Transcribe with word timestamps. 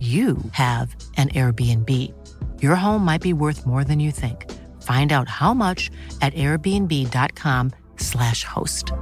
you 0.00 0.36
have 0.52 0.96
an 1.16 1.28
Airbnb. 1.28 1.90
Your 2.62 2.74
home 2.74 3.04
might 3.04 3.22
be 3.22 3.32
worth 3.32 3.66
more 3.66 3.84
than 3.84 4.00
you 4.00 4.12
think. 4.12 4.46
Find 4.82 5.12
out 5.12 5.28
how 5.28 5.54
much 5.54 5.90
at 6.20 6.34
airbnb.com/slash 6.34 8.44
host. 8.44 8.92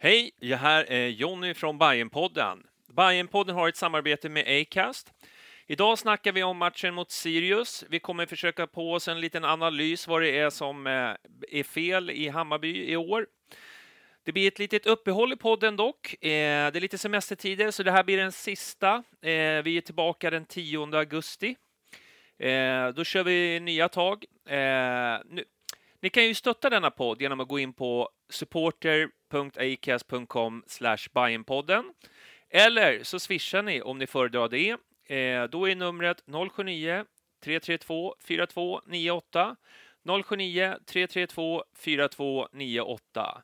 Hej, 0.00 0.30
det 0.40 0.56
här 0.56 0.92
är 0.92 1.08
Jonny 1.08 1.54
från 1.54 1.78
Bayernpodden. 1.78 2.58
Bayernpodden 2.96 3.56
har 3.56 3.68
ett 3.68 3.76
samarbete 3.76 4.28
med 4.28 4.60
Acast. 4.60 5.12
Idag 5.66 5.98
snackar 5.98 6.32
vi 6.32 6.42
om 6.42 6.58
matchen 6.58 6.94
mot 6.94 7.10
Sirius. 7.10 7.84
Vi 7.88 8.00
kommer 8.00 8.26
försöka 8.26 8.66
på 8.66 8.92
oss 8.92 9.08
en 9.08 9.20
liten 9.20 9.44
analys 9.44 10.08
vad 10.08 10.22
det 10.22 10.38
är 10.38 10.50
som 10.50 10.86
eh, 10.86 10.92
är 11.50 11.62
fel 11.62 12.10
i 12.10 12.28
Hammarby 12.28 12.92
i 12.92 12.96
år. 12.96 13.26
Det 14.28 14.32
blir 14.32 14.48
ett 14.48 14.58
litet 14.58 14.86
uppehåll 14.86 15.32
i 15.32 15.36
podden 15.36 15.76
dock. 15.76 16.24
Eh, 16.24 16.72
det 16.72 16.78
är 16.78 16.80
lite 16.80 16.98
semestertider, 16.98 17.70
så 17.70 17.82
det 17.82 17.90
här 17.90 18.04
blir 18.04 18.16
den 18.16 18.32
sista. 18.32 18.94
Eh, 19.22 19.62
vi 19.62 19.76
är 19.76 19.80
tillbaka 19.80 20.30
den 20.30 20.44
10 20.44 20.96
augusti. 20.96 21.56
Eh, 22.38 22.88
då 22.88 23.04
kör 23.04 23.24
vi 23.24 23.60
nya 23.60 23.88
tag. 23.88 24.24
Eh, 24.48 25.18
nu, 25.24 25.44
ni 26.00 26.10
kan 26.10 26.24
ju 26.24 26.34
stötta 26.34 26.70
denna 26.70 26.90
podd 26.90 27.22
genom 27.22 27.40
att 27.40 27.48
gå 27.48 27.58
in 27.58 27.72
på 27.72 28.10
supporter.acast.com 28.30 30.64
Bajenpodden. 31.12 31.92
Eller 32.50 33.02
så 33.02 33.20
swishar 33.20 33.62
ni 33.62 33.82
om 33.82 33.98
ni 33.98 34.06
föredrar 34.06 34.48
det. 34.48 34.70
Eh, 35.16 35.44
då 35.44 35.68
är 35.68 35.74
numret 35.74 36.22
079 36.26 37.04
332 37.44 38.14
4298 38.20 39.56
079 40.24 40.76
332 40.86 41.64
4298. 41.76 43.42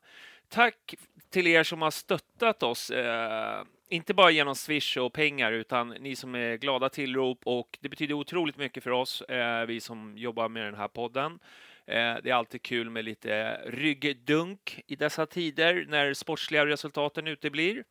Tack 0.55 0.95
till 1.29 1.47
er 1.47 1.63
som 1.63 1.81
har 1.81 1.91
stöttat 1.91 2.63
oss, 2.63 2.89
eh, 2.89 3.63
inte 3.89 4.13
bara 4.13 4.31
genom 4.31 4.55
Swish 4.55 4.97
och 4.97 5.13
pengar, 5.13 5.51
utan 5.51 5.89
ni 5.89 6.15
som 6.15 6.35
är 6.35 6.55
glada 6.55 6.89
tillrop 6.89 7.39
och 7.43 7.77
det 7.81 7.89
betyder 7.89 8.13
otroligt 8.13 8.57
mycket 8.57 8.83
för 8.83 8.91
oss, 8.91 9.21
eh, 9.21 9.65
vi 9.65 9.79
som 9.79 10.17
jobbar 10.17 10.49
med 10.49 10.65
den 10.65 10.75
här 10.75 10.87
podden. 10.87 11.39
Eh, 11.85 12.15
det 12.23 12.29
är 12.29 12.33
alltid 12.33 12.61
kul 12.61 12.89
med 12.89 13.05
lite 13.05 13.61
ryggdunk 13.65 14.81
i 14.87 14.95
dessa 14.95 15.25
tider 15.25 15.85
när 15.87 16.13
sportsliga 16.13 16.65
resultaten 16.65 17.27
uteblir. 17.27 17.83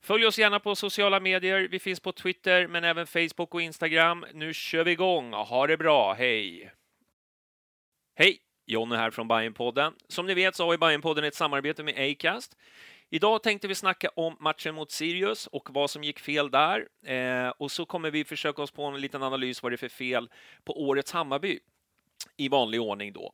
Följ 0.00 0.26
oss 0.26 0.38
gärna 0.38 0.60
på 0.60 0.74
sociala 0.74 1.20
medier. 1.20 1.68
Vi 1.70 1.78
finns 1.78 2.00
på 2.00 2.12
Twitter, 2.12 2.66
men 2.66 2.84
även 2.84 3.06
Facebook 3.06 3.54
och 3.54 3.62
Instagram. 3.62 4.26
Nu 4.34 4.54
kör 4.54 4.84
vi 4.84 4.90
igång. 4.90 5.32
Ha 5.32 5.66
det 5.66 5.76
bra. 5.76 6.12
Hej! 6.12 6.72
Hej! 8.14 8.47
Jonny 8.68 8.96
här 8.96 9.10
från 9.10 9.28
Bayernpodden. 9.28 9.92
Som 10.08 10.26
ni 10.26 10.34
vet 10.34 10.56
så 10.56 10.64
har 10.64 10.72
ju 10.72 10.78
Bayernpodden 10.78 11.24
ett 11.24 11.34
samarbete 11.34 11.82
med 11.82 12.10
Acast. 12.10 12.56
Idag 13.10 13.42
tänkte 13.42 13.68
vi 13.68 13.74
snacka 13.74 14.08
om 14.16 14.36
matchen 14.40 14.74
mot 14.74 14.90
Sirius 14.90 15.46
och 15.46 15.68
vad 15.70 15.90
som 15.90 16.04
gick 16.04 16.18
fel 16.18 16.50
där. 16.50 16.88
Eh, 17.06 17.52
och 17.58 17.70
så 17.70 17.86
kommer 17.86 18.10
vi 18.10 18.24
försöka 18.24 18.62
oss 18.62 18.70
på 18.70 18.84
en 18.84 19.00
liten 19.00 19.22
analys 19.22 19.62
vad 19.62 19.72
det 19.72 19.74
är 19.74 19.76
för 19.76 19.88
fel 19.88 20.30
på 20.64 20.82
årets 20.82 21.12
Hammarby 21.12 21.58
i 22.36 22.48
vanlig 22.48 22.80
ordning 22.80 23.12
då. 23.12 23.32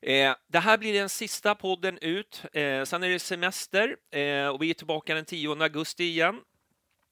Eh, 0.00 0.34
det 0.48 0.58
här 0.58 0.78
blir 0.78 0.92
den 0.92 1.08
sista 1.08 1.54
podden 1.54 1.98
ut. 1.98 2.42
Eh, 2.52 2.84
sen 2.84 3.02
är 3.02 3.08
det 3.08 3.18
semester 3.18 3.96
eh, 4.10 4.48
och 4.48 4.62
vi 4.62 4.70
är 4.70 4.74
tillbaka 4.74 5.14
den 5.14 5.24
10 5.24 5.62
augusti 5.62 6.04
igen. 6.04 6.40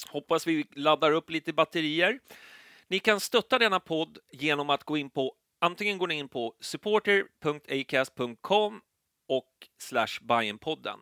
Hoppas 0.09 0.47
vi 0.47 0.67
laddar 0.75 1.13
upp 1.13 1.31
lite 1.31 1.53
batterier. 1.53 2.19
Ni 2.89 2.99
kan 2.99 3.21
stötta 3.21 3.59
denna 3.59 3.81
podd 3.81 4.19
genom 4.33 4.71
att 4.71 4.85
gå 4.85 4.97
in 4.97 5.11
på 5.11 5.35
antingen 5.61 5.99
går 5.99 6.07
ni 6.07 6.15
in 6.15 6.29
på 6.29 6.55
supporter.acast.com 6.61 8.81
och 9.29 9.69
slash 9.79 10.19
Bajenpodden. 10.21 10.99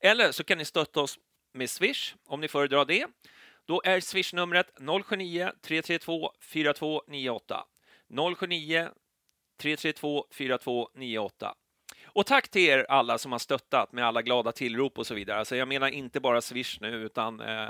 Eller 0.00 0.32
så 0.32 0.44
kan 0.44 0.58
ni 0.58 0.64
stötta 0.64 1.00
oss 1.00 1.18
med 1.54 1.70
Swish 1.70 2.14
om 2.26 2.40
ni 2.40 2.48
föredrar 2.48 2.84
det. 2.84 3.06
Då 3.66 3.82
är 3.84 4.00
Swish-numret 4.00 4.66
079 5.04 5.52
332 5.62 6.32
4298. 6.40 7.64
079 8.36 8.90
332 9.60 10.26
4298. 10.30 11.54
Och 12.12 12.26
tack 12.26 12.48
till 12.48 12.62
er 12.62 12.86
alla 12.88 13.18
som 13.18 13.32
har 13.32 13.38
stöttat 13.38 13.92
med 13.92 14.06
alla 14.06 14.22
glada 14.22 14.52
tillrop 14.52 14.98
och 14.98 15.06
så 15.06 15.14
vidare. 15.14 15.38
Alltså 15.38 15.56
jag 15.56 15.68
menar 15.68 15.88
inte 15.88 16.20
bara 16.20 16.40
Swish 16.40 16.78
nu, 16.80 16.94
utan 16.94 17.40
eh, 17.40 17.66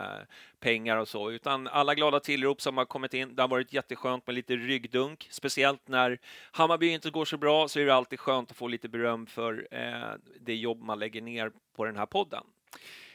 pengar 0.61 0.97
och 0.97 1.09
så, 1.09 1.31
utan 1.31 1.69
alla 1.69 1.95
glada 1.95 2.21
tillrop 2.21 2.61
som 2.61 2.77
har 2.77 2.85
kommit 2.85 3.15
in. 3.15 3.35
Det 3.35 3.43
har 3.43 3.49
varit 3.49 3.73
jätteskönt 3.73 4.27
med 4.27 4.35
lite 4.35 4.57
ryggdunk, 4.57 5.29
speciellt 5.31 5.89
när 5.89 6.19
Hammarby 6.51 6.89
inte 6.89 7.11
går 7.11 7.25
så 7.25 7.37
bra 7.37 7.69
så 7.69 7.81
är 7.81 7.87
det 7.87 7.95
alltid 7.95 8.21
skönt 8.21 8.51
att 8.51 8.57
få 8.57 8.69
lite 8.69 8.89
beröm 8.89 9.27
för 9.27 9.69
eh, 9.71 10.19
det 10.41 10.55
jobb 10.55 10.83
man 10.83 10.99
lägger 10.99 11.21
ner 11.21 11.53
på 11.77 11.85
den 11.85 11.97
här 11.97 12.07
podden. 12.07 12.45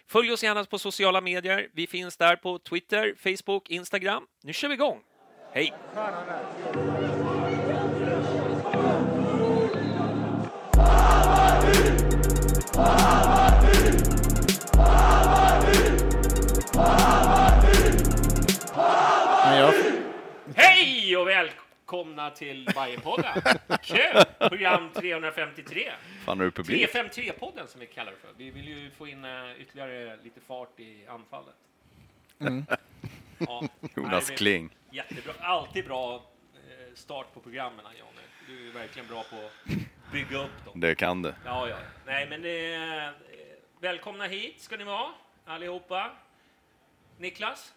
Följ 0.07 0.31
oss 0.31 0.43
gärna 0.43 0.63
på 0.63 0.79
sociala 0.79 1.21
medier. 1.21 1.69
Vi 1.73 1.87
finns 1.87 2.17
där 2.17 2.35
på 2.35 2.59
Twitter, 2.59 3.15
Facebook, 3.17 3.69
Instagram. 3.69 4.27
Nu 4.43 4.53
kör 4.53 4.67
vi 4.67 4.73
igång! 4.73 4.99
Hej! 5.51 5.73
Hej 20.55 21.17
och 21.17 21.27
välkomna 21.27 22.29
till 22.29 22.69
Bajenpodden! 22.75 23.43
Kul! 23.81 24.23
Program 24.49 24.89
353. 24.93 25.91
Fan, 26.25 26.39
är 26.39 26.43
du 26.43 26.51
publik? 26.51 26.89
353-podden 26.93 27.67
som 27.67 27.79
vi 27.79 27.87
kallar 27.87 28.11
det 28.11 28.17
för. 28.17 28.29
Vi 28.37 28.49
vill 28.49 28.67
ju 28.67 28.91
få 28.91 29.07
in 29.07 29.25
uh, 29.25 29.61
ytterligare 29.61 30.17
lite 30.23 30.39
fart 30.41 30.79
i 30.79 31.07
anfallet. 31.07 31.55
Mm. 32.39 32.65
Ja, 33.37 33.63
Jonas 33.95 34.27
nej, 34.27 34.37
Kling. 34.37 34.69
Jättebra. 34.91 35.33
Alltid 35.39 35.85
bra 35.85 36.15
eh, 36.15 36.95
start 36.95 37.33
på 37.33 37.39
programmen, 37.39 37.85
Jonny. 37.99 38.27
Du 38.47 38.69
är 38.69 38.73
verkligen 38.73 39.07
bra 39.07 39.23
på 39.23 39.35
att 39.35 39.73
bygga 40.13 40.37
upp 40.43 40.65
dem. 40.65 40.79
Det 40.79 40.95
kan 40.95 41.21
det. 41.21 41.35
Ja, 41.45 41.67
ja. 41.69 41.75
Nej, 42.05 42.27
men 42.29 42.45
eh, 42.45 43.11
välkomna 43.79 44.23
hit 44.23 44.61
ska 44.61 44.77
ni 44.77 44.83
vara, 44.83 45.09
allihopa. 45.45 46.11
Niklas, 47.17 47.73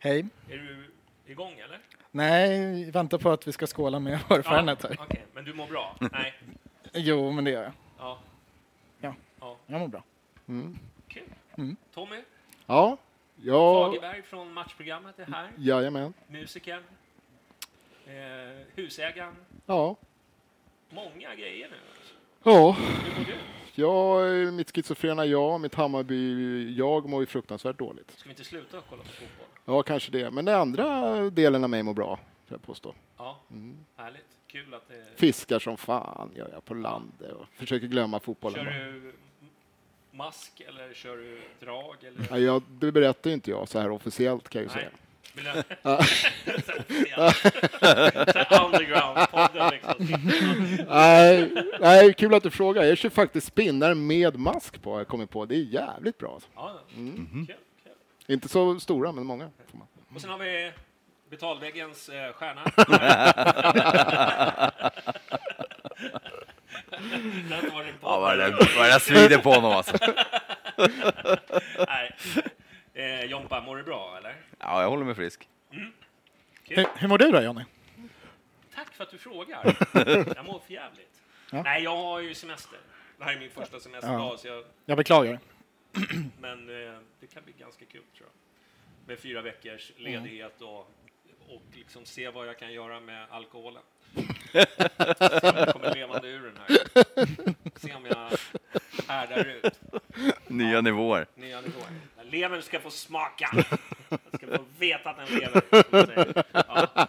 Hej. 0.00 0.26
är 0.50 0.56
du 0.56 0.90
igång 1.32 1.52
eller? 1.58 1.80
Nej, 2.10 2.90
väntar 2.90 3.18
på 3.18 3.30
att 3.30 3.48
vi 3.48 3.52
ska 3.52 3.66
skåla 3.66 3.98
med 3.98 4.18
vår 4.28 4.42
Fernet 4.42 4.82
här. 4.82 4.96
Okej, 5.00 5.24
men 5.34 5.44
du 5.44 5.54
mår 5.54 5.66
bra? 5.66 5.96
Nej. 6.12 6.34
Jo, 6.94 7.30
men 7.30 7.44
det 7.44 7.50
gör 7.50 7.62
jag. 7.62 7.72
Ja. 7.98 8.18
Ja, 9.00 9.14
ja. 9.40 9.56
jag 9.66 9.80
mår 9.80 9.88
bra. 9.88 10.02
Kul. 11.08 11.22
Mm. 11.58 11.76
Tommy 11.94 12.22
Ja, 12.66 12.96
ja, 13.36 13.84
Fagerberg 13.86 14.22
från 14.22 14.52
matchprogrammet 14.52 15.18
är 15.18 15.26
här. 15.26 15.50
jajamän. 15.56 16.12
Musikern. 16.26 16.82
Eh, 18.06 18.12
husägaren. 18.74 19.34
Ja, 19.66 19.96
Många 20.90 21.34
grejer 21.34 21.68
nu. 21.70 21.76
ja, 22.44 22.72
Hur 22.72 23.18
mår 23.18 23.24
du? 23.26 23.34
Jag, 23.82 24.54
mitt 24.54 24.74
schizofrena 24.76 25.26
jag, 25.26 25.60
mitt 25.60 25.74
Hammarby-jag 25.74 27.08
mår 27.08 27.20
ju 27.20 27.26
fruktansvärt 27.26 27.78
dåligt. 27.78 28.10
Ska 28.16 28.28
vi 28.28 28.30
inte 28.30 28.44
sluta 28.44 28.80
kolla 28.90 29.02
på 29.02 29.08
fotboll? 29.08 29.46
Ja, 29.64 29.82
kanske 29.82 30.10
det. 30.12 30.30
Men 30.30 30.44
den 30.44 30.54
andra 30.60 31.14
delen 31.30 31.64
av 31.64 31.70
mig 31.70 31.82
mår 31.82 31.94
bra, 31.94 32.16
får 32.46 32.54
jag 32.54 32.62
påstå. 32.62 32.94
Ja, 33.16 33.40
härligt. 33.96 34.24
Kul 34.46 34.74
att 34.74 34.88
det... 34.88 35.04
Fiskar 35.16 35.58
som 35.58 35.76
fan 35.76 36.32
gör 36.36 36.48
jag 36.52 36.64
på 36.64 36.74
landet 36.74 37.32
och 37.32 37.46
försöker 37.48 37.86
glömma 37.86 38.20
fotbollen. 38.20 38.64
Kör 38.64 38.72
du 38.72 39.12
mask 40.10 40.60
eller 40.68 40.94
kör 40.94 41.16
du 41.16 41.40
drag? 41.60 41.96
Eller? 42.04 42.26
Ja, 42.30 42.38
jag, 42.38 42.62
det 42.68 42.92
berättar 42.92 43.30
ju 43.30 43.34
inte 43.34 43.50
jag 43.50 43.68
så 43.68 43.78
här 43.78 43.90
officiellt 43.90 44.48
kan 44.48 44.62
jag 44.62 44.70
ju 44.70 44.74
Nej. 44.74 44.84
säga. 44.84 44.96
Vill 45.38 45.46
Underground-podden 48.50 49.70
liksom. 49.72 49.94
Nej, 50.88 51.50
nej, 51.80 52.14
kul 52.14 52.34
att 52.34 52.42
du 52.42 52.50
frågar. 52.50 52.84
Jag 52.84 52.98
kör 52.98 53.08
faktiskt 53.10 53.46
spinnare 53.46 53.94
med 53.94 54.36
mask 54.38 54.82
på, 54.82 54.98
jag 55.00 55.08
kommit 55.08 55.30
på. 55.30 55.44
Det 55.44 55.54
är 55.54 55.58
jävligt 55.58 56.18
bra. 56.18 56.32
alltså. 56.34 56.48
Ja, 56.54 56.80
Mm. 56.96 57.46
kul, 57.46 57.46
kul. 57.46 57.56
Inte 58.34 58.48
så 58.48 58.80
stora, 58.80 59.12
men 59.12 59.26
många. 59.26 59.50
får 59.70 59.78
man. 59.78 59.86
Och 60.14 60.20
sen 60.20 60.30
har 60.30 60.38
vi 60.38 60.72
betalväggens 61.30 62.08
eh, 62.08 62.32
stjärna. 62.32 62.60
Ja, 68.02 68.18
vad 68.20 68.38
det, 68.38 68.50
vad 68.76 68.86
det 68.86 69.00
svider 69.00 69.38
på 69.38 69.50
honom 69.50 69.72
alltså. 69.72 69.96
Nej. 71.88 72.16
Eh, 72.94 73.24
Jompa, 73.24 73.60
mår 73.60 73.76
du 73.76 73.82
bra 73.82 74.14
eller? 74.18 74.34
Ja, 74.58 74.82
jag 74.82 74.90
håller 74.90 75.04
mig 75.04 75.14
frisk. 75.14 75.48
Hur, 76.64 76.86
hur 76.96 77.08
mår 77.08 77.18
du 77.18 77.30
då, 77.30 77.40
Jonny? 77.42 77.64
Tack 78.74 78.94
för 78.94 79.04
att 79.04 79.10
du 79.10 79.18
frågar. 79.18 79.76
Jag 80.36 80.44
mår 80.44 80.58
för 80.58 80.72
jävligt. 80.72 81.22
Ja. 81.50 81.62
Nej, 81.62 81.82
jag 81.82 81.96
har 81.96 82.20
ju 82.20 82.34
semester. 82.34 82.78
Det 83.18 83.24
här 83.24 83.32
är 83.36 83.40
min 83.40 83.50
första 83.50 83.80
semesterdag, 83.80 84.38
så 84.38 84.48
jag, 84.48 84.64
Jag 84.84 84.96
beklagar. 84.96 85.38
men 86.40 86.68
eh, 86.68 86.98
det 87.20 87.26
kan 87.26 87.44
bli 87.44 87.52
ganska 87.58 87.84
kul 87.84 88.02
tror 88.16 88.28
jag. 88.28 89.08
Med 89.08 89.18
fyra 89.18 89.42
veckors 89.42 89.92
ledighet 89.96 90.60
och, 90.60 90.78
och 91.48 91.62
liksom 91.74 92.04
se 92.04 92.28
vad 92.30 92.48
jag 92.48 92.58
kan 92.58 92.72
göra 92.72 93.00
med 93.00 93.26
alkoholen. 93.30 93.82
Se 94.52 94.66
om 95.42 95.56
jag 95.56 95.72
kommer 95.72 95.94
levande 95.94 96.28
ur 96.28 96.42
den 96.44 96.56
här. 96.56 96.78
Se 97.78 97.94
om 97.94 98.06
jag 98.06 98.30
härdar 99.08 99.44
ut 99.44 99.80
Nya 100.46 100.80
nivåer. 100.80 101.26
nya 101.34 101.60
nivåer. 101.60 101.86
Levern 102.30 102.62
ska 102.62 102.80
få 102.80 102.90
smaka. 102.90 103.50
Jag 104.08 104.20
ska 104.34 104.46
få 104.46 104.64
veta 104.78 105.10
att 105.10 105.16
den 105.16 105.38
lever. 105.38 105.62
Ja. 106.52 107.06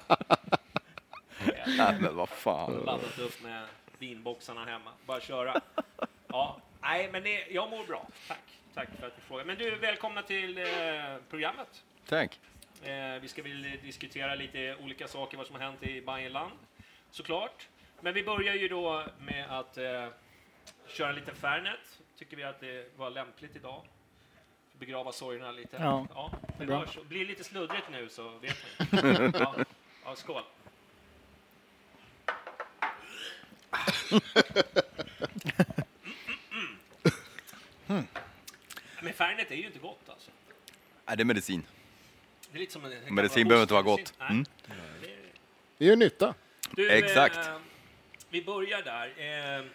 Nej, 1.78 1.98
men 2.02 2.16
vad 2.16 2.30
fan. 2.30 2.74
laddat 2.74 3.20
upp 3.20 3.44
med 3.44 3.66
vinboxarna 3.98 4.66
hemma. 4.66 4.92
Bara 5.06 5.22
köra. 5.22 5.62
Ja, 6.28 6.62
nej, 6.82 7.10
men 7.12 7.24
det, 7.24 7.48
jag 7.50 7.70
mår 7.70 7.86
bra. 7.86 8.08
Tack. 8.28 8.44
Tack 8.74 8.90
för 9.00 9.08
att 9.08 9.16
du 9.16 9.22
frågar. 9.22 9.46
Men 9.46 9.58
du, 9.58 9.76
välkomna 9.76 10.22
till 10.22 10.58
eh, 10.58 10.66
programmet. 11.30 11.84
Tack. 12.06 12.40
Eh, 12.84 13.22
vi 13.22 13.28
ska 13.28 13.44
väl 13.44 13.78
diskutera 13.84 14.36
lite 14.36 14.76
olika 14.76 15.08
saker, 15.08 15.38
vad 15.38 15.48
som 15.48 15.56
har 15.56 15.62
hänt 15.62 15.84
i 15.84 16.02
Bayernland, 16.02 16.52
såklart. 17.12 17.68
Men 18.02 18.14
vi 18.14 18.24
börjar 18.24 18.54
ju 18.54 18.68
då 18.68 19.04
med 19.20 19.60
att 19.60 19.78
eh, 19.78 20.08
köra 20.88 21.10
en 21.10 21.16
liten 21.16 21.36
Fernet. 21.36 22.00
Tycker 22.18 22.38
vi 22.38 22.44
att 22.44 22.60
det 22.60 22.98
var 22.98 23.10
lämpligt 23.10 23.56
idag. 23.56 23.86
Begrava 24.80 25.12
sorgerna 25.12 25.52
lite. 25.52 25.78
Ja, 25.80 26.08
ja 26.14 26.32
det 26.58 26.66
bra. 26.66 26.80
hörs. 26.80 26.98
Blir 27.08 27.26
lite 27.26 27.44
sluddrigt 27.44 27.90
nu 27.92 28.10
så 28.10 28.30
vet 28.38 28.58
ni. 28.92 29.32
Ja, 29.40 29.56
ja 30.06 30.16
skål. 30.16 30.44
Mm. 37.88 38.04
Men 39.02 39.14
Fernet 39.14 39.52
är 39.52 39.56
ju 39.56 39.66
inte 39.66 39.80
gott 39.80 40.10
alltså. 40.10 40.32
Nej, 41.06 41.18
det 41.18 41.24
är 41.24 41.26
medicin. 41.26 41.64
Det 42.52 42.58
är 42.58 42.60
lite 42.60 42.74
som 42.74 42.86
en, 42.86 43.16
Medicin 43.16 43.48
behöver 43.48 43.62
inte 43.64 43.74
vara 43.74 43.84
gott. 43.84 44.14
Mm. 44.20 44.46
Nej. 44.68 44.78
Det 45.02 45.08
är- 45.14 45.20
Det 45.78 45.86
gör 45.86 45.96
nytta. 45.96 46.34
Du, 46.72 46.90
Exakt. 46.90 47.38
Eh, 47.48 47.58
vi 48.30 48.44
börjar 48.44 48.82
där. 48.82 49.08
Eh, 49.08 49.66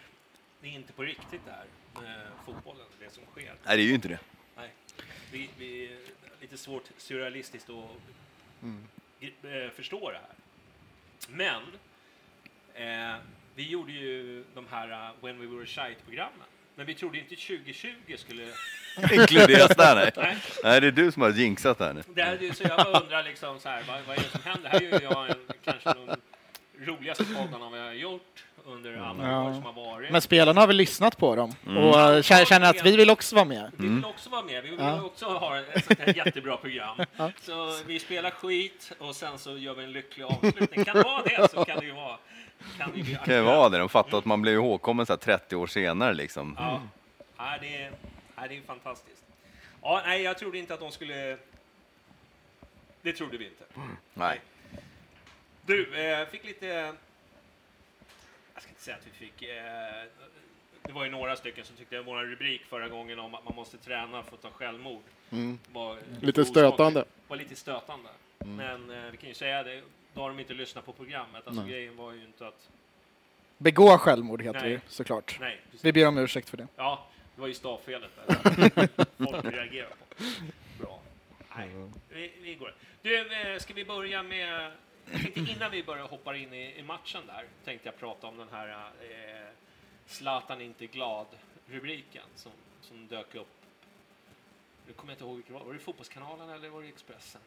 det 0.61 0.67
är 0.67 0.71
inte 0.71 0.93
på 0.93 1.03
riktigt 1.03 1.41
där 1.45 1.65
med 2.01 2.27
fotbollen, 2.45 2.85
det 2.99 3.09
som 3.13 3.23
sker. 3.31 3.55
Nej, 3.63 3.77
det 3.77 3.83
är 3.83 3.87
ju 3.87 3.93
inte 3.93 4.07
det. 4.07 4.19
Vi, 5.35 5.49
vi, 5.57 5.89
lite 6.41 6.57
svårt 6.57 6.83
surrealistiskt 6.97 7.69
att 7.69 7.75
eh, 9.21 9.71
förstå 9.75 10.11
det 10.11 10.17
här. 10.17 10.35
Men 11.27 11.61
eh, 12.73 13.15
vi 13.55 13.69
gjorde 13.69 13.91
ju 13.91 14.43
de 14.53 14.67
här 14.71 14.91
eh, 14.91 15.23
When 15.25 15.39
We 15.39 15.57
Were 15.57 15.65
Shite-programmen. 15.65 16.47
Men 16.75 16.85
vi 16.85 16.93
trodde 16.93 17.17
inte 17.17 17.35
2020 17.35 18.17
skulle... 18.17 18.43
Inkluderas 19.11 19.75
där, 19.75 19.95
nej. 19.95 20.11
Nej. 20.17 20.37
Nej, 20.63 20.81
det 20.81 20.87
är 20.87 20.91
du 20.91 21.11
som 21.11 21.21
har 21.21 21.29
jinxat 21.29 21.79
här 21.79 21.93
nu. 21.93 22.03
Det 22.07 22.23
här, 22.23 22.53
så 22.53 22.63
jag 22.63 22.77
bara 22.77 23.01
undrar 23.01 23.23
liksom 23.23 23.59
så 23.59 23.69
här, 23.69 23.83
vad, 23.87 24.01
vad 24.07 24.17
är 24.17 24.21
det 24.21 24.29
som 24.29 24.41
händer? 24.43 24.69
Det 24.69 24.69
här 24.69 24.81
är 24.81 24.99
ju 24.99 25.05
jag 25.05 25.29
en, 25.29 25.37
kanske 25.63 25.93
de 25.93 26.15
roligaste 26.85 27.25
poddarna 27.25 27.69
vi 27.69 27.79
har 27.79 27.93
gjort 27.93 28.45
under 28.65 28.97
alla 28.97 29.31
Ja. 29.31 29.43
år 29.49 29.53
som 29.53 29.63
har 29.63 29.73
varit. 29.73 30.11
Men 30.11 30.21
spelarna 30.21 30.61
har 30.61 30.67
väl 30.67 30.75
lyssnat 30.75 31.17
på 31.17 31.35
dem 31.35 31.55
och 31.65 31.99
eh, 32.01 32.21
känner, 32.21 32.69
att 32.69 32.85
vi 32.85 32.97
vill 32.97 33.09
också 33.09 33.35
vara 33.35 33.45
med. 33.45 33.71
Vi 33.77 33.87
vill 33.87 34.05
också 34.05 34.29
vara 34.29 34.41
med. 34.41 34.63
Vi 34.63 34.69
vill 34.69 34.79
Ja. 34.79 35.01
också 35.03 35.25
ha 35.25 35.57
ett 35.59 35.85
sånt 35.85 35.99
här 35.99 36.17
jättebra 36.17 36.57
program. 36.57 36.97
Så 37.41 37.77
vi 37.87 37.99
spelar 37.99 38.29
skit 38.31 38.91
och 38.99 39.15
sen 39.15 39.37
så 39.39 39.57
gör 39.57 39.73
vi 39.73 39.83
en 39.83 39.91
lycklig 39.91 40.23
avslutning. 40.23 40.85
Kan 40.85 40.95
det 40.95 41.03
vara 41.03 41.23
det 41.23 41.51
så 41.51 41.65
kan 41.65 41.79
det 41.79 41.85
ju 41.85 41.91
vara. 41.91 42.17
Kan 42.77 42.91
det 42.91 42.97
ju 42.97 43.03
bli 43.03 43.13
Det 43.13 43.25
kan 43.35 43.45
vara 43.45 43.69
det. 43.69 43.77
De 43.77 43.89
fattar 43.89 44.17
att 44.17 44.25
man 44.25 44.41
blir 44.41 44.53
ihågkommen 44.53 45.05
så 45.05 45.13
här 45.13 45.17
30 45.17 45.55
år 45.55 45.67
senare 45.67 46.13
liksom. 46.13 46.55
Ja, 46.59 46.81
ja 47.37 47.57
det, 47.61 47.75
är, 47.81 47.91
ja, 48.35 48.43
det 48.49 48.57
är 48.57 48.61
fantastiskt. 48.61 49.23
Ja, 49.81 50.01
nej, 50.05 50.21
jag 50.21 50.37
trodde 50.37 50.57
inte 50.57 50.73
att 50.73 50.79
de 50.79 50.91
skulle... 50.91 51.37
Det 53.01 53.13
trodde 53.13 53.37
vi 53.37 53.45
inte. 53.45 53.63
Nej. 54.13 54.41
Du, 55.65 56.05
eh, 56.11 56.27
fick 56.27 56.45
lite... 56.45 56.93
Jag 58.55 58.61
ska 58.63 58.69
inte 58.69 58.81
säga 58.81 58.97
att 58.97 59.07
vi 59.07 59.11
fick... 59.11 59.41
Eh, 59.43 60.03
det 60.83 60.93
var 60.93 61.03
ju 61.03 61.09
några 61.11 61.35
stycken 61.35 61.65
som 61.65 61.75
tyckte 61.75 61.99
att 61.99 62.05
vår 62.07 62.23
rubrik 62.23 62.61
förra 62.65 62.87
gången 62.89 63.19
om 63.19 63.35
att 63.35 63.45
man 63.45 63.55
måste 63.55 63.77
träna 63.77 64.23
för 64.23 64.35
att 64.35 64.41
ta 64.41 64.49
självmord 64.49 65.01
var 65.73 65.95
Lite 65.95 66.41
osmaklig. 66.41 66.47
stötande. 66.47 67.05
var 67.27 67.37
lite 67.37 67.55
stötande. 67.55 68.09
Men 68.37 68.89
eh, 68.91 69.11
vi 69.11 69.17
kan 69.17 69.29
ju 69.29 69.35
säga 69.35 69.63
det, 69.63 69.81
då 70.13 70.21
har 70.21 70.29
de 70.29 70.39
inte 70.39 70.53
lyssnat 70.53 70.85
på 70.85 70.93
programmet. 70.93 71.47
Alltså 71.47 71.63
grejen 71.63 71.97
var 71.97 72.11
ju 72.13 72.21
inte 72.23 72.47
att... 72.47 72.69
Begå 73.57 73.97
självmord 73.97 74.41
heter 74.41 74.61
Nej. 74.61 74.71
det 74.71 74.81
såklart. 74.87 75.37
Nej, 75.39 75.61
precis. 75.65 75.85
Vi 75.85 75.93
ber 75.93 76.07
om 76.07 76.17
ursäkt 76.17 76.49
för 76.49 76.57
det. 76.57 76.67
Ja, 76.75 77.07
det 77.35 77.41
var 77.41 77.47
ju 77.47 77.53
stavfelet 77.53 78.11
där. 78.27 78.35
Folk 79.31 79.45
reagerar 79.45 79.89
på. 79.89 80.23
Bra. 80.83 80.99
Nej, 81.57 81.69
vi, 82.09 82.31
vi 82.41 82.55
går. 82.55 82.73
Du, 83.01 83.19
eh, 83.53 83.59
ska 83.59 83.73
vi 83.73 83.85
börja 83.85 84.23
med... 84.23 84.71
tänkte 85.11 85.39
Innan 85.39 85.71
vi 85.71 85.83
börjar 85.83 86.07
hoppa 86.07 86.35
in 86.35 86.53
i, 86.53 86.79
i 86.79 86.83
matchen 86.83 87.21
där 87.27 87.45
tänkte 87.65 87.87
jag 87.87 87.99
prata 87.99 88.27
om 88.27 88.37
den 88.37 88.47
här 88.51 88.67
eh, 88.69 89.47
Zlatan 90.05 90.61
inte 90.61 90.85
glad-rubriken 90.85 92.23
som, 92.35 92.51
som 92.81 93.07
dök 93.07 93.35
upp. 93.35 93.47
Nu 94.87 94.93
kommer 94.93 95.11
jag 95.11 95.15
inte 95.15 95.23
ihåg 95.25 95.35
vilken 95.35 95.53
det 95.53 95.59
var. 95.59 95.65
Var 95.67 95.73
det 95.73 95.79
Fotbollskanalen 95.79 96.49
eller 96.49 96.69
var 96.69 96.81
det 96.81 96.87
Expressen? 96.87 97.41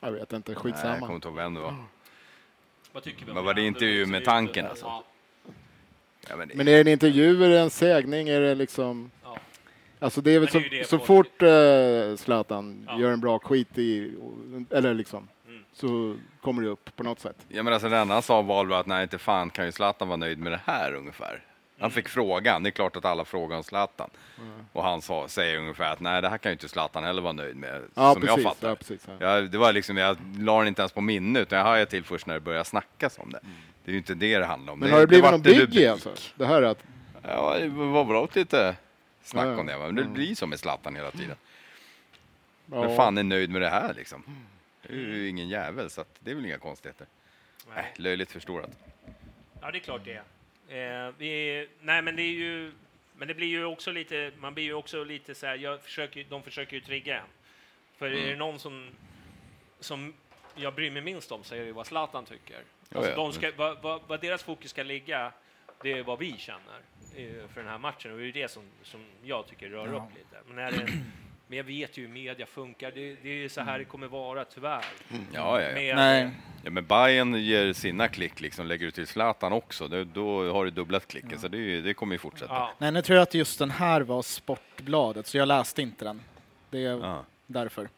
Jag 0.00 0.12
vet 0.12 0.32
inte, 0.32 0.36
Nej, 0.36 0.42
jag 0.54 0.62
skitsamma. 0.62 0.98
kommer 0.98 1.14
inte 1.14 1.28
ihåg 1.28 1.36
vem 1.36 1.54
det 1.54 1.60
var. 1.60 1.74
Vad 2.92 3.02
tycker 3.02 3.24
vi 3.24 3.30
om 3.30 3.34
Men 3.34 3.44
var 3.44 3.54
det 3.54 3.62
intervju 3.62 4.06
med 4.06 4.24
tanken, 4.24 4.66
alltså? 4.66 4.86
Ja, 4.86 5.04
Ja, 6.28 6.36
men 6.36 6.48
det, 6.48 6.54
Men 6.54 6.68
är 6.68 6.72
det 6.72 6.80
en 6.80 6.88
intervju, 6.88 7.44
är 7.44 7.48
det 7.50 7.60
en 7.60 7.70
sägning, 7.70 8.28
är 8.28 8.40
det 8.40 8.54
liksom... 8.54 9.10
ja. 9.24 9.38
Alltså 9.98 10.20
det 10.20 10.30
är 10.30 10.38
väl 10.40 10.48
så, 10.48 10.58
det 10.58 10.66
är 10.66 10.70
det 10.70 10.84
så 10.84 10.98
fort 10.98 11.42
uh, 11.42 12.16
Zlatan 12.16 12.84
Ja. 12.88 13.00
gör 13.00 13.12
en 13.12 13.20
bra 13.20 13.38
skit 13.38 13.78
i, 13.78 14.14
eller 14.70 14.94
liksom. 14.94 15.28
Så 15.78 16.16
kommer 16.40 16.62
det 16.62 16.68
upp 16.68 16.96
på 16.96 17.02
något 17.02 17.20
sätt. 17.20 17.36
ja, 17.48 17.62
men 17.62 17.72
alltså, 17.72 17.88
det 17.88 17.96
enda 17.98 18.14
han 18.14 18.22
sa 18.22 18.42
var 18.42 18.64
väl 18.64 18.78
att 18.78 18.86
nej, 18.86 19.02
inte 19.02 19.18
fan 19.18 19.50
kan 19.50 19.66
ju 19.66 19.72
Zlatan 19.72 20.08
vara 20.08 20.16
nöjd 20.16 20.38
med 20.38 20.52
det 20.52 20.60
här 20.64 20.94
ungefär. 20.94 21.42
Han 21.80 21.90
fick 21.90 22.08
frågan, 22.08 22.62
det 22.62 22.68
är 22.68 22.70
klart 22.70 22.96
att 22.96 23.04
alla 23.04 23.24
frågar 23.24 23.56
om 23.56 23.62
Zlatan. 23.62 24.10
Och 24.72 24.82
han 24.84 25.02
sa, 25.02 25.28
säger 25.28 25.58
ungefär 25.58 25.92
att 25.92 26.00
nej, 26.00 26.22
det 26.22 26.28
här 26.28 26.38
kan 26.38 26.50
ju 26.50 26.54
inte 26.54 26.68
Zlatan 26.68 27.04
heller 27.04 27.22
vara 27.22 27.32
nöjd 27.32 27.56
med, 27.56 27.82
Ja, 27.94 28.12
som 28.14 28.22
jag 28.22 28.34
precis. 28.34 28.44
fattar. 28.44 28.68
Ja, 28.68 28.74
precis 28.74 29.08
ja. 29.08 29.14
Ja, 29.36 29.40
det 29.40 29.58
var 29.58 29.72
liksom, 29.72 29.96
jag 29.96 30.16
la 30.38 30.58
den 30.58 30.68
inte 30.68 30.82
ens 30.82 30.92
på 30.92 31.00
minne, 31.00 31.40
utan 31.40 31.58
jag 31.58 31.66
hajade 31.66 31.90
till 31.90 32.04
först 32.04 32.26
när 32.26 32.34
det 32.34 32.40
började 32.40 32.64
snackas 32.64 33.18
om 33.18 33.30
det. 33.32 33.40
Det 33.84 33.90
är 33.90 33.92
ju 33.92 33.98
inte 33.98 34.14
det 34.14 34.38
det 34.38 34.46
handlar 34.46 34.72
om. 34.72 34.78
Men 34.78 34.90
har 34.92 35.00
det 35.00 35.06
blivit 35.06 35.30
någon 35.30 35.42
biggie 35.42 35.92
alltså? 35.92 36.12
Det 36.34 36.46
här 36.46 36.62
att, 36.62 36.78
Ja, 37.22 37.56
det 37.60 37.68
var 37.68 38.04
bra 38.04 38.28
lite 38.34 38.76
snack 39.22 39.46
Ja, 39.46 39.58
om 39.60 39.66
det, 39.66 39.78
men 39.78 39.94
det 39.94 40.04
blir 40.04 40.34
som 40.34 40.50
med 40.50 40.58
Zlatan 40.60 40.96
hela 40.96 41.10
tiden. 41.10 41.36
ja, 42.72 42.96
fan 42.96 43.18
är 43.18 43.22
nöjd 43.22 43.50
med 43.50 43.62
det 43.62 43.68
här 43.68 43.94
liksom? 43.94 44.24
Det 44.88 44.94
är 44.94 45.06
ju 45.06 45.28
ingen 45.28 45.48
jävel, 45.48 45.90
så 45.90 46.00
att 46.00 46.16
det 46.20 46.30
är 46.30 46.34
väl 46.34 46.44
inga 46.46 46.58
konstigheter. 46.58 47.06
Nej, 47.66 47.74
Nej. 47.76 47.92
löjligt 47.96 48.30
förstorat. 48.32 48.70
Ja, 49.60 49.70
det 49.70 49.78
är 49.78 49.80
klart 49.80 50.02
det 50.04 50.12
är. 50.68 51.06
Eh, 51.08 51.12
vi, 51.18 51.68
nej, 51.80 52.02
men 52.02 52.16
det 52.16 52.22
är 52.22 52.30
ju... 52.32 52.72
Men 53.16 53.28
det 53.28 53.34
blir 53.34 53.46
ju 53.46 53.64
också 53.64 53.90
lite... 53.90 54.32
Man 54.38 54.54
blir 54.54 54.64
ju 54.64 54.74
också 54.74 55.04
lite 55.04 55.34
så 55.34 55.46
här... 55.46 55.56
Jag 55.56 55.82
försöker, 55.82 56.24
de 56.28 56.42
försöker 56.42 56.74
ju 56.76 56.80
trigga 56.80 57.18
en. 57.18 57.26
För 57.96 58.06
är 58.06 58.12
Mm. 58.16 58.28
det 58.28 58.36
någon 58.36 58.58
som, 58.58 58.90
som 59.80 60.14
jag 60.54 60.74
bryr 60.74 60.90
mig 60.90 61.02
minst 61.02 61.32
om 61.32 61.44
så 61.44 61.54
är 61.54 61.58
det 61.58 61.64
ju 61.66 61.72
vad 61.72 61.86
Zlatan 61.86 62.24
tycker. 62.24 62.60
Alltså, 62.92 63.10
ja. 63.10 63.16
de 63.16 63.32
ska, 63.32 63.52
vad, 63.56 63.82
vad, 63.82 64.02
vad 64.06 64.20
deras 64.20 64.42
fokus 64.42 64.70
ska 64.70 64.82
ligga 64.82 65.32
Det 65.82 65.92
är 65.92 66.02
vad 66.02 66.18
vi 66.18 66.32
känner 66.38 66.80
eh, 67.16 67.48
för 67.48 67.60
den 67.60 67.68
här 67.70 67.78
matchen 67.78 68.12
och 68.12 68.18
det 68.18 68.24
är 68.28 68.32
det 68.32 68.48
som, 68.50 68.62
som 68.82 69.04
jag 69.22 69.46
tycker 69.46 69.68
rör 69.68 69.86
Ja. 69.86 69.92
upp 69.92 70.18
lite. 70.18 70.36
Men, 70.48 70.58
är 70.58 70.72
det, 70.72 70.88
men 71.48 71.56
jag 71.56 71.64
vet 71.64 71.96
ju 71.98 72.02
hur 72.06 72.12
media 72.14 72.46
funkar. 72.46 72.90
Det, 72.94 73.14
det 73.22 73.44
är 73.44 73.48
så 73.48 73.60
här 73.60 73.78
det 73.78 73.84
kommer 73.84 74.06
vara, 74.06 74.44
tyvärr. 74.44 74.84
Ja, 75.32 75.60
ja, 75.62 75.68
ja. 75.68 75.74
Med, 75.74 75.96
Nej, 75.96 76.30
ja 76.64 76.70
men 76.70 76.86
Bayern 76.86 77.34
ger 77.34 77.72
sina 77.72 78.08
klick 78.08 78.40
liksom, 78.40 78.66
lägger 78.66 78.86
du 78.86 78.90
till 78.90 79.06
Zlatan 79.06 79.52
också, 79.52 79.88
då, 79.88 80.04
då 80.04 80.52
har 80.52 80.64
du 80.64 80.70
dubblat 80.70 81.06
klicken, 81.08 81.38
så 81.38 81.48
det, 81.48 81.80
det 81.80 81.94
kommer 81.94 82.14
ju 82.14 82.18
fortsätta. 82.18 82.54
Ja, 82.54 82.72
Nej, 82.78 82.92
nu 82.92 83.02
tror 83.02 83.16
jag 83.16 83.22
att 83.22 83.34
just 83.34 83.58
den 83.58 83.70
här 83.70 84.00
var 84.00 84.22
Sportbladet, 84.22 85.26
så 85.26 85.36
jag 85.38 85.48
läste 85.48 85.82
inte 85.82 86.04
den. 86.04 86.20
Det 86.70 86.78
är 86.84 86.98
Ja. 86.98 87.24
därför. 87.46 87.88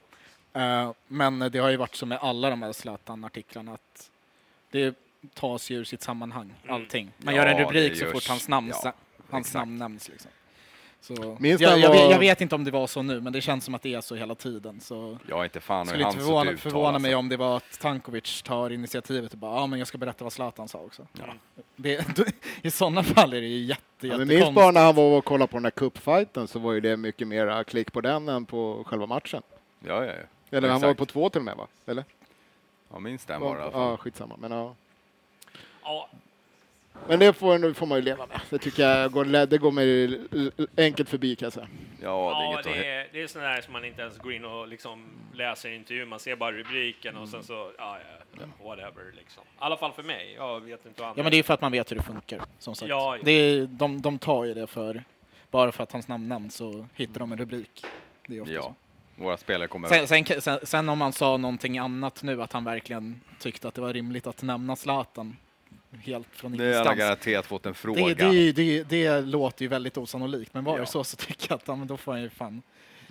Eh, 0.52 0.92
men 1.06 1.38
det 1.38 1.58
har 1.58 1.68
ju 1.70 1.76
varit 1.76 1.94
så 1.94 2.06
med 2.06 2.18
alla 2.18 2.50
de 2.50 2.62
här 2.62 2.72
Zlatan-artiklarna 2.72 3.72
att 3.74 4.10
det 4.70 4.94
tas 5.34 5.70
ju 5.70 5.76
ur 5.76 5.84
sitt 5.84 6.02
sammanhang, 6.02 6.54
Mm. 6.64 6.74
allting. 6.74 7.12
Man 7.18 7.34
Ja, 7.34 7.42
gör 7.42 7.48
en 7.50 7.56
det 7.56 7.64
rubrik 7.64 7.96
så 7.96 8.06
fort 8.06 8.28
hans 8.28 8.48
namn, 8.48 8.72
Ja, 8.84 8.92
hans 9.30 9.54
namn 9.54 9.76
nämns. 9.78 10.08
Liksom. 10.08 10.30
Så, 11.02 11.14
jag, 11.40 11.60
jag, 11.60 11.88
var- 11.88 11.94
vet, 11.96 12.10
jag 12.10 12.18
vet 12.18 12.40
inte 12.40 12.54
om 12.54 12.64
det 12.64 12.70
var 12.70 12.86
så 12.86 13.02
nu, 13.02 13.20
men 13.20 13.32
det 13.32 13.40
känns 13.40 13.64
som 13.64 13.74
att 13.74 13.82
det 13.82 13.94
är 13.94 14.00
så 14.00 14.14
hela 14.14 14.34
tiden. 14.34 14.80
Så 14.80 15.18
Jag 15.28 15.40
är 15.40 15.44
inte 15.44 15.60
fan 15.60 15.86
skulle 15.86 16.04
han 16.04 16.12
inte 16.12 16.24
förvåna, 16.24 16.56
förvåna 16.56 16.98
mig 16.98 17.08
alltså. 17.10 17.18
om 17.18 17.28
det 17.28 17.36
var 17.36 17.56
att 17.56 17.80
Tankovic 17.80 18.42
tar 18.42 18.70
initiativet 18.70 19.32
och 19.32 19.38
bara 19.38 19.60
ja, 19.60 19.66
men 19.66 19.78
jag 19.78 19.88
ska 19.88 19.98
berätta 19.98 20.24
vad 20.24 20.32
Zlatan 20.32 20.68
sa 20.68 20.78
också. 20.78 21.06
Ja. 21.18 21.24
Det, 21.76 22.06
I 22.62 22.70
sådana 22.70 23.02
fall 23.02 23.32
är 23.32 23.40
det 23.40 23.46
ju 23.46 23.58
jätte, 23.64 23.82
Ja, 24.00 24.00
men 24.00 24.10
jättekonstigt. 24.10 24.44
minns 24.44 24.54
bara 24.54 24.70
när 24.70 24.84
han 24.84 24.94
var 24.94 25.18
och 25.18 25.24
kollade 25.24 25.50
på 25.50 25.56
den 25.56 25.62
där 25.62 25.70
cupfighten 25.70 26.48
så 26.48 26.58
var 26.58 26.72
ju 26.72 26.80
det 26.80 26.96
mycket 26.96 27.28
mera 27.28 27.64
klick 27.64 27.92
på 27.92 28.00
den 28.00 28.28
än 28.28 28.46
på 28.46 28.84
själva 28.86 29.06
matchen. 29.06 29.42
Ja, 29.86 30.04
ja, 30.04 30.12
ja. 30.50 30.56
Eller 30.58 30.68
han 30.68 30.80
var 30.80 30.94
på 30.94 31.06
två 31.06 31.30
till 31.30 31.38
och 31.38 31.44
med 31.44 31.56
va? 31.56 31.66
Eller? 31.86 32.04
Ja, 32.92 32.98
minst 32.98 33.28
den 33.28 33.40
fall. 33.40 33.70
Ja, 33.72 33.96
skitsamma. 33.96 34.34
Men, 34.38 34.52
ja. 34.52 34.74
ja, 35.82 36.08
men 37.08 37.18
det 37.18 37.32
får, 37.32 37.74
får 37.74 37.86
man 37.86 37.98
ju 37.98 38.04
leva 38.04 38.26
med. 38.26 38.40
Det 38.50 38.58
tycker 38.58 38.82
jag 38.82 39.12
går, 39.12 39.46
det 39.46 39.58
går 39.58 39.70
mig 39.70 40.20
enkelt 40.76 41.08
förbi 41.08 41.36
kan 41.36 41.46
jag 41.46 41.52
säga. 41.52 41.68
Ja, 42.02 42.08
det 42.08 42.08
är 42.08 42.44
ja, 42.44 42.52
inget 42.52 42.64
det 42.64 42.86
är, 42.88 43.08
det 43.12 43.22
är 43.22 43.26
sådana 43.26 43.50
där 43.50 43.60
som 43.60 43.72
man 43.72 43.84
inte 43.84 44.02
ens 44.02 44.18
går 44.18 44.32
in 44.32 44.44
och 44.44 44.68
liksom 44.68 45.04
läser 45.34 45.70
intervjun. 45.70 46.08
Man 46.08 46.20
ser 46.20 46.36
bara 46.36 46.52
rubriken 46.52 47.16
och 47.16 47.28
sen 47.28 47.42
så, 47.42 47.72
ja, 47.78 47.98
ja, 48.32 48.44
whatever 48.64 49.12
liksom. 49.16 49.42
I 49.42 49.46
alla 49.58 49.76
fall 49.76 49.92
för 49.92 50.02
mig. 50.02 50.34
Jag 50.36 50.60
vet 50.60 50.86
inte 50.86 51.06
andra... 51.06 51.14
Ja, 51.16 51.22
men 51.22 51.32
det 51.32 51.38
är 51.38 51.42
för 51.42 51.54
att 51.54 51.60
man 51.60 51.72
vet 51.72 51.90
hur 51.90 51.96
det 51.96 52.02
funkar, 52.02 52.40
som 52.58 52.74
sagt. 52.74 52.88
Ja, 52.88 53.16
ja. 53.16 53.22
Det 53.24 53.32
är, 53.32 53.66
de, 53.66 54.02
de 54.02 54.18
tar 54.18 54.44
ju 54.44 54.54
det 54.54 54.66
för, 54.66 55.04
bara 55.50 55.72
för 55.72 55.82
att 55.82 55.92
hans 55.92 56.08
namn 56.08 56.28
nämns 56.28 56.54
så 56.54 56.86
hittar 56.94 57.20
de 57.20 57.32
en 57.32 57.38
rubrik. 57.38 57.84
Det 58.26 58.36
är 58.36 58.40
ofta 58.40 58.54
Ja, 58.54 58.62
så. 58.62 58.74
våra 59.22 59.36
spelare 59.36 59.68
kommer... 59.68 59.88
Sen, 59.88 60.06
sen, 60.06 60.40
sen, 60.40 60.58
sen 60.62 60.88
om 60.88 60.98
man 60.98 61.12
sa 61.12 61.36
någonting 61.36 61.78
annat 61.78 62.22
nu, 62.22 62.42
att 62.42 62.52
han 62.52 62.64
verkligen 62.64 63.20
tyckte 63.38 63.68
att 63.68 63.74
det 63.74 63.80
var 63.80 63.92
rimligt 63.92 64.26
att 64.26 64.42
nämna 64.42 64.76
Zlatan 64.76 65.36
helt 65.98 66.26
från 66.32 66.52
det 66.56 66.64
är 66.64 66.68
alla 66.68 66.74
ingenstans. 66.76 66.98
garanterat 66.98 67.46
fått 67.46 67.66
en 67.66 67.74
fråga. 67.74 68.14
Det, 68.14 68.52
det, 68.52 68.52
det, 68.52 68.82
det 68.88 69.20
låter 69.20 69.62
ju 69.62 69.68
väldigt 69.68 69.96
osannolikt, 69.98 70.54
men 70.54 70.64
var 70.64 70.74
Ja. 70.74 70.80
det 70.80 70.86
så 70.86 71.04
så 71.04 71.16
tycker 71.16 71.46
jag 71.50 71.56
att 71.56 71.68
ja, 71.68 71.76
men 71.76 71.86
då 71.86 71.96
får 71.96 72.12
han 72.12 72.22
ju 72.22 72.30
fan... 72.30 72.62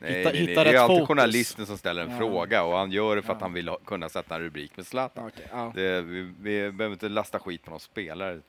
Nej, 0.02 0.12
hitta- 0.14 0.30
nej, 0.32 0.34
nej. 0.34 0.48
hitta 0.50 0.64
Det 0.64 0.70
är 0.70 0.80
alltid 0.80 0.98
fokus. 0.98 1.08
journalisten 1.08 1.66
som 1.66 1.78
ställer 1.78 2.02
en 2.02 2.12
Ja. 2.12 2.18
fråga 2.18 2.64
och 2.64 2.78
han 2.78 2.92
gör 2.92 3.16
det 3.16 3.22
för 3.22 3.34
att 3.34 3.38
Ja. 3.42 3.46
han 3.46 3.54
vill 3.54 3.70
ha, 3.70 3.78
kunna 3.78 4.10
sätta 4.10 4.36
en 4.36 4.42
rubrik 4.42 4.78
med 4.78 4.86
Zlatan. 4.88 5.28
Okej, 5.28 5.48
ja. 5.52 5.72
Det, 5.76 6.02
vi, 6.02 6.22
vi 6.22 6.72
behöver 6.72 6.94
inte 6.94 7.10
lasta 7.10 7.40
skit 7.40 7.64
på 7.64 7.72
någon 7.72 7.80
spelare. 7.80 8.40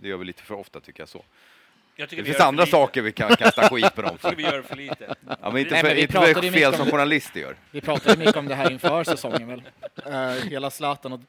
Det 0.00 0.08
gör 0.08 0.16
vi 0.16 0.24
lite 0.24 0.42
för 0.42 0.54
ofta 0.54 0.80
tycker 0.80 1.00
jag 1.00 1.08
så. 1.08 1.24
Det 1.96 2.12
vi 2.12 2.24
finns 2.24 2.40
andra 2.40 2.66
saker 2.66 3.02
vi 3.02 3.12
kan 3.12 3.36
kasta 3.36 3.68
skit 3.68 3.94
på 3.94 4.02
dem 4.02 4.18
för. 4.20 4.34
vi 4.34 4.42
gör 4.42 4.62
för 4.62 4.76
lite. 4.76 5.14
Ja, 5.28 5.36
men 5.50 5.56
inte 5.58 5.70
Nej, 5.70 5.80
för, 5.80 5.88
men 5.88 5.96
vi 5.96 6.02
inte 6.02 6.12
för 6.12 6.50
fel 6.50 6.72
som 6.72 6.80
om- 6.82 6.90
journalister 6.90 7.40
gör. 7.40 7.56
Vi 7.70 7.80
pratade 7.80 8.18
mycket 8.18 8.36
om 8.36 8.48
det 8.48 8.54
här 8.54 8.70
inför 8.70 9.04
säsongen 9.14 9.48
väl. 9.48 9.62
Eh, 10.06 10.48
hela 10.50 10.70
Zlatan 10.70 11.12
och 11.12 11.20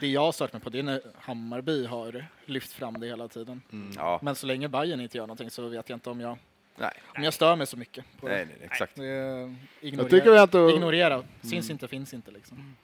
det 0.00 0.06
jag 0.06 0.20
har 0.20 0.32
stört 0.32 0.52
mig 0.52 0.62
på 0.62 0.70
det 0.70 0.78
är 0.78 0.82
när 0.82 1.00
Hammarby 1.20 1.86
har 1.86 2.26
lyft 2.46 2.72
fram 2.72 3.00
det 3.00 3.06
hela 3.06 3.28
tiden. 3.28 3.62
Ja, 3.96 4.18
Men 4.22 4.34
så 4.34 4.46
länge 4.46 4.68
Bayern 4.68 5.00
inte 5.00 5.16
gör 5.18 5.26
någonting 5.26 5.50
så 5.50 5.68
vet 5.68 5.88
jag 5.88 5.96
inte 5.96 6.10
om 6.10 6.20
jag, 6.20 6.38
nej, 6.76 6.92
om 7.16 7.22
jag 7.24 7.34
stör 7.34 7.56
mig 7.56 7.66
så 7.66 7.76
mycket 7.76 8.04
på 8.20 8.28
nej, 8.28 8.44
nej, 8.46 8.56
exakt. 8.70 8.96
det 8.96 9.06
är, 9.06 9.38
Jag 9.40 9.56
ignorera, 9.80 10.08
tycker 10.10 10.32
att 10.32 10.52
det, 10.52 10.70
ignorera. 10.74 11.22
Syns 11.42 11.70
inte, 11.70 11.88
finns 11.88 12.14
inte 12.14 12.30
liksom. 12.30 12.76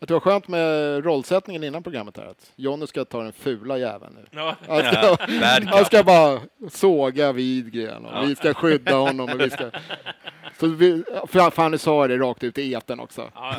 Att 0.00 0.08
det 0.08 0.14
var 0.14 0.20
skönt 0.20 0.48
med 0.48 1.04
rollsättningen 1.04 1.64
innan 1.64 1.82
programmet 1.82 2.16
här. 2.16 2.26
Att 2.26 2.52
Jonny 2.56 2.86
ska 2.86 3.04
ta 3.04 3.22
den 3.22 3.32
fula 3.32 3.78
jäveln 3.78 4.14
nu. 4.14 4.26
Ja. 4.30 4.56
Han 4.68 4.78
ska, 4.84 5.16
han 5.70 5.84
ska 5.84 6.02
bara 6.04 6.40
såga 6.70 7.32
Widgren 7.32 8.06
och 8.06 8.28
vi 8.28 8.36
ska 8.36 8.54
skydda 8.54 8.94
honom. 8.96 9.30
Och 9.32 9.40
vi 9.40 9.50
ska, 9.50 9.70
så 10.60 10.66
vi, 10.66 11.04
för 11.28 11.50
Fanny 11.50 11.78
sa 11.78 12.06
det 12.06 12.16
rakt 12.18 12.44
ut 12.44 12.58
i 12.58 12.74
etern 12.74 13.00
också. 13.00 13.30
Ja. 13.34 13.54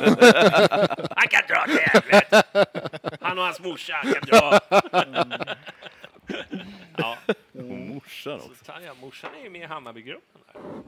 Han 1.10 1.28
kan 1.28 1.42
dra 1.48 1.64
till 1.66 1.78
helvete! 1.80 2.42
Han 3.20 3.38
och 3.38 3.44
hans 3.44 3.60
morsa 3.60 3.94
kan 4.02 4.28
dra. 4.28 4.60
Ja, 6.96 7.16
Morsan 7.52 8.40
så 8.40 8.64
tar 8.72 8.80
jag- 8.80 8.96
morsan 9.00 9.30
är 9.40 9.44
ju 9.44 9.50
med 9.50 9.60
i 9.62 9.64
Hammarbygruppen. 9.64 10.40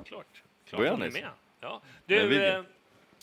Klart. 0.06 0.26
Klart 0.68 0.78
Börjar 0.78 0.92
hon 0.92 1.02
är 1.02 1.10
med. 1.10 1.28
Ja. 1.60 1.80
Du? 2.06 2.64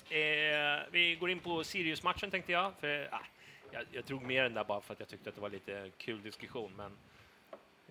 Eh, 0.09 0.19
eh, 0.19 0.83
vi 0.91 1.15
går 1.15 1.29
in 1.29 1.39
på 1.39 1.63
Sirius-matchen 1.63 2.31
tänkte 2.31 2.51
jag. 2.51 2.73
För, 2.79 3.09
ah, 3.11 3.25
jag. 3.71 3.83
Jag 3.91 4.03
drog 4.03 4.21
med 4.21 4.43
den 4.43 4.53
där 4.53 4.63
bara 4.63 4.81
för 4.81 4.93
att 4.93 4.99
jag 4.99 5.09
tyckte 5.09 5.29
att 5.29 5.35
det 5.35 5.41
var 5.41 5.49
lite 5.49 5.91
kul 5.97 6.21
diskussion. 6.21 6.71
Men 6.77 6.91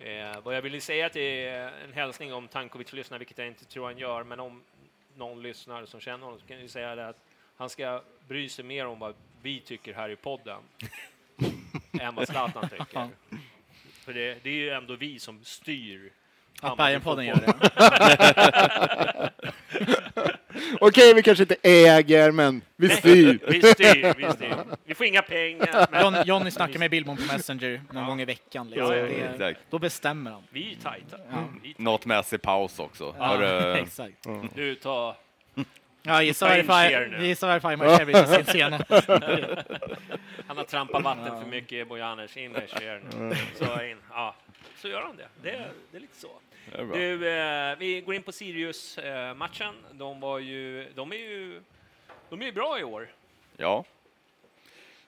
eh, 0.07 0.41
vad 0.43 0.55
jag 0.55 0.61
ville 0.61 0.81
säga 0.81 1.09
till 1.09 1.21
en 1.21 1.93
hälsning 1.93 2.33
om 2.33 2.47
Tankovic 2.47 2.93
lyssnar, 2.93 3.17
vilket 3.17 3.37
jag 3.37 3.47
inte 3.47 3.65
tror 3.65 3.85
han 3.85 3.97
gör, 3.97 4.23
men 4.23 4.39
om 4.39 4.63
någon 5.15 5.41
lyssnar 5.41 5.85
som 5.85 5.99
känner 5.99 6.25
honom 6.25 6.39
så 6.39 6.47
kan 6.47 6.59
jag 6.61 6.69
säga 6.69 6.95
det 6.95 7.07
att 7.07 7.19
han 7.57 7.69
ska 7.69 8.01
bry 8.27 8.49
sig 8.49 8.65
mer 8.65 8.85
om 8.85 8.99
vad 8.99 9.15
vi 9.41 9.59
tycker 9.59 9.93
här 9.93 10.09
i 10.09 10.15
podden 10.15 10.61
än 11.99 12.15
vad 12.15 12.27
Zlatan 12.27 12.69
tycker. 12.69 13.09
För 13.91 14.13
det, 14.13 14.43
det 14.43 14.49
är 14.49 14.53
ju 14.53 14.69
ändå 14.69 14.95
vi 14.95 15.19
som 15.19 15.43
styr 15.43 16.11
Att 16.61 16.77
Bajenpodden 16.77 17.25
gör 17.25 17.35
det. 17.35 17.53
Okej, 20.81 21.13
vi 21.13 21.23
kanske 21.23 21.43
inte 21.43 21.55
äger, 21.63 22.31
men 22.31 22.61
vi 22.75 22.89
styr. 22.89 23.39
vi 23.47 23.61
styr, 23.61 24.13
vi 24.17 24.31
styr. 24.31 24.55
Vi 24.85 24.95
får 24.95 25.05
inga 25.05 25.21
pengar, 25.21 25.87
men 25.91 26.01
John, 26.03 26.15
Johnny 26.25 26.51
snackar 26.51 26.79
med 26.79 26.91
Billborn 26.91 27.17
på 27.17 27.23
Messenger 27.33 27.81
någon 27.91 28.05
gång 28.07 28.21
i 28.21 28.25
veckan. 28.25 28.69
Liksom. 28.69 28.87
Ja, 28.87 28.95
ja, 28.95 29.05
Det 29.05 29.21
är- 29.21 29.31
exakt. 29.33 29.59
Då 29.69 29.79
bestämmer 29.79 30.31
han. 30.31 30.43
vi 30.49 30.71
är 30.71 30.75
tajta. 30.83 31.17
Ja. 31.29 31.35
Tajta. 31.63 31.83
Något 31.83 32.05
Messi 32.05 32.37
paus 32.37 32.79
också. 32.79 33.15
Ja, 33.19 33.25
Hörru, 33.27 33.73
exakt. 33.83 34.27
Du, 34.55 34.75
ta... 34.75 35.15
Ja, 36.03 36.23
gissa 36.23 36.47
varför 36.47 37.47
varför 37.47 37.67
Aymar 37.69 37.97
Cevich 37.97 38.15
är 38.15 38.25
sin 38.25 38.45
sena. 38.45 38.79
Han 40.47 40.57
har 40.57 40.63
trampat 40.63 41.03
vatten 41.03 41.41
för 41.41 41.49
mycket 41.49 41.71
i 41.73 41.85
Bojanic. 41.85 42.37
In 42.37 42.51
med 42.51 42.69
Cher 42.69 43.01
nu. 43.19 43.35
Så 43.55 43.63
in. 43.83 43.97
Ja, 44.11 44.35
så 44.81 44.87
gör 44.87 45.01
han 45.01 45.17
det. 45.17 45.27
Det, 45.43 45.49
är- 45.49 45.71
det 45.91 45.97
är 45.97 46.01
lite 46.01 46.15
så. 46.17 46.27
Du, 46.71 47.29
eh, 47.29 47.77
vi 47.77 48.01
går 48.01 48.15
in 48.15 48.23
på 48.23 48.31
Sirius-matchen. 48.31 49.75
De 49.91 50.19
var 50.19 50.39
ju... 50.39 50.87
De 50.95 51.11
är 51.11 51.15
ju... 51.17 51.61
De 52.29 52.41
är 52.41 52.45
ju 52.45 52.51
bra 52.51 52.79
i 52.79 52.83
år. 52.83 53.09
Ja. 53.57 53.85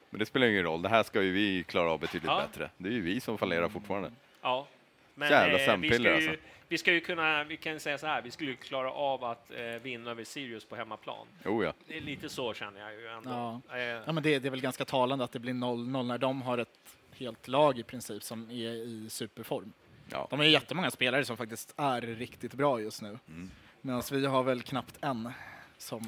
Men 0.10 0.20
det 0.20 0.26
spelar 0.26 0.48
ingen 0.48 0.64
roll. 0.64 0.82
Det 0.82 0.90
här 0.90 1.04
ska 1.04 1.22
ju 1.22 1.32
vi 1.32 1.64
klara 1.64 1.92
av 1.92 2.00
betydligt 2.00 2.28
Ja. 2.30 2.42
bättre. 2.52 2.70
Det 2.78 2.90
är 2.90 2.94
ju 2.94 3.02
vi 3.02 3.22
som 3.22 3.38
fallerar 3.38 3.70
fortfarande. 3.70 4.12
Ja. 4.42 4.68
Men 5.16 5.30
Jävla 5.32 5.54
eh, 5.54 5.58
vi, 5.58 5.60
ska 5.64 5.72
sömnpiller, 5.72 6.10
ju, 6.10 6.16
alltså. 6.30 6.44
vi 6.68 6.78
ska 6.78 6.92
ju 6.94 7.00
kunna, 7.00 7.44
vi 7.44 7.58
kan 7.58 7.80
säga 7.80 7.98
så 7.98 8.08
här, 8.08 8.22
vi 8.22 8.32
skulle 8.32 8.52
ju 8.52 8.56
klara 8.58 8.92
av 8.92 9.24
att 9.24 9.52
eh, 9.52 9.66
vinna 9.66 10.12
över 10.12 10.24
Sirius 10.24 10.66
på 10.66 10.76
hemmaplan. 10.76 11.28
Jo 11.46 11.64
ja. 11.64 11.74
Det 11.88 11.98
är 11.98 12.02
lite 12.02 12.30
så 12.30 12.54
känner 12.54 12.82
jag 12.82 12.94
ju 12.94 13.08
ändå. 13.08 13.30
Ja. 13.70 13.78
Eh, 13.78 13.84
Ja, 13.84 14.12
men 14.12 14.24
det, 14.24 14.40
det 14.40 14.48
är 14.48 14.52
väl 14.52 14.62
ganska 14.62 14.86
talande 14.86 15.26
att 15.26 15.32
det 15.32 15.40
blir 15.40 15.54
0-0 15.54 16.04
när 16.04 16.18
de 16.18 16.42
har 16.42 16.58
ett 16.58 16.80
helt 17.18 17.48
lag 17.48 17.80
i 17.80 17.84
princip 17.84 18.24
som 18.24 18.52
är 18.52 18.70
i 18.70 19.10
superform. 19.10 19.74
Ja. 20.12 20.28
De 20.30 20.40
ju 20.42 20.50
jättemånga 20.52 20.92
spelare 20.92 21.26
som 21.26 21.38
faktiskt 21.38 21.74
är 21.78 22.02
riktigt 22.02 22.54
bra 22.54 22.82
just 22.82 23.02
nu. 23.02 23.18
Mm. 23.28 23.50
Medan 23.82 24.04
vi 24.12 24.26
har 24.26 24.44
väl 24.44 24.62
knappt 24.62 24.96
en 25.02 25.30
som 25.78 26.08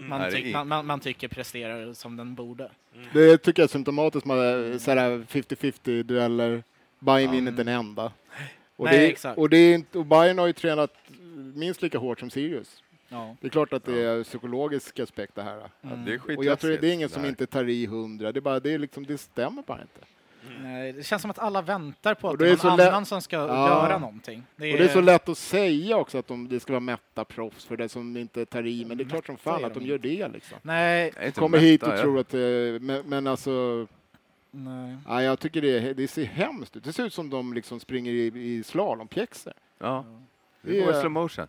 man, 0.00 0.20
Nej, 0.20 0.30
det 0.30 0.36
tyck, 0.36 0.46
är- 0.46 0.52
man, 0.52 0.68
man, 0.68 0.86
man 0.86 1.00
tycker 1.00 1.28
presterar 1.28 1.92
som 1.92 2.16
den 2.16 2.34
borde. 2.34 2.70
Det 3.12 3.38
tycker 3.38 3.62
jag 3.62 3.68
är 3.68 3.72
symptomatiskt 3.72 4.26
med 4.26 4.82
så 4.82 4.90
här 4.90 5.10
50-50 5.10 6.02
dueller. 6.02 6.62
Bayern 6.98 7.30
vinner 7.30 7.50
inte 7.50 7.62
en 7.62 7.68
enda. 7.68 8.12
Och, 8.76 8.84
Nej, 8.84 8.98
det, 8.98 9.06
är- 9.06 9.10
exakt. 9.10 9.38
och, 9.38 9.50
det 9.50 9.56
är 9.56 9.74
inte, 9.74 9.98
och 9.98 10.06
Bayern 10.06 10.38
har 10.38 10.46
ju 10.46 10.52
tränat 10.52 10.94
minst 11.54 11.82
lika 11.82 11.98
hårt 11.98 12.20
som 12.20 12.30
Sirius. 12.30 12.82
Ja. 13.08 13.36
Det 13.40 13.46
är 13.46 13.50
klart 13.50 13.72
att 13.72 13.84
det 13.84 14.02
är 14.02 14.24
psykologisk 14.24 14.98
aspekt 15.00 15.34
det 15.34 15.42
här. 15.42 15.70
det 15.80 16.12
är 16.12 16.36
Och 16.38 16.44
jag 16.44 16.58
tror 16.58 16.70
det 16.70 16.88
är 16.88 16.92
ingen 16.92 17.08
som 17.08 17.24
inte 17.24 17.46
tar 17.46 17.68
i 17.68 17.86
hundra. 17.86 18.32
Det, 18.32 18.38
är 18.38 18.40
bara, 18.40 18.60
det, 18.60 18.74
är 18.74 18.78
liksom, 18.78 19.06
det 19.06 19.18
stämmer 19.18 19.62
bara 19.62 19.80
inte. 19.82 20.00
Nej, 20.62 20.92
det 20.92 21.02
känns 21.02 21.22
som 21.22 21.30
att 21.30 21.38
alla 21.38 21.62
väntar 21.62 22.14
på 22.14 22.28
att 22.30 22.38
det 22.38 22.44
det 22.44 22.50
är 22.50 22.64
är 22.64 22.68
någon 22.68 22.76
lätt- 22.76 22.88
annan 22.88 23.06
som 23.06 23.22
ska 23.22 23.36
Ja. 23.36 23.46
göra 23.88 23.98
någonting. 23.98 24.42
Det 24.56 24.72
Och 24.72 24.78
det 24.78 24.84
är 24.84 24.88
så 24.88 25.00
lätt 25.00 25.28
att 25.28 25.38
säga 25.38 25.96
också 25.96 26.18
att 26.18 26.26
de, 26.26 26.48
det 26.48 26.60
ska 26.60 26.72
vara 26.72 26.80
mätta 26.80 27.24
proffs 27.24 27.64
för 27.64 27.76
det 27.76 27.88
som 27.88 28.16
inte 28.16 28.46
tar 28.46 28.66
i. 28.66 28.84
Men 28.84 28.98
det 28.98 29.04
är 29.04 29.08
klart 29.08 29.26
som 29.26 29.36
fan 29.36 29.62
är 29.62 29.66
att 29.66 29.74
de 29.74 29.80
de 29.80 29.86
gör 29.86 29.98
det 29.98 30.28
liksom. 30.28 30.58
Nej, 30.62 31.12
är 31.16 31.26
inte 31.26 31.40
Kommer 31.40 31.58
mätta, 31.58 31.66
hit 31.66 31.82
och 31.82 31.88
jag. 31.92 32.00
tror 32.00 32.18
att... 32.18 32.34
eh, 32.34 32.40
Men, 32.80 33.02
men 33.06 33.26
alltså... 33.26 33.86
nej. 34.50 34.96
Ja, 35.08 35.22
jag 35.22 35.38
tycker 35.40 35.62
det, 35.62 35.92
det 35.94 36.08
ser 36.08 36.24
hemskt 36.24 36.76
ut. 36.76 36.84
Det 36.84 36.92
ser 36.92 37.04
ut 37.06 37.14
som 37.14 37.30
de 37.30 37.52
liksom 37.54 37.80
springer 37.80 38.12
i, 38.12 38.26
i 38.56 38.62
slalompjäxor. 38.62 39.52
Ja. 39.78 40.04
Det 40.62 40.72
Det 40.72 40.80
går 40.80 40.90
i 40.92 40.96
är- 40.96 41.00
slow 41.00 41.12
motion. 41.12 41.48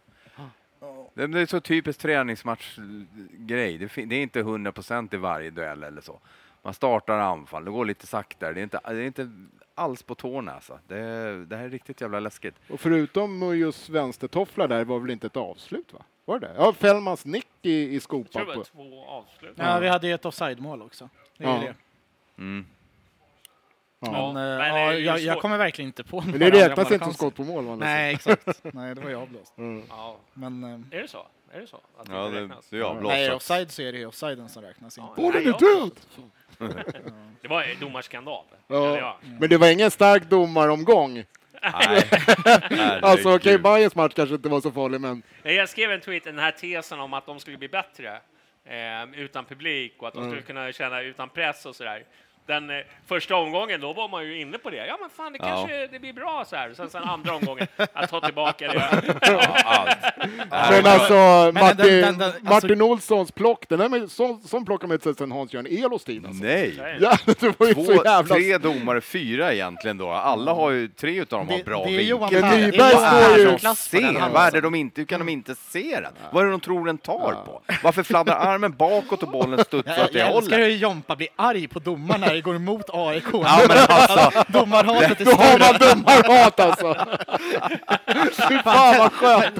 Det 1.13 1.27
det 1.27 1.39
är 1.39 1.45
så 1.45 1.59
typiskt 1.59 2.01
träningsmatchgrej. 2.01 3.77
Det, 3.77 4.05
det 4.05 4.15
är 4.15 4.21
inte 4.21 4.41
100% 4.43 5.13
i 5.15 5.17
varje 5.17 5.50
duell 5.50 5.83
eller 5.83 6.01
så. 6.01 6.19
Man 6.63 6.74
startar 6.74 7.17
anfall, 7.20 7.65
det 7.65 7.72
går 7.72 7.86
lite 7.86 8.08
saktare. 8.08 8.53
Det 8.53 8.60
är 8.60 8.63
inte, 8.63 8.79
det 8.86 8.89
är 9.03 9.05
inte 9.08 9.32
alls 9.75 10.03
på 10.03 10.15
tårna 10.15 10.53
alltså. 10.53 10.79
Det, 10.88 10.96
det 11.46 11.58
här 11.58 11.63
är 11.65 11.70
riktigt 11.70 12.01
jävla 12.01 12.20
läskigt. 12.20 12.55
Och 12.70 12.79
förutom 12.79 13.39
Mujos 13.39 13.89
vänstertoffla 13.89 14.67
där 14.67 14.86
var 14.86 15.00
väl 15.00 15.10
inte 15.12 15.27
ett 15.27 15.38
avslut 15.38 15.93
va? 15.93 16.00
Var 16.25 16.39
det 16.39 16.51
Ja, 16.58 16.74
Fällmans 16.74 17.25
nick 17.25 17.48
i, 17.62 17.70
i 17.72 17.93
Jag 17.93 18.03
tror 18.03 18.24
skopan. 18.25 18.48
det 18.48 18.55
var 18.58 18.63
två 18.63 19.05
avslut. 19.05 19.53
Ja, 19.55 19.79
vi 19.79 19.88
hade 19.88 20.08
ju 20.08 20.13
ett 20.13 20.25
offside-mål 20.25 20.82
också. 20.82 21.10
Det 21.38 21.43
är 21.43 21.48
Ja. 21.50 21.60
det. 21.60 22.41
Mm. 22.41 22.65
Ja. 24.05 24.33
Men, 24.33 24.33
men 24.33 24.51
eh, 24.53 24.57
det 24.60 24.65
är 24.65 24.77
ja, 24.86 24.93
ju 24.93 25.05
jag, 25.05 25.19
jag 25.19 25.41
kommer 25.41 25.57
verkligen 25.57 25.89
inte 25.89 26.03
på 26.03 26.22
Men 26.22 26.39
det 26.39 26.50
räknas 26.51 26.91
inte 26.91 27.05
som 27.05 27.13
skott 27.13 27.36
på 27.36 27.43
mål. 27.43 27.65
va? 27.65 27.75
Nej, 27.75 28.13
exakt. 28.13 28.63
Nej, 28.74 28.95
det 28.95 29.01
var 29.01 29.10
ju 29.10 29.15
avblåst. 29.15 29.57
Mm. 29.57 29.83
Ja. 29.89 30.17
Men 30.33 30.63
eh, 30.63 30.98
Är 30.98 31.01
det 31.01 31.07
så? 31.07 31.25
Är 31.53 31.60
det 31.60 31.67
så? 31.67 31.75
Att 31.98 32.05
det 32.07 32.13
Ja, 32.15 32.29
det, 32.29 32.41
räknas? 32.41 32.67
det 32.69 32.77
är 32.77 32.81
avblåst. 32.81 33.13
nej, 33.13 33.27
så. 33.27 33.36
offside 33.36 33.72
så 33.72 33.81
är 33.81 33.91
det 33.91 33.98
ju 33.98 34.05
offsiden 34.05 34.50
som 34.50 34.63
räknas. 34.63 34.98
Ja, 34.98 35.10
Inte. 35.10 35.22
Bollen 35.22 35.48
är 35.48 35.79
död! 35.79 35.91
Det 37.41 37.48
var 37.48 37.63
ju 37.65 37.75
domarskandal. 37.75 38.45
Ja. 38.67 38.98
Ja. 38.98 39.17
Men 39.39 39.50
det 39.50 39.57
var 39.57 39.72
ingen 39.72 39.91
stark 39.91 40.24
domaromgång. 40.29 41.13
Nej. 41.13 41.24
Alltså 43.01 43.29
okej, 43.36 43.51
Herregud. 43.51 43.62
Bayerns 43.62 43.95
match 43.95 44.13
kanske 44.15 44.36
inte 44.36 44.50
var 44.50 44.62
så 44.62 44.72
farlig, 44.72 45.01
men 45.01 45.24
Jag 45.43 45.69
skrev 45.69 45.91
en 45.91 46.01
tweet, 46.01 46.24
den 46.24 46.39
här 46.39 46.51
tesen 46.51 47.00
om 47.00 47.13
att 47.13 47.25
de 47.25 47.39
skulle 47.39 47.57
bli 47.57 47.67
bättre 47.69 48.19
eh, 48.65 49.19
utan 49.19 49.45
publik 49.45 49.93
och 50.00 50.07
att 50.07 50.13
de 50.13 50.19
Mm. 50.19 50.31
skulle 50.31 50.41
kunna 50.41 50.72
känna 50.72 51.01
utan 51.01 51.29
press 51.29 51.65
och 51.65 51.75
sådär. 51.75 52.03
Den 52.45 52.69
eh, 52.69 52.75
första 53.07 53.35
omgången, 53.35 53.81
då 53.81 53.93
var 53.93 54.09
man 54.09 54.23
ju 54.25 54.41
inne 54.41 54.57
på 54.57 54.69
det. 54.69 54.85
Ja, 54.88 54.97
men 55.01 55.09
fan, 55.09 55.31
det 55.33 55.39
Ja. 55.41 55.45
kanske 55.45 55.88
det 55.88 56.00
blir 56.00 56.13
bra 56.13 56.45
så 56.50 56.55
här. 56.55 56.73
Sen, 56.77 56.89
sen 56.89 57.03
andra 57.03 57.35
omgången, 57.35 57.67
att 57.93 58.09
ta 58.09 58.21
tillbaka 58.21 58.67
det. 58.67 58.73
Ja, 59.21 59.88
Men 60.71 60.85
alltså, 60.85 61.13
den- 61.13 61.53
Martin, 61.53 61.77
den- 61.77 62.01
den- 62.01 62.17
den- 62.17 62.21
alltså- 62.27 62.43
Martin 62.53 62.81
Olssons 62.81 63.31
plock, 63.31 63.69
den 63.69 63.81
är 63.81 63.89
med, 63.89 64.12
så, 64.12 64.39
som 64.45 64.65
plockar 64.65 64.88
med 64.88 65.03
sig 65.03 65.15
sen 65.15 65.31
Hans-Göran 65.31 65.65
Elos 65.69 66.03
tid. 66.03 66.25
Alltså. 66.25 66.43
Nej! 66.43 66.97
Ja, 67.01 67.17
det 67.25 67.59
var 67.59 67.67
ju 67.67 67.73
Två, 67.73 67.83
så 67.85 67.93
jävla... 68.05 68.35
tre 68.35 68.57
domare, 68.57 69.01
fyra 69.01 69.53
egentligen 69.53 69.97
då. 69.97 70.09
Alla 70.09 70.53
har 70.53 70.71
ju, 70.71 70.88
tre 70.88 71.21
utav 71.21 71.39
dem 71.39 71.47
har 71.57 71.63
bra 71.63 71.83
vinkel. 71.83 72.07
Nyberg 72.07 72.29
det 72.31 72.83
är 72.83 72.97
Johan 73.00 73.29
står 73.29 73.38
ju- 73.38 73.43
Persson 73.45 73.59
klass 73.59 73.89
på 73.89 73.97
den 73.97 74.03
Se, 74.13 74.19
halsen. 74.19 74.33
vad 74.33 74.47
är 74.47 74.51
det 74.51 74.62
de 74.62 74.75
inte, 74.75 75.01
hur 75.01 75.05
kan 75.05 75.19
de 75.19 75.29
inte 75.29 75.55
se 75.55 76.00
den? 76.01 76.13
Vad 76.31 76.41
är 76.41 76.45
det 76.45 76.51
de 76.51 76.59
tror 76.59 76.85
den 76.85 76.97
tar 76.97 77.35
på? 77.45 77.62
Varför 77.83 78.03
fladdrar 78.03 78.35
armen 78.35 78.71
bakåt 78.71 79.23
och 79.23 79.29
bollen 79.31 79.63
studsar 79.65 79.93
Jag, 79.97 80.05
åt 80.05 80.13
det 80.13 80.19
jag 80.19 80.27
älskar 80.27 80.51
hållet? 80.57 80.59
hur 80.71 80.75
Jompa 80.77 81.15
blir 81.15 81.27
arg 81.35 81.67
på 81.67 81.79
domaren 81.79 82.23
det 82.33 82.41
går 82.41 82.55
emot 82.55 82.85
AIK. 82.93 83.23
Ja 83.33 83.59
men 83.67 83.77
alltså, 83.89 84.43
Domarhatet 84.47 85.21
är 85.21 85.25
Då 85.25 85.31
har 85.31 85.59
man 85.59 85.75
större. 85.75 85.95
domarhat 85.95 86.59
alltså! 86.59 86.95
Fy 88.49 88.57
fan 88.63 88.97
vad 88.97 89.11
skönt! 89.11 89.55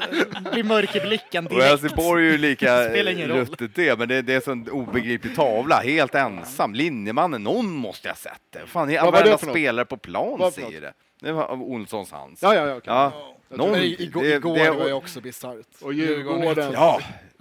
Blir 0.52 0.64
mörk 0.64 0.96
i 0.96 1.00
blicken 1.00 1.46
och 1.48 1.52
direkt. 1.54 1.68
Helsingborg 1.70 2.28
är 2.28 2.32
ju 2.32 2.38
lika 2.38 2.88
ruttet 3.28 3.76
det, 3.76 4.00
men 4.00 4.08
det, 4.08 4.22
det 4.22 4.32
är 4.34 4.36
en 4.36 4.42
sån 4.42 4.70
obegriplig 4.70 5.36
tavla, 5.36 5.76
helt 5.80 6.16
ensam. 6.16 6.74
Linjemannen, 6.74 7.44
någon 7.44 7.72
måste 7.72 8.08
jag 8.08 8.14
ha 8.14 8.18
sett 8.20 8.42
det. 8.54 8.60
Fan, 8.68 8.88
var 8.88 8.94
det 9.06 9.12
varenda 9.12 9.38
spelare 9.38 9.86
på 9.86 9.98
plan 9.98 10.52
säger 10.52 10.82
det. 10.82 10.94
Det 11.22 11.32
var 11.32 11.44
av 11.44 11.62
Olssons 11.64 12.12
hands. 12.12 12.42
Ja, 12.44 12.56
ja, 12.56 12.68
ja. 12.68 12.76
okej. 12.76 12.94
Ja, 12.94 13.12
någon, 13.50 13.72
Men 13.72 13.82
igår, 13.84 14.22
det- 14.24 14.36
igår 14.36 14.58
det- 14.58 14.72
var 14.72 14.88
ju 14.88 14.94
också 14.94 15.22
bisarrt. 15.22 15.66
Och 15.82 15.94
Djurgården. 15.94 16.72
Ja, 16.74 17.00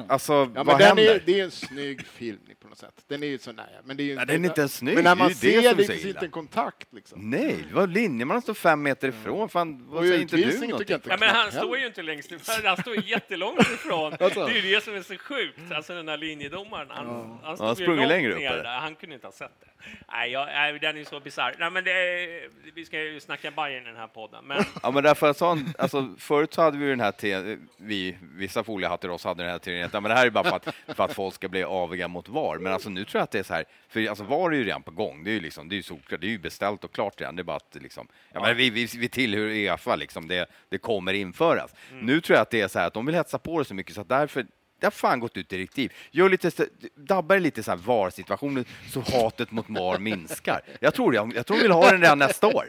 alltså 0.08 0.50
Ja, 0.54 0.62
vad 0.64 0.82
händer? 0.82 1.02
är, 1.14 1.22
det 1.26 1.40
är 1.40 1.44
en 1.44 1.50
snygg 1.50 2.06
film 2.06 2.38
på 2.61 2.61
något 2.72 2.78
sätt. 2.78 3.04
Den 3.08 3.22
är 3.22 3.26
ju 3.26 3.38
så 3.38 3.52
nära. 3.52 3.66
Men 3.84 3.96
det 3.96 4.02
är 4.02 4.04
ju 4.04 4.14
Nej, 4.16 4.26
den 4.26 4.44
är 4.44 4.48
inte 4.48 4.60
ens 4.60 4.74
snygg. 4.76 4.94
Men 4.94 5.04
när 5.04 5.10
Det 5.14 5.18
är 5.18 5.18
man 5.18 5.28
det 5.28 5.34
ser 5.34 5.62
som 5.62 5.76
det, 5.76 5.84
så 5.84 5.92
det 5.92 5.98
illa. 5.98 6.02
sitter 6.12 6.24
en 6.24 6.30
kontakt 6.30 6.92
liksom. 6.92 7.30
Nej, 7.30 7.64
det 7.68 7.74
var 7.74 7.86
linjemannen 7.86 8.42
står 8.42 8.54
fem 8.54 8.82
meter 8.82 9.08
ifrån. 9.08 9.48
Fan, 9.48 9.84
vad 9.88 9.98
Och 9.98 10.04
säger 10.06 10.20
inte 10.20 10.36
du 10.36 10.42
utvisning 10.42 10.70
någonting? 10.70 10.92
jag 10.92 10.98
inte 10.98 11.10
Ja, 11.10 11.16
men 11.20 11.28
han 11.28 11.36
knappt 11.42 11.52
står 11.56 11.60
heller. 11.66 11.78
ju 11.80 11.86
inte 11.86 12.02
längst 12.02 12.32
ifrån, 12.32 12.54
han 12.64 12.76
står 12.76 12.94
ju 12.96 13.02
jättelångt 13.10 13.60
ifrån. 13.60 14.12
Alltså. 14.20 14.46
Det 14.46 14.52
är 14.58 14.62
ju 14.62 14.74
det 14.74 14.84
som 14.84 14.94
är 14.94 15.02
så 15.02 15.16
sjukt, 15.16 15.72
alltså 15.74 15.94
den 15.94 16.06
där 16.06 16.16
linjedomaren. 16.16 16.86
Han, 16.90 17.06
han 17.06 17.38
han 17.42 17.56
stod 17.56 17.68
ju 17.68 17.74
sprungit 17.74 17.98
långt 17.98 18.08
längre 18.08 18.32
upp, 18.32 18.38
ner 18.38 18.50
eller? 18.52 18.62
där. 18.62 18.78
Han 18.80 18.94
kunde 18.94 19.14
inte 19.14 19.26
ha 19.26 19.32
sett 19.32 19.52
det. 19.60 19.66
Nej, 20.12 20.30
jag, 20.30 20.46
nej 20.46 20.78
den 20.78 20.96
är 20.96 21.04
så 21.04 21.20
bisarr. 21.20 21.54
Nej, 21.58 21.70
men 21.70 21.86
är, 21.86 22.48
vi 22.74 22.84
ska 22.84 23.00
ju 23.00 23.20
snacka 23.20 23.50
Bayern 23.50 23.82
i 23.82 23.86
den 23.86 23.96
här 23.96 24.06
podden, 24.06 24.44
men 24.44 24.64
Ja, 24.82 24.90
men 24.90 25.02
därför 25.02 25.26
jag 25.26 25.36
sa, 25.36 25.58
alltså, 25.78 26.14
förut 26.18 26.54
så 26.54 26.62
hade 26.62 26.78
vi 26.78 26.86
den 26.88 27.00
här 27.00 27.12
te- 27.12 27.56
vi, 27.76 28.16
vissa 28.20 28.64
foliehattar 28.64 29.08
oss 29.08 29.24
hade 29.24 29.42
den 29.42 29.52
här 29.52 29.58
teorin 29.58 29.84
att 29.84 29.94
ja, 29.94 30.00
men 30.00 30.08
det 30.08 30.14
här 30.16 30.26
är 30.26 30.30
bara 30.30 30.44
för 30.44 30.56
att, 30.56 30.74
för 30.96 31.04
att 31.04 31.14
folk 31.14 31.34
ska 31.34 31.48
bli 31.48 31.64
aviga 31.64 32.08
mot 32.08 32.28
VAR. 32.28 32.58
Men 32.58 32.72
alltså 32.72 32.90
nu 32.90 33.04
tror 33.04 33.18
jag 33.18 33.24
att 33.24 33.30
det 33.30 33.38
är 33.38 33.42
så 33.42 33.54
här, 33.54 33.64
för 33.88 34.06
alltså 34.08 34.24
VAR 34.24 34.50
är 34.50 34.56
ju 34.56 34.64
redan 34.64 34.82
på 34.82 34.90
gång. 34.90 35.24
Det 35.24 35.30
är 35.30 35.34
ju 35.34 35.40
liksom, 35.40 35.68
det 35.68 35.74
är 35.74 35.76
ju 35.76 35.82
solklart, 35.82 36.20
det 36.20 36.26
är 36.26 36.30
ju 36.30 36.38
beställt 36.38 36.84
och 36.84 36.92
klart 36.94 37.20
redan. 37.20 37.36
Det 37.36 37.42
är 37.42 37.44
bara 37.44 37.56
att 37.56 37.76
liksom, 37.80 38.08
ja, 38.32 38.40
men 38.40 38.56
vi, 38.56 38.70
vi, 38.70 38.88
vi 38.98 39.08
tillhör 39.08 39.42
Uefa 39.42 39.96
liksom, 39.96 40.28
det, 40.28 40.46
det 40.68 40.78
kommer 40.78 41.12
införas. 41.12 41.74
Nu 41.92 42.20
tror 42.20 42.34
jag 42.36 42.42
att 42.42 42.50
det 42.50 42.60
är 42.60 42.68
så 42.68 42.78
här 42.78 42.86
att 42.86 42.94
de 42.94 43.06
vill 43.06 43.14
hetsa 43.14 43.38
på 43.38 43.58
det 43.58 43.64
så 43.64 43.74
mycket 43.74 43.94
så 43.94 44.00
att 44.00 44.08
därför 44.08 44.46
det 44.82 44.86
har 44.86 44.90
fan 44.90 45.20
gått 45.20 45.36
ut 45.36 45.48
direktiv. 45.48 45.92
Gör 46.10 46.28
lite, 46.28 46.50
dabbar 46.96 47.38
lite 47.38 47.62
så 47.62 47.70
här 47.70 47.78
VAR-situationer 47.78 48.64
så 48.90 49.00
hatet 49.00 49.50
mot 49.50 49.64
VAR 49.68 49.98
minskar. 49.98 50.60
Jag 50.80 50.94
tror, 50.94 51.14
jag, 51.14 51.36
jag 51.36 51.46
tror 51.46 51.56
vi 51.56 51.62
vill 51.62 51.72
ha 51.72 51.90
den 51.90 52.00
redan 52.00 52.18
nästa 52.18 52.46
år. 52.46 52.66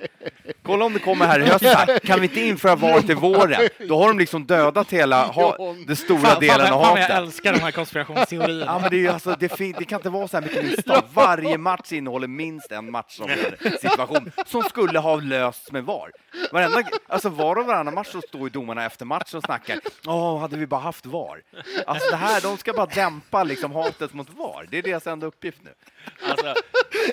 Kolla 0.64 0.86
om 0.86 0.94
det 0.94 1.00
kommer 1.00 1.26
här 1.26 1.40
i 1.40 1.44
höst. 1.46 2.04
Kan 2.04 2.22
vi 2.22 2.28
inte 2.28 2.42
införa 2.42 2.76
VAR 2.76 3.02
till 3.02 3.16
våren? 3.16 3.70
Då 3.88 3.98
har 3.98 4.08
de 4.08 4.20
liksom 4.20 4.46
dödat 4.46 4.94
hela, 4.94 5.26
ha, 5.26 5.74
den 5.88 5.96
stora 5.96 6.20
Fan, 6.20 6.40
delen 6.40 6.60
fan, 6.68 6.74
av 6.74 6.84
fan, 6.84 6.96
jag 6.96 7.02
hatet. 7.02 7.18
älskar 7.18 7.54
de 7.54 7.60
här 7.60 7.72
konspirationsteorierna. 7.72 8.66
Ja, 8.66 8.80
men 8.80 8.90
det, 8.90 9.06
är, 9.06 9.12
alltså, 9.12 9.36
det, 9.40 9.58
det 9.58 9.86
kan 9.86 10.00
inte 10.00 10.10
vara 10.10 10.28
så 10.28 10.38
här 10.38 10.44
mycket 10.44 10.66
misstag. 10.66 11.04
Varje 11.14 11.58
match 11.58 11.92
innehåller 11.92 12.28
minst 12.28 12.72
en 12.72 12.92
matchsituation 12.92 14.32
som 14.46 14.64
skulle 14.64 15.00
ha 15.00 15.16
lösts 15.16 15.72
med 15.72 15.84
VAR. 15.86 16.12
Varenda, 16.52 16.84
alltså 17.08 17.30
var 17.30 17.56
och 17.56 17.66
varannan 17.66 17.94
match 17.94 18.08
så 18.12 18.22
står 18.22 18.42
ju 18.42 18.50
domarna 18.50 18.86
efter 18.86 19.06
matchen 19.06 19.38
och 19.38 19.44
snackar. 19.44 19.80
Åh, 20.08 20.40
hade 20.40 20.58
vi 20.58 20.68
bara 20.68 20.82
haft 20.82 21.06
VAR? 21.06 21.42
Alltså 21.88 22.03
det 22.12 22.16
här, 22.16 22.42
de 22.42 22.58
ska 22.58 22.74
bara 22.74 22.86
dämpa 22.86 23.44
liksom 23.44 23.72
hatet 23.72 24.14
mot 24.14 24.30
VAR. 24.30 24.68
Det 24.70 24.78
är 24.78 24.82
deras 24.82 25.08
enda 25.08 25.28
uppgift 25.28 25.58
nu. 25.64 25.72
alltså, 26.30 26.54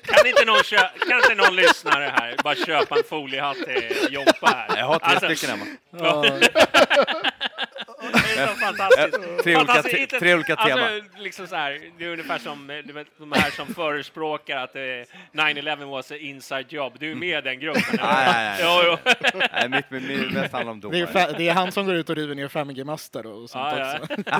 kan, 0.04 0.26
inte 0.26 0.44
någon 0.44 0.62
kö- 0.62 0.90
kan 1.08 1.16
inte 1.16 1.34
någon 1.34 1.56
lyssnare 1.56 2.12
här 2.16 2.36
bara 2.44 2.54
köpa 2.54 2.96
en 2.96 3.02
foliehatt 3.08 3.56
till 3.56 4.06
Jompa 4.10 4.46
här? 4.68 4.78
Jag 4.78 4.86
har 4.86 4.98
tre 4.98 5.08
Alltså, 5.08 5.36
stycken 5.36 5.58
hemma. 5.58 5.76
Det 8.36 8.40
är 8.42 8.46
så 8.46 8.54
fantastiskt. 8.54 9.42
Tre 9.44 9.56
olika, 9.56 9.98
inte- 9.98 10.18
tre 10.18 10.34
olika 10.34 10.56
teman. 10.56 10.82
Alltså, 10.84 11.18
liksom 11.18 11.46
så 11.46 11.56
här, 11.56 11.80
det 11.98 12.04
är 12.04 12.08
ungefär 12.08 12.38
som 12.38 12.70
eh, 12.70 12.76
vet, 12.94 13.06
de 13.18 13.32
här 13.32 13.50
som 13.50 13.66
förespråkar 13.74 14.56
att 14.56 14.76
eh, 14.76 14.80
9-11 14.80 15.90
was 15.90 16.10
an 16.10 16.16
inside 16.18 16.72
job. 16.72 16.96
Du 16.98 17.10
är 17.10 17.14
med 17.14 17.38
i 17.38 17.48
den 17.48 17.60
gruppen? 17.60 17.82
Nej, 18.02 18.26
nej, 18.32 18.96
nej. 19.34 19.48
Nej, 19.52 19.68
mitt, 19.68 19.90
mitt, 19.90 20.20
mitt 20.20 20.32
mest 20.32 20.52
handlar 20.52 20.72
om 20.72 20.80
Det 20.80 20.98
är, 20.98 21.06
domare. 21.06 21.34
det 21.38 21.48
är 21.48 21.54
han 21.54 21.72
som 21.72 21.86
går 21.86 21.94
ut 21.94 22.10
och 22.10 22.16
river 22.16 22.34
ner 22.34 22.48
5G-master 22.48 23.26
och 23.26 23.50
sånt 23.50 23.64
Ja, 23.78 23.78
ja. 23.78 23.98
också. 24.02 24.14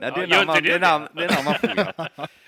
Nej, 0.00 0.10
det, 0.14 0.20
är 0.20 0.24
en 0.24 0.30
Ja, 0.30 0.40
annan, 0.42 0.62
det, 0.62 0.70
är 0.72 0.76
en 0.76 0.84
annan, 0.84 1.08
det 1.12 1.24
är 1.24 1.32
en 1.32 1.38
annan 1.38 1.54
folie. 1.60 1.92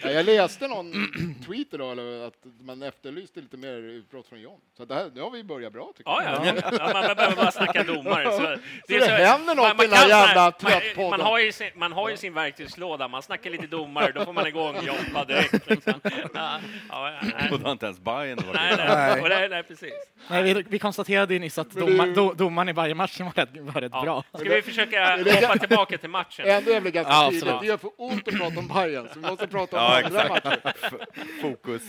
Ja, 0.02 0.10
jag 0.10 0.26
läste 0.26 0.68
någon 0.68 0.92
tweet 1.46 1.74
idag 1.74 1.92
eller, 1.92 2.26
att 2.26 2.34
man 2.60 2.82
efterlyste 2.82 3.40
lite 3.40 3.56
mer 3.56 3.72
utbrott 3.76 4.28
från 4.28 4.40
John. 4.40 4.58
Så 4.76 4.84
det 4.84 4.94
här, 4.94 5.10
nu 5.14 5.20
har 5.20 5.30
vi 5.30 5.44
börjat 5.44 5.72
bra 5.72 5.92
tycker 5.96 6.10
Ja, 6.10 6.22
jag. 6.24 6.46
ja. 6.46 6.52
ja. 6.78 6.90
man 6.92 7.16
behöver 7.16 7.36
bara 7.36 7.50
snacka 7.50 7.82
domare. 7.82 8.30
Så, 8.32 8.56
det 8.88 9.06
händer 9.06 9.53
något 9.54 9.84
i 9.84 9.86
den 9.86 9.96
här 9.96 10.08
jävla 10.08 10.42
man, 10.42 10.52
tröttpodden. 10.52 11.10
man, 11.10 11.20
har 11.20 11.38
ju 11.38 11.52
sin, 11.52 11.70
man 11.74 11.92
har 11.92 12.10
ju 12.10 12.16
sin 12.16 12.34
verktygslåda, 12.34 13.08
man 13.08 13.22
snackar 13.22 13.50
lite 13.50 13.66
domare, 13.66 14.12
då 14.12 14.24
får 14.24 14.32
man 14.32 14.46
igång 14.46 14.76
Jompa 14.82 15.24
direkt. 15.24 15.70
Liksom. 15.70 15.94
Ja, 16.34 16.58
ja, 16.90 17.10
nej. 17.22 17.50
Och 17.52 17.58
då 17.60 17.64
har 17.66 17.72
inte 17.72 17.86
ens 17.86 18.00
Bajen 18.00 18.38
Nej, 18.54 18.74
nej, 18.76 19.22
det, 19.28 19.48
nej, 19.48 19.62
precis. 19.62 19.92
Nej, 20.28 20.42
vi, 20.54 20.64
vi 20.68 20.78
konstaterade 20.78 21.34
ju 21.34 21.40
nyss 21.40 21.58
att 21.58 21.70
domar, 21.70 22.06
do, 22.06 22.32
domaren 22.32 22.68
i 22.68 22.72
varje 22.72 22.94
match 22.94 23.20
var 23.20 23.30
rätt, 23.32 23.48
var 23.60 23.80
rätt 23.80 23.92
Ja. 23.94 24.02
bra. 24.02 24.24
Ska 24.38 24.48
vi 24.48 24.62
försöka 24.62 25.16
hoppa 25.46 25.58
tillbaka 25.58 25.98
till 25.98 26.10
matchen? 26.10 26.46
Ändå 26.48 26.70
är 26.70 26.80
det 26.80 26.90
ganska 26.90 27.12
Ja, 27.12 27.26
absolut. 27.26 27.60
Det 27.60 27.66
gör 27.66 27.76
för 27.76 27.90
ont 27.96 28.28
att 28.28 28.34
prata 28.38 28.58
om 28.58 28.68
Bayern 28.68 29.08
så 29.14 29.20
vi 29.20 29.26
måste 29.26 29.46
prata 29.46 29.76
om 29.76 29.82
Ja, 29.82 30.02
andra 30.04 30.22
exakt. 30.22 30.44
matcher. 30.44 30.74
F- 30.82 30.94
Fokus, 31.42 31.82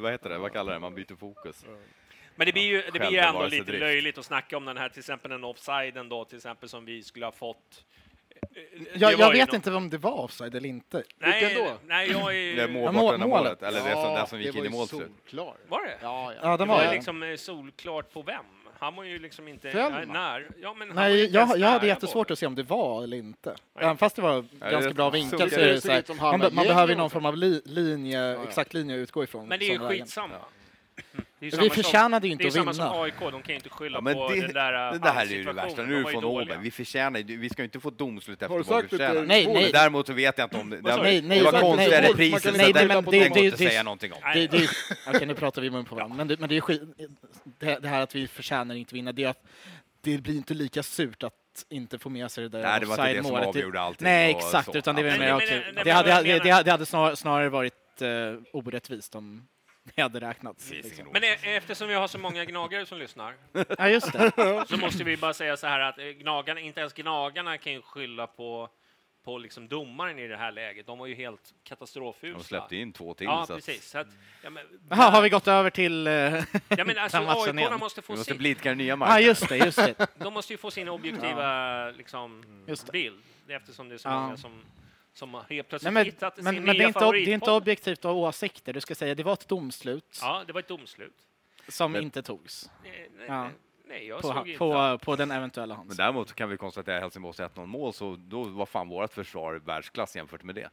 vad 0.00 0.12
heter 0.12 0.28
det? 0.28 0.38
Vad 0.38 0.52
kallar 0.52 0.72
det? 0.72 0.78
Man 0.78 0.94
byter 0.94 1.16
fokus. 1.20 1.64
Men 2.36 2.46
det 2.46 2.52
blir 2.52 2.62
ju, 2.62 2.82
det 2.92 2.98
blir 2.98 3.10
ju 3.10 3.18
ändå 3.18 3.46
lite 3.46 3.72
löjligt 3.72 4.18
att 4.18 4.24
snacka 4.24 4.56
om 4.56 4.64
den 4.64 4.76
här, 4.76 4.88
till 4.88 4.98
exempel 4.98 5.30
den 5.30 5.44
offsiden 5.44 6.08
då, 6.08 6.24
till 6.24 6.36
exempel 6.36 6.68
som 6.68 6.84
vi 6.84 7.02
skulle 7.02 7.24
ha 7.26 7.32
fått. 7.32 7.84
Det 8.50 8.96
Jag, 9.00 9.12
jag 9.18 9.32
vet 9.32 9.52
inte 9.52 9.72
om 9.74 9.90
det 9.90 9.98
var 9.98 10.12
offside 10.20 10.54
eller 10.54 10.68
inte. 10.68 11.02
Nej, 11.18 11.44
Vilken 11.44 11.64
då? 11.64 11.70
nej, 11.86 12.10
jag 12.10 12.26
Det 12.32 12.34
är 12.36 12.58
är... 12.58 12.68
mål 12.68 12.92
målet. 12.92 13.20
målet, 13.20 13.62
eller 13.62 13.84
det 13.84 13.92
som, 13.92 14.14
det 14.14 14.26
som 14.28 14.40
gick 14.40 14.52
det 14.52 14.58
in 14.58 14.64
i 14.64 14.68
målslut. 14.68 15.00
solklar. 15.24 15.54
Var 15.68 15.82
det? 15.86 15.98
Ja, 16.02 16.32
ja. 16.32 16.38
Ja, 16.42 16.50
Det 16.50 16.56
den 16.56 16.68
var 16.68 16.84
det. 16.84 16.92
liksom 16.92 17.22
eh, 17.22 17.36
solklart 17.36 18.12
på 18.12 18.22
vem. 18.22 18.44
Han 18.78 18.96
var 18.96 19.04
ju 19.04 19.18
liksom 19.18 19.48
inte 19.48 19.70
Fällman. 19.70 20.08
när. 20.08 20.48
Ja, 20.62 20.74
men 20.74 20.88
han 20.88 20.96
var 20.96 21.08
ju 21.08 21.16
Nej, 21.22 21.30
jag, 21.34 21.58
jag 21.58 21.68
hade 21.68 21.86
jättesvårt 21.86 22.30
att 22.30 22.38
se 22.38 22.46
om 22.46 22.54
det 22.54 22.62
var 22.62 23.02
eller 23.04 23.16
inte. 23.16 23.54
Även 23.78 23.96
fast 23.96 24.16
det 24.16 24.22
var 24.22 24.44
det 24.50 24.66
är 24.66 24.70
ganska 24.70 24.92
bra 24.94 25.10
vinkel 25.10 25.38
så 25.40 25.48
så- 25.54 25.60
det 25.60 25.72
det 25.72 25.80
så 25.80 26.02
som 26.14 26.16
man, 26.16 26.40
man 26.52 26.66
behöver 26.66 26.96
någon 26.96 27.10
form 27.10 27.26
av 27.26 27.36
li, 27.36 27.62
linje, 27.64 28.42
exakt 28.42 28.74
linje 28.74 28.94
att 28.94 28.98
utgå 28.98 29.24
ifrån. 29.24 29.48
Men 29.48 29.58
det 29.58 29.64
är 29.64 29.72
ju 29.72 29.78
skitsamma. 29.78 30.34
Det 31.38 31.58
Vi 31.58 31.70
förtjänade 31.70 32.26
ju 32.26 32.32
inte 32.32 32.44
Det 32.44 32.46
är 32.46 32.48
att 32.48 32.54
samma 32.54 32.72
vinna. 32.72 32.88
som 32.88 33.02
AIK, 33.02 33.14
de 33.20 33.30
kan 33.30 33.42
ju 33.48 33.54
inte 33.54 33.68
skylla 33.68 33.96
Ja, 33.96 34.00
men 34.00 34.14
på 34.14 34.28
det, 34.28 34.40
den 34.40 34.52
där 34.52 34.92
det 34.92 34.98
där 34.98 35.16
är 35.16 35.24
ju 35.24 35.44
det 35.44 35.52
värsta. 35.52 35.82
De 35.82 35.88
Nu 35.88 35.98
är 35.98 36.02
var 36.02 36.10
du 36.10 36.40
ju 36.40 36.46
från. 36.46 36.62
Vi 36.62 36.70
förtjänar 36.70 37.22
vi 37.22 37.48
ska 37.48 37.62
ju 37.62 37.64
inte 37.64 37.80
få 37.80 37.90
domslut 37.90 38.42
efter 38.42 38.48
vad 38.48 38.66
vi 38.66 38.74
att 38.74 38.82
det 38.82 38.88
förtjänar. 38.88 39.22
Nej, 39.22 39.46
nej. 39.46 39.72
Däremot 39.72 40.06
så 40.06 40.12
vet 40.12 40.38
jag 40.38 40.44
inte 40.44 40.56
om 40.56 40.70
det, 40.70 40.80
det, 40.80 40.96
Nej, 40.96 41.22
nej, 41.22 41.38
det 41.38 41.44
var 41.44 41.60
konstiga 41.60 42.02
repriser. 42.02 42.52
Nej, 42.52 42.72
det, 42.72 42.86
men 42.86 43.04
det, 43.04 43.10
det, 43.10 43.28
går 43.28 43.34
det, 43.34 43.40
inte 43.40 43.54
att 43.54 43.58
det, 43.58 43.68
säga 43.68 43.82
någonting 43.82 44.12
om. 44.12 44.18
Nej. 44.24 44.48
det, 44.48 44.58
det, 44.58 44.68
Okej, 45.08 45.26
nu 45.26 45.34
pratar 45.34 45.62
vi 45.62 45.70
mun 45.70 45.84
på 45.84 45.94
varandra. 45.94 46.16
Men 46.16 46.28
det, 46.28 46.40
men 46.40 46.48
det 46.48 46.56
är 46.56 46.60
skit, 46.60 46.82
det, 47.58 47.78
det 47.78 47.88
här 47.88 48.00
att 48.00 48.14
vi 48.14 48.28
förtjänar 48.28 48.74
inte 48.74 48.94
vinna, 48.94 49.12
det 49.12 49.24
är 49.24 49.28
att 49.28 49.42
det 50.00 50.18
blir 50.18 50.36
inte 50.36 50.54
lika 50.54 50.82
surt 50.82 51.22
att 51.22 51.34
inte 51.68 51.98
få 51.98 52.08
med 52.08 52.30
sig 52.30 52.42
det 52.42 52.48
där 52.48 52.62
Nej, 52.62 52.80
det 52.80 52.86
var 52.86 53.08
inte 53.08 53.22
det 53.22 53.28
som 53.28 53.36
avgjorde 53.36 53.80
allting 53.80 54.04
Nej, 54.04 54.30
exakt, 54.30 54.74
utan 54.74 54.96
det, 54.96 55.02
var 55.02 55.10
mer 55.10 55.18
det, 55.84 55.90
hade, 55.90 56.22
det, 56.22 56.62
det, 56.62 56.76
det 56.76 57.16
snarare 57.16 57.48
varit 57.48 57.74
uh, 58.02 58.38
orättvist 58.52 59.14
om 59.14 59.46
det 59.94 60.02
hade 60.02 60.20
räknats. 60.20 60.68
finns 60.68 60.84
Liksom. 60.86 61.08
Men 61.12 61.24
e- 61.24 61.38
eftersom 61.56 61.88
vi 61.88 61.94
har 61.94 62.08
så 62.08 62.18
många 62.18 62.44
gnagare 62.44 62.86
som 62.86 62.98
lyssnar 62.98 63.34
Ja, 63.78 63.88
just 63.88 64.12
det. 64.12 64.32
så 64.68 64.76
måste 64.76 65.04
vi 65.04 65.16
bara 65.16 65.34
säga 65.34 65.56
så 65.56 65.66
här 65.66 65.80
att 65.80 65.98
eh, 65.98 66.04
gnagarna, 66.04 66.60
inte 66.60 66.80
ens 66.80 66.92
gnagarna 66.92 67.58
kan 67.58 67.72
ju 67.72 67.82
skylla 67.82 68.26
på, 68.26 68.68
på 69.24 69.38
liksom 69.38 69.68
domaren 69.68 70.18
i 70.18 70.28
det 70.28 70.36
här 70.36 70.52
läget. 70.52 70.86
De 70.86 70.98
var 70.98 71.06
ju 71.06 71.14
helt 71.14 71.54
katastrofusla. 71.64 72.38
De 72.38 72.44
släppte 72.44 72.76
in 72.76 72.92
två 72.92 73.14
till. 73.14 73.24
Ja, 73.26 73.46
så 73.46 73.54
precis. 73.54 73.90
Så 73.90 73.98
att, 73.98 74.06
ja, 74.42 74.50
men, 74.50 74.64
Jaha, 74.90 75.10
har 75.10 75.22
vi 75.22 75.28
gått 75.28 75.48
över 75.48 75.70
till... 75.70 76.06
eh, 76.06 76.12
ja, 76.12 76.84
men 76.84 76.98
alltså, 76.98 77.22
matchen 77.22 77.58
igen? 77.58 77.78
måste 77.80 78.02
få 78.02 78.12
vi 78.12 78.16
måste 78.18 78.32
sin, 78.32 78.38
blidka 78.38 78.68
den 78.68 78.78
nya 78.78 78.88
Ja, 78.88 78.96
marken. 78.96 79.26
just 79.26 79.48
det, 79.48 79.56
just 79.56 79.78
det. 79.78 80.06
de 80.18 80.34
måste 80.34 80.52
ju 80.52 80.56
få 80.56 80.70
sin 80.70 80.88
objektiva 80.88 81.90
liksom, 81.90 82.44
Just 82.68 82.86
det. 82.86 82.92
bild 82.92 83.22
eftersom 83.48 83.88
det 83.88 83.94
är 83.94 83.98
så 83.98 84.08
Ja. 84.08 84.20
många 84.22 84.36
som, 84.36 84.62
som 85.16 85.34
har 85.34 85.40
helt 85.40 85.50
Nej, 85.50 85.62
plötsligt 85.62 85.92
men 85.92 86.04
hittat 86.04 86.36
men, 86.36 86.44
sin 86.44 86.54
men 86.54 86.64
det, 86.64 86.70
är 86.70 86.74
nya 86.78 86.86
inte, 86.88 87.00
det 87.12 87.18
är 87.30 87.34
inte 87.34 87.50
objektivt 87.50 87.98
att 87.98 88.04
ha 88.04 88.12
åsikter. 88.12 88.72
Du 88.72 88.80
ska 88.80 88.94
säga 88.94 89.14
det 89.14 89.22
var 89.22 89.32
ett 89.32 89.48
domslut 89.48 90.18
Ja, 90.22 90.42
det 90.46 90.52
var 90.52 90.60
ett 90.60 90.68
domslut. 90.68 91.14
som 91.68 91.92
Men- 91.92 92.02
inte 92.02 92.22
togs 92.22 92.70
Eh, 92.84 92.90
Nej, 92.90 93.08
Ja. 93.28 93.42
nej, 93.42 93.52
nej 93.88 94.06
jag 94.06 94.20
på, 94.22 94.28
såg 94.28 94.48
inte. 94.48 94.58
på, 94.58 94.98
på 95.02 95.16
den 95.16 95.30
eventuella 95.30 95.74
Men 95.74 95.76
hands. 95.76 95.96
däremot 95.96 96.32
kan 96.34 96.48
vi 96.48 96.56
konstatera 96.56 96.96
att 96.96 97.02
Helsingborgs 97.02 97.40
1-0 97.40 97.66
mål, 97.66 97.92
så 97.92 98.16
då 98.18 98.42
var 98.44 98.66
fan 98.66 98.88
vårt 98.88 99.12
försvar 99.12 99.54
världsklass 99.64 100.16
jämfört 100.16 100.42
med 100.42 100.54
det. 100.54 100.68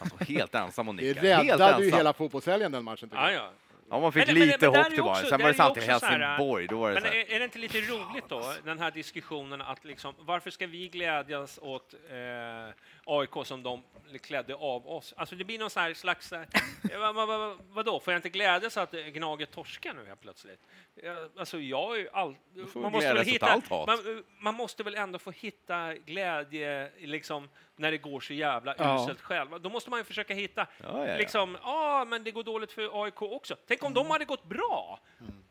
Alltså 0.00 0.24
helt 0.24 0.54
ensam 0.54 0.88
och 0.88 0.94
Det 0.94 1.02
nicka. 1.02 1.20
Helt 1.36 1.48
räddade 1.60 1.78
ju 1.80 1.84
ensam. 1.86 1.98
hela 1.98 2.12
fotbollshelgen 2.12 2.72
den 2.72 2.84
matchen. 2.84 3.08
tycker 3.08 3.22
Ja, 3.22 3.32
ja. 3.32 3.50
Ja, 3.90 4.00
man 4.00 4.12
fick 4.12 4.26
Men- 4.26 4.38
men- 4.38 4.46
lite 4.48 4.70
men 4.70 4.80
hopp 4.82 4.90
tillbaka. 4.94 5.20
Sen 5.20 5.30
var 5.30 5.38
det 5.38 5.52
ju 5.52 5.54
samtidigt 5.54 5.88
Helsingborg. 5.90 6.66
Då 6.66 6.78
var 6.78 6.88
det 6.88 6.94
Men 6.94 7.02
så 7.02 7.08
här. 7.08 7.16
är, 7.16 7.32
är 7.34 7.38
det 7.38 7.44
inte 7.44 7.58
lite 7.58 7.78
roligt 7.80 8.24
då, 8.28 8.52
den 8.64 8.78
här 8.78 8.90
diskussionen 8.90 9.60
att 9.62 9.84
liksom, 9.84 10.14
varför 10.18 10.50
ska 10.50 10.66
vi 10.66 10.88
glädjas 10.88 11.58
åt 11.62 11.94
eh, 11.94 12.74
AIK 13.08 13.46
som 13.46 13.62
de 13.62 13.82
klädde 14.22 14.54
av 14.54 14.88
oss? 14.88 15.14
Alltså 15.16 15.34
det 15.36 15.44
blir 15.44 15.58
någon 15.58 15.70
sån 15.70 15.82
här 15.82 15.94
slags, 15.94 16.32
vad, 16.98 17.14
vad, 17.14 17.28
vad, 17.28 17.58
vadå, 17.70 18.00
får 18.00 18.12
jag 18.12 18.18
inte 18.18 18.28
glädjas 18.28 18.76
att 18.76 18.92
Gnaget 18.92 19.50
torskar 19.50 19.94
nu 19.94 20.06
helt 20.06 20.20
plötsligt? 20.20 20.60
Ja, 21.02 21.28
Alltså 21.38 21.58
jag 21.60 21.96
är 21.96 22.00
ju 22.00 22.08
all, 22.12 22.36
man, 22.74 22.92
måste 22.92 23.14
väl 23.14 23.26
hitta, 23.26 23.62
man, 23.70 24.22
man 24.40 24.54
måste 24.54 24.82
väl 24.82 24.94
ändå 24.94 25.18
få 25.18 25.30
hitta 25.30 25.94
glädje 25.94 26.90
liksom, 26.98 27.48
när 27.76 27.90
det 27.90 27.98
går 27.98 28.20
så 28.20 28.34
jävla 28.34 28.74
Ja. 28.78 29.04
uselt 29.04 29.20
själv. 29.20 29.60
Då 29.60 29.70
måste 29.70 29.90
man 29.90 30.00
ju 30.00 30.04
försöka 30.04 30.34
hitta, 30.34 30.66
Ja, 30.82 30.86
ja, 31.06 31.08
ja. 31.08 31.16
liksom, 31.16 31.58
ja 31.62 32.04
men 32.08 32.24
det 32.24 32.30
går 32.30 32.42
dåligt 32.42 32.72
för 32.72 33.04
AIK 33.04 33.22
också. 33.22 33.56
Tänk 33.68 33.82
om 33.84 33.94
de 33.94 34.10
hade 34.10 34.24
gått 34.24 34.44
bra! 34.44 35.00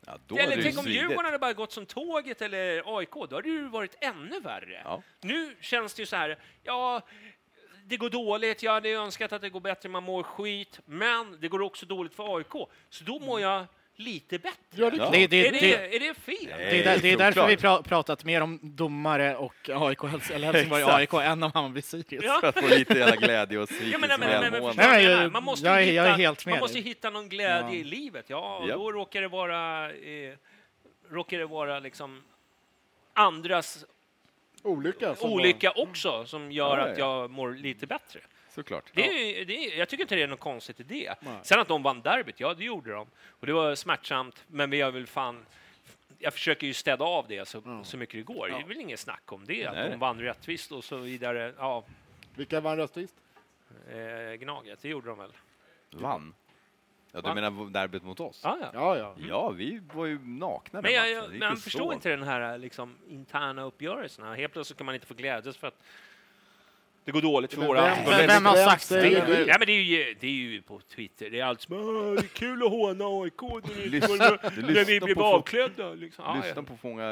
Ja, 0.06 0.18
då 0.26 0.34
hade 0.34 0.44
Eller 0.44 0.56
det 0.56 0.62
tänk 0.62 0.78
om. 0.78 0.84
Djurgården 0.86 1.24
hade 1.24 1.38
bara 1.38 1.52
gått 1.52 1.72
som 1.72 1.86
tåget 1.86 2.42
eller 2.42 2.98
AIK, 2.98 3.10
då 3.12 3.20
hade 3.20 3.42
det 3.42 3.48
ju 3.48 3.68
varit 3.68 3.96
ännu 4.00 4.40
värre. 4.40 4.82
Ja. 4.84 5.02
Nu 5.20 5.56
känns 5.60 5.94
det 5.94 6.02
ju 6.02 6.06
så 6.06 6.16
här, 6.16 6.38
ja, 6.62 7.00
det 7.88 7.96
går 7.96 8.10
dåligt, 8.10 8.62
jag 8.62 8.72
hade 8.72 8.90
önskat 8.90 9.32
att 9.32 9.42
det 9.42 9.50
går 9.50 9.60
bättre, 9.60 9.88
man 9.88 10.02
mår 10.02 10.22
skit, 10.22 10.80
men 10.84 11.36
det 11.40 11.48
går 11.48 11.62
också 11.62 11.86
dåligt 11.86 12.14
för 12.14 12.36
AIK, 12.36 12.68
så 12.90 13.04
då 13.04 13.18
mår 13.18 13.40
jag 13.40 13.66
lite 13.96 14.38
bättre. 14.38 14.56
Ja, 14.70 14.90
det 14.90 14.96
är. 14.96 15.10
Det, 15.10 15.26
det, 15.26 15.46
är, 15.48 15.52
det, 15.52 15.60
det, 15.60 15.96
är 15.96 16.00
det 16.00 16.14
fel? 16.14 16.36
Nej. 16.40 16.70
det, 16.70 16.80
är 16.80 16.84
där, 16.84 16.98
det 17.02 17.12
är 17.12 17.16
därför 17.16 17.46
vi 17.46 17.56
pra, 17.56 17.82
pratat 17.82 18.24
mer 18.24 18.40
om 18.40 18.58
domare 18.62 19.36
och 19.36 19.54
AIK, 19.68 20.04
eller 20.04 20.52
Helsingborg. 20.52 20.82
AIK 20.82 21.12
än 21.12 21.42
om 21.42 21.50
Hammarby 21.54 21.82
Sirius. 21.82 22.24
Ja. 22.24 22.38
För 22.40 22.46
att 22.48 22.60
få 22.60 22.66
lite 22.68 22.98
jävla 22.98 23.16
glädje 23.16 23.58
och 23.58 23.68
psykiskt 23.68 23.92
Ja, 23.92 23.98
men, 23.98 24.30
jag- 24.30 25.32
man 25.32 25.42
måste 25.42 25.70
hitta, 25.70 26.02
helt 26.02 26.46
med 26.46 26.52
man 26.52 26.60
måste 26.60 26.78
hitta 26.80 27.10
någon 27.10 27.28
glädje 27.28 27.68
Ja. 27.68 27.80
i 27.80 27.84
livet. 27.84 28.24
Ja, 28.28 28.56
och 28.56 28.68
då 28.68 28.92
råkar 28.92 29.20
det 29.22 29.28
vara, 29.28 29.90
eh, 29.92 30.34
råkar 31.10 31.38
det 31.38 31.46
vara 31.46 31.78
liksom 31.78 32.22
andras 33.12 33.84
Olycka. 34.62 35.14
var- 35.14 35.30
olycka 35.30 35.70
också 35.70 36.26
som 36.26 36.52
gör 36.52 36.78
Ja, 36.78 36.84
att 36.88 36.98
ja. 36.98 37.20
jag 37.22 37.30
mår 37.30 37.50
lite 37.50 37.86
bättre. 37.86 38.20
Såklart. 38.54 38.84
Det 38.94 39.40
är, 39.40 39.44
det 39.44 39.52
är, 39.56 39.78
jag 39.78 39.88
tycker 39.88 40.04
inte 40.04 40.14
det 40.14 40.22
är 40.22 40.26
något 40.26 40.40
konstigt 40.40 40.80
i 40.80 40.82
det. 40.82 41.14
Nej. 41.20 41.38
Sen 41.42 41.60
att 41.60 41.68
de 41.68 41.82
vann 41.82 42.00
derbyt, 42.02 42.40
ja 42.40 42.54
det 42.54 42.64
gjorde 42.64 42.90
de. 42.92 43.06
Och 43.28 43.46
det 43.46 43.52
var 43.52 43.74
smärtsamt, 43.74 44.44
men 44.46 44.70
vi 44.70 44.80
har 44.80 44.90
väl 44.90 45.06
fan... 45.06 45.46
Jag 46.18 46.32
försöker 46.32 46.66
ju 46.66 46.74
städa 46.74 47.04
av 47.04 47.28
det 47.28 47.48
så, 47.48 47.80
så 47.84 47.96
mycket 47.96 48.14
det 48.26 48.34
går. 48.34 48.48
Det 48.48 48.54
är 48.54 48.64
väl 48.66 48.80
inget 48.80 49.00
snack 49.00 49.32
om 49.32 49.44
det, 49.46 49.66
att 49.66 49.74
Nej. 49.74 49.90
de 49.90 49.98
vann 49.98 50.20
rättvist 50.20 50.72
och 50.72 50.84
så 50.84 50.96
vidare. 50.96 51.54
Ja, 51.58 51.84
Vilka 52.34 52.60
vann 52.60 52.76
rättvist? 52.76 53.14
eh, 53.90 54.34
Gnaget, 54.34 54.78
det 54.82 54.88
gjorde 54.88 55.08
de 55.08 55.18
väl? 55.18 55.32
Vann. 55.90 56.34
Ja, 57.12 57.20
du 57.20 57.34
menar 57.34 57.70
derbyt 57.70 58.02
mot 58.02 58.20
oss? 58.20 58.40
Ja, 58.44 58.58
ja. 58.60 58.68
Ja, 58.74 58.96
ja. 58.98 59.14
Ja, 59.28 59.48
vi 59.50 59.80
var 59.94 60.06
ju 60.06 60.18
nakna 60.24 60.82
Men 60.82 60.92
jag, 60.92 61.10
jag, 61.10 61.30
men 61.30 61.40
jag 61.40 61.58
förstår 61.62 61.94
inte 61.94 62.08
den 62.08 62.22
här 62.22 62.58
liksom, 62.58 62.94
interna 63.08 63.62
uppgörelserna. 63.62 64.34
Helt 64.34 64.52
plötsligt 64.52 64.76
kan 64.78 64.86
man 64.86 64.94
inte 64.94 65.06
få 65.06 65.14
glädjas 65.14 65.56
för 65.56 65.66
att 65.66 65.82
det 67.04 67.12
går 67.12 67.22
dåligt 67.22 67.50
för 67.52 67.58
Men 67.58 67.68
våra... 67.68 67.80
vem- 67.80 68.04
Men 68.06 68.26
vem 68.26 68.46
har 68.46 68.56
vem 68.56 68.64
sagt 68.68 68.88
det? 68.88 69.00
det? 69.00 69.44
Ja, 69.46 69.56
men 69.58 69.66
det 69.66 69.72
är 69.72 69.82
ju, 69.82 70.14
det 70.20 70.26
är 70.26 70.30
ju 70.30 70.62
på 70.62 70.80
Twitter. 70.80 71.30
Det 71.30 71.40
är 71.40 71.44
allt 71.44 71.60
som 71.60 71.74
"Ah, 71.76 72.10
det 72.14 72.20
är 72.20 72.26
kul 72.28 72.62
att 72.62 72.70
håna 72.70 73.04
AIK 73.04 73.40
när 73.42 74.84
vi- 74.84 75.00
blev 75.00 75.14
folk. 75.14 75.24
avklädda. 75.34 75.90
Liksom. 75.94 76.24
Ja, 76.26 76.34
Lyssna 76.34 76.52
ja. 76.56 76.62
på 76.62 76.76
Fånga 76.76 77.02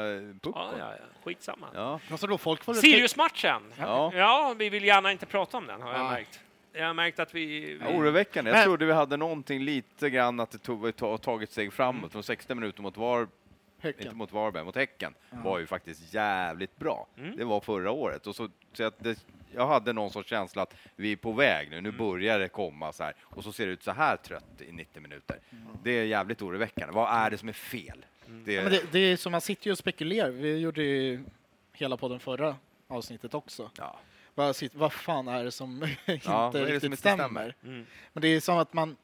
puck. 0.41 0.53
Ja, 0.55 0.71
ja, 0.79 0.91
ja. 0.99 1.05
Skitsamma. 1.23 1.67
Ja. 1.73 1.99
Alltså 2.11 2.27
då, 2.27 2.37
folk 2.37 2.63
får 2.63 2.73
Sirius-matchen. 2.73 3.61
Ja. 3.79 4.11
Ja, 4.15 4.55
vi 4.57 4.69
vill 4.69 4.83
gärna 4.83 5.11
inte 5.11 5.25
prata 5.25 5.57
om 5.57 5.67
den, 5.67 5.81
har 5.81 5.91
jag 5.93 5.99
Nej. 6.03 6.11
märkt. 6.11 6.39
Jag 6.73 6.85
har 6.87 6.93
märkt 6.93 7.19
att 7.19 7.35
vi... 7.35 7.45
vi 7.45 7.77
Ja, 7.81 7.87
Oroväckande. 7.97 8.51
Jag 8.51 8.57
Men- 8.57 8.63
trodde 8.63 8.85
vi 8.85 8.93
hade 8.93 9.17
någonting 9.17 9.61
lite 9.63 10.09
grann 10.09 10.39
att 10.39 10.51
det 10.51 10.57
tog, 10.57 10.95
ta- 10.95 11.17
tagit 11.17 11.51
steg 11.51 11.73
framåt. 11.73 12.11
Från 12.11 12.23
60 12.23 12.55
minuter 12.55 12.81
mot 12.81 12.97
var, 12.97 13.21
inte 13.21 13.29
Häcken. 13.79 14.17
mot 14.17 14.31
Varberg, 14.31 14.63
mot 14.63 14.75
Häcken 14.75 15.13
var 15.31 15.59
ju 15.59 15.65
faktiskt 15.65 16.13
jävligt 16.13 16.77
bra. 16.77 17.07
Mm. 17.17 17.37
Det 17.37 17.43
var 17.45 17.59
förra 17.61 17.91
året. 17.91 18.27
Och 18.27 18.35
så, 18.35 18.49
så 18.73 18.83
att 18.83 18.99
det, 19.03 19.25
jag 19.55 19.67
hade 19.67 19.93
någon 19.93 20.11
sorts 20.11 20.29
känsla 20.29 20.61
att 20.61 20.75
vi 20.95 21.11
är 21.11 21.15
på 21.15 21.31
väg 21.31 21.69
nu. 21.69 21.81
Nu 21.81 21.89
Mm. 21.89 21.97
börjar 21.97 22.39
det 22.39 22.47
komma 22.49 22.93
så 22.93 23.03
här. 23.03 23.13
Och 23.21 23.43
så 23.43 23.51
ser 23.51 23.65
det 23.65 23.71
ut 23.71 23.83
så 23.83 23.91
här 23.91 24.17
trött 24.17 24.61
i 24.69 24.71
90 24.71 25.01
minuter. 25.01 25.39
Det 25.83 25.91
är 25.91 26.03
jävligt 26.05 26.41
oroväckande. 26.41 26.93
Vad 26.93 27.13
är 27.25 27.29
det 27.29 27.37
som 27.37 27.49
är 27.49 27.53
fel? 27.53 28.05
Det, 28.25 28.53
Ja, 28.53 28.61
men 28.63 28.71
det, 28.71 28.91
det 28.91 28.99
är 28.99 29.17
som 29.17 29.31
man 29.31 29.41
sitter 29.41 29.67
ju 29.67 29.71
och 29.71 29.77
spekulerar. 29.77 30.29
Vi 30.29 30.57
gjorde 30.57 30.83
ju 30.83 31.23
hela 31.73 31.97
podden 31.97 32.19
förra 32.19 32.55
avsnittet 32.87 33.33
också. 33.33 33.71
ja. 33.77 33.99
Sit- 34.53 34.75
vad 34.75 34.93
fan 34.93 35.27
är 35.27 35.43
det 35.43 35.51
som 35.51 35.83
inte 36.05 36.31
är 36.31 36.51
det 36.51 36.65
riktigt 36.65 36.81
som 36.81 36.85
inte 36.91 36.97
stämmer? 36.97 37.23
stämmer? 37.23 37.55
Mm. 37.63 37.85
Men 38.13 38.21
det 38.21 38.27
är 38.27 38.39
som 38.39 38.57
att 38.57 38.73
man... 38.73 38.97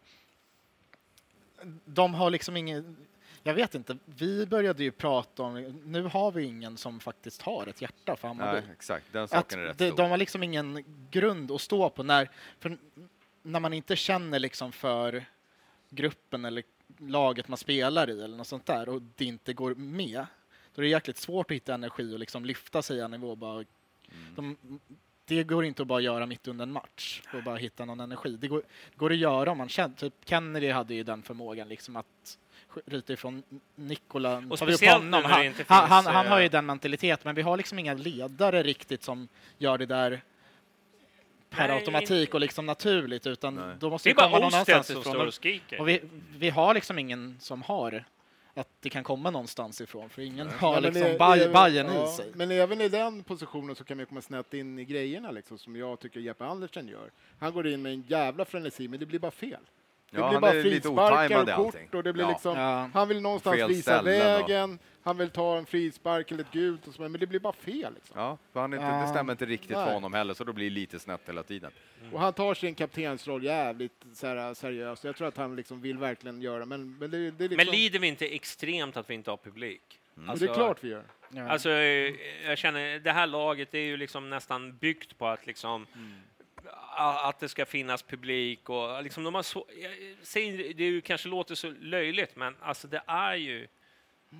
De 1.85 2.13
har 2.13 2.29
liksom 2.29 2.57
ingen... 2.57 2.95
Jag 3.43 3.53
vet 3.53 3.75
inte, 3.75 3.97
vi 4.05 4.45
började 4.45 4.83
ju 4.83 4.91
prata 4.91 5.43
om... 5.43 5.81
Nu 5.85 6.03
har 6.03 6.31
vi 6.31 6.43
ingen 6.43 6.77
som 6.77 6.99
faktiskt 6.99 7.41
har 7.41 7.67
ett 7.67 7.81
hjärta 7.81 8.15
för 8.15 8.27
Hammarby. 8.27 8.61
Nej, 8.61 8.69
exakt. 8.73 9.05
Den 9.11 9.23
att 9.23 9.29
saken 9.29 9.59
är 9.59 9.63
rätt 9.63 9.77
de, 9.77 9.87
stor. 9.87 9.97
de 9.97 10.09
har 10.09 10.17
liksom 10.17 10.43
ingen 10.43 10.83
grund 11.11 11.51
att 11.51 11.61
stå 11.61 11.89
på 11.89 12.03
när, 12.03 12.29
när 13.41 13.59
man 13.59 13.73
inte 13.73 13.95
känner 13.95 14.39
liksom 14.39 14.71
för 14.71 15.25
gruppen 15.89 16.45
eller 16.45 16.63
laget 16.97 17.47
man 17.47 17.57
spelar 17.57 18.09
i 18.09 18.23
eller 18.23 18.37
något 18.37 18.47
sånt 18.47 18.65
där 18.65 18.89
och 18.89 19.01
det 19.15 19.25
inte 19.25 19.53
går 19.53 19.75
med, 19.75 20.25
då 20.75 20.81
är 20.81 20.83
det 20.83 20.89
jäkligt 20.89 21.17
svårt 21.17 21.51
att 21.51 21.55
hitta 21.55 21.73
energi 21.73 22.13
och 22.15 22.19
liksom 22.19 22.45
lyfta 22.45 22.81
sig 22.81 22.99
en 22.99 23.11
nivå. 23.11 23.35
Bara, 23.35 23.63
Mm. 24.35 24.35
de, 24.35 24.79
det 25.35 25.43
går 25.43 25.65
inte 25.65 25.81
att 25.81 25.87
bara 25.87 26.01
göra 26.01 26.25
mitt 26.25 26.47
under 26.47 26.63
en 26.63 26.71
match 26.71 27.21
och 27.33 27.43
bara 27.43 27.55
hitta 27.55 27.85
någon 27.85 27.99
energi. 27.99 28.37
Det 28.41 28.47
går, 28.47 28.61
går 28.95 29.11
att 29.11 29.17
göra 29.17 29.51
om 29.51 29.57
man 29.57 29.69
känner, 29.69 29.95
typ 29.95 30.13
Kennedy 30.25 30.71
hade 30.71 30.93
ju 30.93 31.03
den 31.03 31.23
förmågan 31.23 31.67
liksom 31.67 31.95
att 31.95 32.37
ryta 32.85 33.13
ifrån 33.13 33.43
Nikola. 33.75 34.43
Och 34.49 34.57
speciellt 34.57 35.03
nu 35.03 35.09
när 35.09 35.21
det 35.21 35.27
han, 35.27 35.45
inte 35.45 35.65
han, 35.67 35.87
finns, 35.87 35.89
han, 35.89 36.15
han 36.15 36.27
har 36.27 36.39
ju 36.39 36.45
eh, 36.45 36.51
den 36.51 36.65
mentaliteten, 36.65 37.21
men 37.23 37.35
vi 37.35 37.41
har 37.41 37.57
liksom 37.57 37.79
inga 37.79 37.93
ledare 37.93 38.63
riktigt 38.63 39.03
som 39.03 39.27
gör 39.57 39.77
det 39.77 39.85
där 39.85 40.21
per 41.49 41.67
Nej, 41.67 41.77
automatik 41.77 42.33
och 42.33 42.39
liksom 42.39 42.65
naturligt, 42.65 43.27
utan 43.27 43.55
Nej. 43.55 43.75
då 43.79 43.89
måste 43.89 44.09
Det 44.09 44.13
komma 44.13 44.29
någon 44.29 44.43
annanstans 44.43 44.89
ifrån. 44.89 45.15
Och, 45.15 45.79
och 45.79 45.87
vi, 45.87 46.01
vi 46.37 46.49
har 46.49 46.73
liksom 46.73 46.99
ingen 46.99 47.37
som 47.39 47.61
har 47.61 48.05
att 48.55 48.67
det 48.79 48.89
kan 48.89 49.03
komma 49.03 49.29
någonstans 49.29 49.81
ifrån, 49.81 50.09
för 50.09 50.21
ingen 50.21 50.47
har 50.49 50.67
Ja, 50.69 50.81
men 50.81 50.83
liksom 50.83 51.01
det- 51.01 51.17
Baj- 51.17 51.39
är- 51.39 51.53
Bajen 51.53 51.85
ja, 51.85 52.09
i 52.09 52.15
sig. 52.15 52.31
Men 52.33 52.51
även 52.51 52.81
i 52.81 52.89
den 52.89 53.23
positionen 53.23 53.75
så 53.75 53.83
kan 53.83 53.97
vi 53.97 54.05
komma 54.05 54.21
snett 54.21 54.53
in 54.53 54.79
i 54.79 54.85
grejerna 54.85 55.31
liksom, 55.31 55.57
som 55.57 55.75
jag 55.75 55.99
tycker 55.99 56.19
Jeppe 56.19 56.45
Andersen 56.45 56.87
gör. 56.87 57.11
Han 57.39 57.53
går 57.53 57.67
in 57.67 57.81
med 57.81 57.93
en 57.93 58.01
jävla 58.07 58.45
frenesi, 58.45 58.87
men 58.87 58.99
det 58.99 59.05
blir 59.05 59.19
bara 59.19 59.31
fel. 59.31 59.59
Det 60.13 60.19
Ja, 60.19 60.29
blir 60.29 60.39
bara 60.39 60.51
frisparkar 60.51 61.41
och 61.41 61.65
kort 61.73 61.93
och 61.95 62.03
det 62.03 62.13
blir 62.13 62.23
Ja. 62.23 62.29
liksom, 62.29 62.57
Ja. 62.57 62.89
han 62.93 63.07
vill 63.07 63.21
någonstans 63.21 63.55
Fel 63.57 63.67
visa 63.69 64.01
vägen, 64.01 64.79
han 65.03 65.17
vill 65.17 65.29
ta 65.29 65.57
en 65.57 65.65
frispark 65.65 66.31
eller 66.31 66.43
ett 66.43 66.51
gult 66.51 66.87
och 66.87 66.93
så, 66.93 67.01
men 67.01 67.11
det 67.19 67.27
blir 67.27 67.39
bara 67.39 67.53
fel. 67.53 67.93
Liksom. 67.93 68.19
Ja, 68.19 68.37
för 68.53 68.59
han 68.59 68.73
inte, 68.73 68.85
Ja. 68.85 69.01
det 69.01 69.07
stämmer 69.07 69.33
inte 69.33 69.45
riktigt 69.45 69.71
för 69.77 69.85
Nej. 69.85 69.93
honom 69.93 70.13
heller, 70.13 70.33
så 70.33 70.43
då 70.43 70.53
blir 70.53 70.65
det 70.69 70.75
lite 70.75 70.99
snett 70.99 71.21
hela 71.25 71.43
tiden. 71.43 71.71
Och 72.11 72.19
han 72.19 72.33
tar 72.33 72.53
sin 72.53 72.75
kaptensroll 72.75 73.43
jävligt 73.43 74.05
så 74.13 74.27
här, 74.27 74.53
seriöst. 74.53 75.03
Jag 75.03 75.15
tror 75.15 75.27
att 75.27 75.37
han 75.37 75.55
liksom 75.55 75.81
vill 75.81 75.97
verkligen 75.97 76.41
göra, 76.41 76.65
men, 76.65 76.97
men 76.99 77.11
det, 77.11 77.17
det 77.31 77.47
liksom... 77.47 77.55
Men 77.57 77.65
lider 77.65 77.99
vi 77.99 78.07
inte 78.07 78.25
extremt 78.35 78.97
att 78.97 79.09
vi 79.09 79.13
inte 79.13 79.29
har 79.29 79.37
publik? 79.37 79.99
Men 80.15 80.37
det 80.37 80.45
är 80.45 80.53
klart 80.53 80.83
vi 80.83 80.89
gör. 80.89 81.03
Alltså, 81.49 81.69
jag 81.69 82.57
känner, 82.57 82.99
det 82.99 83.11
här 83.11 83.27
laget 83.27 83.73
är 83.73 83.79
ju 83.79 83.97
liksom 83.97 84.29
nästan 84.29 84.77
byggt 84.77 85.17
på 85.17 85.27
att 85.27 85.45
liksom 85.47 85.83
a- 85.83 85.85
att 86.97 87.39
det 87.39 87.49
ska 87.49 87.65
finnas 87.65 88.03
publik 88.03 88.69
och 88.69 89.03
liksom 89.03 89.23
de 89.23 89.35
har 89.35 89.43
så, 89.43 89.65
säger, 90.21 90.73
det 90.73 91.01
kanske 91.01 91.29
låter 91.29 91.55
så 91.55 91.71
löjligt, 91.79 92.35
men 92.35 92.55
alltså 92.61 92.87
det 92.87 93.01
är 93.07 93.35
ju 93.35 93.67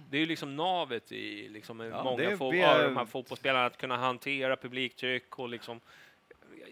det 0.10 0.18
är 0.18 0.20
ju 0.22 0.26
liksom 0.26 0.56
navet 0.56 1.12
i 1.12 1.50
liksom 1.50 1.80
Ja, 1.80 2.04
många 2.04 2.24
är- 2.24 2.34
av 2.76 2.82
de 2.84 2.98
här 2.98 3.06
fotbollsspelarna 3.06 3.66
att 3.66 3.78
kunna 3.78 3.98
hantera 3.98 4.56
publiktryck 4.56 5.40
och 5.40 5.50
liksom 5.50 5.80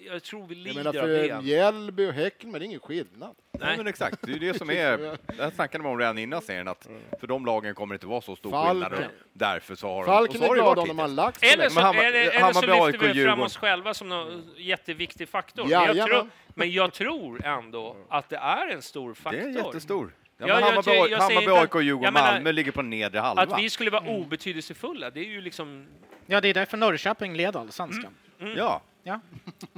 jag 0.05 0.23
tror 0.23 0.47
vi 0.47 0.55
lider 0.55 0.75
menar 0.83 0.89
av 0.89 0.93
för 0.93 1.07
det. 1.07 1.41
Mjällby 1.41 2.07
och 2.09 2.13
Häcken, 2.13 2.51
men 2.51 2.59
det 2.59 2.65
är 2.65 2.67
ingen 2.67 2.79
skillnad. 2.79 3.35
Nej, 3.59 3.77
men 3.77 3.87
exakt. 3.87 4.17
Det 4.21 4.31
är 4.33 4.39
det 4.39 4.57
som 4.57 4.69
är... 4.69 4.97
Det 4.97 5.43
här 5.43 5.51
snackade 5.51 5.83
man 5.83 5.91
om 5.91 5.99
redan 5.99 6.17
innan 6.17 6.41
serien, 6.41 6.67
att 6.67 6.87
för 7.19 7.27
de 7.27 7.45
lagen 7.45 7.75
kommer 7.75 7.93
det 7.93 7.95
inte 7.95 8.07
vara 8.07 8.21
så 8.21 8.35
stor 8.35 8.51
Falken. 8.51 8.89
skillnad. 8.89 9.09
Därför 9.33 9.75
så 9.75 9.87
har 9.87 9.93
de... 9.93 9.99
och 9.99 10.05
Falken 10.05 10.41
så 10.41 10.53
är 10.55 10.61
varit 10.61 10.77
om 10.77 10.87
de 10.87 10.99
har 10.99 11.07
lagt 11.07 11.39
så 11.39 11.45
Eller 11.45 11.69
så, 11.69 11.75
Men 11.75 11.83
Hammar- 11.83 12.03
eller, 12.03 12.19
eller 12.19 12.31
så 12.53 12.59
Hammarby, 12.67 12.91
lyfter 12.97 13.13
vi 13.13 13.25
fram 13.25 13.41
oss 13.41 13.57
själva 13.57 13.93
som 13.93 14.09
någon 14.09 14.49
jätteviktig 14.57 15.29
faktor. 15.29 15.63
Men 15.63 15.71
jag, 15.97 16.07
tror, 16.07 16.29
men 16.47 16.71
jag 16.71 16.93
tror 16.93 17.45
ändå 17.45 17.95
att 18.09 18.29
det 18.29 18.35
är 18.37 18.67
en 18.67 18.81
stor 18.81 19.13
faktor. 19.13 19.39
Det 19.41 19.59
är 19.59 19.65
jättestor. 19.65 20.13
Ja, 20.37 20.47
Ja, 20.47 20.53
Hammarby, 20.53 20.91
jag- 20.91 21.09
jag 21.09 21.23
säger 21.23 21.41
Hammarby, 21.41 21.61
inte- 21.61 21.77
AIK, 21.77 21.85
Djurgården, 21.85 22.13
menar- 22.13 22.33
Malmö 22.33 22.51
ligger 22.51 22.71
på 22.71 22.81
nedre 22.81 23.19
halva. 23.19 23.41
Att 23.41 23.59
vi 23.59 23.69
skulle 23.69 23.91
vara 23.91 24.07
obetydelsefulla, 24.09 25.09
det 25.09 25.19
är 25.19 25.25
ju 25.29 25.41
liksom... 25.41 25.87
Ja, 26.25 26.41
det 26.41 26.47
är 26.47 26.53
därför 26.53 26.77
Norrköping 26.77 27.33
led 27.35 27.55
allsvenskan. 27.55 28.13
Ja. 28.57 28.81
Ja. 29.03 29.19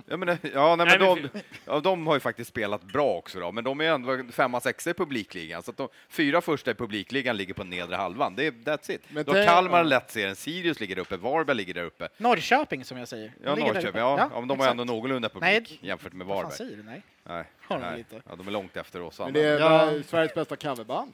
Ja, 0.06 0.18
men, 0.18 0.28
ja, 0.54 0.76
nej, 0.76 0.88
Nej, 0.88 1.00
men 1.00 1.00
de, 1.00 1.30
ja, 1.66 1.80
de 1.80 2.08
har 2.08 2.14
ju 2.14 2.20
faktiskt 2.20 2.50
spelat 2.50 2.84
bra 2.84 3.14
också, 3.18 3.40
då, 3.40 3.52
men 3.52 3.64
de 3.64 3.82
är 3.82 3.86
ändå 3.86 4.24
femma, 4.32 4.60
sexa 4.62 4.90
i 4.90 4.94
publikligan. 4.94 5.64
Så 5.64 5.72
att 5.72 5.78
de 5.78 5.90
fyra 6.10 6.42
första 6.42 6.72
i 6.72 6.74
publikligan 6.74 7.38
ligger 7.38 7.54
på 7.54 7.64
nedre 7.64 7.96
halvan. 7.96 8.36
Det 8.36 8.48
är, 8.48 8.52
that's 8.52 8.92
it. 8.92 9.02
Men 9.10 9.26
då 9.26 9.34
det- 9.34 9.46
Kalmar 9.46 9.72
har 9.72 9.78
ja. 9.78 9.84
lätt 9.84 10.12
serien, 10.12 10.36
Sirius 10.36 10.80
ligger 10.80 10.96
där 10.96 11.02
uppe, 11.02 11.18
Varberg 11.18 11.58
ligger 11.58 11.74
där 11.74 11.84
uppe. 11.84 12.10
Norrköping 12.18 12.86
som 12.86 12.98
jag 12.98 13.08
säger. 13.08 13.34
Ja, 13.44 13.56
Norrköping, 13.56 14.02
ja, 14.02 14.30
ja, 14.34 14.40
men 14.40 14.48
de 14.48 14.60
har 14.60 14.68
ändå 14.68 14.84
någorlunda 14.84 15.30
Nej, 15.34 15.56
publik 15.60 15.80
jämfört 15.84 16.14
med 16.14 16.28
Varberg. 16.28 16.54
säger 16.54 16.78
du? 16.78 16.84
Nej. 16.84 17.02
Nej, 17.24 17.44
Har 17.62 17.80
de 17.80 17.86
nej. 17.86 18.06
Ja, 18.30 18.36
de 18.36 18.48
är 18.48 18.52
långt 18.52 18.78
efter 18.78 19.02
oss 19.02 19.20
Men 19.20 19.34
det 19.34 19.42
är 19.42 19.60
Ja. 19.60 20.04
Sveriges 20.08 20.34
bästa 20.34 20.56
coverband. 20.56 21.12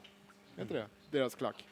Det? 0.68 0.84
Deras 1.10 1.34
klack. 1.34 1.64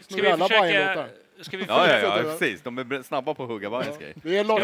Ska 0.00 0.14
Snor 0.14 0.22
vi 0.22 0.30
alla 0.30 0.48
försöka... 0.48 1.06
Ska 1.40 1.56
vi 1.56 1.64
Ja, 1.68 1.88
ja, 1.88 1.98
ja, 1.98 2.22
precis. 2.22 2.62
De 2.62 2.78
är 2.78 3.02
snabba 3.02 3.34
på 3.34 3.42
att 3.42 3.48
hugga. 3.48 3.70
Det 3.70 4.38
är 4.38 4.44
Las 4.44 4.58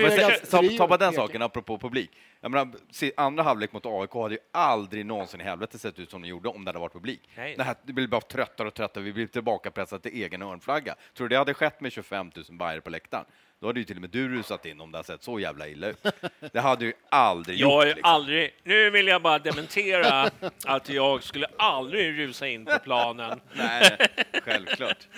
Ja, 0.52 0.62
men 0.62 0.78
ta, 0.78 0.88
bara 0.88 0.98
den 0.98 1.12
saken, 1.12 1.42
apropå 1.42 1.78
publik. 1.78 2.10
Jag 2.40 2.50
menar, 2.50 2.68
andra 3.16 3.42
halvlek 3.42 3.72
mot 3.72 3.86
AIK 3.86 4.12
hade 4.12 4.34
ju 4.34 4.40
aldrig 4.52 5.06
någonsin 5.06 5.40
i 5.40 5.44
helvete 5.44 5.78
sett 5.78 5.98
ut 5.98 6.10
som 6.10 6.22
de 6.22 6.28
gjorde 6.28 6.48
om 6.48 6.64
det 6.64 6.68
hade 6.68 6.78
varit 6.78 6.92
publik. 6.92 7.28
Nej. 7.36 7.54
Det, 7.56 7.62
här, 7.62 7.74
det 7.82 7.92
blir 7.92 8.06
bara 8.06 8.20
tröttare 8.20 8.68
och 8.68 8.74
tröttare, 8.74 9.04
vi 9.04 9.12
blir 9.12 9.26
tillbaka 9.26 9.70
pressade 9.70 10.02
till 10.02 10.22
egen 10.22 10.42
hörnflagga. 10.42 10.94
Tror 11.16 11.28
du 11.28 11.34
det 11.34 11.38
hade 11.38 11.54
skett 11.54 11.80
med 11.80 11.92
25 11.92 12.30
000 12.36 12.58
bajare 12.58 12.80
på 12.80 12.90
läktaren? 12.90 13.24
Då 13.62 13.68
hade 13.68 13.80
ju 13.80 13.84
till 13.84 13.96
och 13.96 14.00
med 14.00 14.10
du 14.10 14.28
rusat 14.28 14.66
in 14.66 14.80
om 14.80 14.92
det 14.92 14.98
hade 14.98 15.06
sett 15.06 15.22
så 15.22 15.40
jävla 15.40 15.68
illa 15.68 15.86
ut. 15.86 16.06
Det 16.52 16.60
hade 16.60 16.84
ju 16.84 16.92
aldrig 17.08 17.58
Jag 17.58 17.70
har 17.70 17.74
gjort. 17.74 17.84
ju 17.86 17.94
Liksom. 17.94 18.10
aldrig... 18.10 18.54
Nu 18.64 18.90
vill 18.90 19.06
jag 19.06 19.22
bara 19.22 19.38
dementera 19.38 20.30
att 20.66 20.88
jag 20.88 21.22
skulle 21.22 21.46
aldrig 21.58 22.18
rusa 22.18 22.48
in 22.48 22.64
på 22.64 22.78
planen. 22.84 23.40
Nej, 23.52 23.96
självklart. 24.44 25.08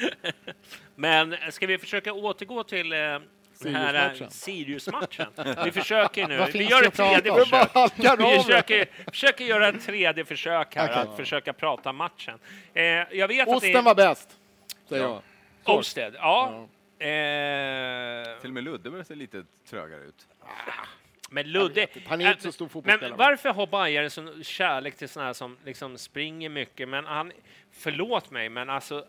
Men 0.95 1.37
ska 1.51 1.67
vi 1.67 1.79
försöka 1.79 2.13
återgå 2.13 2.63
till 2.65 2.93
eh, 2.93 2.99
den 3.61 3.75
här 3.75 4.27
Sirius-matchen. 4.31 5.27
Vi 5.65 5.71
försöker 5.73 6.29
nu. 6.29 6.47
Vi 6.53 6.65
gör 6.65 6.83
ett 6.83 6.87
att 6.87 6.95
tredje 7.23 7.35
försök. 7.45 7.71
Vi 8.19 8.39
försöker, 8.43 9.11
försöker 9.11 9.45
göra 9.45 9.69
ett 9.69 9.87
tredje 9.87 10.25
försök 10.25 10.77
här, 10.77 10.89
att 10.91 11.17
försöka 11.17 11.53
prata 11.53 11.93
matchen. 11.93 12.39
Eh, 12.75 12.83
jag 12.85 13.29
vet 13.29 13.49
att 13.49 13.55
Osten 13.57 13.73
det 13.73 13.81
var 13.81 13.95
bäst, 13.95 14.29
säger 14.89 15.03
Ja. 15.05 15.23
jag. 15.65 15.77
Olsted, 15.77 16.15
ja. 16.19 16.67
Eh, 16.99 18.41
Till 18.41 18.51
och 18.51 18.55
med 18.55 18.65
Ludde 18.65 18.91
börjar 18.91 19.05
se 19.05 19.15
lite 19.15 19.45
trögare 19.71 20.05
ut. 20.05 20.27
men 21.31 21.51
Ludde... 21.53 21.87
Han 22.07 22.21
är 22.21 22.31
inte 22.31 22.43
så 22.43 22.53
stor 22.53 22.69
fotbollsspelare. 22.69 23.11
Men 23.11 23.19
varför 23.19 23.49
har 23.53 23.67
Bajare 23.67 24.11
sån 24.11 24.45
kärlek 24.45 24.97
till 24.97 25.09
såna 25.09 25.27
här 25.27 25.33
som 25.33 25.57
liksom 25.65 25.99
springer 25.99 26.49
mycket? 26.49 26.89
Men 26.89 27.05
han... 27.05 27.33
Förlåt 27.71 28.31
mig, 28.31 28.49
men 28.49 28.71
alltså... 28.71 29.07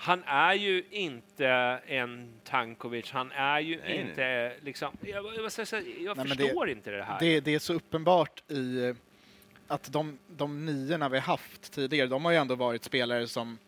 Han 0.00 0.24
är 0.26 0.54
ju 0.54 0.84
inte 0.90 1.46
en 1.86 2.32
Tankovic, 2.44 3.10
han 3.10 3.32
är 3.32 3.60
ju 3.60 3.80
Nej, 3.80 4.00
inte 4.00 4.54
liksom... 4.62 4.96
Jag, 5.00 5.24
jag, 5.24 5.34
jag, 5.34 5.84
jag, 6.00 6.16
Nej, 6.16 6.26
förstår 6.28 6.70
inte 6.70 6.90
det 6.90 7.02
här. 7.02 7.20
Det, 7.20 7.40
det 7.40 7.54
är 7.54 7.58
så 7.58 7.74
uppenbart 7.74 8.42
i 8.50 8.84
eh, 8.84 8.94
att 9.66 9.92
de, 9.92 10.18
de 10.28 10.66
niorna 10.66 11.08
vi 11.08 11.18
haft 11.18 11.72
tidigare, 11.72 12.06
de 12.08 12.24
har 12.24 12.32
ju 12.32 12.38
ändå 12.38 12.54
varit 12.54 12.84
spelare 12.84 13.26
som 13.26 13.58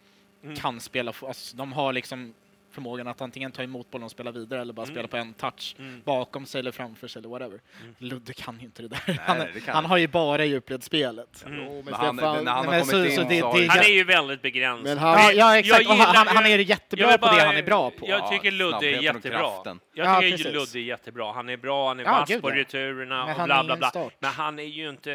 Mm. 0.43 0.57
kan 0.57 0.81
spela, 0.81 1.13
alltså, 1.23 1.57
de 1.57 1.73
har 1.73 1.93
liksom 1.93 2.35
förmågan 2.81 3.09
att 3.09 3.21
antingen 3.21 3.53
ta 3.53 3.63
emot 3.63 3.91
bollen 3.91 4.05
och 4.05 4.11
spela 4.11 4.31
vidare 4.31 4.61
eller 4.61 4.73
bara 4.73 4.83
Mm. 4.83 4.95
spela 4.95 5.09
på 5.09 5.17
en 5.17 5.35
touch 5.35 5.75
Mm. 5.79 6.03
bakom 6.05 6.47
sig 6.47 6.59
eller 6.59 6.73
framför 6.73 7.09
sig 7.09 7.21
eller 7.21 7.29
whatever. 7.29 7.61
Mm. 7.83 7.95
Ludde 7.99 8.33
kan 8.33 8.59
ju 8.59 8.65
inte 8.65 8.83
det 8.83 8.89
där. 8.89 9.19
han, 9.27 9.39
nej, 9.39 9.51
det 9.55 9.61
kan 9.61 9.75
han 9.75 9.85
han. 9.85 9.91
har 9.91 9.97
ju 9.99 10.09
bara 10.09 10.45
djupledsspelet. 10.45 11.45
Mm. 11.47 11.65
Jo, 11.65 11.83
men 11.85 11.95
han, 11.95 12.19
han 12.19 12.45
nej, 12.45 12.55
har 12.55 12.65
men 12.65 12.81
kommit 12.81 12.87
så- 12.91 13.05
in 13.05 13.17
så 13.17 13.23
det- 13.23 13.29
det- 13.29 13.69
Han 13.69 13.79
är 13.79 13.95
ju 13.95 14.05
väldigt 14.05 14.43
begränsad. 14.43 14.85
Men 14.85 14.99
han- 14.99 15.13
Ja, 15.19 15.33
ja 15.33 15.59
exakt, 15.59 15.87
han, 15.87 15.97
gillar- 15.97 16.15
han, 16.15 16.27
han 16.29 16.47
är 16.47 16.51
jag 16.51 16.61
jättebra 16.63 17.07
vill 17.11 17.19
på 17.19 17.27
det 17.27 17.33
bara- 17.33 17.47
han 17.47 17.57
är 17.57 17.63
bra 17.63 17.91
på. 17.91 18.09
Jag 18.09 18.31
tycker 18.31 18.51
Ludde 18.51 18.87
är 18.87 19.03
jättebra. 19.03 19.39
Jag 19.65 19.79
Ja, 19.95 20.21
tycker 20.21 20.37
precis. 20.37 20.53
Ludde 20.53 20.79
är 20.79 20.83
jättebra. 20.83 21.33
Han 21.33 21.49
är 21.49 21.57
bra, 21.57 21.89
han 21.89 22.01
är 22.01 22.05
Ja, 22.05 22.11
vass 22.11 22.41
på 22.41 22.51
ja. 22.51 22.55
returerna 22.57 23.17
Men 23.27 23.35
och 23.35 23.35
han 23.41 23.47
bla 23.49 23.65
bla 23.65 23.77
bla. 23.77 23.89
start. 23.91 24.15
Men 24.19 24.31
han 24.31 24.59
är 24.59 24.63
ju 24.65 24.89
inte... 24.91 25.11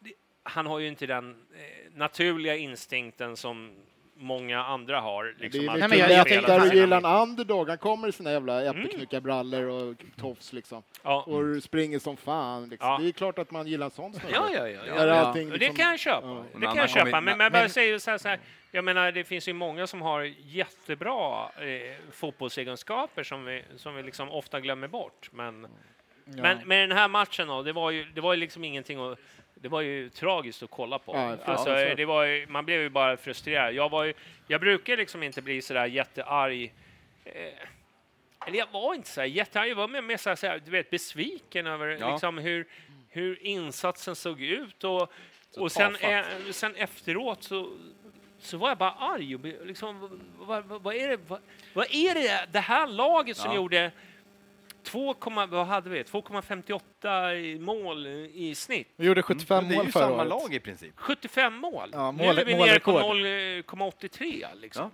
det- 0.00 0.12
Han 0.42 0.66
har 0.66 0.78
ju 0.78 0.88
inte 0.88 1.06
den 1.06 1.30
eh, 1.30 1.94
naturliga 1.98 2.56
instinkten 2.56 3.36
som 3.36 3.70
många 4.20 4.64
andra 4.64 5.00
har. 5.00 5.24
det 5.24 5.34
Liksom, 5.44 5.60
är 5.64 5.68
att 5.68 5.78
Nej, 5.78 5.80
men 5.80 5.90
mycket 5.90 5.98
jag- 6.10 6.18
jag 6.18 6.24
lättare 6.28 6.46
tänkte- 6.58 6.68
att 6.68 6.74
gilla 6.74 6.96
en 6.96 7.04
underdog. 7.28 7.68
Han 7.68 7.78
kommer 7.78 8.08
i 8.08 8.12
sina 8.12 8.32
jävla 8.32 8.62
Mm. 8.62 8.76
äppelknyckarbrallor 8.80 9.64
och 9.64 9.94
tofs 10.20 10.52
liksom. 10.52 10.82
Ja. 11.02 11.22
Och 11.22 11.62
springer 11.62 11.98
som 11.98 12.16
fan. 12.16 12.68
Liksom. 12.68 12.88
Ja. 12.88 12.98
Det 13.02 13.08
är 13.08 13.12
klart 13.12 13.38
att 13.38 13.50
man 13.50 13.66
gillar 13.66 13.86
en 13.86 13.90
sån 13.90 14.12
snubbe. 14.14 14.34
Ja, 14.34 14.48
ja, 14.54 14.68
ja. 14.68 14.82
Ja. 15.06 15.14
allting 15.14 15.46
Och 15.52 15.58
liksom- 15.58 15.74
Det 15.76 15.82
kan 15.82 15.90
jag 15.90 15.98
köpa. 16.00 16.26
Ja. 16.26 16.44
Det 16.60 16.66
kan 16.66 16.76
jag 16.76 16.90
köpa. 16.90 17.20
Men, 17.20 17.38
men- 17.38 17.52
men- 17.52 17.70
säger 17.70 17.98
så 17.98 18.10
här, 18.10 18.18
så 18.18 18.28
här, 18.28 18.38
jag 18.70 18.84
menar, 18.84 19.12
det 19.12 19.24
finns 19.24 19.48
ju 19.48 19.52
många 19.52 19.86
som 19.86 20.02
har 20.02 20.22
jättebra 20.44 21.48
eh, 21.58 21.94
fotbollsegenskaper 22.12 23.22
som 23.22 23.44
vi, 23.44 23.62
som 23.76 23.94
vi 23.94 24.02
liksom 24.02 24.30
ofta 24.30 24.60
glömmer 24.60 24.88
bort. 24.88 25.28
Men, 25.32 25.66
Ja. 26.24 26.42
men 26.42 26.68
med 26.68 26.88
den 26.88 26.98
här 26.98 27.08
matchen 27.08 27.48
då, 27.48 27.62
det 27.62 27.72
var 27.72 27.90
ju, 27.90 28.04
det 28.14 28.20
var 28.20 28.34
ju 28.34 28.40
liksom 28.40 28.64
ingenting 28.64 28.98
att 29.12 29.18
det 29.62 29.68
var 29.68 29.80
ju 29.80 30.08
tragiskt 30.10 30.62
att 30.62 30.70
kolla 30.70 30.98
på. 30.98 31.12
Ja, 31.14 31.20
alltså, 31.20 31.44
fruktansvärt. 31.44 31.96
det 31.96 32.04
var 32.04 32.24
ju, 32.24 32.46
man 32.46 32.64
blev 32.64 32.80
ju 32.80 32.88
bara 32.88 33.16
frustrerad. 33.16 33.74
Jag, 33.74 33.88
var 33.90 34.04
ju, 34.04 34.14
jag 34.46 34.60
brukar 34.60 34.96
liksom 34.96 35.22
inte 35.22 35.42
bli 35.42 35.62
sådär 35.62 35.86
jättearg. 35.86 36.72
Eh, 37.24 37.32
eller 38.46 38.58
jag 38.58 38.66
var 38.72 38.94
inte 38.94 39.08
så 39.08 39.24
jättearg, 39.24 39.68
jag 39.70 39.74
var 39.76 39.88
mer, 39.88 40.02
mer 40.02 40.16
så 40.16 40.28
här, 40.28 40.36
så 40.36 40.58
du 40.64 40.70
vet, 40.70 40.90
besviken 40.90 41.66
över 41.66 41.86
Ja. 42.00 42.10
liksom, 42.12 42.38
hur, 42.38 42.66
hur 43.08 43.42
insatsen 43.46 44.16
såg 44.16 44.40
ut. 44.40 44.84
Och, 44.84 45.12
Så 45.50 45.62
och 45.62 45.72
sen, 45.72 45.96
eh, 45.96 46.24
sen 46.50 46.74
efteråt 46.76 47.42
så, 47.42 47.72
så 48.38 48.56
var 48.56 48.68
jag 48.68 48.78
bara 48.78 48.90
arg. 48.92 49.34
Och 49.34 49.66
liksom, 49.66 50.20
vad, 50.38 50.64
vad, 50.64 50.82
vad, 50.82 50.94
är 50.94 51.08
det, 51.08 51.16
vad, 51.28 51.40
vad 51.74 51.86
är 51.90 52.14
det 52.14 52.46
det 52.52 52.60
här 52.60 52.86
laget 52.86 53.36
som 53.36 53.50
Ja. 53.50 53.56
gjorde 53.56 53.90
2, 54.84 55.14
vad 55.48 55.66
hade 55.66 55.90
vi? 55.90 56.02
2,58 56.02 57.34
i 57.34 57.58
mål 57.58 58.06
i 58.34 58.54
snitt? 58.54 58.88
Vi 58.96 59.06
gjorde 59.06 59.22
75 59.22 59.56
Men 59.56 59.68
det 59.68 59.74
är 59.74 59.76
mål 59.76 59.86
ju 59.86 59.92
förra 59.92 60.02
samma 60.04 60.16
året. 60.16 60.28
lag 60.28 60.54
i 60.54 60.60
princip. 60.60 60.92
75 60.96 61.54
mål. 61.54 61.90
Ja, 61.92 62.10
nu 62.12 62.24
mål- 62.26 62.38
är 62.38 62.44
vi 62.44 62.54
nere 62.54 62.80
på 62.80 62.92
målrekord. 62.92 63.16
0,83 63.16 64.46
liksom. 64.60 64.82
Ja. 64.82 64.90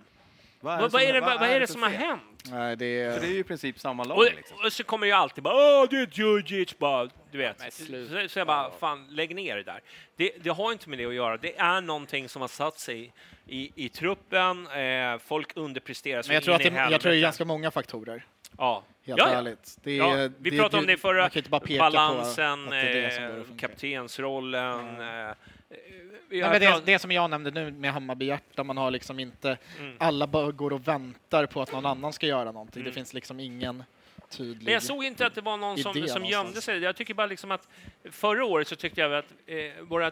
Vad 0.61 0.81
Vad, 0.81 0.93
vad 0.93 1.03
är 1.03 1.13
det, 1.13 1.21
vad, 1.21 1.41
vad 1.41 1.49
är 1.49 1.61
det 1.61 1.67
som 1.67 1.83
har 1.83 1.91
hänt? 1.91 2.23
Nej, 2.51 2.77
det 2.77 3.15
För 3.15 3.21
det 3.21 3.27
är 3.27 3.31
är... 3.31 3.35
ju 3.35 3.39
i 3.39 3.45
princip 3.45 3.79
samma 3.81 4.05
lag 4.05 4.19
Och, 4.19 4.25
liksom. 4.25 4.57
och 4.65 4.73
så 4.73 4.85
kommer 4.85 5.07
ju 5.07 5.13
alltid 5.13 5.45
bara 5.45 5.55
Åh, 5.83 5.87
det 5.91 5.97
är 5.97 6.09
Djurdjic 6.13 6.79
bara, 6.79 7.09
du 7.31 7.39
vet. 7.39 7.59
men 7.91 8.29
Så, 8.29 8.39
jag 8.39 8.47
bara, 8.47 8.71
fan, 8.71 9.07
lägg 9.11 9.35
ner 9.35 9.57
det 9.57 9.63
där. 9.63 9.81
Det, 10.17 10.33
det 10.41 10.51
har 10.51 10.73
inte 10.73 10.89
med 10.91 10.99
det 10.99 11.07
att 11.07 11.15
göra. 11.15 11.37
Det 11.37 11.59
är 11.59 11.81
någonting 11.81 12.29
som 12.29 12.41
har 12.43 12.49
satt 12.49 12.79
sig 12.79 13.13
i, 13.47 13.73
i 13.85 13.89
truppen. 13.89 14.67
Eh, 14.67 15.19
folk 15.19 15.53
underpresterar 15.57 16.23
Men 16.27 16.35
jag 16.35 16.43
tror, 16.45 16.55
att 16.55 16.63
det, 16.63 16.87
jag 16.91 17.01
tror 17.01 17.13
det 17.13 17.19
är 17.19 17.21
ganska 17.23 17.45
många 17.45 17.71
faktorer. 17.71 18.27
Ja. 18.59 18.83
Helt 19.07 19.19
Ja, 19.19 19.31
ja. 19.33 19.39
ärligt. 19.39 19.79
Det 19.83 19.91
är, 19.91 19.97
Ja, 20.23 20.29
vi 20.39 20.51
det, 20.51 20.57
pratade 20.59 20.81
om 20.81 20.87
det 20.87 20.97
förra. 20.97 21.21
Man 21.21 21.31
kan 21.31 21.41
inte 21.41 21.51
bara 21.51 21.61
peka 21.61 21.79
Balansen, 21.83 22.59
på 22.59 22.65
att 22.65 22.71
det 22.71 22.77
är 22.77 23.03
det 23.03 23.11
som 23.15 23.25
eh, 23.25 23.31
bör 23.31 23.43
funka. 23.45 23.69
kaptensrollen. 23.69 25.01
Eh, 25.01 25.35
Nej, 26.29 26.41
har 26.41 26.51
men 26.51 26.61
det, 26.61 26.83
det 26.85 26.99
som 26.99 27.13
jag 27.13 27.31
nämnde 27.31 27.51
nu 27.51 27.71
med 27.71 27.93
Hammarby 27.93 28.25
hjärta, 28.27 28.65
man 28.65 28.77
har 28.77 28.91
liksom 28.91 29.21
inte, 29.21 29.59
Mm. 29.81 29.97
alla 29.99 30.27
bara 30.27 30.51
går 30.53 30.73
och 30.73 30.89
väntar 30.89 31.47
på 31.47 31.63
att 31.63 31.73
någon 31.73 31.87
annan 31.87 32.13
ska 32.13 32.27
göra 32.27 32.53
någonting. 32.53 32.81
Mm. 32.81 32.91
Det 32.91 32.95
finns 32.95 33.15
liksom 33.15 33.41
ingen 33.41 33.85
tydlig... 34.31 34.65
Men 34.65 34.73
jag 34.75 34.83
såg 34.83 35.05
inte 35.05 35.27
att 35.27 35.35
det 35.35 35.41
var 35.41 35.57
någon 35.57 35.77
som, 35.77 35.83
som 35.93 36.01
någonstans. 36.01 36.31
gömde 36.31 36.61
sig. 36.61 36.79
Jag 36.79 36.97
tycker 36.97 37.15
bara 37.15 37.27
liksom 37.27 37.51
att 37.51 37.69
förra 38.11 38.45
året 38.45 38.69
så 38.69 38.77
tyckte 38.77 39.01
jag 39.01 39.15
att 39.15 39.33
eh, 39.47 39.57
våra, 39.83 40.11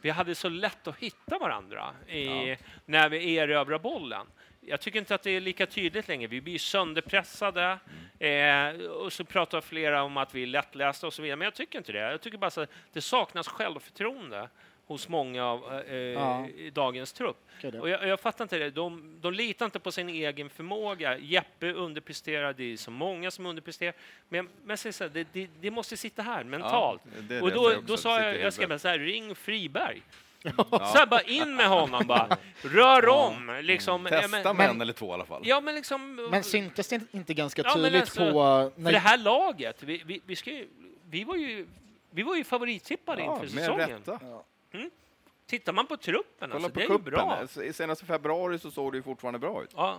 vi 0.00 0.10
hade 0.10 0.34
så 0.34 0.48
lätt 0.48 0.86
att 0.86 0.96
hitta 0.98 1.38
varandra 1.38 1.84
i, 2.08 2.56
när 2.84 3.08
vi 3.08 3.36
erövrar 3.36 3.78
bollen. 3.78 4.26
Jag 4.68 4.80
tycker 4.80 4.98
inte 4.98 5.14
att 5.14 5.22
det 5.22 5.30
är 5.30 5.40
lika 5.40 5.66
tydligt 5.66 6.08
längre. 6.08 6.26
Vi 6.26 6.40
blir 6.40 6.58
sönderpressade 6.58 7.78
eh, 8.18 8.86
och 8.90 9.12
så 9.12 9.24
pratar 9.24 9.60
flera 9.60 10.02
om 10.02 10.16
att 10.16 10.34
vi 10.34 10.42
är 10.42 10.46
lättlästa 10.46 11.06
och 11.06 11.12
så 11.12 11.22
vidare. 11.22 11.36
Men 11.36 11.44
jag 11.44 11.54
tycker 11.54 11.78
inte 11.78 11.92
det. 11.92 11.98
Jag 11.98 12.20
tycker 12.20 12.38
bara 12.38 12.46
att 12.62 12.70
det 12.92 13.00
saknas 13.00 13.48
självförtroende 13.48 14.48
hos 14.86 15.08
många 15.08 15.44
av 15.46 15.82
eh, 15.88 15.94
Ja. 15.96 16.46
i 16.48 16.70
dagens 16.70 17.12
trupp. 17.12 17.36
Det- 17.62 17.80
Och 17.80 17.88
jag, 17.88 18.06
jag 18.08 18.20
fattar 18.20 18.44
inte 18.44 18.58
det. 18.58 18.70
De, 18.70 19.18
de 19.20 19.32
litar 19.32 19.64
inte 19.64 19.78
på 19.78 19.92
sin 19.92 20.08
egen 20.08 20.50
förmåga. 20.50 21.18
Jeppe 21.18 21.72
underpresterar, 21.72 22.52
det 22.52 22.72
är 22.72 22.76
så 22.76 22.90
många 22.90 23.30
som 23.30 23.46
underpresterar. 23.46 23.94
Men, 24.28 24.48
men 24.64 24.76
så 24.78 25.08
det, 25.08 25.26
det, 25.32 25.48
det 25.60 25.70
måste 25.70 25.96
sitta 25.96 26.22
här 26.22 26.44
mentalt. 26.44 27.02
det 27.20 27.34
är 27.36 27.42
och 27.42 27.48
det 27.48 27.54
då, 27.54 27.74
då 27.86 27.96
sa 27.96 28.18
det 28.18 28.26
jag, 28.26 28.40
jag 28.40 28.52
skrev 28.52 28.78
så 28.78 28.88
här, 28.88 28.98
ring 28.98 29.34
Friberg. 29.34 30.02
Ja. 30.56 30.64
Så 30.70 30.98
här, 30.98 31.06
bara 31.06 31.22
in 31.22 31.56
med 31.56 31.68
honom 31.68 32.06
bara. 32.06 32.36
Rör 32.62 33.08
om. 33.08 33.58
Liksom. 33.62 34.08
Ja, 34.10 34.20
Testa 34.20 34.42
men, 34.52 34.56
med 34.56 34.70
en 34.70 34.80
eller 34.80 34.92
två 34.92 35.10
i 35.10 35.12
alla 35.12 35.24
fall. 35.24 35.42
ja, 35.44 35.60
men 35.60 35.74
liksom... 35.74 36.28
Men 36.30 36.44
syntes 36.44 36.88
det 36.88 37.00
inte 37.10 37.34
ganska 37.34 37.62
Ja, 37.64 37.74
tydligt 37.74 38.00
alltså, 38.00 38.32
på... 38.32 38.72
för 38.82 38.92
det 38.92 38.98
här 38.98 39.18
laget, 39.18 39.82
vi, 39.82 40.02
vi, 40.06 40.20
vi 40.26 40.36
ska 40.36 40.50
ju 40.50 40.68
vi 41.10 41.24
var 41.24 41.36
ju, 41.36 41.66
vi 42.10 42.22
var 42.22 42.36
ju 42.36 42.44
favorittippade 42.44 43.22
Ja, 43.22 43.34
inför 43.42 43.46
säsongen. 43.58 43.88
rätta. 43.88 44.20
Tittar 45.46 45.72
man 45.72 45.86
på 45.86 45.96
truppen, 45.96 46.50
Kolla 46.50 46.54
alltså, 46.54 46.70
på 46.70 46.78
det 46.78 46.84
är 46.84 46.90
ju 46.90 46.98
bra. 46.98 47.46
I 47.64 47.72
senaste 47.72 48.04
februari 48.04 48.58
så 48.58 48.70
såg 48.70 48.92
det 48.92 48.96
ju 48.96 49.02
fortfarande 49.02 49.38
bra 49.38 49.62
ut. 49.62 49.70
Ja. 49.76 49.98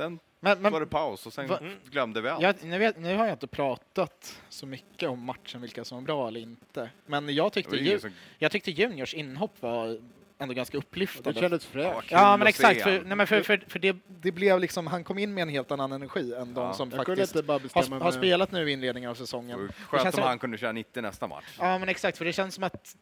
Sen 0.00 0.18
Men, 0.40 0.62
men 0.62 0.72
var 0.72 0.80
det 0.80 0.86
paus 0.86 1.26
och 1.26 1.32
sen 1.32 1.46
Va- 1.46 1.60
glömde 1.90 2.20
vi 2.20 2.28
allt. 2.28 2.42
jag, 2.42 2.54
nu, 2.64 2.78
vet, 2.78 2.98
nu 2.98 3.16
har 3.16 3.24
jag 3.26 3.34
inte 3.34 3.46
pratat 3.46 4.40
så 4.48 4.66
mycket 4.66 5.08
om 5.08 5.24
matchen, 5.24 5.60
vilka 5.60 5.84
som 5.84 5.98
var 5.98 6.02
bra 6.02 6.28
eller 6.28 6.40
inte. 6.40 6.90
Men 7.06 7.34
jag 7.34 7.46
Det 7.46 7.54
tyckte, 7.54 7.76
ju 7.76 7.98
som- 8.00 8.10
jag 8.38 8.52
tyckte 8.52 8.70
Juniors 8.70 9.14
inhopp 9.14 9.62
var 9.62 10.00
ändå 10.38 10.54
ganska 10.54 10.78
Det 10.78 10.78
upplyftande. 10.78 11.40
kändes 11.40 11.66
fräscht. 11.66 12.10
Ja, 12.10 12.36
men 12.36 12.46
exakt. 12.46 12.82
För, 12.82 12.90
han. 12.98 13.02
nej, 13.08 13.16
men 13.16 13.26
för, 13.26 13.42
för, 13.42 13.64
för 13.68 13.78
det, 13.78 13.96
det 14.06 14.32
blev 14.32 14.60
liksom, 14.60 14.86
han 14.86 15.04
kom 15.04 15.18
in 15.18 15.34
med 15.34 15.42
en 15.42 15.48
helt 15.48 15.70
annan 15.70 15.92
energi 15.92 16.34
än 16.34 16.54
de 16.54 16.60
Ja. 16.64 16.72
som 16.72 16.90
Jag 16.90 17.06
faktiskt 17.06 17.34
har, 17.34 18.00
har 18.00 18.12
spelat 18.12 18.52
nu 18.52 18.70
i 18.70 18.72
inledningen 18.72 19.10
av 19.10 19.16
Det 19.16 19.20
säsongen. 19.20 19.66
Det 19.66 19.72
Skönt 19.72 20.02
känns 20.02 20.14
om 20.14 20.18
som- 20.18 20.28
han 20.28 20.38
kunde 20.38 20.58
köra 20.58 20.72
90 20.72 21.02
nästa 21.02 21.26
match. 21.26 21.56
Ja, 21.58 21.78
men 21.78 21.88
exakt. 21.88 22.18
För 22.18 22.24
det 22.24 22.32
känns 22.32 22.54
som 22.54 22.64
att 22.64 22.96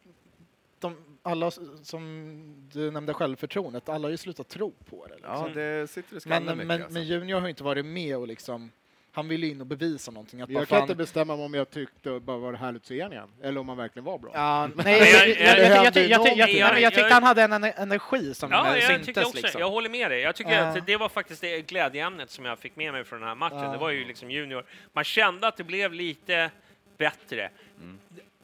de, 0.79 0.95
alla 1.29 1.51
som 1.83 2.69
du 2.73 2.91
nämnde 2.91 3.13
självförtroendet, 3.13 3.89
alla 3.89 4.05
har 4.05 4.11
ju 4.11 4.17
slutat 4.17 4.47
tro 4.49 4.71
på 4.89 5.05
det. 5.07 5.15
Liksom. 5.15 5.33
Ja, 5.33 5.49
det 5.61 5.87
sitter 5.89 6.17
i 6.17 6.19
skallen 6.19 6.45
men, 6.45 6.57
mycket. 6.57 6.67
men, 6.67 6.81
alltså. 6.81 6.93
men 6.93 7.03
Junior 7.07 7.39
har 7.39 7.47
inte 7.47 7.63
varit 7.63 7.85
med 7.85 8.17
och 8.17 8.27
liksom, 8.27 8.71
han 9.11 9.27
ville 9.27 9.47
in 9.47 9.61
och 9.61 9.67
bevisa 9.67 10.11
någonting. 10.11 10.41
Att 10.41 10.49
bara 10.49 10.53
Jag 10.59 10.67
kan 10.67 10.75
fan- 10.77 10.81
inte 10.83 10.95
bestämma 10.95 11.33
om 11.33 11.53
jag 11.53 11.69
tyckte 11.69 12.09
det 12.09 12.19
bara 12.19 12.37
var 12.37 12.53
härligt 12.53 12.81
att 12.81 12.87
se 12.87 12.93
igen, 12.93 13.13
eller 13.43 13.59
om 13.61 13.69
han 13.69 13.77
verkligen 13.77 14.03
var 14.05 14.17
bra. 14.17 14.31
Ja, 14.33 14.69
nej, 14.75 15.11
jag, 15.39 15.93
det 15.93 16.91
tyckte 16.91 17.13
han 17.13 17.23
hade 17.23 17.41
en 17.43 17.53
ener- 17.53 17.73
energi 17.77 18.33
som 18.33 18.51
Ja, 18.51 18.67
eh, 18.67 18.73
jag 18.73 18.83
syntes. 18.87 19.05
tycker 19.05 19.21
också 19.25 19.37
liksom. 19.37 19.61
Jag 19.61 19.69
håller 19.69 19.89
med 19.89 20.11
dig. 20.11 20.21
Jag 20.21 20.35
tycker 20.35 20.51
Ja. 20.51 20.63
att 20.65 20.85
det 20.85 20.97
var 20.97 21.09
faktiskt 21.09 21.41
det 21.41 21.61
glädjeämnet 21.61 22.29
som 22.29 22.45
jag 22.45 22.59
fick 22.59 22.75
med 22.75 22.93
mig 22.93 23.03
från 23.03 23.19
den 23.19 23.27
här 23.27 23.35
matchen. 23.35 23.57
Ja. 23.57 23.71
Det 23.71 23.77
var 23.77 23.89
ju 23.89 24.05
liksom 24.05 24.31
Junior. 24.31 24.65
Man 24.93 25.03
kände 25.03 25.47
att 25.47 25.57
det 25.57 25.63
blev 25.63 25.93
lite 25.93 26.51
bättre. 26.97 27.49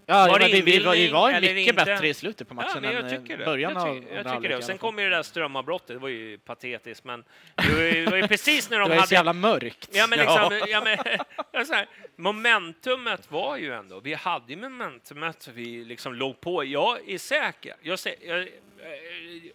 Ja, 0.08 0.28
Var 0.32 0.40
det 0.40 0.50
men 0.52 0.66
vi, 0.66 0.80
var, 0.84 0.94
vi 0.96 1.10
var 1.10 1.32
ju 1.32 1.42
mycket 1.42 1.58
inte? 1.58 1.86
bättre 1.86 2.08
i 2.08 2.14
slutet 2.14 2.48
på 2.48 2.54
matchen 2.54 2.70
Ja, 2.74 2.82
men 2.82 2.94
jag 2.94 3.14
än 3.14 3.24
tycker 3.24 3.38
det. 3.38 3.46
början 3.46 3.74
jag, 3.74 3.82
av 3.82 3.86
ty- 3.86 4.00
andra 4.00 4.16
jag 4.16 4.36
tycker 4.36 4.50
det. 4.50 4.58
Och 4.58 4.64
sen 4.64 4.78
kom 4.78 5.00
ju 5.00 5.10
det 5.10 5.16
där 5.16 5.24
strömavbrottet. 5.24 5.88
Det 5.88 5.98
var 5.98 6.10
ju 6.10 6.38
patetiskt, 6.38 7.04
men 7.04 7.24
det 7.56 7.74
var 7.74 7.82
ju, 7.82 8.06
det 8.06 8.12
var 8.12 8.18
ju 8.18 8.28
precis 8.28 8.70
när 8.70 8.78
Det 8.80 8.84
de 8.84 8.90
var 8.90 8.96
ju 8.96 9.00
så 9.00 9.06
hade... 9.06 9.16
jävla 9.16 9.34
mörkt. 9.34 9.90
Ja, 9.94 10.08
men 10.08 10.20
liksom, 10.20 10.62
ja. 10.68 10.82
men, 10.84 10.98
ja, 11.52 11.66
så 11.66 11.74
här, 11.74 11.88
momentumet 12.16 13.32
var 13.32 13.58
ju 13.58 13.74
ändå, 13.74 14.00
vi 14.00 14.14
hade 14.14 14.54
ju 14.54 14.58
momentumet, 14.60 15.50
vi 15.54 15.86
liksom 15.86 16.14
låg 16.14 16.42
på. 16.42 16.64
Jag 16.64 17.10
är 17.10 17.18
säker, 17.18 17.76
jag, 17.82 18.00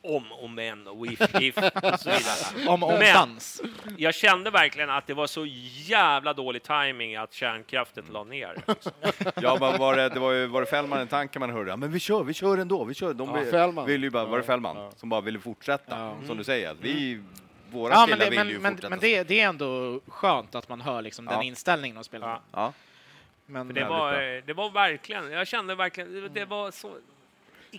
om 0.02 0.32
och 0.32 0.50
men 0.50 0.86
och 0.86 1.06
if, 1.06 1.20
if 1.40 1.56
och 1.58 2.00
så 2.00 2.10
vidare. 2.10 2.68
Om, 2.68 2.82
om 2.82 2.98
Men- 2.98 3.14
dans. 3.14 3.62
Jag 3.96 4.14
kände 4.14 4.50
verkligen 4.50 4.90
att 4.90 5.06
det 5.06 5.14
var 5.14 5.26
så 5.26 5.46
jävla 5.86 6.32
dålig 6.32 6.62
timing 6.62 7.16
att 7.16 7.32
kärnkraften 7.32 8.04
la 8.12 8.24
ner. 8.24 8.56
Ja, 9.42 9.56
men 9.60 9.78
var 9.78 9.96
det, 9.96 10.08
det 10.08 10.20
var 10.20 10.32
ju 10.32 10.46
var 10.46 10.60
det 10.60 10.66
Fällman 10.66 10.98
en 11.00 11.08
tanke 11.08 11.38
man 11.38 11.50
hörde? 11.50 11.76
Men 11.76 11.92
vi 11.92 12.00
kör, 12.00 12.22
vi 12.24 12.34
kör 12.34 12.58
ändå, 12.58 12.84
vi 12.84 12.94
kör. 12.94 13.14
De 13.14 13.28
Ja, 13.28 13.34
vill, 13.40 13.50
Fällman. 13.50 13.86
vill 13.86 14.02
ju 14.02 14.10
bara, 14.10 14.24
var 14.24 14.38
det 14.38 14.44
Fällman 14.44 14.76
ja. 14.76 14.90
som 14.96 15.08
bara 15.08 15.20
ville 15.20 15.38
fortsätta? 15.38 15.98
Ja. 15.98 16.14
Som 16.26 16.36
du 16.38 16.44
säger, 16.44 16.70
att 16.70 16.76
vi, 16.80 17.22
våra 17.70 17.92
Ja, 17.92 17.98
men, 18.00 18.18
killar 18.18 18.30
det, 18.30 18.42
vill 18.42 18.48
ju 18.48 18.54
men, 18.54 18.62
men, 18.62 18.72
fortsätta. 18.72 18.90
men 18.90 18.98
det, 18.98 19.22
det 19.22 19.40
är 19.40 19.48
ändå 19.48 20.00
skönt 20.08 20.54
att 20.54 20.68
man 20.68 20.80
hör 20.80 21.02
liksom 21.02 21.24
den 21.24 21.34
Ja. 21.34 21.42
inställningen 21.42 21.96
av 21.98 22.02
spelarna. 22.02 22.40
Ja. 22.52 22.58
Ja. 22.60 22.72
Men, 23.46 23.74
Det 23.74 23.84
var, 23.84 24.12
bra. 24.12 24.22
eh, 24.22 24.42
det 24.46 24.52
var 24.52 24.70
verkligen, 24.70 25.30
jag 25.32 25.46
kände 25.48 25.74
verkligen, 25.74 26.30
det 26.34 26.44
var 26.44 26.70
så 26.70 26.92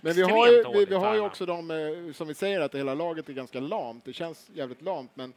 Men 0.02 0.12
vi 0.12 0.22
har 0.22 0.48
ju, 0.48 0.64
vi, 0.72 0.84
vi 0.84 0.94
har 0.94 1.14
ju 1.14 1.20
också 1.20 1.46
de, 1.46 1.70
eh, 1.70 2.12
som 2.12 2.28
vi 2.28 2.34
säger, 2.34 2.60
att 2.60 2.74
hela 2.74 2.94
laget 2.94 3.28
är 3.28 3.32
ganska 3.32 3.60
lamt. 3.60 4.04
Det 4.04 4.12
känns 4.12 4.50
jävligt 4.54 4.82
lamt, 4.82 5.10
men 5.14 5.32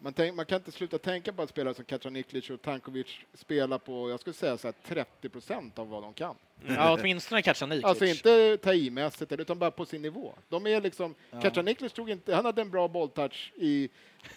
man, 0.00 0.12
tänk, 0.12 0.34
man 0.36 0.46
kan 0.46 0.56
inte 0.56 0.72
sluta 0.72 0.98
tänka 0.98 1.32
på 1.32 1.42
att 1.42 1.50
spelare 1.50 1.74
som 1.74 1.84
Kacaniklic 1.84 2.50
och 2.50 2.62
Tankovic 2.62 3.06
spelar 3.34 3.78
på, 3.78 4.10
jag 4.10 4.20
skulle 4.20 4.34
säga 4.34 4.58
så 4.58 4.68
här, 4.68 4.74
30 4.86 5.28
procent 5.28 5.78
av 5.78 5.88
vad 5.88 6.02
de 6.02 6.14
kan. 6.14 6.34
ja, 6.66 6.96
åtminstone 7.00 7.42
Kacaniklic. 7.42 7.84
Alltså 7.84 8.04
inte 8.04 8.56
ta 8.56 8.74
i-mässigt, 8.74 9.32
utan 9.32 9.58
bara 9.58 9.70
på 9.70 9.84
sin 9.84 10.02
nivå. 10.02 10.34
De 10.48 10.66
är 10.66 10.80
liksom, 10.80 11.14
Ja. 11.30 11.40
Kacaniklic 11.40 11.92
tog 11.92 12.10
inte, 12.10 12.34
han 12.34 12.44
hade 12.44 12.62
en 12.62 12.70
bra 12.70 12.88
bolltouch 12.88 13.52
i 13.56 13.88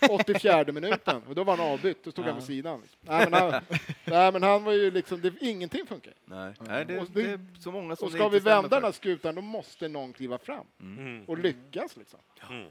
84 0.09 0.63
minuten 0.71 1.23
och 1.27 1.35
då 1.35 1.43
var 1.43 1.57
han 1.57 1.67
avbytt, 1.73 2.03
då 2.03 2.11
stod 2.11 2.25
han 2.25 2.33
Ja. 2.33 2.39
vid 2.39 2.43
sidan. 2.47 2.83
Nej 3.01 3.29
men, 3.29 3.33
han, 3.41 3.61
nej 4.05 4.31
men 4.31 4.43
han 4.43 4.63
var 4.63 4.71
ju 4.73 4.91
liksom, 4.91 5.21
det, 5.21 5.33
ingenting 5.41 5.85
funkar. 5.85 6.13
Nej, 6.25 6.53
Nej 6.59 6.85
det, 6.85 6.99
Och 6.99 7.07
det, 7.13 7.23
det- 7.23 7.29
är 7.31 7.59
så 7.59 7.71
många 7.71 7.95
som 7.95 8.05
Och 8.05 8.11
ska 8.13 8.29
vi 8.29 8.39
vända 8.39 8.69
den 8.69 8.83
här 8.83 8.91
skutan, 8.91 9.35
då 9.35 9.41
måste 9.41 9.87
någon 9.87 10.13
kliva 10.13 10.37
fram 10.37 10.65
Mm. 10.81 11.25
och 11.25 11.37
lyckas 11.37 11.97
liksom. 11.97 12.19
Mm. 12.49 12.67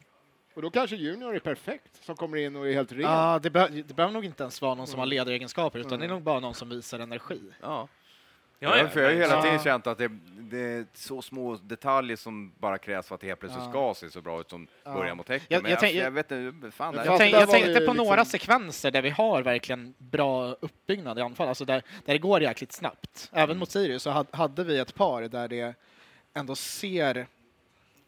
Och 0.54 0.62
då 0.62 0.70
kanske 0.70 0.96
Junior 0.96 1.34
är 1.36 1.40
perfekt, 1.40 2.04
som 2.04 2.16
kommer 2.16 2.36
in 2.36 2.56
och 2.56 2.68
är 2.68 2.72
helt 2.72 2.92
ren. 2.92 3.00
Ja, 3.00 3.38
det, 3.42 3.50
be 3.50 3.68
det 3.68 3.94
behöver 3.94 4.14
nog 4.14 4.24
inte 4.24 4.42
ens 4.42 4.62
vara 4.62 4.74
någon 4.74 4.86
som 4.86 4.98
har 4.98 5.06
ledaregenskaper, 5.06 5.78
utan 5.78 5.98
det 5.98 6.04
är 6.04 6.08
nog 6.08 6.22
bara 6.22 6.40
någon 6.40 6.54
som 6.54 6.68
visar 6.68 6.98
energi. 6.98 7.40
Ja. 7.60 7.88
Ja, 8.58 8.76
Ja, 8.78 8.88
för 8.88 9.00
jag 9.00 9.06
har 9.08 9.12
ju 9.14 9.20
hela 9.20 9.42
tiden 9.42 9.58
känt 9.58 9.86
att 9.86 9.98
det, 9.98 10.08
det 10.32 10.58
är 10.60 10.86
så 10.94 11.22
små 11.22 11.56
detaljer 11.56 12.16
som 12.16 12.52
bara 12.58 12.78
krävs 12.78 13.06
för 13.08 13.14
att 13.14 13.20
det 13.20 13.26
helt 13.26 13.40
plötsligt 13.40 13.64
Ja. 13.64 13.70
ska 13.94 14.06
se 14.06 14.10
så 14.12 14.20
bra 14.20 14.40
ut 14.40 14.50
som 14.50 14.66
Ja. 14.84 14.94
början 14.94 15.16
mot 15.16 15.28
Häcken. 15.28 15.46
Jag- 15.48 15.62
jag 15.62 15.70
jag, 15.70 15.80
tänk- 15.80 15.94
jag, 15.94 16.10
vet 16.10 16.30
inte, 16.30 16.70
fan. 16.70 16.94
Jag 16.94 17.18
tänk, 17.18 17.34
jag 17.34 17.50
tänkte 17.50 17.72
på 17.74 17.78
liksom- 17.80 17.96
några 17.96 18.24
sekvenser 18.24 18.90
där 18.90 19.02
vi 19.02 19.10
har 19.10 19.42
verkligen 19.42 19.94
bra 19.98 20.56
uppbyggnad 20.60 21.18
i 21.18 21.22
anfall, 21.22 21.48
alltså 21.48 21.64
där, 21.64 21.82
där 22.04 22.12
det 22.12 22.18
går 22.18 22.42
jäkligt 22.42 22.72
snabbt. 22.72 23.30
Även 23.32 23.58
mot 23.58 23.70
Sirius 23.70 24.02
så 24.02 24.10
had- 24.10 24.26
hade 24.36 24.64
vi 24.64 24.78
ett 24.78 24.94
par 24.94 25.22
där 25.22 25.48
det 25.48 25.74
ändå 26.34 26.54
ser 26.54 27.26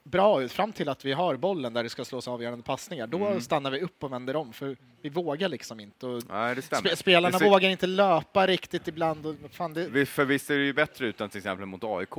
bra 0.05 0.43
ut 0.43 0.53
fram 0.53 0.73
till 0.73 0.89
att 0.89 1.05
vi 1.05 1.13
har 1.13 1.37
bollen 1.37 1.73
där 1.75 1.83
det 1.83 1.89
ska 1.89 2.05
slås 2.05 2.29
avgörande 2.29 2.65
passningar. 2.65 3.07
Då 3.07 3.27
Mm. 3.27 3.41
stannar 3.41 3.71
vi 3.71 3.81
upp 3.81 4.05
och 4.05 4.13
vänder 4.13 4.37
om, 4.37 4.53
för 4.53 4.77
vi 5.03 5.09
vågar 5.09 5.49
liksom 5.49 5.81
inte. 5.81 6.07
Och 6.07 6.23
Nej, 6.31 6.63
spe, 6.63 6.97
spelarna 6.97 7.39
ser- 7.39 7.51
vågar 7.51 7.71
inte 7.71 7.87
löpa 7.87 8.47
riktigt 8.47 8.89
ibland. 8.89 9.27
Och, 9.27 9.35
fan, 9.51 9.75
det, 9.75 9.89
Vi- 9.89 10.07
För 10.07 10.25
visst 10.25 10.51
är 10.51 10.59
det 10.59 10.65
ju 10.65 10.73
bättre 10.73 11.07
ut 11.07 11.21
än 11.21 11.29
till 11.31 11.39
exempel 11.39 11.67
mot 11.67 11.85
AIK. 11.85 12.17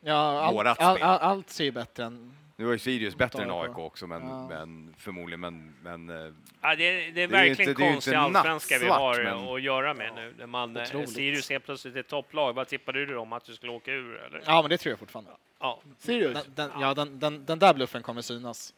ja, 0.00 0.40
allt, 0.68 0.78
all, 0.80 1.02
allt 1.02 1.50
ser 1.50 1.64
ju 1.64 1.70
bättre 1.72 2.04
än... 2.04 2.34
Nu 2.60 2.64
var 2.64 2.72
ju 2.72 2.78
Sirius 2.78 3.16
bättre 3.16 3.42
än 3.42 3.50
AIK. 3.50 3.78
Också, 3.78 4.06
men, 4.06 4.22
Ja. 4.28 4.48
men 4.48 4.94
förmodligen, 4.98 5.40
men, 5.40 5.74
men 5.82 6.10
eh, 6.26 6.32
Ja, 6.60 6.74
det, 6.76 6.84
är, 6.88 6.94
det 6.94 7.08
är 7.08 7.12
Det 7.12 7.22
är 7.22 7.28
verkligen 7.28 7.70
inte- 7.70 7.82
det 7.82 7.88
är 7.88 7.92
konstig 7.92 8.10
inte 8.12 8.18
allsvenska 8.38 8.78
vi 8.78 8.86
har 8.88 9.24
men- 9.24 9.48
att 9.54 9.62
göra 9.62 9.94
med 9.94 10.14
nu. 10.14 10.34
När 10.38 10.46
man, 10.46 10.76
eh, 10.76 10.82
Otroligt. 10.82 11.10
Sirius 11.10 11.50
helt 11.50 11.64
plötsligt 11.64 11.96
är 11.96 12.00
ett 12.00 12.08
topplag. 12.08 12.52
Vad 12.52 12.68
tippade 12.68 13.06
du 13.06 13.16
om 13.16 13.32
att 13.32 13.44
du 13.44 13.54
skulle 13.54 13.72
åka 13.72 13.92
ur? 13.92 14.16
Eller? 14.16 14.42
Ja, 14.46 14.62
men 14.62 14.70
det 14.70 14.78
tror 14.78 14.90
jag 14.92 14.98
fortfarande. 14.98 15.30
Ja. 15.60 15.80
Sirius? 15.98 16.44
Den, 16.44 16.52
den, 16.70 16.80
ja, 16.80 16.94
den, 16.94 17.18
den, 17.18 17.44
den 17.44 17.58
där 17.58 17.74
bluffen 17.74 18.02
kommer 18.02 18.22
synas. 18.22 18.74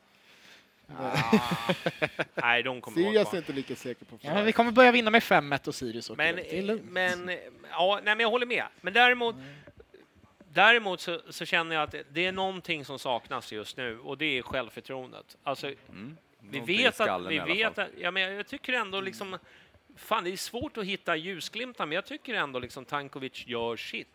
Nej, 2.34 2.62
de 2.62 2.80
kommer 2.80 2.96
Sirius 2.96 3.32
är 3.34 3.38
inte 3.38 3.52
lika 3.52 3.76
säker 3.76 4.04
på 4.04 4.18
Ja, 4.20 4.34
men 4.34 4.44
vi 4.46 4.52
kommer 4.52 4.70
börja 4.72 4.92
vinna 4.92 5.10
med 5.10 5.22
5-1 5.22 5.68
och 5.68 5.74
Sirius 5.74 6.10
åker 6.10 6.16
Men, 6.16 6.38
ut. 6.38 6.46
Det 6.50 6.58
är 6.58 6.62
lugnt. 6.62 6.82
men, 6.90 7.30
ja, 7.70 7.94
nej, 8.04 8.14
men 8.16 8.20
jag 8.20 8.30
håller 8.30 8.46
med. 8.46 8.64
Men 8.80 8.92
däremot, 8.92 9.36
däremot 10.52 11.00
så, 11.00 11.20
så 11.30 11.44
känner 11.44 11.74
jag 11.76 11.82
att 11.82 11.90
det- 11.92 12.06
det 12.12 12.26
är 12.26 12.32
någonting 12.32 12.84
som 12.84 12.98
saknas 12.98 13.52
just 13.52 13.76
nu 13.76 13.98
och 13.98 14.18
det 14.18 14.38
är 14.38 14.42
självförtroendet. 14.42 15.36
Alltså, 15.42 15.66
vi 15.66 15.76
mm, 15.90 16.16
någonting 16.40 16.74
i 16.74 16.82
vet 16.82 17.00
att, 17.00 17.26
vi 17.28 17.38
vet 17.38 17.78
att, 17.78 17.88
ja, 17.98 18.10
men 18.10 18.22
jag 18.34 18.46
tycker 18.46 18.72
ändå 18.72 19.00
liksom, 19.00 19.38
fan 19.96 20.24
det 20.24 20.30
är 20.32 20.36
svårt 20.36 20.76
att 20.76 20.84
hitta 20.84 21.16
ljusglimtar, 21.16 21.86
men 21.86 21.94
jag 21.94 22.04
tycker 22.06 22.34
ändå 22.34 22.58
liksom 22.58 22.84
Tankovic 22.84 23.46
gör 23.46 23.76
sitt. 23.76 24.08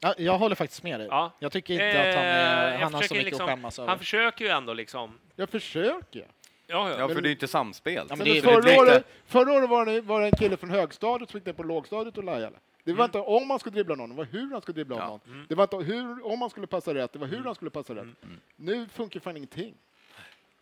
Ja, 0.00 0.14
jag 0.18 0.38
håller 0.38 0.54
faktiskt 0.54 0.82
med 0.82 1.00
dig. 1.00 1.08
Ja. 1.10 1.32
Jag 1.38 1.52
tycker 1.52 1.74
inte 1.74 2.00
att 2.00 2.14
han, 2.16 2.24
Eh, 2.24 2.30
är, 2.30 2.72
jag 2.72 2.78
han 2.78 2.94
har 2.94 3.02
så 3.02 3.14
mycket 3.14 3.26
liksom- 3.26 3.44
att 3.44 3.50
skämmas 3.50 3.78
över. 3.78 3.88
Han 3.88 3.98
försöker 3.98 4.44
ju 4.44 4.50
ändå 4.50 4.74
liksom, 4.74 5.18
Jag 5.36 5.48
försöker. 5.50 6.26
ja, 6.66 6.90
ja. 6.90 6.96
ja, 6.98 7.08
för 7.08 7.14
det 7.14 7.20
är 7.20 7.28
ju 7.28 7.32
inte 7.34 7.48
samspel. 7.48 7.94
Ja, 7.94 8.04
men 8.08 8.18
Men 8.18 8.26
det 8.26 8.38
är- 8.38 8.42
förra, 8.42 8.60
det 8.60 8.74
är 8.74 8.78
året, 8.80 9.06
förra 9.26 9.52
året 9.52 9.68
var 9.70 9.86
det, 9.86 10.00
var 10.00 10.20
det 10.20 10.26
en 10.26 10.32
kille 10.32 10.56
från 10.56 10.70
högstadiet 10.70 11.30
som 11.30 11.38
gick 11.38 11.46
ner 11.46 11.52
på 11.52 11.62
lågstadiet 11.62 12.18
och 12.18 12.24
lajade. 12.24 12.56
Det 12.84 12.90
Mm. 12.90 12.98
var 12.98 13.04
inte 13.04 13.18
om 13.18 13.48
man 13.48 13.58
skulle 13.58 13.74
dribbla 13.74 13.94
någon, 13.94 14.10
det 14.10 14.16
var 14.16 14.24
hur 14.24 14.50
han 14.52 14.62
skulle 14.62 14.74
dribbla 14.74 14.96
Ja. 14.96 15.06
någon. 15.06 15.46
Det 15.48 15.54
var 15.54 15.64
inte 15.64 15.76
hur, 15.76 16.26
om 16.26 16.38
man 16.38 16.50
skulle 16.50 16.66
passa 16.66 16.94
rätt, 16.94 17.12
det 17.12 17.18
var 17.18 17.26
Mm. 17.26 17.38
hur 17.38 17.44
han 17.44 17.54
skulle 17.54 17.70
passa 17.70 17.94
rätt. 17.94 18.06
Nu 18.56 18.88
funkar 18.88 19.20
fan 19.20 19.36
ingenting. 19.36 19.74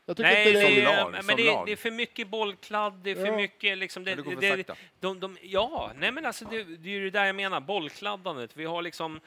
Jag 0.07 0.17
tycker 0.17 0.31
Nej, 0.31 0.49
inte 0.49 0.61
det 0.61 0.67
Som 0.67 0.75
det, 0.75 0.85
lag, 0.85 1.13
men 1.13 1.23
som 1.23 1.37
det, 1.37 1.45
lag. 1.47 1.67
det 1.67 1.73
är 1.73 1.77
för 1.77 1.91
mycket 1.91 2.29
bollkladd, 2.29 2.93
det 3.03 3.11
är 3.11 3.15
för 3.15 3.27
Ja. 3.27 3.37
mycket 3.37 3.79
liksom... 3.79 4.05
Det, 4.05 4.11
Ja, 4.11 4.17
det 4.17 4.23
går 4.23 4.33
för 4.33 4.41
det, 4.57 4.57
sakta. 4.67 4.75
de, 5.01 5.21
de, 5.21 5.37
ja, 5.43 5.93
nej 5.97 6.13
men 6.13 6.27
alltså 6.27 6.45
det, 6.45 6.65
det 6.65 6.89
är 6.89 6.93
ju 6.93 7.05
det 7.05 7.19
där 7.19 7.25
jag 7.25 7.37
menar, 7.37 7.61
bollkladdandet. 7.61 8.57
Vi 8.57 8.65
har 8.65 8.83
liksom... 8.83 9.21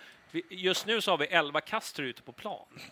Just 0.49 0.85
nu 0.85 1.01
så 1.01 1.11
har 1.11 1.17
vi 1.17 1.25
11 1.25 1.61
kaster 1.61 2.03
ute 2.03 2.21
på 2.21 2.31
plan. 2.31 2.65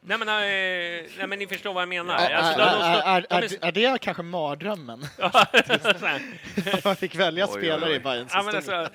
nej, 0.00 0.18
men, 0.18 0.22
eh, 0.28 1.08
nej 1.18 1.26
men 1.28 1.38
ni 1.38 1.46
förstår 1.46 1.72
vad 1.72 1.82
jag 1.82 1.88
menar. 1.88 2.14
Är, 2.14 2.34
Alltså, 2.34 2.62
är, 2.62 2.66
de- 2.66 2.78
de- 2.78 2.84
är, 2.84 3.20
de- 3.20 3.34
är, 3.36 3.40
de 3.40 3.56
är- 3.56 3.64
är, 3.64 3.68
är 3.86 3.92
det 3.92 3.98
kanske 3.98 4.22
mardrömmen? 4.22 5.00
man 6.84 6.96
fick 6.96 7.14
välja 7.14 7.44
Oj, 7.44 7.50
oj, 7.54 7.58
spelare 7.60 7.90
oj. 7.90 7.96
i 7.96 8.00
Bayerns 8.00 8.32
Ja, 8.34 8.42
men 8.42 8.56
alltså, 8.56 8.88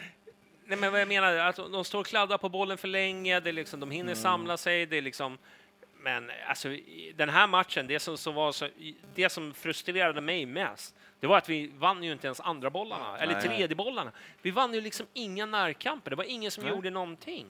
nej, 0.65 0.77
men 0.77 0.91
vad 0.91 1.01
jag 1.01 1.07
menar, 1.07 1.35
alltså, 1.37 1.67
de 1.67 1.85
står 1.85 1.99
och 1.99 2.05
kladdar 2.05 2.37
på 2.37 2.49
bollen 2.49 2.77
för 2.77 2.87
länge, 2.87 3.39
det 3.39 3.49
är 3.49 3.53
liksom, 3.53 3.79
de 3.79 3.91
hinner 3.91 4.15
samla 4.15 4.57
sig, 4.57 4.85
det 4.85 4.97
är 4.97 5.01
liksom... 5.01 5.37
Men 5.99 6.31
alltså, 6.47 6.69
den 7.15 7.29
här 7.29 7.47
matchen, 7.47 7.87
det 7.87 7.99
som, 7.99 8.17
som 8.17 8.33
var 8.35 8.51
så, 8.51 8.69
det 9.15 9.29
som 9.29 9.53
frustrerade 9.53 10.21
mig 10.21 10.45
mest, 10.45 10.95
det 11.25 11.29
var 11.29 11.37
att 11.37 11.49
vi 11.49 11.67
vann 11.67 12.03
ju 12.03 12.11
inte 12.11 12.27
ens 12.27 12.39
andra 12.39 12.69
bollarna, 12.69 13.17
eller 13.17 13.33
Nej. 13.33 13.43
tredje 13.43 13.75
bollarna. 13.75 14.11
Vi 14.41 14.51
vann 14.51 14.73
ju 14.73 14.81
liksom 14.81 15.05
inga 15.13 15.45
närkamper, 15.45 16.09
det 16.09 16.15
var 16.15 16.23
ingen 16.23 16.51
som 16.51 16.67
gjorde 16.67 16.89
någonting. 16.89 17.45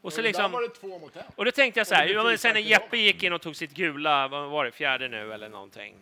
Och 0.00 0.12
så 0.12 0.22
liksom... 0.22 0.52
var 0.52 0.62
det 0.62 0.68
två 0.68 0.98
mot 0.98 1.16
en. 1.16 1.22
Och 1.36 1.44
då 1.44 1.50
tänkte 1.50 1.80
jag 1.80 1.86
så 1.86 1.94
här, 1.94 2.36
sen 2.36 2.54
när 2.54 2.60
Jeppe 2.60 2.96
gick 2.96 3.22
in 3.22 3.32
och 3.32 3.40
tog 3.40 3.56
sitt 3.56 3.74
gula, 3.74 4.28
vad 4.28 4.50
var 4.50 4.64
det, 4.64 4.70
fjärde 4.70 5.08
nu 5.08 5.32
eller 5.32 5.48
någonting? 5.48 5.94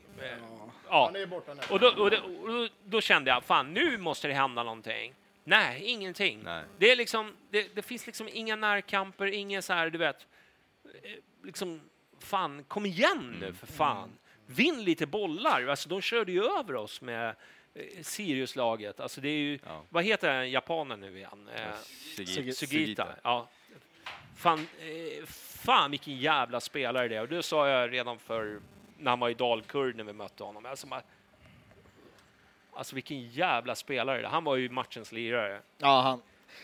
Ja. 0.89 1.05
Han 1.07 1.17
är 1.17 1.27
borta 1.27 1.55
nu. 1.55 1.63
Och 1.71 1.81
då, 1.81 1.89
och, 1.89 2.11
då, 2.11 2.17
och 2.17 2.69
då, 2.85 3.01
kände 3.01 3.31
jag, 3.31 3.45
fan 3.45 3.75
nu 3.75 3.99
måste 3.99 4.29
det 4.29 4.35
hända 4.35 4.63
någonting. 4.63 5.15
Nej, 5.45 5.83
ingenting. 5.85 6.41
Nej. 6.45 6.65
Det, 6.79 6.91
är 6.91 6.97
liksom, 6.97 7.37
det, 7.51 7.75
det 7.75 7.83
finns 7.83 8.07
liksom 8.07 8.29
inga 8.33 8.57
närkamper, 8.57 9.27
ingen 9.27 9.63
så 9.63 9.73
här, 9.73 9.91
du 9.91 9.99
vet, 9.99 10.27
eh, 10.85 11.11
liksom, 11.45 11.81
fan, 12.21 12.65
kom 12.65 12.87
igen 12.87 13.37
nu 13.41 13.53
för 13.53 13.67
fan. 13.67 14.11
Vinn 14.47 14.85
lite 14.85 15.07
bollar. 15.07 15.67
Alltså, 15.67 15.89
de 15.89 16.01
körde 16.01 16.33
ju 16.33 16.45
över 16.45 16.75
oss 16.77 17.01
med 17.01 17.35
eh, 17.75 17.85
Sirius-laget. 18.03 19.01
Alltså, 19.01 19.21
det 19.21 19.29
är 19.29 19.39
ju, 19.39 19.59
Ja. 19.67 19.83
vad 19.89 20.05
heter 20.05 20.33
den 20.35 20.51
japanen 20.51 21.01
nu 21.01 21.17
igen? 21.17 21.49
Eh, 21.55 21.63
Sugi- 22.17 22.53
Sugita. 22.53 23.09
Ja. 23.23 23.49
Fan, 24.37 24.67
eh, 24.81 25.25
fan 25.27 25.91
vilken 25.91 26.17
jävla 26.17 26.61
spelare 26.61 27.09
det 27.09 27.17
är. 27.17 27.21
Och 27.21 27.29
det 27.29 27.43
sa 27.43 27.69
jag 27.69 27.93
redan 27.93 28.19
för 28.19 28.61
när 28.99 29.11
han 29.11 29.21
var 29.21 29.29
i 29.29 29.35
Dalkurd 29.35 29.97
när 29.97 30.05
vi 30.05 30.13
mötte 30.13 30.45
honom. 30.45 30.67
Alltså, 30.67 30.87
man, 30.87 31.01
alltså 32.73 32.95
vilken 32.95 33.29
jävla 33.29 33.75
spelare 33.75 34.21
det 34.21 34.27
är. 34.27 34.31
Han 34.31 34.45
var 34.45 34.57
ju 34.57 34.69
matchens 34.69 35.13
lirare. 35.13 35.61
Ja, 35.79 36.01
han, 36.01 36.23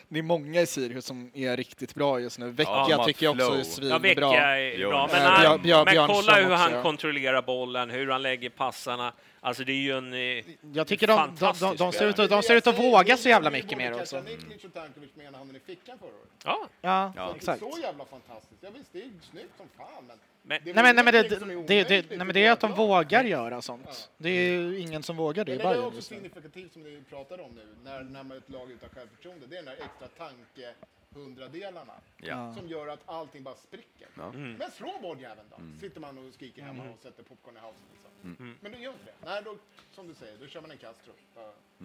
det 0.08 0.18
är 0.18 0.22
många 0.22 0.60
i 0.60 0.66
Sirius 0.66 1.06
som 1.06 1.30
är 1.34 1.56
riktigt 1.56 1.94
bra 1.94 2.20
just 2.20 2.38
nu. 2.38 2.50
Vecchia 2.50 2.86
Ja, 2.88 3.04
tycker 3.04 3.26
jag 3.26 3.32
också 3.34 3.54
är 3.54 3.58
Ja, 3.58 3.64
svinbra. 3.64 3.98
Vecchia 3.98 4.58
är 4.58 4.78
Jo. 4.78 4.88
bra, 4.88 5.08
men, 5.12 5.62
Björ- 5.62 5.76
han, 5.76 5.84
men 5.84 6.06
kolla 6.06 6.34
hur 6.34 6.50
han 6.54 6.82
kontrollerar 6.82 7.42
bollen, 7.42 7.90
hur 7.90 8.08
han 8.10 8.22
lägger 8.22 8.50
passarna. 8.50 9.12
Alltså 9.44 9.64
det 9.64 9.72
är 9.72 9.76
ju 9.76 9.96
en... 9.98 10.12
eh, 10.12 10.44
Jag 10.72 10.86
tycker 10.86 11.06
de, 11.06 11.36
de, 11.38 11.54
de, 11.60 11.76
de, 11.76 11.92
ser 11.92 12.08
ut 12.08 12.18
att, 12.18 12.30
de 12.30 12.42
ser 12.42 12.56
ut 12.56 12.66
att 12.66 12.78
våga 12.78 13.16
så 13.16 13.28
jävla 13.28 13.50
mycket 13.50 13.78
mer 13.78 14.00
också. 14.00 14.20
Niklic 14.20 14.64
och 14.64 14.72
Tankovic 14.74 15.10
med 15.14 15.26
ena 15.26 15.38
handen 15.38 15.56
i 15.56 15.60
fickan 15.60 15.98
förra 15.98 16.08
året. 16.08 16.30
Ja, 16.44 16.68
Ja, 16.80 17.12
Ja. 17.16 17.34
exakt. 17.36 17.60
Så 17.60 17.78
jävla 17.82 18.04
fantastiskt. 18.04 18.62
Ja, 18.62 18.70
visst, 18.74 18.92
det 18.92 18.98
är 18.98 19.10
snyggt 19.30 19.56
som 19.56 19.66
fan, 19.76 20.04
men... 20.08 20.18
men, 20.42 20.60
det 20.64 20.70
är 20.70 20.74
Nej 20.74 20.84
men, 20.84 20.96
nej, 20.96 21.04
men 21.04 21.14
det, 21.14 21.66
det, 21.66 21.74
är 21.80 21.84
det, 21.88 22.16
nej, 22.16 22.26
men 22.26 22.34
det 22.34 22.46
är 22.46 22.52
att 22.52 22.60
de 22.60 22.72
vågar 22.74 23.24
göra 23.24 23.62
sånt. 23.62 24.10
Det 24.18 24.28
är 24.28 24.50
ju 24.50 24.78
ingen 24.78 25.02
som 25.02 25.16
vågar 25.16 25.44
det 25.44 25.52
i 25.52 25.56
Men 25.56 25.66
det 25.66 25.70
är 25.72 25.74
Bayern 25.74 25.86
också 25.88 26.02
signifikativt 26.02 26.72
som 26.72 26.82
ni 26.82 27.02
pratar 27.10 27.40
om 27.40 27.50
nu, 27.54 27.66
när, 27.84 28.00
när 28.00 28.22
man 28.22 28.30
är 28.32 28.36
ett 28.36 28.50
lag 28.50 28.70
utan 28.70 28.88
självförtroende. 28.88 29.46
Det 29.46 29.56
är 29.56 29.62
den 29.62 29.74
där 29.74 29.84
extra 29.84 30.08
tanke 30.26 30.74
hundradelarna 31.14 31.92
Ja. 32.16 32.54
som 32.54 32.68
gör 32.68 32.88
att 32.88 33.00
allting 33.08 33.42
bara 33.42 33.54
spricker. 33.54 34.08
Ja. 34.16 34.28
Mm. 34.28 34.52
Men 34.52 34.70
slå 34.70 34.98
boardjäveln 35.02 35.46
då, 35.50 35.80
sitter 35.80 36.00
man 36.00 36.18
och 36.28 36.34
skriker 36.34 36.62
hemma 36.62 36.90
och 36.90 36.98
sätter 36.98 37.22
popcorn 37.22 37.56
i 37.56 37.60
halsen. 37.60 37.84
Liksom. 37.92 38.10
Mm. 38.40 38.58
Men 38.60 38.72
du 38.72 38.78
gör 38.78 38.92
inte 38.92 39.04
det. 39.04 39.14
Nej, 39.24 39.42
då, 39.44 39.56
som 39.92 40.08
du 40.08 40.14
säger, 40.14 40.38
då 40.38 40.46
kör 40.46 40.60
man 40.60 40.70
en 40.70 40.78
Castro. 40.78 41.12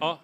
Ja. 0.00 0.18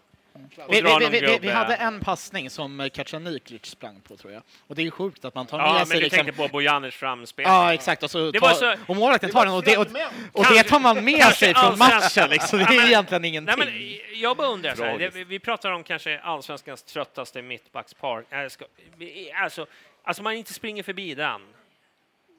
Vi, 0.70 0.80
dra 0.80 0.99
vi, 0.99 1.09
vi, 1.09 1.20
vi, 1.20 1.39
vi 1.41 1.51
hade 1.51 1.74
en 1.74 2.01
passning 2.01 2.51
som 2.51 2.80
eh, 2.80 2.89
Kacaniklic 2.89 3.66
sprang 3.66 4.01
på 4.01 4.16
tror 4.16 4.32
jag. 4.32 4.43
Och 4.66 4.74
det 4.74 4.82
är 4.82 4.85
ju 4.85 4.91
sjukt 4.91 5.24
att 5.24 5.35
man 5.35 5.47
tar 5.47 5.59
med 5.59 5.66
ja 5.66 5.72
men 5.74 5.87
sig 5.87 5.97
du 5.97 6.03
liksom... 6.03 6.24
tänkte 6.24 6.43
på 6.43 6.49
Bojanic 6.49 6.95
framspel. 6.95 7.45
Ja, 7.49 7.74
exakt. 7.74 8.03
Och, 8.03 8.11
så 8.11 8.30
Det 8.30 8.41
tar, 8.41 8.53
så- 8.55 8.74
och 8.87 8.97
målvakten 8.97 9.30
tar 9.30 9.45
den 9.47 9.55
och 9.55 9.64
det, 9.64 9.76
och, 9.76 9.87
och 10.32 10.45
det 10.51 10.62
tar 10.62 10.80
man 10.80 11.05
med 11.05 11.24
sig 11.35 11.55
från 11.55 11.78
matchen 11.78 12.30
liksom. 12.30 12.59
Det 12.59 12.64
Ja, 12.64 12.72
är 12.72 12.76
men- 12.76 12.87
egentligen 12.87 13.24
ingenting. 13.24 13.55
Nej, 13.59 13.99
men 14.12 14.20
jag 14.20 14.37
bara 14.37 14.49
undrar, 14.49 14.74
så 14.74 14.85
här, 14.85 15.24
vi 15.24 15.39
pratar 15.39 15.70
om 15.70 15.85
kanske 15.85 16.18
allsvenskans 16.20 16.82
tröttaste 16.82 17.43
mittbackspar. 17.43 18.24
Jag 18.30 18.53
ska, 18.53 18.64
vi- 18.97 19.32
alltså, 19.32 19.66
alltså 20.05 20.22
man 20.22 20.32
inte 20.35 20.53
springer 20.53 20.82
förbi 20.82 21.14
den 21.14 21.41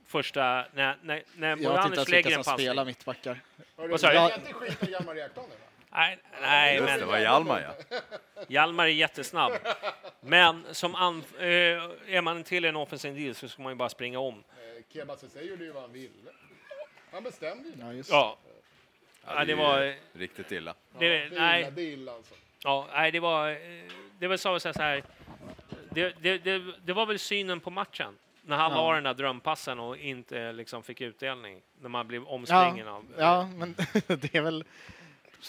första, 0.07 0.41
när, 0.73 0.97
när, 1.03 1.23
när 1.35 1.49
Jag 1.49 1.59
ens 1.93 2.09
lägger 2.09 2.23
vilka 2.23 2.29
som 2.29 2.43
passning. 2.43 2.67
spelar 2.67 2.85
mittbackar. 2.85 3.39
Sa 3.97 4.11
du? 4.11 4.33
Inte 4.35 4.53
skita 4.53 4.87
i 4.87 4.91
Hjalmar 4.91 5.17
Ekdal 5.17 5.43
nu 5.49 5.55
va? 5.55 5.61
Nej, 5.95 6.17
nej 6.41 6.75
Just 6.75 6.85
men 6.85 6.99
det, 6.99 7.05
var 7.05 7.17
Hjalmar 7.17 7.61
ja. 7.89 7.99
Hjalmar 8.47 8.83
är 8.85 8.89
jättesnabb. 8.89 9.53
Men 10.21 10.63
som 10.71 10.95
an, 10.95 11.23
eh, 11.39 11.45
är 11.47 12.21
man 12.21 12.43
till 12.43 12.65
en 12.65 12.75
offensiv 12.75 13.15
deal 13.15 13.35
så 13.35 13.47
ska 13.49 13.61
man 13.61 13.71
ju 13.71 13.75
bara 13.75 13.89
springa 13.89 14.19
om. 14.19 14.33
Eh, 14.77 14.83
Keba 14.93 15.15
Ceesay 15.17 15.45
gjorde 15.49 15.63
ju 15.63 15.71
vad 15.71 15.81
han 15.81 15.91
ville. 15.91 16.09
Han 17.11 17.23
bestämde 17.23 17.69
ju. 17.69 17.75
Ja, 17.79 17.93
just. 17.93 18.09
Ja, 18.09 18.37
ja 19.25 19.33
Ja, 19.39 19.45
det 19.45 19.55
var- 19.55 19.95
Riktigt 20.19 20.51
illa. 20.51 20.73
det, 20.99 21.09
det 21.09 21.15
är 21.25 21.29
nej. 21.39 21.61
illa, 21.61 21.71
det 21.71 21.81
är 21.81 21.85
illa 21.87 22.11
alltså. 22.11 22.33
Ja, 22.63 22.87
nej, 22.93 23.11
det 23.11 23.19
var... 23.19 23.49
eh, 23.49 23.57
Det 24.19 24.27
var 24.27 24.37
så, 24.37 24.59
så 24.59 24.69
här... 24.79 25.03
Det, 25.89 26.15
det, 26.21 26.37
det, 26.37 26.63
det 26.85 26.93
var 26.93 27.05
väl 27.05 27.19
synen 27.19 27.59
på 27.59 27.69
matchen. 27.69 28.17
När 28.41 28.57
han 28.57 28.71
Ja. 28.71 28.77
la 28.89 28.93
den 28.95 29.03
där 29.03 29.13
drömpassen 29.13 29.79
och 29.79 29.97
inte 29.97 30.51
liksom 30.51 30.83
fick 30.83 31.01
utdelning. 31.01 31.61
När 31.81 31.89
man 31.89 32.07
blev 32.07 32.23
omspringen 32.23 32.87
av... 32.87 33.05
Ja, 33.17 33.49
men 33.55 33.75
det 34.07 34.35
är 34.35 34.41
väl... 34.41 34.63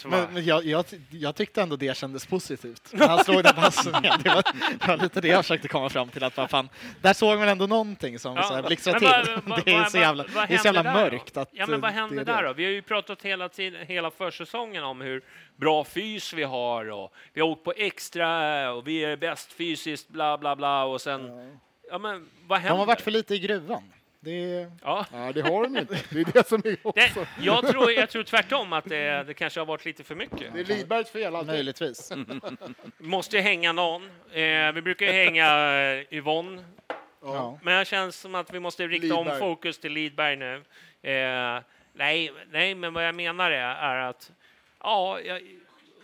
Men, 0.05 0.33
men 0.33 0.45
jag, 0.45 0.65
jag, 0.65 0.85
jag 1.09 1.35
tyckte 1.35 1.61
ändå 1.61 1.75
det 1.75 1.97
kändes 1.97 2.25
positivt. 2.25 2.89
När 2.93 3.07
han 3.07 3.23
slog 3.23 3.43
den 3.43 3.53
passen. 3.55 3.93
Det 4.23 4.29
var, 4.29 4.43
det 4.79 4.87
var 4.87 4.97
lite 4.97 5.21
det 5.21 5.27
jag 5.27 5.43
försökte 5.45 5.67
komma 5.67 5.89
fram 5.89 6.09
till. 6.09 6.23
Att 6.23 6.37
vad 6.37 6.49
fan, 6.49 6.69
där 7.01 7.13
såg 7.13 7.39
man 7.39 7.47
ändå 7.47 7.67
någonting 7.67 8.19
som 8.19 8.35
Ja, 8.35 8.61
blixtrade 8.67 8.99
till. 8.99 9.07
vad- 9.07 9.43
vad- 9.45 9.65
det 9.65 9.71
är 9.73 9.83
så 9.85 9.97
jävla, 9.97 10.23
det 10.47 10.53
är 10.53 10.57
så 10.57 10.65
jävla 10.67 10.83
mörkt. 10.83 11.37
Att, 11.37 11.49
Ja, 11.51 11.67
men 11.67 11.81
vad 11.81 11.91
hände 11.91 12.15
det 12.15 12.21
är 12.31 12.35
där 12.35 12.43
då? 12.43 12.53
Vi 12.53 12.63
har 12.63 12.71
ju 12.71 12.81
pratat 12.81 13.21
hela, 13.21 13.49
tiden, 13.49 13.87
hela 13.87 14.11
försäsongen 14.11 14.83
om 14.83 15.01
hur 15.01 15.21
bra 15.55 15.83
fys 15.83 16.33
vi 16.33 16.43
har 16.43 16.89
och 16.91 17.13
vi 17.33 17.41
har 17.41 17.47
åkt 17.47 17.63
på 17.63 17.73
extra 17.77 18.71
och 18.73 18.87
vi 18.87 19.03
är 19.05 19.17
bäst 19.17 19.53
fysiskt, 19.53 20.09
bla 20.09 20.37
bla 20.37 20.55
bla 20.55 20.83
och 20.83 21.01
sen... 21.01 21.21
Ja, 21.91 21.97
men 21.97 22.29
vad 22.47 22.59
händer? 22.59 22.73
De 22.73 22.79
har 22.79 22.85
varit 22.85 23.01
för 23.01 23.11
lite 23.11 23.35
i 23.35 23.39
gruvan. 23.39 23.91
Det 24.19 24.67
Ja. 24.81 25.05
Ja, 25.13 25.31
det 25.33 25.41
har 25.41 25.63
de 25.63 25.77
inte. 25.77 25.99
Det 26.09 26.19
är 26.19 26.25
det 26.33 26.47
som 26.47 26.61
är 26.65 26.77
också. 26.83 27.19
Det, 27.19 27.27
jag, 27.45 27.67
tror, 27.67 27.91
jag 27.91 28.09
tror 28.09 28.23
tvärtom 28.23 28.73
att 28.73 28.85
det, 28.85 29.23
det 29.23 29.33
kanske 29.33 29.59
har 29.59 29.65
varit 29.65 29.85
lite 29.85 30.03
för 30.03 30.15
mycket. 30.15 30.53
Det 30.53 30.59
är 30.59 30.63
Lidbergs 30.65 31.09
fel 31.11 31.35
alltid. 31.35 31.47
möjligtvis. 31.53 32.11
Måste 32.97 33.35
ju 33.35 33.41
hänga 33.41 33.71
någon. 33.71 34.05
Eh, 34.31 34.71
vi 34.73 34.81
brukar 34.81 35.05
ju 35.05 35.11
hänga 35.11 35.47
eh, 35.81 36.13
Yvonne, 36.13 36.63
Ja. 37.21 37.59
men 37.63 37.79
det 37.79 37.85
känns 37.85 38.15
som 38.19 38.35
att 38.35 38.53
vi 38.53 38.59
måste 38.59 38.87
rikta 38.87 39.15
om 39.15 39.23
Lidberg. 39.25 39.39
fokus 39.39 39.79
till 39.79 39.91
Lidberg 39.93 40.35
nu. 40.35 40.55
Eh, 41.01 41.61
nej, 41.93 42.31
nej, 42.51 42.75
men 42.75 42.93
vad 42.93 43.07
jag 43.07 43.15
menar 43.15 43.51
är, 43.51 43.75
är 43.75 43.97
att 44.09 44.31
ja, 44.83 45.19
jag, 45.19 45.41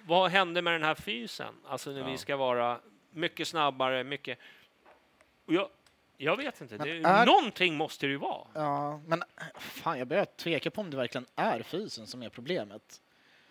vad 0.05 0.31
hände 0.31 0.61
med 0.61 0.73
den 0.73 0.83
här 0.83 0.95
fysen? 0.95 1.53
Alltså 1.67 1.89
när 1.91 2.11
vi 2.11 2.17
ska 2.17 2.35
vara 2.35 2.79
mycket 3.11 3.47
snabbare, 3.47 4.03
mycket... 4.03 4.39
Och 5.45 5.53
jag, 5.53 5.69
jag 6.17 6.37
vet 6.37 6.61
inte, 6.61 6.77
det, 6.77 6.85
Men 7.01 7.05
är- 7.05 7.25
någonting 7.25 7.75
måste 7.75 8.05
det 8.05 8.09
ju 8.11 8.17
vara. 8.17 8.47
Ja, 8.53 9.01
men 9.07 9.23
fan, 9.59 9.99
jag 9.99 10.07
börjar 10.07 10.25
tveka 10.25 10.71
på 10.71 10.81
om 10.81 10.89
det 10.89 10.97
verkligen 10.97 11.25
är 11.35 11.63
fysen 11.63 12.07
som 12.07 12.23
är 12.23 12.29
problemet. 12.29 12.99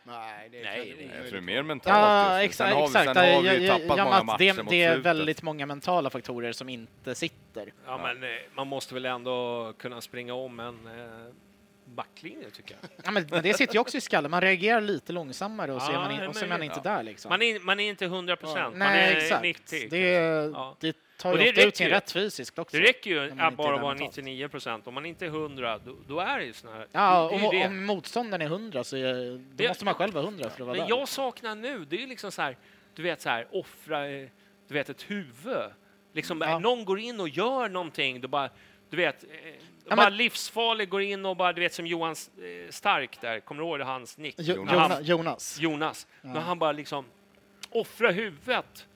Nej, 0.04 0.48
det 0.48 0.60
är 0.60 0.64
Nej, 0.64 0.78
det- 0.80 0.86
Jag 0.88 0.94
omöjligt. 0.94 1.30
tror 1.30 1.30
det 1.30 1.36
är 1.38 1.40
mer 1.54 1.62
mentalt 1.62 1.96
Ja, 1.96 2.42
just 2.42 2.60
nu. 2.60 2.64
Sen 2.66 2.66
exakt. 2.66 2.74
har 2.74 2.80
vi, 2.80 2.84
exakt. 2.86 3.04
sen 3.04 3.34
har 3.34 3.42
vi 3.42 3.48
Jag- 3.48 3.60
jag- 3.62 3.80
tappat 3.80 3.98
ja, 3.98 4.04
många 4.04 4.16
att 4.32 4.38
det, 4.38 4.52
matcher 4.52 4.62
mot 4.62 4.70
det 4.70 4.82
är 4.82 4.92
slutet. 4.92 5.06
väldigt 5.06 5.42
många 5.42 5.66
mentala 5.66 6.10
faktorer 6.10 6.52
som 6.52 6.68
inte 6.68 7.14
sitter. 7.14 7.72
Ja, 7.86 7.98
men 7.98 8.22
eh, 8.22 8.28
man 8.54 8.66
måste 8.68 8.94
väl 8.94 9.06
ändå 9.06 9.72
kunna 9.78 10.00
springa 10.00 10.34
om 10.34 10.60
en 10.60 10.86
eh, 10.86 11.32
backlinje, 11.84 12.50
tycker 12.50 12.76
jag. 12.80 12.90
Ja, 13.04 13.10
men, 13.10 13.26
men 13.30 13.42
det 13.42 13.54
sitter 13.54 13.74
ju 13.74 13.80
också 13.80 13.96
i 13.96 14.00
skallen. 14.00 14.30
Man 14.30 14.40
reagerar 14.40 14.80
lite 14.80 15.12
långsammare 15.12 15.72
och 15.72 15.82
så 15.82 15.88
är 15.90 15.92
Ja, 15.94 16.00
man, 16.00 16.08
det 16.08 16.14
in, 16.14 16.20
är 16.20 16.28
och 16.28 16.36
så 16.36 16.44
är 16.44 16.48
man 16.48 16.58
möjligt. 16.58 16.76
inte 16.76 16.88
där 16.88 17.02
liksom. 17.02 17.28
Man 17.28 17.42
är, 17.42 17.60
man 17.60 17.80
är 17.80 17.88
inte 17.90 18.04
100 18.04 18.36
procent, 18.36 18.76
man 18.76 18.88
Nej, 18.88 19.12
är 19.12 19.16
exakt. 19.16 19.42
90. 19.42 19.88
det, 19.90 20.14
är- 20.14 20.50
Ja. 20.50 20.76
det 20.80 20.96
tar 21.22 21.32
Och 21.32 21.38
det 21.38 21.48
ofta 21.48 21.60
ut 21.60 21.66
räcker 21.66 21.76
sin 21.76 21.86
ju. 21.86 21.92
rätt 21.92 22.12
fysiskt 22.12 22.58
också. 22.58 22.76
Det 22.76 22.82
räcker 22.82 23.10
ju 23.10 23.40
att 23.40 23.56
bara 23.56 23.76
vara 23.76 23.94
mentalt. 23.94 24.16
99 24.16 24.48
procent. 24.48 24.86
Om 24.86 24.94
man 24.94 25.06
inte 25.06 25.24
är 25.24 25.28
100, 25.28 25.78
då, 25.84 25.96
då 26.08 26.20
är 26.20 26.38
det 26.38 26.44
ju 26.44 26.52
såna 26.52 26.72
här... 26.72 26.86
Ja, 26.92 27.28
det, 27.30 27.36
är 27.36 27.48
om, 27.48 27.54
ju 27.54 27.60
det. 27.60 27.66
om 27.66 27.84
motståndaren 27.84 28.42
är 28.42 28.46
100 28.46 28.84
så 28.84 28.96
är, 28.96 29.40
Det- 29.54 29.68
måste 29.68 29.84
man 29.84 29.94
själv 29.94 30.14
vara 30.14 30.24
100 30.24 30.44
för 30.50 30.54
att 30.54 30.58
vara 30.66 30.76
Men 30.78 30.88
där. 30.88 30.96
jag 30.96 31.08
saknar 31.08 31.54
nu, 31.54 31.84
det 31.84 31.96
är 31.96 32.00
ju 32.00 32.06
liksom 32.06 32.32
så 32.32 32.42
här, 32.42 32.56
du 32.94 33.02
vet 33.02 33.20
så 33.20 33.28
här, 33.28 33.46
offra, 33.52 34.08
eh, 34.10 34.28
du 34.68 34.74
vet 34.74 34.88
ett 34.88 35.02
huvud. 35.10 35.70
Liksom, 36.12 36.40
Ja. 36.40 36.58
någon 36.58 36.84
går 36.84 36.98
in 37.00 37.20
och 37.20 37.28
gör 37.28 37.68
någonting, 37.68 38.20
då 38.20 38.28
bara, 38.28 38.50
du 38.90 38.96
vet, 38.96 39.24
eh, 39.24 39.28
Ja, 39.88 39.96
bara 39.96 40.10
men- 40.10 40.16
livsfarlig 40.16 40.88
går 40.88 41.02
in 41.02 41.26
och 41.26 41.36
bara, 41.36 41.52
du 41.52 41.60
vet 41.60 41.74
som 41.74 41.86
Johan 41.86 42.10
eh, 42.12 42.70
Stark 42.70 43.20
där, 43.20 43.40
kommer 43.40 43.62
du 43.62 43.68
ihåg 43.68 43.80
hans 43.80 44.18
nick? 44.18 44.34
Jo, 44.38 44.64
När 44.64 44.72
han- 44.72 44.90
Jonas. 44.90 45.08
Jonas. 45.08 45.58
Jonas, 45.60 46.06
när 46.22 46.40
han 46.40 46.58
bara 46.58 46.72
liksom 46.72 47.04
offrar 47.70 48.12
huvudet 48.12 48.86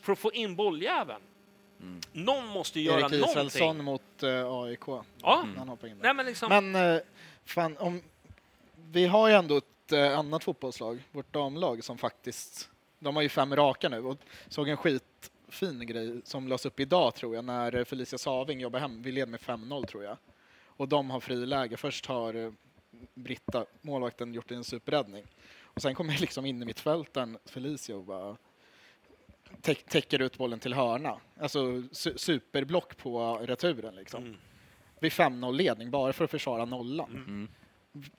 för 0.00 0.12
att 0.12 0.18
få 0.18 0.32
in 0.32 0.56
bolljäveln. 0.56 1.20
Någon 2.12 2.46
måste 2.46 2.80
ju 2.80 2.86
göra 2.86 3.00
Erik 3.00 3.10
någonting. 3.10 3.30
Israelsson 3.30 3.84
mot 3.84 4.22
eh, 4.22 4.52
AIK. 4.52 4.80
Ja, 5.22 5.46
Han 5.56 5.68
hoppar 5.68 5.88
in 5.88 5.96
där. 5.98 6.02
nej 6.02 6.14
men 6.14 6.26
liksom, 6.26 6.48
Men 6.48 6.94
eh, 6.94 7.00
fan, 7.44 7.76
om, 7.76 8.02
vi 8.92 9.06
har 9.06 9.28
ju 9.28 9.34
ändå 9.34 9.56
ett 9.56 9.92
eh, 9.92 10.18
annat 10.18 10.44
fotbollslag, 10.44 11.02
vårt 11.12 11.32
damlag, 11.32 11.84
som 11.84 11.98
faktiskt... 11.98 12.70
De 12.98 13.16
har 13.16 13.22
ju 13.22 13.28
fem 13.28 13.56
raka 13.56 13.88
nu 13.88 14.04
och 14.04 14.18
såg 14.48 14.68
en 14.68 14.76
skitfin 14.76 15.86
grej 15.86 16.20
som 16.24 16.48
lades 16.48 16.66
upp 16.66 16.80
idag 16.80 17.14
tror 17.14 17.34
jag, 17.34 17.44
när 17.44 17.84
Felicia 17.84 18.18
Saving 18.18 18.60
jobbar 18.60 18.78
hem. 18.78 19.02
Vi 19.02 19.12
led 19.12 19.28
med 19.28 19.40
5-0 19.40 19.86
tror 19.86 20.04
jag. 20.04 20.16
Och 20.66 20.88
de 20.88 21.10
har 21.10 21.20
friläge. 21.20 21.76
Först 21.76 22.06
har 22.06 22.52
Britta, 23.14 23.66
målvakten, 23.80 24.34
gjort 24.34 24.50
en 24.50 24.64
superräddning. 24.64 25.24
Och 25.62 25.82
sen 25.82 25.94
kommer 25.94 26.18
liksom 26.18 26.46
in 26.46 26.62
i 26.62 26.64
mittfältaren 26.64 27.38
Felicia 27.44 27.96
och 27.96 28.04
bara 28.04 28.36
täck, 29.64 29.84
täcker 29.88 30.22
ut 30.22 30.38
bollen 30.38 30.58
till 30.58 30.74
hörna. 30.74 31.16
Alltså 31.40 31.58
su- 31.68 32.16
superblock 32.16 32.96
på 32.96 33.34
returen 33.42 33.94
liksom. 33.94 34.22
Mm. 34.24 34.36
Vid 35.00 35.12
5-0 35.12 35.52
ledning 35.54 35.90
bara 35.90 36.12
för 36.12 36.24
att 36.24 36.30
försvara 36.30 36.64
nollan. 36.64 37.10
Mm. 37.10 37.48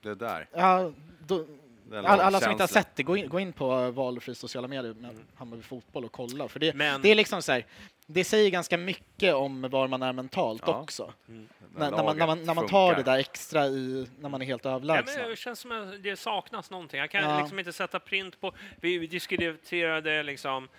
Det 0.02 0.14
där. 0.14 0.48
Ja, 0.52 0.92
då, 1.26 1.46
Den 1.90 2.06
all, 2.06 2.20
alla 2.20 2.40
som 2.40 2.50
inte 2.52 2.62
har 2.62 2.68
sett 2.68 2.96
det, 2.96 3.02
gå 3.02 3.16
in, 3.16 3.28
gå 3.28 3.40
in 3.40 3.52
på 3.52 3.90
valfri 3.90 4.34
sociala 4.34 4.68
medier 4.68 4.94
med 4.94 5.16
Hammarby 5.34 5.62
Fotboll 5.62 6.04
och 6.04 6.12
kolla. 6.12 6.48
För 6.48 6.60
det, 6.60 6.74
Men- 6.74 7.02
det 7.02 7.08
är 7.10 7.14
liksom 7.14 7.42
så 7.42 7.52
här, 7.52 7.66
det 8.06 8.24
säger 8.24 8.50
ganska 8.50 8.76
mycket 8.78 9.34
om 9.34 9.62
var 9.70 9.88
man 9.88 10.02
är 10.02 10.12
mentalt 10.12 10.62
Ja. 10.66 10.80
också. 10.80 11.12
Mm. 11.28 11.48
När, 11.76 11.90
när, 11.90 12.04
man, 12.04 12.18
när, 12.18 12.26
man, 12.26 12.44
när 12.44 12.54
man 12.54 12.66
tar 12.68 12.94
det 12.94 13.02
där 13.02 13.18
extra 13.18 13.66
i, 13.66 14.06
när 14.20 14.28
man 14.28 14.42
är 14.42 14.46
helt 14.46 14.64
Ja, 14.64 14.70
överlägsna. 14.70 15.20
men 15.20 15.30
det 15.30 15.36
känns 15.36 15.60
som 15.60 15.72
att 15.72 16.02
det 16.02 16.16
saknas 16.16 16.70
någonting. 16.70 17.00
Jag 17.00 17.10
kan 17.10 17.22
Ja. 17.24 17.38
liksom 17.40 17.58
inte 17.58 17.72
sätta 17.72 18.00
print 18.00 18.40
på... 18.40 18.52
Vi, 18.80 18.98
vi 18.98 19.06
diskuterade 19.06 20.22
liksom 20.22 20.64
eh, 20.64 20.70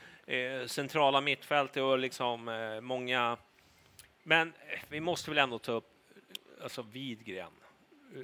centrala 0.68 1.22
mittfältet 1.22 1.84
och 1.84 2.00
liksom 2.00 2.48
eh, 2.48 2.82
många... 2.82 3.38
Men 4.24 4.54
eh, 4.70 4.80
vi 4.90 5.00
måste 5.00 5.32
väl 5.32 5.38
ändå 5.38 5.60
ta 5.60 5.72
upp 5.72 5.94
alltså 6.64 6.82
Widgren. 6.82 7.52
Eh, 8.16 8.22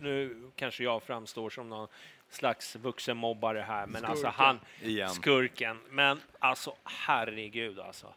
Nu 0.00 0.50
kanske 0.56 0.84
jag 0.84 1.02
framstår 1.02 1.50
som 1.50 1.68
någon 1.68 1.88
slags 2.30 2.76
vuxenmobbare 2.76 3.60
här, 3.60 3.86
men 3.86 4.04
alltså 4.04 4.26
Skurken. 4.26 4.44
han... 4.46 4.60
Igen. 4.82 5.08
Skurken. 5.10 5.80
Men 5.88 6.20
alltså, 6.38 6.76
herregud 6.84 7.78
alltså. 7.78 8.14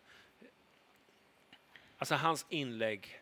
Alltså 1.98 2.16
hans 2.16 2.46
inlägg. 2.50 3.22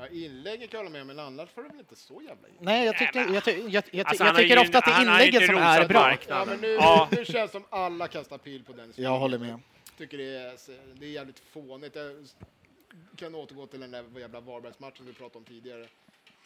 Ja, 0.00 0.08
inlägget 0.08 0.70
kan 0.70 0.78
jag 0.78 0.84
hålla 0.84 0.92
med 0.92 1.00
om, 1.00 1.06
men 1.06 1.18
annars 1.18 1.48
får 1.50 1.62
det 1.62 1.68
väl 1.68 1.78
inte 1.78 1.96
så 1.96 2.14
jävla 2.22 2.48
illa. 2.48 2.58
Nej, 2.60 2.86
jag 2.86 2.98
tycker, 2.98 3.34
jag, 3.34 3.44
ty, 3.44 3.50
jag, 3.68 3.84
jag, 3.90 4.06
Alltså, 4.06 4.24
jag 4.24 4.36
tycker 4.36 4.54
ju- 4.56 4.60
ofta 4.62 4.78
att 4.78 4.84
det 4.84 4.90
är 4.90 5.26
inte 5.26 5.46
som 5.46 5.56
är 5.56 5.88
bra. 5.88 6.16
Ja, 6.28 6.44
men 6.44 6.60
nu, 6.60 6.68
Ja. 6.68 7.08
nu 7.12 7.24
känns 7.24 7.50
som 7.50 7.64
alla 7.70 8.08
kastar 8.08 8.38
pil 8.38 8.64
på 8.64 8.72
den. 8.72 8.92
Jag 8.96 9.18
håller 9.18 9.38
med. 9.38 9.60
tycker 9.98 10.18
det 10.18 10.24
är, 10.24 10.56
det 11.00 11.06
är 11.06 11.10
jävligt 11.10 11.38
fånigt. 11.38 11.96
Jag 11.96 12.26
kan 13.16 13.34
återgå 13.34 13.66
till 13.66 13.80
den 13.80 13.90
där 13.90 14.04
jävla 14.20 14.40
Varbergsmatchen 14.40 15.06
vi 15.06 15.12
pratade 15.12 15.38
om 15.38 15.44
tidigare. 15.44 15.86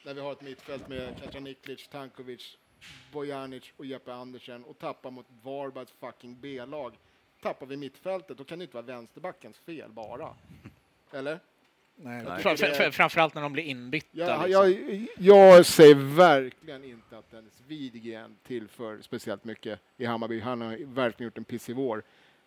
Där 0.05 0.15
vi 0.15 0.21
har 0.21 0.33
ett 0.33 0.41
mittfält 0.43 0.89
med 0.89 1.21
Kacaniklic, 1.23 1.89
Tankovic, 1.89 2.57
Bojanic 3.13 3.65
och 3.77 3.87
Jeppe 3.87 4.13
Andersen 4.15 4.65
och 4.65 4.79
tappar 4.79 5.11
mot 5.11 5.27
Varbergs 5.43 5.91
fucking 6.01 6.37
B-lag. 6.41 6.95
Tappar 7.43 7.67
vi 7.67 7.77
mittfältet, 7.77 8.39
då 8.39 8.45
kan 8.45 8.59
det 8.59 8.63
inte 8.63 8.75
vara 8.77 8.87
vänsterbackens 8.87 9.59
fel 9.59 9.91
bara. 9.91 10.35
Eller? 11.13 11.41
Nej. 12.05 12.25
Är- 12.27 12.91
framförallt 12.91 13.35
när 13.35 13.43
de 13.43 13.53
blir 13.53 13.63
inbytta. 13.63 14.09
Jag, 14.13 14.47
liksom. 14.47 14.63
jag, 14.63 15.07
jag 15.19 15.67
säger 15.67 15.95
verkligen 15.95 16.85
inte 16.85 17.19
att 17.19 17.31
Dennis 17.31 17.63
Widgren 17.67 18.37
tillför 18.47 18.99
speciellt 19.03 19.45
mycket 19.45 19.81
i 19.97 20.05
Hammarby. 20.05 20.41
Han 20.41 20.61
har 20.61 20.95
verkligen 20.95 21.27
gjort 21.27 21.39
en 21.39 21.45
pissig 21.45 21.77
vår. 21.77 22.03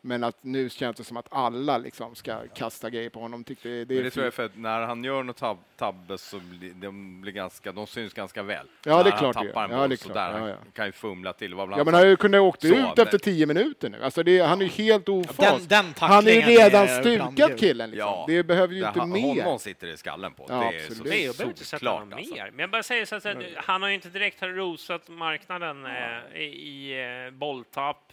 Men 0.07 0.23
att 0.23 0.37
nu 0.41 0.69
känns 0.69 0.97
det 0.97 1.03
som 1.03 1.17
att 1.17 1.27
alla 1.31 1.77
liksom 1.77 2.15
ska 2.15 2.47
kasta 2.55 2.89
grejer 2.89 3.09
på 3.09 3.19
honom. 3.19 3.43
Tyckte 3.43 3.69
det, 3.69 3.85
det 3.85 3.93
Men 3.93 3.97
är 3.99 4.03
det 4.03 4.09
tror 4.11 4.25
jag 4.25 4.33
för 4.33 4.45
att 4.45 4.57
när 4.57 4.81
han 4.81 5.03
gör 5.03 5.23
något 5.23 5.37
tab 5.37 5.57
tabbe 5.77 6.17
så 6.17 6.39
blir 6.39 6.73
de, 6.73 7.21
blir 7.21 7.31
ganska, 7.31 7.71
de 7.71 7.87
syns 7.87 8.13
ganska 8.13 8.43
väl. 8.43 8.67
Ja, 8.85 9.03
det 9.03 9.09
är 9.09 9.17
klart 9.17 9.35
han 9.35 9.45
det 9.45 9.51
tappar 9.51 9.65
en. 9.65 9.71
Ja, 9.71 9.87
boll 9.87 9.97
så 9.97 10.09
klart. 10.09 10.15
där, 10.33 10.39
Ja, 10.39 10.49
ja. 10.49 10.55
han 10.63 10.71
kan 10.73 10.85
ju 10.85 10.91
fumla 10.91 11.33
till. 11.33 11.51
Ja, 11.51 11.65
men 11.65 11.77
han 11.85 11.93
har 11.93 12.05
ju 12.05 12.15
kunnat 12.15 12.41
åkt 12.41 12.61
Så, 12.61 12.67
ut 12.67 12.99
efter 12.99 13.17
tio 13.17 13.45
minuter 13.45 13.89
nu. 13.89 14.03
Alltså 14.03 14.23
det, 14.23 14.39
han 14.39 14.61
är 14.61 14.65
ju 14.65 14.71
helt 14.71 15.09
ofas. 15.09 15.67
Den, 15.67 15.83
den 15.83 15.93
han 15.99 16.27
är 16.27 16.31
ju 16.31 16.41
redan 16.41 16.83
är 16.87 17.01
stukad 17.01 17.59
killen. 17.59 17.89
Liksom. 17.91 18.09
Ja, 18.09 18.25
det 18.27 18.43
behöver 18.43 18.73
ju 18.73 18.81
det 18.81 18.87
inte 18.87 18.99
han- 18.99 19.11
mer. 19.11 19.43
Honom 19.43 19.59
sitter 19.59 19.87
i 19.87 19.97
skallen 19.97 20.33
på. 20.33 20.45
Ja, 20.49 20.55
det 20.59 20.65
är 20.65 20.67
absolut. 20.79 20.97
så 20.97 21.03
Nej, 21.03 21.25
jag 21.25 21.35
behöver 21.35 21.51
inte 21.51 21.65
sätta 21.65 21.77
solklart, 21.79 21.99
honom 21.99 22.17
alltså. 22.19 22.33
mer. 22.35 22.51
Men 22.51 22.59
jag 22.59 22.69
bara 22.69 22.83
säger 22.83 23.05
så 23.05 23.15
att 23.15 23.25
han 23.55 23.81
har 23.81 23.89
ju 23.89 23.95
inte 23.95 24.09
direkt 24.09 24.43
rosat 24.43 25.09
marknaden 25.09 25.85
eh, 25.85 26.41
i, 26.41 26.43
i 26.43 27.25
eh, 27.27 27.31
bolltapp. 27.33 28.11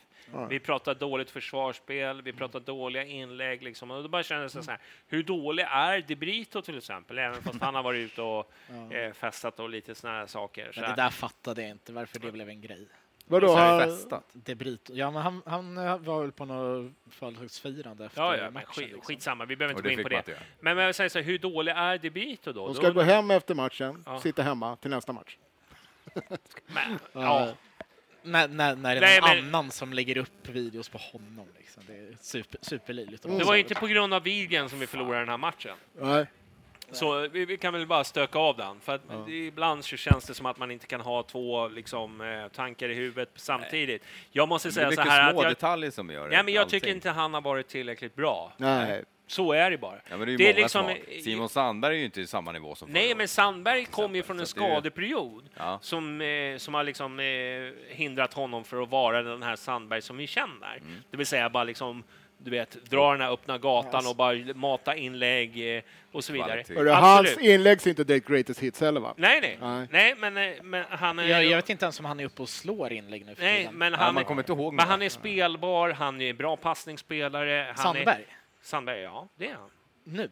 Vi 0.51 0.59
pratar 0.61 0.95
dåligt 0.95 1.31
försvarsspel, 1.31 2.23
vi 2.23 2.33
pratar 2.33 2.61
dåliga 2.61 3.05
inlägg. 3.05 3.63
Liksom. 3.63 3.91
Och 3.91 4.03
då 4.03 4.09
bara 4.09 4.23
kändes 4.23 4.53
det 4.53 4.63
så 4.63 4.71
här, 4.71 4.81
hur 5.09 5.23
dålig 5.23 5.67
är 5.71 6.01
De 6.09 6.15
Brito 6.17 6.63
till 6.63 6.79
exempel? 6.79 7.19
Även 7.19 7.43
fast 7.43 7.61
han 7.61 7.75
har 7.75 7.83
varit 7.83 7.99
ute 8.13 8.23
och 8.23 8.53
eh, 8.93 9.13
festat 9.13 9.61
och 9.61 9.71
lite 9.71 9.95
såna 9.95 10.13
här 10.13 10.27
saker. 10.27 10.73
Så 10.73 10.81
Men 10.81 10.91
det 10.91 10.97
där 10.97 11.11
fattade 11.11 11.63
jag 11.63 11.71
inte, 11.71 11.93
varför 11.93 12.19
det 12.19 12.33
blev 12.33 12.49
en 12.49 12.61
grej. 12.61 12.87
Vadå? 13.27 13.55
Han, 13.55 13.81
festat. 13.81 14.25
Det 14.33 14.55
Brito. 14.55 14.93
Ja, 14.95 15.11
men 15.11 15.23
han, 15.23 15.43
han 15.47 15.77
eh, 15.79 15.99
var 15.99 16.23
väl 16.23 16.33
på 16.33 16.45
något 16.45 16.93
födelsedagsfirande 17.11 18.05
efter 18.05 18.21
Ja, 18.23 18.37
ja, 18.37 18.43
men 18.45 18.53
matchen. 18.53 18.67
skit, 18.67 18.85
liksom. 18.87 19.03
skitsamma, 19.03 19.45
vi 19.45 19.57
behöver 19.57 19.75
inte 19.79 19.89
gå 19.89 19.91
in 19.99 20.03
på 20.03 20.09
det. 20.09 20.29
göra. 20.29 20.39
Men 20.61 20.79
jag 20.79 20.95
säger 20.95 21.11
så 21.11 21.19
här, 21.19 21.27
hur 21.27 21.39
dålig 21.39 21.73
är 21.77 21.99
De 21.99 22.11
Brito 22.11 22.53
då? 22.53 22.61
de 22.67 22.69
Då- 22.69 22.75
ska 22.75 22.91
gå 22.91 23.01
hem 23.03 23.31
efter 23.31 23.55
matchen, 23.55 24.03
Ja. 24.07 24.21
sitta 24.21 24.43
hemma 24.43 24.77
till 24.77 24.91
nästa 24.91 25.13
match. 25.13 25.37
Men, 26.67 26.99
ja. 27.13 27.49
När, 28.23 28.49
när, 28.49 28.77
när 28.77 28.95
det 28.95 29.07
är 29.07 29.21
Nej, 29.21 29.21
någon 29.21 29.45
men- 29.47 29.55
annan 29.55 29.71
som 29.71 29.93
lägger 29.93 30.19
upp 30.19 30.49
videos 30.49 30.89
på 30.89 30.99
honom. 30.99 31.47
Liksom. 31.59 31.83
Det 31.87 31.93
är 31.93 32.17
super, 32.21 32.59
superlöjligt. 32.63 33.23
Det 33.23 33.45
var 33.45 33.57
inte 33.57 33.75
på 33.75 33.87
grund 33.87 34.15
av 34.15 34.23
Widgren 34.23 34.69
som 34.69 34.79
vi 34.79 34.87
förlorade 34.87 35.19
den 35.21 35.29
här 35.29 35.37
matchen. 35.37 35.77
Nej. 36.01 36.27
Så 36.93 37.29
vi, 37.29 37.45
vi 37.45 37.57
kan 37.57 37.73
väl 37.73 37.87
bara 37.87 38.05
stöka 38.05 38.39
av 38.39 38.57
den. 38.57 38.81
För 38.81 38.95
att 38.95 39.03
det, 39.27 39.47
ibland 39.47 39.85
så 39.85 39.97
känns 39.97 40.25
det 40.25 40.35
som 40.35 40.47
att 40.47 40.59
man 40.59 40.71
inte 40.71 40.87
kan 40.87 41.01
ha 41.01 41.23
två 41.23 41.69
liksom, 41.69 42.21
eh, 42.21 42.49
tankar 42.49 42.89
i 42.89 42.95
huvudet 42.95 43.31
samtidigt. 43.35 44.03
Jag 44.31 44.49
måste 44.49 44.69
Det 44.69 44.71
är 44.71 44.73
säga 44.73 44.87
så 44.87 44.91
mycket 44.91 45.09
här 45.13 45.31
små 45.31 45.39
att 45.41 45.45
jag, 45.45 45.53
detaljer 45.53 45.91
som 45.91 46.11
gör 46.11 46.29
det. 46.29 46.35
ja, 46.35 46.43
men 46.43 46.55
jag 46.55 46.63
allting. 46.63 46.81
tycker 46.81 46.95
inte 46.95 47.11
han 47.11 47.35
har 47.35 47.41
varit 47.41 47.69
tillräckligt 47.69 48.15
bra. 48.15 48.53
Nej. 48.57 49.05
Så 49.33 49.53
är 49.53 49.71
det 49.71 49.79
bara. 49.79 49.97
Ja, 50.11 50.17
men 50.17 50.27
det 50.27 50.33
är 50.35 50.39
Det 50.39 50.51
är 50.51 50.55
liksom-. 50.55 50.95
Simon 51.25 51.49
Sandberg 51.49 51.95
är 51.95 51.99
ju 51.99 52.05
inte 52.05 52.21
i 52.21 52.27
samma 52.27 52.53
nivå 52.53 52.75
som 52.75 52.91
Nej, 52.91 53.15
men 53.15 53.29
Sandberg 53.29 53.85
kom 53.85 54.15
ju 54.15 54.23
från 54.23 54.37
en 54.37 54.41
det 54.41 54.47
skadeperiod 54.47 55.49
Ja. 55.57 55.79
som, 55.83 56.21
eh, 56.21 56.57
som 56.57 56.75
har 56.75 56.85
liksom, 56.85 57.21
eh, 57.21 57.95
hindrat 57.97 58.35
honom 58.35 58.65
för 58.65 58.83
att 58.83 58.91
vara 58.91 59.23
den 59.23 59.43
här 59.43 59.57
Sandberg 59.57 60.03
som 60.03 60.17
vi 60.17 60.27
känner. 60.27 60.77
Mm. 60.77 60.97
Det 61.11 61.17
vill 61.17 61.27
säga 61.27 61.51
bara 61.51 61.65
liksom, 61.65 62.03
du 62.39 62.51
vet, 62.51 62.85
dra 62.85 63.13
den 63.13 63.21
här 63.21 63.33
öppna 63.33 63.59
gatan 63.59 64.07
och 64.07 64.17
bara 64.17 64.35
mata 64.55 64.97
inlägg 64.97 65.77
eh, 65.77 65.83
och 66.13 66.25
så 66.25 66.33
vidare. 66.33 66.65
Hörru, 66.69 66.91
hans 66.91 67.39
inlägg 67.39 67.81
ser 67.81 67.91
inte 67.91 68.05
direkt 68.05 68.29
greatest 68.29 68.61
hits 68.61 68.81
heller 68.81 69.01
va? 69.01 69.15
Nej, 69.17 69.41
nej. 69.41 69.59
Nej. 69.61 69.87
Nej, 69.91 70.15
men, 70.19 70.37
eh, 70.37 70.63
men 70.63 70.85
han 70.91 71.19
är... 71.19 71.27
Jag, 71.29 71.45
jag 71.45 71.57
vet 71.57 71.71
inte 71.71 71.85
ens 71.85 71.99
om 71.99 72.05
han 72.05 72.21
är 72.21 72.25
uppe 72.25 72.43
och 72.43 72.49
slår 72.49 72.93
inlägg 72.93 73.27
nu 73.27 73.35
för 73.35 73.43
Nej, 73.43 73.59
tiden. 73.59 73.75
men 73.75 73.93
Ja, 73.93 73.99
han, 73.99 74.15
man 74.15 74.25
kommer 74.25 74.43
inte 74.43 74.53
ihåg 74.53 74.75
men 74.75 74.89
han 74.89 75.03
är 75.03 75.09
spelbar, 75.09 75.91
han 75.91 76.21
är 76.21 76.33
bra 76.33 76.57
passningsspelare. 76.57 77.67
Han 77.77 77.83
Sandberg? 77.83 78.07
Är, 78.23 78.42
Sandberg, 78.63 79.01
ja, 79.01 79.29
det 79.37 79.49
är 79.49 79.55
han. 79.55 79.71
Nu? 80.05 80.31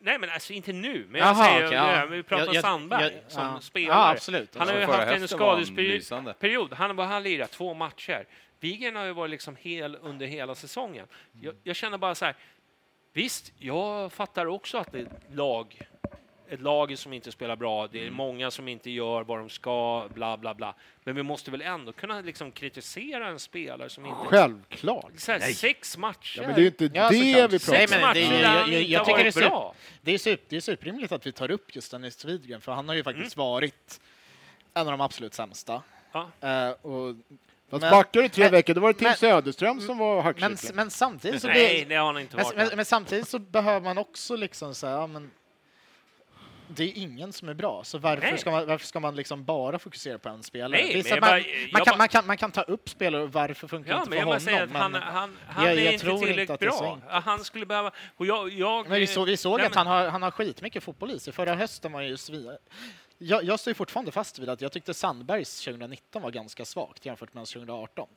Nej, 0.00 0.18
men 0.18 0.30
alltså 0.30 0.52
inte 0.52 0.72
nu. 0.72 1.06
Men 1.10 1.20
jag 1.20 1.36
säger, 1.36 1.66
okej, 1.66 1.78
ja. 1.78 2.06
vi 2.06 2.22
pratar 2.22 2.44
Jag- 2.46 2.54
jag- 2.54 2.62
Sandberg 2.64 3.14
jag- 3.22 3.32
som 3.32 3.42
ja. 3.46 3.60
spelare. 3.60 3.98
Ja, 3.98 4.10
absolut. 4.10 4.56
Han 4.56 4.68
har 4.68 4.74
ju 4.74 4.80
Alltså, 4.82 4.96
förra 4.96 5.06
haft 5.10 5.22
en 5.22 5.28
skadesperiod. 5.28 6.72
Han 6.72 6.90
har 6.90 6.94
bara 6.94 7.18
lirat 7.18 7.50
två 7.50 7.74
matcher. 7.74 8.26
Wiggen 8.60 8.96
har 8.96 9.04
ju 9.04 9.12
varit 9.12 9.30
liksom 9.30 9.56
hel 9.56 9.96
under 10.02 10.26
hela 10.26 10.54
säsongen. 10.54 11.06
Jag, 11.40 11.54
jag 11.62 11.76
känner 11.76 11.98
bara 11.98 12.14
så 12.14 12.24
här. 12.24 12.34
Visst, 13.12 13.52
jag 13.58 14.12
fattar 14.12 14.46
också 14.46 14.78
att 14.78 14.92
det 14.92 14.98
är 14.98 15.08
lag, 15.32 15.80
ett 16.50 16.60
lag 16.60 16.98
som 16.98 17.12
inte 17.12 17.32
spelar 17.32 17.56
bra. 17.56 17.86
Det 17.86 17.98
är 17.98 18.02
Mm. 18.02 18.14
många 18.14 18.50
som 18.50 18.68
inte 18.68 18.90
gör 18.90 19.24
vad 19.24 19.38
de 19.38 19.48
ska, 19.50 20.08
bla 20.14 20.36
bla 20.36 20.54
bla. 20.54 20.74
Men 21.04 21.16
vi 21.16 21.22
måste 21.22 21.50
väl 21.50 21.62
ändå 21.62 21.92
kunna 21.92 22.20
liksom 22.20 22.52
kritisera 22.52 23.28
en 23.28 23.38
spelare 23.38 23.88
som 23.88 24.06
inte... 24.06 24.16
Självklart. 24.26 25.12
Så 25.16 25.32
här, 25.32 25.40
sex 25.40 25.96
matcher. 25.98 26.40
Ja, 26.40 26.46
men 26.46 26.54
det 26.54 26.60
är 26.60 26.62
ju 26.62 26.66
inte 26.68 26.84
Ja, 26.84 27.10
det 27.10 27.14
såklart. 27.14 27.52
vi 27.52 27.58
pratar 27.58 27.72
Nej, 27.72 27.84
om. 27.84 28.00
men 28.00 28.14
det 28.14 28.20
är- 28.20 28.42
jag- 28.42 28.68
jag- 28.68 28.82
jag 28.82 29.06
tycker 29.06 29.24
det 29.24 29.36
är 29.36 29.48
bra. 29.50 29.74
Det 30.02 30.12
är, 30.14 30.18
super, 30.18 30.44
det 30.48 30.56
är 30.56 30.60
superrimligt 30.60 31.12
att 31.12 31.26
vi 31.26 31.32
tar 31.32 31.50
upp 31.50 31.74
just 31.76 31.90
Dennis 31.90 32.24
Widgren, 32.24 32.60
för 32.60 32.72
han 32.72 32.88
har 32.88 32.94
ju 32.94 33.02
faktiskt 33.04 33.36
Mm. 33.36 33.46
varit 33.46 34.00
en 34.74 34.86
av 34.86 34.90
de 34.92 35.00
absolut 35.00 35.34
sämsta. 35.34 35.82
Ja. 36.12 36.30
Eh, 36.40 36.70
och, 36.70 37.16
Fast 37.70 37.80
men- 37.82 37.90
backar 37.90 38.22
du 38.22 38.28
tre 38.28 38.44
men- 38.44 38.52
veckor, 38.52 38.74
då 38.74 38.80
var 38.80 38.92
det 38.92 38.98
Tim 38.98 39.08
men- 39.08 39.16
Söderström 39.16 39.80
som 39.80 39.98
var 39.98 40.14
men, 40.14 40.24
hackkyckling. 40.24 40.76
men 40.76 40.90
samtidigt 40.90 41.40
så 41.42 41.48
Nej, 41.48 41.84
det 41.88 41.94
har 41.94 42.06
han 42.06 42.18
inte 42.20 42.36
men, 42.36 42.44
varit. 42.44 42.56
men, 42.56 42.68
men 42.76 42.84
samtidigt 42.84 43.28
så 43.28 43.38
behöver 43.38 43.80
man 43.84 43.98
också 43.98 44.36
liksom 44.36 44.74
säga, 44.74 44.92
ja, 44.92 45.06
men 45.06 45.30
det 46.68 46.84
är 46.84 46.92
ingen 47.02 47.32
som 47.32 47.48
är 47.48 47.54
bra, 47.54 47.84
så 47.84 47.98
varför 47.98 48.22
Nej. 48.30 48.38
ska 48.38 48.50
man, 48.50 48.66
varför 48.66 48.86
ska 48.86 49.00
man 49.00 49.16
liksom 49.16 49.44
bara 49.44 49.78
fokusera 49.78 50.18
på 50.18 50.28
en 50.28 50.42
spelare? 50.42 50.70
Nej, 50.82 51.04
man, 51.10 51.20
bara- 51.20 51.30
man, 51.72 51.84
kan, 51.84 51.84
bara- 51.84 51.96
man, 51.96 52.08
kan, 52.08 52.26
man 52.26 52.36
kan 52.36 52.50
ta 52.52 52.62
upp 52.62 52.88
spelare 52.88 53.22
och 53.22 53.32
varför 53.32 53.68
funkar 53.68 53.90
Ja, 53.92 53.98
inte 53.98 54.10
för 54.10 54.18
honom? 54.24 54.76
att 54.76 54.82
han, 54.82 54.94
han, 54.94 55.36
han 55.46 55.64
Jag- 55.64 55.74
är 55.74 55.84
jag 55.84 55.92
inte 55.92 56.04
tror 56.04 56.14
inte 56.14 56.26
tillräckligt 56.26 56.62
är 56.62 56.70
så 56.70 56.80
bra. 56.82 57.20
Han 57.20 57.44
skulle 57.44 57.66
behöva... 57.66 57.90
Och 58.16 58.26
jag, 58.26 58.52
jag, 58.52 58.88
Men 58.88 59.00
vi, 59.00 59.06
så, 59.06 59.24
vi 59.24 59.36
såg 59.36 59.58
Nej, 59.58 59.66
att 59.66 59.74
han 59.74 59.86
har, 59.86 60.08
han 60.08 60.22
har 60.22 60.30
skitmycket 60.30 60.82
fotboll 60.82 61.10
i 61.10 61.18
sig. 61.20 61.32
Förra 61.32 61.54
hösten 61.54 61.92
var 61.92 62.00
ju 62.02 62.16
svi... 62.16 62.56
jag, 63.18 63.44
jag 63.44 63.60
står 63.60 63.74
fortfarande 63.74 64.12
fast 64.12 64.38
vid 64.38 64.48
att 64.48 64.60
jag 64.60 64.72
tyckte 64.72 64.94
Sandbergs 64.94 65.64
2019 65.64 66.22
var 66.22 66.30
ganska 66.30 66.64
svagt 66.64 67.06
jämfört 67.06 67.34
med 67.34 67.40
hans 67.40 67.52
2018. 67.52 68.08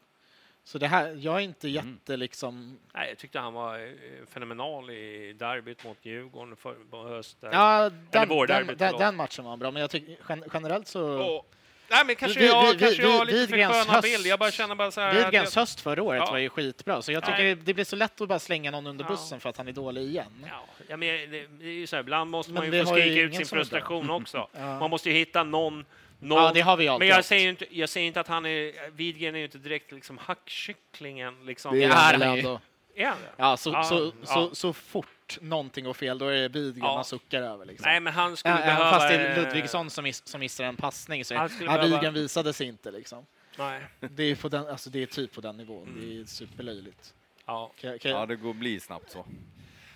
Så 0.64 0.78
det 0.78 0.88
här, 0.88 1.18
jag 1.20 1.36
är 1.36 1.40
inte 1.40 1.68
Mm. 1.70 1.90
jätte 1.94 2.18
liksom... 2.18 2.78
Nej, 2.94 3.10
jag 3.10 3.18
tyckte 3.18 3.40
han 3.40 3.54
var 3.54 3.80
eh, 3.80 3.90
fenomenal 4.34 4.90
i 4.90 5.34
derbyt 5.34 5.84
mot 5.84 5.98
Djurgården 6.02 6.56
för, 6.56 6.74
på 6.92 7.08
hösten. 7.08 7.50
Ja, 7.54 7.90
den, 8.12 8.30
den, 8.48 8.68
den, 8.78 8.98
den 8.98 9.16
matchen 9.16 9.46
var 9.46 9.58
bra, 9.58 9.72
men 9.72 9.82
jag 9.82 9.90
tycker 9.90 10.18
gen- 10.30 10.44
generellt 10.54 10.88
så... 10.88 11.20
Och, 11.22 11.46
nej, 11.90 12.06
men 12.06 12.16
kanske 12.16 12.40
Vi- 12.40 12.48
jag, 12.48 12.74
vi- 12.74 12.80
kanske 12.80 13.02
vi- 13.02 13.08
jag 13.10 13.18
har 13.18 13.26
lite 13.26 13.48
för 13.48 13.58
sköna 13.58 13.94
höst- 13.94 14.02
bild. 14.04 14.26
Jag 14.28 14.40
bara 14.40 14.52
känner 14.52 14.76
bara 14.76 14.92
så 14.92 15.02
här... 15.02 15.14
Widgrens 15.14 15.56
jag, 15.56 15.62
höst 15.62 15.82
förra 15.82 16.04
året 16.04 16.24
Ja. 16.26 16.32
var 16.32 16.38
ju 16.38 16.50
skitbra, 16.50 17.02
så 17.02 17.12
jag 17.12 17.24
tycker 17.26 17.44
Nej. 17.44 17.56
det, 17.56 17.74
blir 17.74 17.86
så 17.86 17.96
lätt 17.96 18.22
att 18.22 18.28
bara 18.28 18.40
slänga 18.40 18.72
någon 18.72 18.88
under 18.88 19.06
Ja. 19.06 19.10
bussen 19.10 19.40
för 19.40 19.50
att 19.50 19.58
han 19.58 19.68
är 19.68 19.72
dålig 19.72 20.02
igen. 20.02 20.46
ja, 20.50 20.66
ja, 20.88 20.98
men 20.98 21.08
det, 21.32 21.48
det 21.60 21.66
är 21.66 21.72
ju 21.74 21.88
så 21.88 21.96
här, 21.96 22.04
ibland 22.04 22.30
måste 22.32 22.52
man 22.54 22.64
Men 22.64 22.74
ju 22.74 22.80
vi 22.80 22.86
få 22.86 22.98
ju 22.98 23.02
skrika 23.04 23.22
ut 23.22 23.36
sin 23.36 23.46
frustration 23.46 24.10
också. 24.10 24.48
Ja. 24.54 24.80
Man 24.80 24.90
måste 24.90 25.10
ju 25.10 25.16
hitta 25.16 25.44
någon... 25.44 25.86
någon 26.22 26.44
Ja, 26.44 26.52
det 26.54 26.62
har 26.62 26.78
vi 26.78 26.88
alltid 26.88 27.00
men 27.08 27.16
jag 27.16 27.26
säger, 27.26 27.50
inte, 27.50 27.66
jag 27.80 27.90
säger 27.90 28.08
inte 28.08 28.20
att 28.20 28.28
han 28.28 28.46
är... 28.46 28.92
Widgren 28.92 29.36
är 29.36 29.40
ju 29.40 29.46
inte 29.46 29.58
direkt 29.58 29.92
liksom 29.92 30.18
hackkycklingen. 30.18 31.46
Liksom. 31.46 31.76
Det 31.76 31.84
är 31.84 31.90
han 31.90 32.22
ändå. 32.22 32.60
Ja, 32.96 33.14
så, 33.58 33.70
Ja, 33.70 33.84
så, 33.84 34.12
ja. 34.22 34.26
Så, 34.28 34.56
så 34.56 34.74
fort 34.74 35.38
någonting 35.42 35.86
går 35.86 35.94
fel, 35.94 36.18
då 36.18 36.28
är 36.28 36.34
det 36.36 36.48
Widgren 36.48 36.86
Ja. 36.86 36.96
man 36.96 37.06
suckar 37.06 37.42
över. 37.42 37.66
Liksom. 37.66 37.90
Nej, 37.90 38.00
men 38.00 38.14
han 38.14 38.38
skulle 38.38 38.54
Ja, 38.60 38.66
behöva... 38.66 38.92
fast 38.92 39.10
det 39.10 39.16
är 39.16 39.42
Ludvigsson 39.44 39.90
som, 39.90 40.04
miss, 40.04 40.28
som 40.28 40.40
missar 40.40 40.64
en 40.64 40.76
passning 40.78 41.26
så 41.26 41.34
behöva- 41.34 41.84
Widgren 41.88 42.14
visade 42.14 42.54
sig 42.54 42.68
inte. 42.68 42.92
Liksom. 42.92 43.26
Nej. 43.58 43.82
Det, 44.00 44.24
är 44.24 44.36
på 44.36 44.50
den, 44.50 44.68
alltså, 44.68 44.90
det 44.90 45.02
är 45.02 45.06
typ 45.06 45.34
på 45.34 45.42
den 45.42 45.58
nivån. 45.58 45.98
Det 46.02 46.22
är 46.22 46.26
superlöjligt. 46.26 47.14
Ja. 47.46 47.72
Kan, 47.80 48.00
kan, 48.00 48.12
Ja, 48.12 48.26
det 48.26 48.36
går 48.36 48.54
bli 48.54 48.80
snabbt 48.80 49.12
så. 49.12 49.26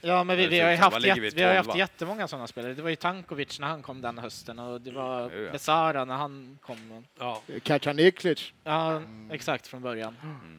Ja, 0.06 0.24
men 0.24 0.38
vi, 0.38 0.48
vi 0.48 0.60
har 0.60 0.72
ju 0.72 0.78
haft, 0.78 1.02
ligger 1.02 1.22
vi? 1.22 1.44
har 1.44 1.56
haft 1.56 1.70
12? 1.70 1.80
jättemånga 1.80 2.28
sådana 2.28 2.48
spelare. 2.48 2.74
Det 2.74 2.82
var 2.82 2.90
ju 2.90 2.96
Tankovic 2.96 3.60
när 3.60 3.68
han 3.68 3.82
kom 3.82 4.02
den 4.02 4.18
hösten 4.18 4.60
och 4.60 4.82
det 4.82 4.92
var 4.92 5.32
ja. 5.32 5.52
Besara 5.52 6.06
när 6.06 6.16
han 6.16 6.60
kom. 6.62 7.06
Ja. 7.20 7.42
Kacaniklic, 7.64 8.54
Ja, 8.64 9.02
exakt 9.32 9.68
från 9.68 9.82
början. 9.82 10.16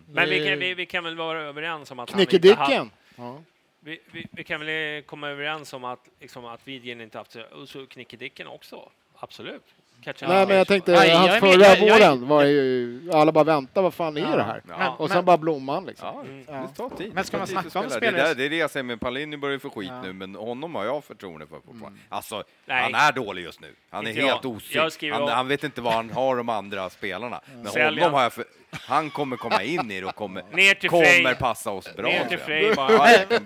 Men 0.08 0.28
vi 0.28 0.46
kan, 0.48 0.58
vi, 0.58 0.74
vi 0.74 0.86
kan 0.86 1.04
väl 1.04 1.16
vara 1.16 1.42
överens 1.42 1.90
om 1.90 1.98
att 1.98 2.10
han 2.10 2.20
inte. 2.20 2.88
Ja. 3.16 3.42
Vi, 3.80 4.00
vi, 4.10 4.26
vi 4.32 4.44
kan 4.44 4.60
väl 4.60 5.02
komma 5.02 5.28
överens 5.28 5.72
om 5.72 5.84
att, 5.84 6.08
liksom, 6.20 6.44
att 6.44 6.68
Widgren 6.68 7.00
inte 7.00 7.18
haft 7.18 7.36
och 7.36 7.68
så 7.68 7.86
Knickedicken 7.86 8.46
också. 8.46 8.90
Absolut. 9.14 9.64
Catcha 10.06 10.28
Nej, 10.28 10.46
men 10.46 10.56
jag 10.56 10.66
tänkte 10.68 10.92
Nej, 10.92 11.08
jag 11.08 11.16
hans 11.18 11.30
är 11.30 11.40
förra 11.40 11.50
med. 11.56 11.60
Jag- 11.66 11.78
jag 11.88 11.98
våren 11.98 12.28
var 12.28 12.44
ju, 12.44 13.10
alla 13.12 13.32
bara 13.32 13.44
vänta, 13.44 13.82
vad 13.82 13.94
fan 13.94 14.16
är 14.16 14.20
Ja. 14.20 14.36
det 14.36 14.42
här? 14.42 14.62
Ja. 14.68 14.88
Och 14.98 15.00
Men- 15.00 15.08
sen 15.16 15.24
bara 15.24 15.36
blommade 15.38 15.76
han 15.78 15.86
liksom. 15.86 16.08
Ja, 16.46 16.54
Ja. 16.54 16.66
det 16.68 16.76
tar 16.76 16.96
tid. 16.96 17.14
Men 17.14 17.24
ska 17.24 17.38
man 17.38 17.46
snacka 17.46 17.66
om 17.66 17.70
spela. 17.70 17.90
spelare- 17.90 18.22
Det, 18.22 18.28
där, 18.28 18.34
det 18.34 18.44
är 18.44 18.50
det 18.50 18.56
jag 18.56 18.70
säger 18.70 18.84
med 18.84 19.00
Palini 19.00 19.36
börjar 19.36 19.58
få 19.58 19.70
skit 19.70 19.88
Ja. 19.90 20.02
nu, 20.02 20.12
men 20.12 20.34
honom 20.34 20.74
har 20.74 20.84
jag 20.84 21.04
förtroende 21.04 21.46
för 21.46 21.56
fortfarande. 21.66 21.98
Alltså, 22.08 22.42
Nej. 22.66 22.82
han 22.82 22.94
är 22.94 23.12
dålig 23.12 23.42
just 23.42 23.60
nu. 23.60 23.74
Han 23.90 24.06
är 24.06 24.10
Inte 24.10 24.22
helt 24.22 24.40
jag. 24.44 24.52
osynlig. 24.56 24.84
Jag 24.84 24.92
skriver 24.92 25.18
Han, 25.18 25.28
han 25.28 25.48
vet 25.48 25.64
inte 25.64 25.80
vad 25.80 25.92
han 25.92 26.10
har 26.10 26.36
de 26.36 26.48
andra 26.48 26.90
spelarna. 26.90 27.40
Men 27.54 27.66
Sälja. 27.66 28.02
honom 28.02 28.14
har 28.14 28.22
jag 28.22 28.32
för, 28.32 28.44
han 28.70 29.10
kommer 29.10 29.36
komma 29.36 29.62
in 29.62 29.90
i 29.90 30.00
det 30.00 30.06
och 30.06 30.14
kommer, 30.14 30.42
Ner 30.52 30.74
till 30.74 30.90
Frej. 30.90 31.22
kommer 31.22 31.34
passa 31.34 31.70
oss 31.70 31.94
bra. 31.96 32.08
Ner 32.08 32.18
tror 32.18 32.28
till 32.28 32.38
jag. 32.38 32.46
Frej 32.46 32.74
bara. 32.74 32.88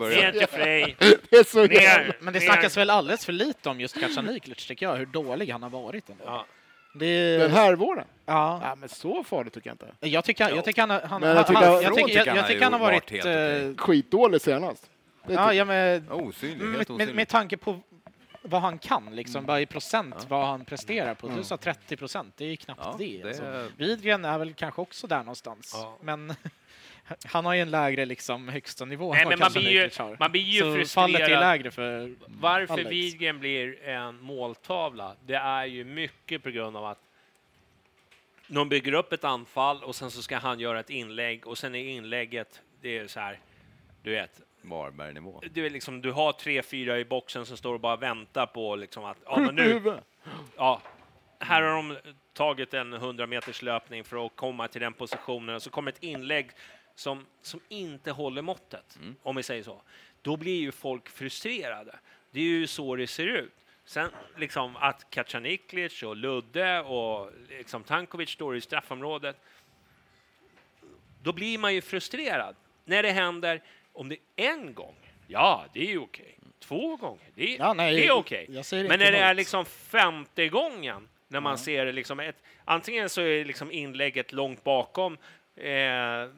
Ner 0.09 0.33
till 0.33 0.47
Frej. 0.49 0.97
Det 1.31 1.37
är 1.37 1.45
så. 1.45 1.65
Ner. 1.65 2.17
Men 2.21 2.33
det 2.33 2.39
ner. 2.41 2.47
snackas 2.47 2.77
väl 2.77 2.91
alldeles 2.91 3.25
för 3.25 3.33
lite 3.33 3.69
om 3.69 3.81
just 3.81 4.01
Kacaniklic 4.01 4.67
tycker 4.67 4.87
jag, 4.87 4.97
hur 4.97 5.07
dålig 5.07 5.49
han 5.51 5.63
har 5.63 5.71
varit. 5.71 6.09
Ändå. 6.09 6.23
Ja. 6.27 6.47
Det, 6.95 7.39
Den 7.39 7.51
här 7.51 7.75
våren? 7.75 8.05
ja. 8.27 8.61
Ja, 8.65 8.75
men 8.75 8.89
så 8.89 9.25
farligt 9.25 9.55
tycker 9.55 9.71
jag 9.71 9.75
inte. 9.75 10.07
Jag 10.09 10.25
tycker, 10.25 10.49
jag 10.49 10.65
tycker 10.65 10.83
han, 10.83 10.91
har- 10.91 11.01
han, 11.01 11.21
Men 11.21 11.37
jag 11.37 11.47
tycker- 11.47 11.61
han, 11.61 11.83
jag 11.83 11.95
tycker, 11.97 12.27
jag, 12.27 12.37
jag 12.37 12.47
tycker 12.47 12.63
han 12.65 12.73
har 12.73 12.81
varit 12.81 13.13
varit... 13.13 13.25
helt 13.25 13.77
eh, 13.79 13.85
Skitdålig 13.85 14.41
senast. 14.41 14.91
Det 15.27 15.35
Ja, 15.35 15.45
tycker- 15.49 15.53
ja, 15.59 15.65
men 15.65 16.11
Osynlig, 16.13 16.51
helt 16.59 16.61
med, 16.61 16.71
med, 16.79 16.91
osynlig. 16.91 17.15
med 17.15 17.29
tanke 17.29 17.57
på 17.57 17.81
vad 18.43 18.61
han 18.61 18.79
kan, 18.79 19.17
liksom, 19.17 19.47
bara 19.47 19.61
i 19.61 19.67
procent 19.67 20.27
vad 20.29 20.47
han 20.47 20.65
presterar 20.65 21.15
på. 21.15 21.29
Du 21.29 21.45
sa 21.45 21.57
30 21.57 21.97
procent, 21.97 22.35
det 22.37 22.45
är 22.45 22.49
ju 22.49 22.57
knappt 22.57 22.81
Ja, 22.85 22.95
det. 22.99 23.23
det 23.23 23.29
Alltså. 23.29 23.45
är- 23.45 23.71
Widgren 23.77 24.25
är 24.25 24.39
väl 24.39 24.55
kanske 24.55 24.81
också 24.81 25.07
där 25.07 25.19
någonstans, 25.19 25.73
Ja. 25.75 25.99
men 26.03 26.35
han 27.25 27.45
har 27.47 27.55
ju 27.55 27.61
en 27.61 27.71
lägre 27.71 28.05
liksom, 28.07 28.49
högsta 28.49 28.85
nivå 28.85 29.15
Nej, 29.15 29.27
men 29.27 29.39
man 29.39 29.53
blir 29.53 29.71
ju, 29.71 29.91
man 30.19 30.33
blir 30.33 30.43
ju 30.43 30.85
Så 30.85 30.95
fallet 30.95 31.15
är 31.21 31.25
frustrerad. 31.25 31.41
lägre 31.41 31.71
för 31.71 32.15
Varför 32.27 32.73
Alex. 32.75 32.91
Widgren 32.91 33.39
blir 33.39 33.83
en 33.83 34.21
måltavla, 34.21 35.17
det 35.27 35.35
är 35.35 35.65
ju 35.65 35.85
mycket 35.85 36.43
på 36.43 36.51
grund 36.51 36.77
av 36.77 36.85
att 36.85 36.99
de 38.47 38.69
bygger 38.69 38.93
upp 38.93 39.13
ett 39.13 39.25
anfall 39.25 39.83
och 39.85 39.97
sen 39.97 40.11
så 40.11 40.23
ska 40.23 40.39
han 40.39 40.61
göra 40.61 40.81
ett 40.81 40.91
inlägg 40.91 41.47
och 41.47 41.59
sen 41.59 41.75
är 41.75 41.85
inlägget, 41.89 42.61
det 42.81 42.99
är 42.99 43.07
så 43.07 43.21
här, 43.21 43.39
du 44.03 44.11
vet, 44.11 44.41
Varberg-nivå. 44.63 45.43
du, 45.53 45.67
är 45.67 45.71
liksom, 45.71 46.01
du 46.01 46.13
har 46.13 46.33
tre, 46.33 46.63
fyra 46.63 46.99
i 46.99 47.05
boxen 47.05 47.47
som 47.47 47.57
står 47.57 47.75
och 47.75 47.81
bara 47.81 47.97
väntar 47.97 48.47
på 48.47 48.77
liksom 48.77 49.05
att, 49.05 49.19
ja, 49.25 49.39
men 49.39 49.55
nu, 49.55 50.01
ja, 50.57 50.83
här 51.39 51.63
har 51.63 51.77
de 51.77 51.97
tagit 52.33 52.75
en 52.75 52.93
100 52.93 53.27
meters 53.27 53.63
löpning 53.63 54.05
för 54.05 54.27
att 54.27 54.37
komma 54.37 54.69
till 54.69 54.81
den 54.81 54.93
positionen 54.93 55.55
och 55.55 55.63
så 55.63 55.71
kommer 55.71 55.93
ett 55.93 56.03
inlägg 56.03 56.51
som, 56.95 57.27
som 57.43 57.61
inte 57.69 58.11
håller 58.11 58.43
måttet, 58.43 58.99
om 59.23 59.37
vi 59.37 59.43
säger 59.43 59.63
så. 59.63 59.83
Då 60.23 60.37
blir 60.37 60.61
ju 60.61 60.73
folk 60.73 61.09
frustrerade. 61.09 61.99
Det 62.31 62.41
är 62.41 62.45
ju 62.45 62.67
så 62.67 62.97
det 62.97 63.07
ser 63.07 63.27
ut. 63.27 63.55
Sen 63.85 64.11
liksom 64.37 64.77
att 64.77 65.11
Kacaniklic 65.11 66.03
och 66.03 66.17
Ludde 66.17 66.81
och 66.81 67.31
liksom 67.49 67.83
Tankovic 67.83 68.31
står 68.31 68.57
i 68.57 68.61
straffområdet. 68.61 69.37
Då 71.23 71.33
blir 71.33 71.59
man 71.59 71.75
ju 71.75 71.81
frustrerad 71.81 72.57
när 72.85 73.03
det 73.03 73.11
händer. 73.11 73.63
Om 73.93 74.09
det 74.09 74.17
är 74.37 74.49
en 74.51 74.75
gång, 74.75 74.95
ja, 75.27 75.65
det 75.73 75.81
är 75.81 75.87
ju 75.91 75.99
okej. 75.99 76.37
Två 76.59 76.97
gånger, 76.97 77.25
det 77.35 77.55
är, 77.55 77.59
Ja, 77.59 77.73
nej, 77.75 77.95
det 77.97 78.07
är 78.07 78.11
okej. 78.13 78.47
Men 78.73 78.99
när 78.99 79.13
det 79.13 79.19
är 79.19 79.35
liksom 79.35 79.65
femte 79.65 80.49
gången 80.49 81.09
när 81.29 81.41
man 81.41 81.59
ser 81.59 81.87
det 81.87 81.93
liksom 81.93 82.21
ett, 82.21 82.37
antingen 82.65 83.09
så 83.09 83.21
är 83.21 83.45
liksom 83.45 83.73
inlägget 83.73 84.33
långt 84.33 84.65
bakom 84.65 85.17
eh, 85.57 86.29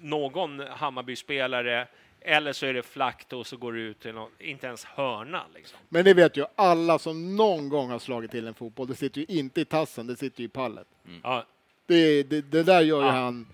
någon 0.00 0.60
Hammarby-spelare 0.60 1.86
eller 2.20 2.52
så 2.52 2.66
är 2.66 2.74
det 2.74 2.82
flackt 2.82 3.32
och 3.32 3.46
så 3.46 3.56
går 3.56 3.72
det 3.72 3.80
ut 3.80 4.00
till 4.00 4.14
någon, 4.14 4.30
inte 4.38 4.66
ens 4.66 4.84
hörna. 4.84 5.44
Liksom. 5.54 5.78
Men 5.88 6.04
det 6.04 6.14
vet 6.14 6.36
ju 6.36 6.44
alla 6.56 6.98
som 6.98 7.36
någon 7.36 7.68
gång 7.68 7.90
har 7.90 7.98
slagit 7.98 8.30
till 8.30 8.46
en 8.46 8.54
fotboll. 8.54 8.86
Det 8.86 8.94
sitter 8.94 9.20
ju 9.20 9.26
inte 9.38 9.60
i 9.60 9.64
tassen, 9.64 10.06
det 10.06 10.16
sitter 10.16 10.40
ju 10.40 10.46
i 10.46 10.48
pallet. 10.48 10.86
Ja, 11.22 11.46
Det, 11.86 12.22
det, 12.22 12.40
det 12.50 12.62
där 12.62 12.80
gör 12.80 13.00
ju 13.00 13.06
Ja. 13.06 13.12
han 13.12 13.46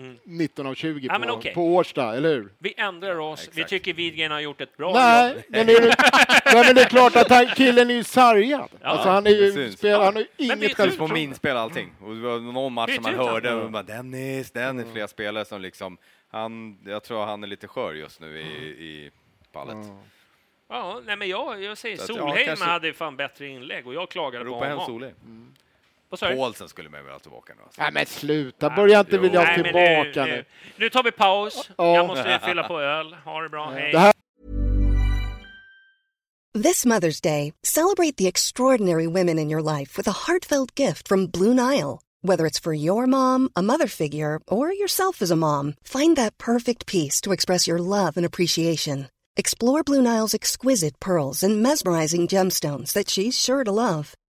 Mm. 0.00 0.18
19 0.24 0.66
av 0.66 0.74
20 0.74 1.06
Ja, 1.06 1.18
men 1.18 1.28
på, 1.28 1.34
okej. 1.34 1.54
på 1.54 1.74
Årsta, 1.74 2.16
eller 2.16 2.28
hur? 2.34 2.52
vi 2.58 2.74
ändrar 2.76 3.16
oss. 3.18 3.40
Vi 3.44 3.48
exakt. 3.50 3.70
tycker 3.70 3.94
Widgren 3.94 4.30
har 4.30 4.40
gjort 4.40 4.60
ett 4.60 4.76
bra 4.76 4.86
jobb. 4.88 4.94
Nej, 4.96 5.44
men 5.48 5.66
det, 5.66 5.72
är, 5.72 5.80
nej, 6.54 6.64
men 6.66 6.74
det 6.74 6.80
är 6.82 6.88
klart 6.88 7.16
att 7.16 7.30
han, 7.30 7.46
killen 7.46 7.90
är 7.90 7.94
ju 7.94 8.04
sargad. 8.04 8.68
Ja, 8.80 8.86
alltså 8.88 9.08
han 9.08 9.26
är 9.26 9.30
det 9.30 9.36
ju, 9.36 9.72
spelar, 9.72 10.04
han 10.04 10.14
har 10.14 10.20
ju 10.22 10.28
Men 10.38 10.46
inget 10.46 10.60
det 10.60 10.68
På 10.68 10.74
självförtroende. 10.74 11.14
min 11.14 11.34
spel 11.34 11.56
allting. 11.56 11.92
Och 12.00 12.14
det 12.14 12.20
var 12.20 12.38
någon 12.40 12.72
match 12.72 12.94
som 12.94 13.02
man 13.02 13.14
hörde 13.14 13.48
honom. 13.50 13.64
och 13.64 13.70
bara 13.70 13.82
Dennis, 13.82 14.50
Dennis, 14.50 14.86
flera 14.92 15.08
spelare 15.08 15.44
som 15.44 15.60
liksom, 15.60 15.98
han, 16.30 16.78
jag 16.86 17.02
tror 17.02 17.24
han 17.26 17.42
är 17.42 17.46
lite 17.46 17.68
skör 17.68 17.92
just 17.92 18.20
nu 18.20 18.40
i, 18.40 18.44
i 18.84 19.10
pallet. 19.52 19.76
Ja, 20.68 21.00
nej, 21.06 21.16
men 21.16 21.28
jag, 21.28 21.62
jag 21.62 21.78
säger 21.78 21.96
ja, 21.96 22.02
Solheim 22.06 22.46
kanske- 22.46 22.64
hade 22.64 22.92
fan 22.92 23.16
bättre 23.16 23.46
inlägg 23.46 23.86
och 23.86 23.94
jag 23.94 24.10
klagade 24.10 24.44
på 24.44 24.50
Ropa 24.50 24.64
hem 24.64 24.78
honom. 24.78 24.86
Solheim. 24.86 25.14
Du? 25.22 25.69
Paulsen 26.18 26.68
skulle 26.68 26.88
man 26.88 27.00
vilja 27.00 27.12
ha 27.12 27.18
tillbaka 27.18 27.52
nu. 27.56 27.62
Alltså. 27.62 27.82
Nej 27.82 27.92
men 27.92 28.06
sluta, 28.06 28.70
börja 28.70 29.00
inte 29.00 29.16
Jo. 29.16 29.22
vilja 29.22 29.40
ha 29.40 29.54
tillbaka 29.54 30.24
nu, 30.24 30.30
nu. 30.30 30.36
nu. 30.36 30.44
nu 30.76 30.90
tar 30.90 31.02
vi 31.02 31.10
paus. 31.12 31.70
Ja. 31.78 31.94
Jag 31.94 32.06
måste 32.06 32.40
fylla 32.44 32.68
på 32.68 32.80
öl. 32.80 33.16
Ha 33.24 33.40
det 33.42 33.48
bra. 33.48 33.70
Hej. 33.70 33.92
Det 33.92 33.98
här 33.98 34.12
This 36.62 36.84
Mother's 36.84 37.20
Day, 37.20 37.52
celebrate 37.62 38.16
the 38.16 38.26
extraordinary 38.26 39.06
women 39.06 39.38
in 39.38 39.50
your 39.50 39.62
life 39.62 39.96
with 39.96 40.08
a 40.08 40.26
heartfelt 40.26 40.74
gift 40.74 41.06
from 41.08 41.26
Blue 41.26 41.54
Nile. 41.54 42.00
Whether 42.22 42.44
it's 42.44 42.58
for 42.58 42.74
your 42.74 43.06
mom, 43.06 43.50
a 43.54 43.62
mother 43.62 43.86
figure, 43.86 44.40
or 44.48 44.72
yourself 44.72 45.22
as 45.22 45.30
a 45.30 45.36
mom, 45.36 45.74
find 45.84 46.16
that 46.16 46.36
perfect 46.38 46.86
piece 46.86 47.20
to 47.20 47.32
express 47.32 47.68
your 47.68 47.78
love 47.78 48.16
and 48.16 48.26
appreciation. 48.26 49.08
Explore 49.36 49.84
Blue 49.84 50.02
Nile's 50.02 50.34
exquisite 50.34 50.98
pearls 51.00 51.42
and 51.44 51.62
mesmerizing 51.62 52.26
gemstones 52.26 52.92
that 52.92 53.08
she's 53.08 53.38
sure 53.38 53.62
to 53.64 53.70
love. 53.72 54.14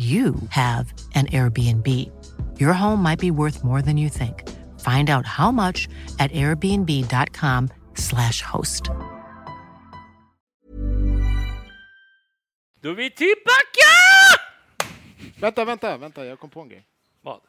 you 0.00 0.34
have 0.50 0.92
an 1.14 1.26
Airbnb. 1.26 1.86
Your 2.60 2.72
home 2.72 3.02
might 3.02 3.18
be 3.20 3.30
worth 3.30 3.62
more 3.64 3.82
than 3.82 3.96
you 3.98 4.08
think. 4.08 4.48
Find 4.80 5.10
out 5.10 5.26
how 5.26 5.50
much 5.52 5.88
at 6.18 6.30
airbnb.com/slash 6.32 8.42
host. 8.42 8.82
Då 12.80 12.90
är 12.90 12.94
vi 12.94 13.10
tillbaka! 13.10 13.90
Vänta, 15.40 15.64
vänta, 15.64 15.96
vänta, 15.96 16.26
jag 16.26 16.38
kom 16.40 16.50
på 16.50 16.60
en 16.60 16.68
grej. 16.68 16.86
Vad? 17.20 17.40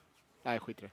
Nej, 0.44 0.60
skit 0.60 0.80
i 0.80 0.82
det. 0.82 0.92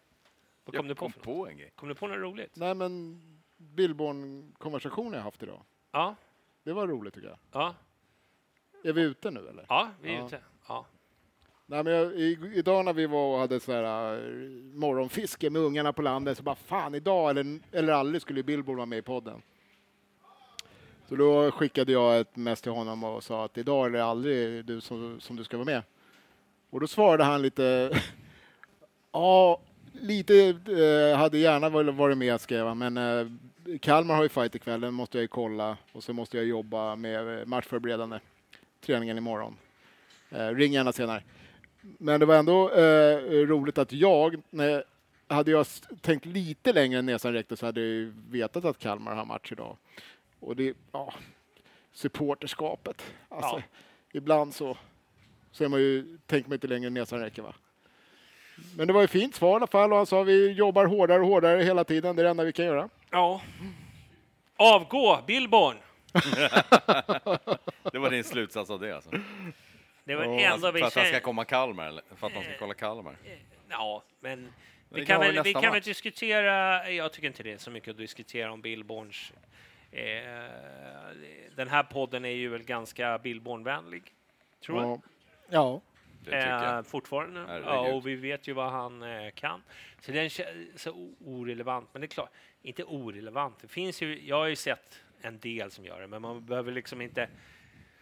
Vad 0.64 0.76
kom 0.76 0.88
du 0.88 0.94
på? 0.94 0.98
kom 1.04 1.12
för 1.12 1.20
på 1.20 1.48
en 1.48 1.56
grej. 1.58 1.72
Kom 1.76 1.88
du 1.88 1.94
på 1.94 2.06
något 2.06 2.18
roligt? 2.18 2.56
Nej 2.56 2.74
men, 2.74 3.20
Billborn-konversationen 3.56 5.12
jag 5.12 5.20
haft 5.22 5.42
idag. 5.42 5.62
Ja. 5.92 6.14
Det 6.64 6.72
var 6.72 6.86
roligt 6.86 7.14
tycker 7.14 7.28
jag. 7.28 7.38
ja. 7.52 7.74
Är 8.84 8.92
vi 8.92 9.02
ute 9.02 9.30
nu 9.30 9.48
eller? 9.48 9.66
Ja, 9.68 9.88
vi 10.02 10.14
är 10.14 10.18
Ja. 10.18 10.26
ute. 10.26 10.40
Ja. 10.68 10.86
Nej, 11.70 11.84
men 11.84 11.92
jag, 11.92 12.12
i, 12.12 12.38
idag 12.54 12.84
när 12.84 12.92
vi 12.92 13.06
var 13.06 13.32
och 13.34 13.38
hade 13.38 13.60
så 13.60 13.72
här, 13.72 14.14
eh, 14.14 14.20
morgonfiske 14.74 15.50
med 15.50 15.62
ungarna 15.62 15.92
på 15.92 16.02
landet 16.02 16.36
så 16.36 16.42
bara 16.42 16.54
fan 16.54 16.94
idag 16.94 17.30
eller, 17.30 17.58
eller 17.72 17.92
aldrig 17.92 18.22
skulle 18.22 18.42
Billboard 18.42 18.76
vara 18.76 18.86
med 18.86 18.98
i 18.98 19.02
podden. 19.02 19.42
Så 21.08 21.16
då 21.16 21.50
skickade 21.50 21.92
jag 21.92 22.20
ett 22.20 22.36
mess 22.36 22.60
till 22.60 22.72
honom 22.72 23.04
och 23.04 23.24
sa 23.24 23.44
att 23.44 23.58
idag 23.58 23.86
är 23.86 23.90
det 23.90 24.04
aldrig 24.04 24.64
du 24.64 24.80
som, 24.80 25.20
som 25.20 25.36
du 25.36 25.44
ska 25.44 25.56
vara 25.56 25.64
med. 25.64 25.82
Och 26.70 26.80
då 26.80 26.86
svarade 26.86 27.24
han 27.24 27.42
lite 27.42 27.90
ja, 29.12 29.60
lite 29.92 30.48
eh, 30.48 31.18
hade 31.18 31.38
gärna 31.38 31.68
varit- 31.68 32.18
med 32.18 32.40
skrev 32.40 32.66
han, 32.66 32.78
men 32.78 32.96
eh, 32.96 33.26
Kalmar 33.80 34.14
har 34.14 34.22
ju 34.22 34.28
fight 34.28 34.54
ikväll, 34.54 34.80
den 34.80 34.94
måste 34.94 35.18
jag 35.18 35.22
ju 35.22 35.28
kolla 35.28 35.76
och 35.92 36.04
så 36.04 36.12
måste 36.12 36.36
jag 36.36 36.46
jobba 36.46 36.96
med 36.96 37.48
matchförberedande 37.48 38.18
träningen 38.80 39.18
imorgon. 39.18 39.56
Eh, 40.30 40.46
ring 40.46 40.72
gärna 40.72 40.92
senare. 40.92 41.22
Men 41.80 42.20
det 42.20 42.26
var 42.26 42.36
ändå 42.36 42.70
eh, 42.70 43.18
roligt 43.46 43.78
att 43.78 43.92
jag, 43.92 44.42
när, 44.50 44.84
hade 45.28 45.50
jag 45.50 45.66
tänkt 46.00 46.26
lite 46.26 46.72
längre 46.72 46.98
än 46.98 47.06
näsan 47.06 47.32
räckte 47.32 47.56
så 47.56 47.66
hade 47.66 47.80
jag 47.80 47.88
ju 47.88 48.12
vetat 48.30 48.64
att 48.64 48.78
Kalmar 48.78 49.14
har 49.14 49.24
match 49.24 49.52
idag. 49.52 49.76
Och 50.40 50.56
det, 50.56 50.74
ja, 50.92 51.14
supporterskapet. 51.92 53.02
Alltså, 53.28 53.56
Ja. 53.56 53.62
Ibland 54.12 54.54
så, 54.54 54.76
så 55.52 55.64
är 55.64 55.68
man 55.68 55.80
ju, 55.80 56.18
tänker 56.26 56.48
man 56.48 56.54
inte 56.56 56.66
längre 56.66 56.86
än 56.86 56.94
näsan 56.94 57.20
räcker 57.20 57.42
va. 57.42 57.54
Men 58.76 58.86
det 58.86 58.92
var 58.92 59.00
ju 59.00 59.06
fint 59.06 59.34
svar 59.34 59.50
i 59.52 59.54
alla 59.54 59.66
fall 59.66 59.90
och 59.92 59.96
han 59.96 60.06
sa 60.06 60.22
vi 60.22 60.52
jobbar 60.52 60.86
hårdare 60.86 61.20
och 61.20 61.26
hårdare 61.26 61.62
hela 61.62 61.84
tiden, 61.84 62.16
det 62.16 62.22
är 62.22 62.24
det 62.24 62.30
enda 62.30 62.44
vi 62.44 62.52
kan 62.52 62.64
göra. 62.64 62.88
ja. 63.10 63.40
Avgå, 64.60 65.18
Billborn! 65.26 65.76
Det 67.92 67.98
var 67.98 68.10
din 68.10 68.24
slutsats 68.24 68.70
av 68.70 68.80
det 68.80 68.96
alltså? 68.96 69.10
Det 70.08 70.16
var 70.16 70.24
Alltså, 70.24 70.46
enda 70.46 70.72
vi 70.72 70.80
för 70.80 70.86
att 70.86 70.94
han 70.94 71.06
ska 71.06 71.20
komma 71.20 71.44
Kalmar, 71.44 71.86
eller? 71.86 72.02
För 72.16 72.26
att 72.26 72.32
han 72.32 72.42
ska 72.42 72.52
kolla 72.58 72.74
Kalmar? 72.74 73.16
Ja, 73.68 74.02
men 74.20 74.52
vi 74.88 75.06
kan, 75.06 75.20
väl, 75.20 75.42
vi 75.42 75.52
kan 75.52 75.72
väl 75.72 75.82
diskutera, 75.82 76.90
jag 76.90 77.12
tycker 77.12 77.28
inte 77.28 77.42
det 77.42 77.52
är 77.52 77.58
så 77.58 77.70
mycket 77.70 77.90
att 77.90 77.96
diskutera 77.96 78.52
om 78.52 78.60
Billborns. 78.62 79.32
Eh, 79.90 80.02
den 81.56 81.68
här 81.68 81.82
podden 81.82 82.24
är 82.24 82.28
ju 82.28 82.48
väl 82.48 82.62
ganska 82.62 83.18
Billborn-vänlig, 83.18 84.02
tror 84.60 84.82
jag. 84.82 85.02
Ja, 85.48 85.80
Eh, 86.32 86.82
fortfarande. 86.82 87.40
Herregud. 87.40 87.66
Ja, 87.66 87.92
och 87.92 88.06
vi 88.06 88.16
vet 88.16 88.48
ju 88.48 88.52
vad 88.52 88.70
han 88.70 89.02
eh, 89.02 89.30
kan. 89.30 89.62
Så 90.00 90.12
den 90.12 90.30
känns 90.30 90.82
så 90.82 91.14
orelevant. 91.24 91.88
Men 91.92 92.00
det 92.00 92.06
är 92.06 92.08
klart, 92.08 92.30
inte 92.62 92.84
orelevant. 92.84 93.58
Det 93.60 93.68
finns 93.68 94.02
ju, 94.02 94.26
jag 94.26 94.36
har 94.36 94.46
ju 94.46 94.56
sett 94.56 95.00
en 95.20 95.38
del 95.38 95.70
som 95.70 95.84
gör 95.84 96.00
det, 96.00 96.06
men 96.06 96.22
man 96.22 96.46
behöver 96.46 96.72
liksom 96.72 97.00
inte... 97.00 97.28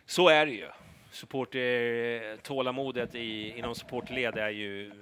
Så 0.07 0.29
är 0.29 0.47
det 0.47 0.53
ju. 0.53 0.69
Supporter, 1.17 2.37
tålamodet 2.37 3.15
i, 3.15 3.59
inom 3.59 3.75
supportled 3.75 4.37
är 4.37 4.51
ju... 4.51 4.93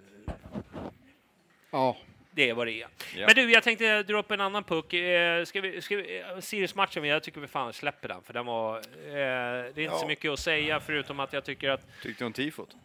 ja. 1.71 1.97
Det 2.31 2.51
är 2.51 2.55
vad 2.55 2.67
det 2.67 2.83
är. 2.83 2.89
Ja. 3.17 3.27
Men 3.27 3.35
du, 3.35 3.53
jag 3.53 3.63
tänkte 3.63 4.03
dra 4.03 4.19
upp 4.19 4.31
en 4.31 4.41
annan 4.41 4.65
puck. 4.65 4.93
Eh, 4.93 5.45
ska 5.45 5.61
vi, 5.61 5.81
ska 5.81 5.97
vi, 5.97 6.21
eh, 6.21 6.41
Sirius-matchen, 6.41 7.05
jag 7.05 7.23
tycker 7.23 7.41
vi 7.41 7.47
fan 7.47 7.73
släpper 7.73 8.09
den, 8.09 8.23
för 8.23 8.33
den 8.33 8.47
var... 8.47 8.77
Eh, 8.77 8.83
det 9.07 9.77
är 9.77 9.79
inte 9.79 9.99
så 9.99 10.07
mycket 10.07 10.31
att 10.31 10.39
säga, 10.39 10.81
förutom 10.81 11.21
att 11.21 11.33
jag 11.33 11.45
tycker 11.45 11.71
att... 11.71 11.87
Tyckte 12.03 12.25
du 12.25 12.27
om 12.27 12.33
tifot? 12.33 12.77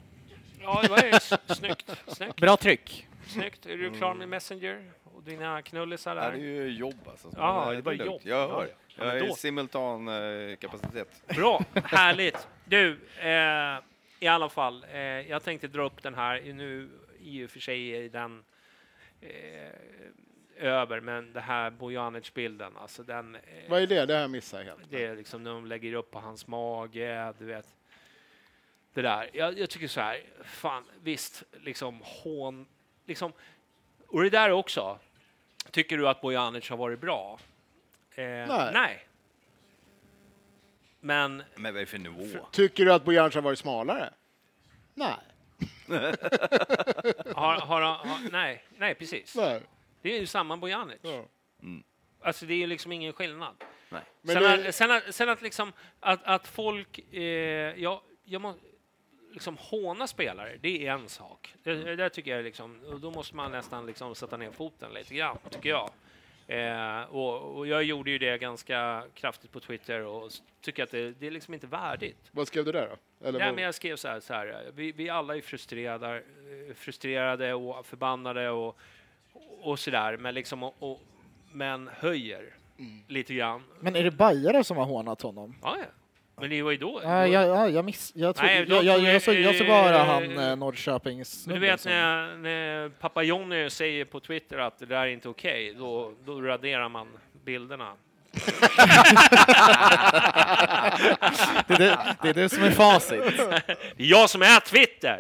Ja, 0.62 0.82
det 0.82 0.90
var 0.90 1.20
snyggt. 1.54 1.92
snyggt. 2.08 2.36
Bra 2.36 2.58
tryck. 2.58 3.08
Snyggt. 3.28 3.66
Är 3.66 3.78
du 3.78 3.92
klar 3.92 4.14
med 4.14 4.30
Messenger 4.30 4.92
och 5.20 5.26
dina 5.26 5.62
knullisar 5.62 6.16
Det 6.16 6.22
här 6.22 6.28
är 6.30 6.34
där? 6.34 6.40
ju 6.40 6.70
jobb 6.70 7.08
alltså. 7.08 7.30
Ja, 7.38 7.66
Men 7.66 7.76
det 7.76 7.82
var 7.82 7.94
jobb. 7.94 8.22
Jag 8.24 8.40
Ja, 8.40 8.48
hör. 8.56 8.68
ja. 8.96 9.06
Jag 9.06 9.18
är 9.18 9.28
då- 9.28 9.36
simultan 9.36 10.08
eh, 10.08 10.56
kapacitet. 10.56 11.24
Bra, 11.36 11.64
härligt. 11.84 12.48
Du, 12.66 13.00
eh, 13.20 13.80
i 14.20 14.28
alla 14.28 14.50
fall, 14.50 14.86
eh, 14.92 15.00
jag 15.00 15.44
tänkte 15.44 15.68
dra 15.68 15.84
upp 15.86 16.04
den 16.04 16.16
här. 16.16 16.42
Nu 16.54 16.90
i 17.22 17.46
och 17.46 17.50
för 17.50 17.60
sig 17.60 17.90
är 18.06 18.10
den 18.10 18.44
eh, 19.22 19.70
över, 20.58 21.00
men 21.02 21.34
det 21.34 21.42
här 21.42 21.70
Bojanic-bilden, 21.70 22.78
alltså 22.78 23.04
den... 23.04 23.36
Eh, 23.36 23.42
Vad 23.70 23.82
är 23.82 23.88
det? 23.88 24.06
Det 24.06 24.14
har 24.14 24.22
jag 24.22 24.30
missat 24.30 24.64
helt. 24.66 24.80
det 24.90 25.06
är 25.06 25.16
liksom 25.16 25.44
när 25.44 25.52
de 25.52 25.66
lägger 25.66 25.94
upp 25.94 26.12
på 26.12 26.20
hans 26.20 26.48
mage, 26.48 27.34
du 27.40 27.46
vet. 27.46 27.76
Det 28.94 29.02
där. 29.02 29.30
Jag, 29.34 29.60
jag 29.60 29.70
tycker 29.70 29.88
så 29.88 30.02
här, 30.02 30.22
fan 30.44 30.84
visst, 31.04 31.44
liksom 31.64 32.02
hån, 32.04 32.66
liksom. 33.06 33.34
Och 34.08 34.24
det 34.24 34.30
där 34.30 34.50
också. 34.52 35.00
Tycker 35.72 35.98
du 35.98 36.08
att 36.08 36.22
Bojanic 36.22 36.70
har 36.70 36.78
varit 36.78 37.02
bra? 37.02 37.40
Eh, 38.16 38.24
Nej. 38.24 38.48
nej. 38.74 39.06
Men 41.00 41.44
Men 41.56 41.74
vad 41.74 41.76
är 41.76 41.80
det 41.80 41.86
för 41.86 41.98
nivå? 41.98 42.48
Tycker 42.52 42.86
du 42.86 42.94
att 42.94 43.06
Bojanic 43.06 43.36
har 43.36 43.42
varit 43.42 43.60
smalare? 43.60 44.14
Nej. 44.94 45.14
har, 47.36 47.60
har, 47.60 47.82
har 47.82 48.32
nej, 48.32 48.64
nej, 48.78 48.96
precis. 48.96 49.36
Nej. 49.36 49.62
Det 50.02 50.16
är 50.16 50.20
ju 50.20 50.26
samma 50.28 50.58
Bojanic. 50.58 50.98
Ja. 51.02 51.26
Alltså 52.22 52.46
det 52.46 52.64
är 52.64 52.68
liksom 52.68 52.92
ingen 52.92 53.14
skillnad. 53.14 53.64
Nej. 53.90 54.02
Sen, 54.26 54.44
det- 54.44 54.68
att, 54.70 54.76
sen, 54.76 54.92
att, 54.92 55.16
sen 55.16 55.30
att 55.30 55.42
liksom 55.42 55.74
att, 56.00 56.20
att 56.24 56.48
folk, 56.48 57.00
eh, 57.14 57.22
jag, 57.22 58.02
jag 58.24 58.42
må, 58.42 58.56
liksom 59.32 59.58
håna 59.60 60.08
spelare, 60.08 60.58
det 60.62 60.88
är 60.88 60.92
en 60.92 61.10
sak. 61.10 61.54
Det, 61.64 61.74
det 61.76 61.96
där 61.96 62.10
tycker 62.10 62.36
jag 62.36 62.44
liksom, 62.44 63.00
då 63.02 63.12
måste 63.12 63.36
man 63.36 63.52
nästan 63.52 63.86
liksom 63.86 64.16
sätta 64.16 64.38
ner 64.38 64.52
foten 64.52 64.94
lite 64.94 65.14
grann, 65.14 65.38
tycker 65.50 65.70
jag. 65.70 65.90
Eh, 66.48 67.02
och, 67.04 67.58
och 67.58 67.68
jag 67.68 67.84
gjorde 67.84 68.12
ju 68.12 68.18
det 68.18 68.38
ganska 68.38 69.04
kraftigt 69.14 69.52
på 69.52 69.60
Twitter 69.60 70.02
och 70.06 70.32
tycker 70.62 70.84
att 70.84 70.92
det, 70.92 71.12
det 71.12 71.28
är 71.28 71.32
liksom 71.32 71.54
inte 71.54 71.68
värdigt. 71.68 72.30
Vad 72.32 72.48
skrev 72.48 72.66
du 72.66 72.72
där 72.72 72.88
då? 72.88 73.28
Eller 73.28 73.40
Nej, 73.40 73.48
vad- 73.48 73.56
men 73.56 73.64
jag 73.64 73.76
skrev 73.76 73.96
så 73.96 74.08
här, 74.08 74.20
så 74.20 74.34
här 74.34 74.72
vi, 74.74 74.92
vi 74.92 75.10
alla 75.10 75.36
är 75.38 75.42
frustrerade, 75.42 76.16
eh, 76.18 76.76
frustrerade 76.76 77.54
och 77.54 77.86
förbannade 77.86 78.50
och, 78.50 78.78
och 79.62 79.80
så 79.80 79.92
där, 79.92 80.18
men 80.18 80.34
liksom 80.34 80.64
och, 80.64 80.76
och, 80.80 81.02
men 81.52 81.88
höjer 81.94 82.54
Mm. 82.80 83.04
lite 83.08 83.34
grann. 83.34 83.64
Men 83.80 83.96
är 83.96 84.04
det 84.04 84.12
bajare 84.12 84.64
som 84.64 84.78
har 84.78 84.86
hånat 84.86 85.22
honom? 85.22 85.56
Ja, 85.62 85.78
ja. 85.80 85.86
Men 86.40 86.50
det 86.50 86.62
var 86.62 86.72
ju 86.72 86.78
då. 86.78 87.02
Ja, 87.04 87.28
jag, 87.28 87.48
ja, 87.48 87.70
jag, 87.70 87.86
miss, 87.86 88.12
jag, 88.16 88.36
trodde, 88.36 88.54
Nej, 88.54 88.66
jag, 88.70 88.84
jag, 88.84 89.00
jag, 89.00 89.22
såg, 89.22 89.36
jag 89.36 89.56
såg 89.56 89.68
bara 89.68 89.96
eh, 89.96 90.06
han 90.06 90.24
eh, 90.24 90.30
Men 90.30 90.60
Norrköpingssnubben 90.60 91.62
du 91.62 91.68
vet 91.68 91.86
när, 91.86 92.38
när 92.38 92.90
pappa 92.90 93.24
Jonny 93.24 93.70
säger 93.70 94.06
på 94.06 94.20
Twitter 94.20 94.58
att 94.58 94.80
det 94.80 94.86
där 94.86 95.02
är 95.02 95.08
inte 95.08 95.30
okej, 95.30 95.74
då, 95.78 96.14
då 96.26 96.42
raderar 96.42 96.90
man 96.90 97.08
bilderna. 97.46 97.94
det, 101.68 101.74
är 101.74 101.78
det, 101.78 102.16
det 102.22 102.30
är 102.30 102.34
det 102.34 102.50
som 102.50 102.64
är 102.64 102.72
facit. 102.72 103.24
jag 103.98 104.30
som 104.30 104.42
är 104.42 104.60
Twitter! 104.60 105.20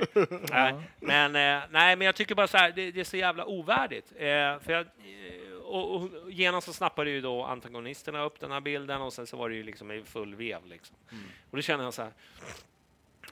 nej, 0.52 0.74
men, 1.00 1.36
eh, 1.36 1.64
nej, 1.72 1.96
men 1.96 2.06
jag 2.06 2.16
tycker 2.16 2.36
bara 2.36 2.48
så 2.48 2.58
här, 2.58 2.72
det, 2.76 2.92
det 2.92 3.00
är 3.00 3.04
så 3.04 3.18
jävla 3.18 3.46
ovärdigt. 3.46 4.12
Eh, 4.16 4.20
för 4.66 4.72
jag, 4.72 4.82
eh, 4.82 4.86
och, 5.70 5.96
och 5.96 6.32
genast 6.32 6.68
så 6.68 6.74
snappade 6.74 7.10
ju 7.10 7.22
då 7.22 7.44
antagonisterna 7.44 8.24
upp 8.24 8.40
den 8.40 8.52
här 8.52 8.62
bilden 8.62 9.02
och 9.02 9.14
sen 9.14 9.28
så 9.28 9.38
var 9.38 9.50
det 9.50 9.56
ju 9.56 9.64
liksom 9.64 9.92
i 9.92 10.04
full 10.04 10.36
vev. 10.36 10.66
Liksom. 10.66 10.96
Och 11.50 11.58
då 11.58 11.62
känner 11.62 11.84
jag 11.84 11.94
så 11.94 12.02
här, 12.02 12.12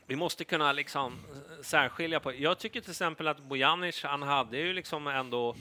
vi 0.05 0.15
måste 0.15 0.43
kunna 0.43 0.71
liksom 0.71 1.13
särskilja 1.61 2.19
på... 2.19 2.33
Jag 2.33 2.57
tycker 2.59 2.81
till 2.81 2.91
exempel 2.91 3.27
att 3.27 3.39
Bojanic, 3.39 4.03
han 4.03 4.21
hade 4.21 4.57
ju 4.57 4.73
liksom 4.73 5.07
ändå... 5.07 5.55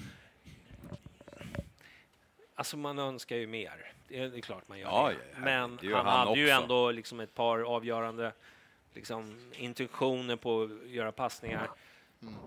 Alltså 2.55 2.77
man 2.77 2.99
önskar 2.99 3.37
ju 3.37 3.47
mer. 3.47 3.93
Det 4.09 4.19
är, 4.19 4.29
det 4.29 4.39
är 4.39 4.41
klart 4.41 4.69
man 4.69 4.79
gör 4.79 4.89
Ja, 4.89 5.13
ja, 5.13 5.39
Men 5.39 5.79
han, 5.83 5.93
han 5.93 6.07
hade 6.07 6.41
ju 6.41 6.47
också. 6.55 6.63
ändå 6.63 6.91
liksom 6.91 7.21
ett 7.21 7.35
par 7.35 7.59
avgörande 7.59 8.33
liksom, 8.95 9.51
intentioner 9.53 10.37
på 10.37 10.63
att 10.63 10.89
göra 10.91 11.13
passningar. 11.13 11.71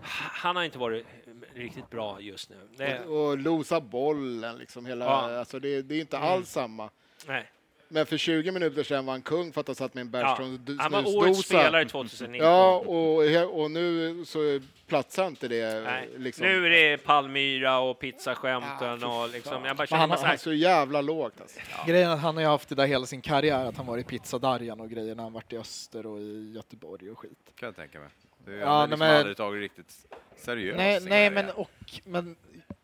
Han 0.01 0.55
har 0.55 0.63
inte 0.63 0.77
varit 0.77 1.05
riktigt 1.53 1.89
bra 1.89 2.21
just 2.21 2.49
nu. 2.49 2.55
Det, 2.77 2.99
Och, 2.99 3.29
och 3.29 3.37
losa 3.37 3.81
bollen 3.81 4.57
liksom 4.57 4.85
hela, 4.85 5.05
Ja. 5.05 5.39
alltså 5.39 5.59
det, 5.59 5.81
det 5.81 5.95
är 5.95 5.99
inte 5.99 6.17
Mm. 6.17 6.29
alls 6.29 6.49
samma. 6.51 6.89
nej. 7.27 7.51
Men 7.91 8.05
för 8.05 8.17
20 8.17 8.51
minuter 8.51 8.83
sedan 8.83 9.05
var 9.05 9.13
han 9.13 9.21
kung 9.21 9.53
för 9.53 9.61
att 9.61 9.67
ha 9.67 9.75
satt 9.75 9.93
med 9.93 10.01
en 10.01 10.07
Ja. 10.21 10.37
Bergström 10.37 10.79
Han 10.79 10.91
var 10.91 11.17
årets 11.17 11.39
spelare 11.45 11.85
2019. 11.85 12.47
Ja, 12.49 12.75
och, 12.75 13.59
och 13.61 13.71
nu 13.71 14.25
så 14.25 14.59
platsar 14.87 15.27
inte 15.27 15.47
det. 15.47 15.83
Nej. 15.83 16.09
Liksom. 16.17 16.45
Nu 16.45 16.65
är 16.65 16.69
det 16.69 16.97
Palmyra 16.97 17.79
och 17.79 17.99
pizzaskämten 17.99 18.99
Ja, 19.01 19.23
och 19.23 19.29
liksom, 19.29 19.65
jag 19.65 19.77
bara 19.77 19.81
Men 19.81 19.87
känner 19.87 20.17
han 20.17 20.25
är 20.33 20.37
så 20.37 20.53
jävla 20.53 21.01
lågt 21.01 21.41
alltså. 21.41 21.59
Grejen 21.87 22.09
är 22.09 22.13
att 22.13 22.19
han 22.21 22.35
har 22.35 22.41
ju 22.41 22.47
haft 22.49 22.69
det 22.69 22.75
där 22.75 22.85
hela 22.85 23.05
sin 23.05 23.21
karriär, 23.21 23.65
att 23.65 23.77
han 23.77 23.85
varit 23.85 24.05
i 24.05 24.09
pizzadarjan 24.09 24.79
och 24.79 24.89
grejer 24.89 25.15
när 25.15 25.23
han 25.23 25.33
varit 25.33 25.53
i 25.53 25.57
Öster 25.57 26.05
och 26.05 26.19
i 26.19 26.51
Göteborg 26.55 27.11
och 27.11 27.19
skit. 27.19 27.51
Kan 27.55 27.65
jag 27.67 27.75
tänka 27.75 27.99
mig. 27.99 28.09
Det 28.45 28.55
Ja, 28.55 28.67
har 28.67 28.87
liksom 28.87 28.99
men- 28.99 29.15
aldrig 29.17 29.37
tagit 29.37 29.61
riktigt 29.61 30.07
seriöst. 30.37 30.77
Nej, 30.77 30.99
nej 31.01 31.29
men, 31.31 31.49
och, 31.49 31.71
men 32.03 32.35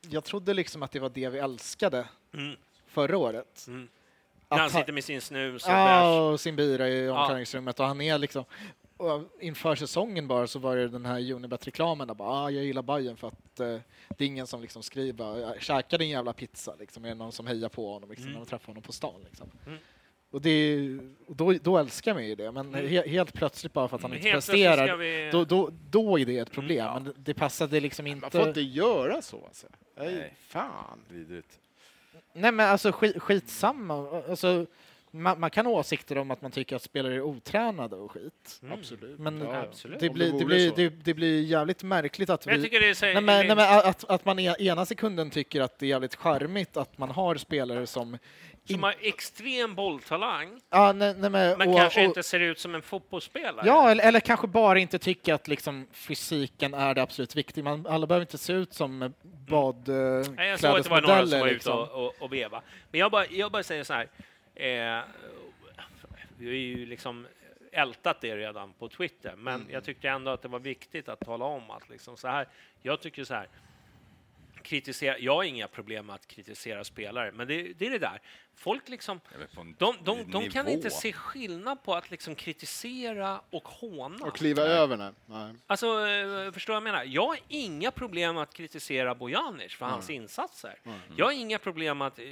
jag 0.09 0.23
trodde 0.23 0.53
liksom 0.53 0.83
att 0.83 0.91
det 0.91 0.99
var 0.99 1.09
det 1.09 1.29
vi 1.29 1.39
älskade 1.39 2.07
Mm. 2.33 2.55
förra 2.87 3.17
året. 3.17 3.65
Mm. 3.67 3.87
Att 4.47 4.57
när 4.57 4.61
han 4.61 4.69
sitter 4.69 4.93
med 4.93 5.03
sin 5.03 5.21
snus 5.21 5.63
och. 5.65 5.71
Ja, 5.71 6.19
och 6.29 6.39
sin 6.39 6.55
bira 6.55 6.89
i 6.89 7.09
omklädningsrummet 7.09 7.79
och 7.79 7.85
han 7.85 8.01
är 8.01 8.17
liksom 8.17 8.43
och 8.97 9.23
inför 9.39 9.75
säsongen 9.75 10.27
bara 10.27 10.47
så 10.47 10.59
var 10.59 10.75
det 10.75 10.87
den 10.87 11.05
här 11.05 11.31
Unibet-reklamen 11.33 12.07
där 12.07 12.15
bara 12.15 12.29
ah, 12.29 12.49
jag 12.49 12.63
gillar 12.63 12.81
Bayern 12.81 13.17
för 13.17 13.27
att 13.27 13.59
eh, 13.59 13.77
det 14.17 14.23
är 14.23 14.27
ingen 14.27 14.47
som 14.47 14.61
liksom 14.61 14.83
skriver 14.83 15.37
"Jag 15.39 15.61
käka 15.61 15.97
din 15.97 16.09
jävla 16.09 16.33
pizza 16.33 16.75
liksom, 16.79 17.05
är 17.05 17.09
det 17.09 17.15
någon 17.15 17.31
som 17.31 17.47
hejar 17.47 17.69
på 17.69 17.93
honom 17.93 18.09
liksom, 18.09 18.23
Mm. 18.27 18.33
när 18.33 18.39
de 18.45 18.49
träffar 18.49 18.67
honom 18.67 18.83
på 18.83 18.91
stan 18.91 19.21
liksom. 19.29 19.51
Mm. 19.67 19.79
Och 20.35 20.41
det 20.41 20.77
och 21.27 21.35
då, 21.35 21.53
då 21.53 21.77
älskar 21.77 22.13
man 22.13 22.25
ju 22.27 22.35
det, 22.35 22.51
men 22.51 22.75
Mm. 22.75 22.87
he, 22.87 23.09
helt 23.09 23.33
plötsligt 23.33 23.73
bara 23.73 23.87
för 23.87 23.95
att 23.95 24.01
han 24.01 24.13
inte 24.13 24.23
Helt 24.29 24.33
presterar, 24.47 24.95
vi- 24.97 25.29
då, 25.31 25.45
då, 25.45 25.69
då 25.89 26.19
är 26.19 26.25
det 26.25 26.37
ett 26.37 26.51
problem. 26.51 26.87
Mm, 26.87 27.03
Men 27.03 27.13
det 27.17 27.33
passade 27.33 27.79
liksom 27.79 28.05
Man 28.05 28.31
får 28.31 28.47
inte... 28.47 28.47
inte 28.47 28.61
göra 28.61 29.21
så 29.21 29.45
alltså. 29.45 29.67
Nej, 29.97 30.33
fan. 30.47 30.99
Vidrigt. 31.09 31.59
Nej 32.33 32.51
men 32.51 32.69
alltså 32.69 32.91
skit, 32.91 33.21
skitsamma. 33.21 34.21
Alltså, 34.29 34.65
man, 35.11 35.39
man 35.39 35.49
kan 35.49 35.65
ha 35.65 35.73
åsikter 35.73 36.17
om 36.17 36.31
att 36.31 36.41
man 36.41 36.51
tycker 36.51 36.75
att 36.75 36.81
spelare 36.81 37.15
är 37.15 37.21
otränade 37.21 37.95
och 37.95 38.11
skit. 38.11 38.59
Mm. 38.63 38.79
Absolut. 38.79 39.19
Men 39.19 39.39
Ja, 39.41 39.53
ja. 39.53 39.61
absolut. 39.61 39.99
det 39.99 40.09
blir, 40.09 40.31
det, 40.39 40.45
blir, 40.45 40.71
det, 40.75 40.89
det 40.89 41.13
blir 41.13 41.41
jävligt 41.43 41.83
märkligt 41.83 42.29
att 42.29 42.45
Men 42.45 42.61
vi... 42.61 42.69
Nej, 43.01 43.13
men, 43.13 43.25
nej, 43.25 43.47
men 43.47 43.59
att, 43.59 44.03
att 44.09 44.25
man 44.25 44.39
i 44.39 44.55
ena 44.59 44.85
sekunden 44.85 45.29
tycker 45.29 45.61
att 45.61 45.79
det 45.79 45.85
är 45.85 45.89
jävligt 45.89 46.15
charmigt 46.15 46.77
att 46.77 46.97
man 46.97 47.09
har 47.11 47.35
spelare 47.35 47.87
som... 47.87 48.17
som 48.65 48.83
har 48.83 48.95
extrem 49.01 49.75
bolltalang, 49.75 50.61
Ja, 50.69 50.93
nej, 50.93 51.15
nej, 51.17 51.29
men, 51.29 51.57
men 51.57 51.69
och- 51.69 51.77
kanske 51.77 51.99
och- 51.99 52.05
inte 52.05 52.23
ser 52.23 52.39
ut 52.39 52.59
som 52.59 52.75
en 52.75 52.81
fotbollsspelare. 52.81 53.67
Ja, 53.67 53.89
eller, 53.91 54.03
eller 54.07 54.19
kanske 54.19 54.47
bara 54.47 54.79
inte 54.79 54.99
tycker 54.99 55.33
att 55.33 55.47
liksom, 55.47 55.87
fysiken 55.91 56.73
är 56.73 56.93
det 56.93 57.01
absolut 57.01 57.35
viktiga. 57.35 57.63
Man, 57.63 57.87
alla 57.87 58.07
behöver 58.07 58.23
inte 58.25 58.37
se 58.37 58.53
ut 58.53 58.73
som 58.73 58.99
Nej, 58.99 59.09
badklädesmodeller. 59.47 60.43
jag 60.49 60.59
såg 60.59 60.77
att 60.77 60.83
det 60.83 60.89
var 60.89 61.01
några 61.01 61.27
som 61.27 61.39
var 61.39 61.45
ute 61.47 61.53
liksom. 61.53 61.79
och, 61.79 62.05
och, 62.05 62.13
och 62.19 62.33
veva. 62.33 62.61
Men 62.91 62.99
jag 62.99 63.11
bara, 63.11 63.25
jag 63.25 63.51
bara 63.51 63.63
säger 63.63 63.83
så 63.83 63.93
här. 63.93 64.07
Eh, 64.55 65.03
vi 66.37 66.45
har 66.47 66.53
ju 66.53 66.85
liksom 66.85 67.27
ältat 67.71 68.21
det 68.21 68.35
redan 68.37 68.73
på 68.73 68.89
Twitter, 68.89 69.33
men 69.37 69.55
Mm. 69.55 69.67
jag 69.71 69.83
tyckte 69.83 70.09
ändå 70.09 70.31
att 70.31 70.41
det 70.41 70.47
var 70.47 70.59
viktigt 70.59 71.09
att 71.09 71.19
tala 71.19 71.45
om 71.45 71.71
att 71.71 71.89
liksom 71.89 72.17
så 72.17 72.27
här. 72.27 72.47
Jag 72.81 73.01
tycker 73.01 73.23
så 73.23 73.33
här. 73.33 73.47
Kritisera, 74.65 75.17
jag 75.19 75.35
har 75.35 75.43
inga 75.43 75.67
problem 75.67 76.05
med 76.05 76.15
att 76.15 76.27
kritisera 76.27 76.83
spelare, 76.83 77.31
men 77.31 77.47
det, 77.47 77.73
det 77.73 77.87
är 77.87 77.91
det 77.91 77.99
där. 77.99 78.21
Folk 78.55 78.89
liksom, 78.89 79.21
men 79.55 79.75
de, 79.77 79.95
de, 80.03 80.31
de 80.31 80.49
kan 80.49 80.67
inte 80.67 80.89
se 80.89 81.13
skillnad 81.13 81.83
på 81.83 81.93
att 81.93 82.11
liksom 82.11 82.35
kritisera 82.35 83.41
och 83.49 83.67
håna. 83.67 84.25
Och 84.25 84.35
kliva 84.35 84.61
över. 84.61 85.13
Nej. 85.25 85.53
Alltså, 85.67 86.07
eh, 86.07 86.51
förstår 86.51 86.73
vad 86.73 86.75
jag 86.77 86.83
menar? 86.83 87.03
Jag 87.03 87.27
har 87.27 87.37
inga 87.47 87.91
problem 87.91 88.37
att 88.37 88.53
kritisera 88.53 89.15
Bojanic 89.15 89.73
för 89.75 89.85
hans 89.85 90.09
insatser. 90.09 90.75
Jag 91.15 91.25
har 91.25 91.31
inga 91.31 91.59
problem 91.59 92.01
att 92.01 92.19
eh, 92.19 92.25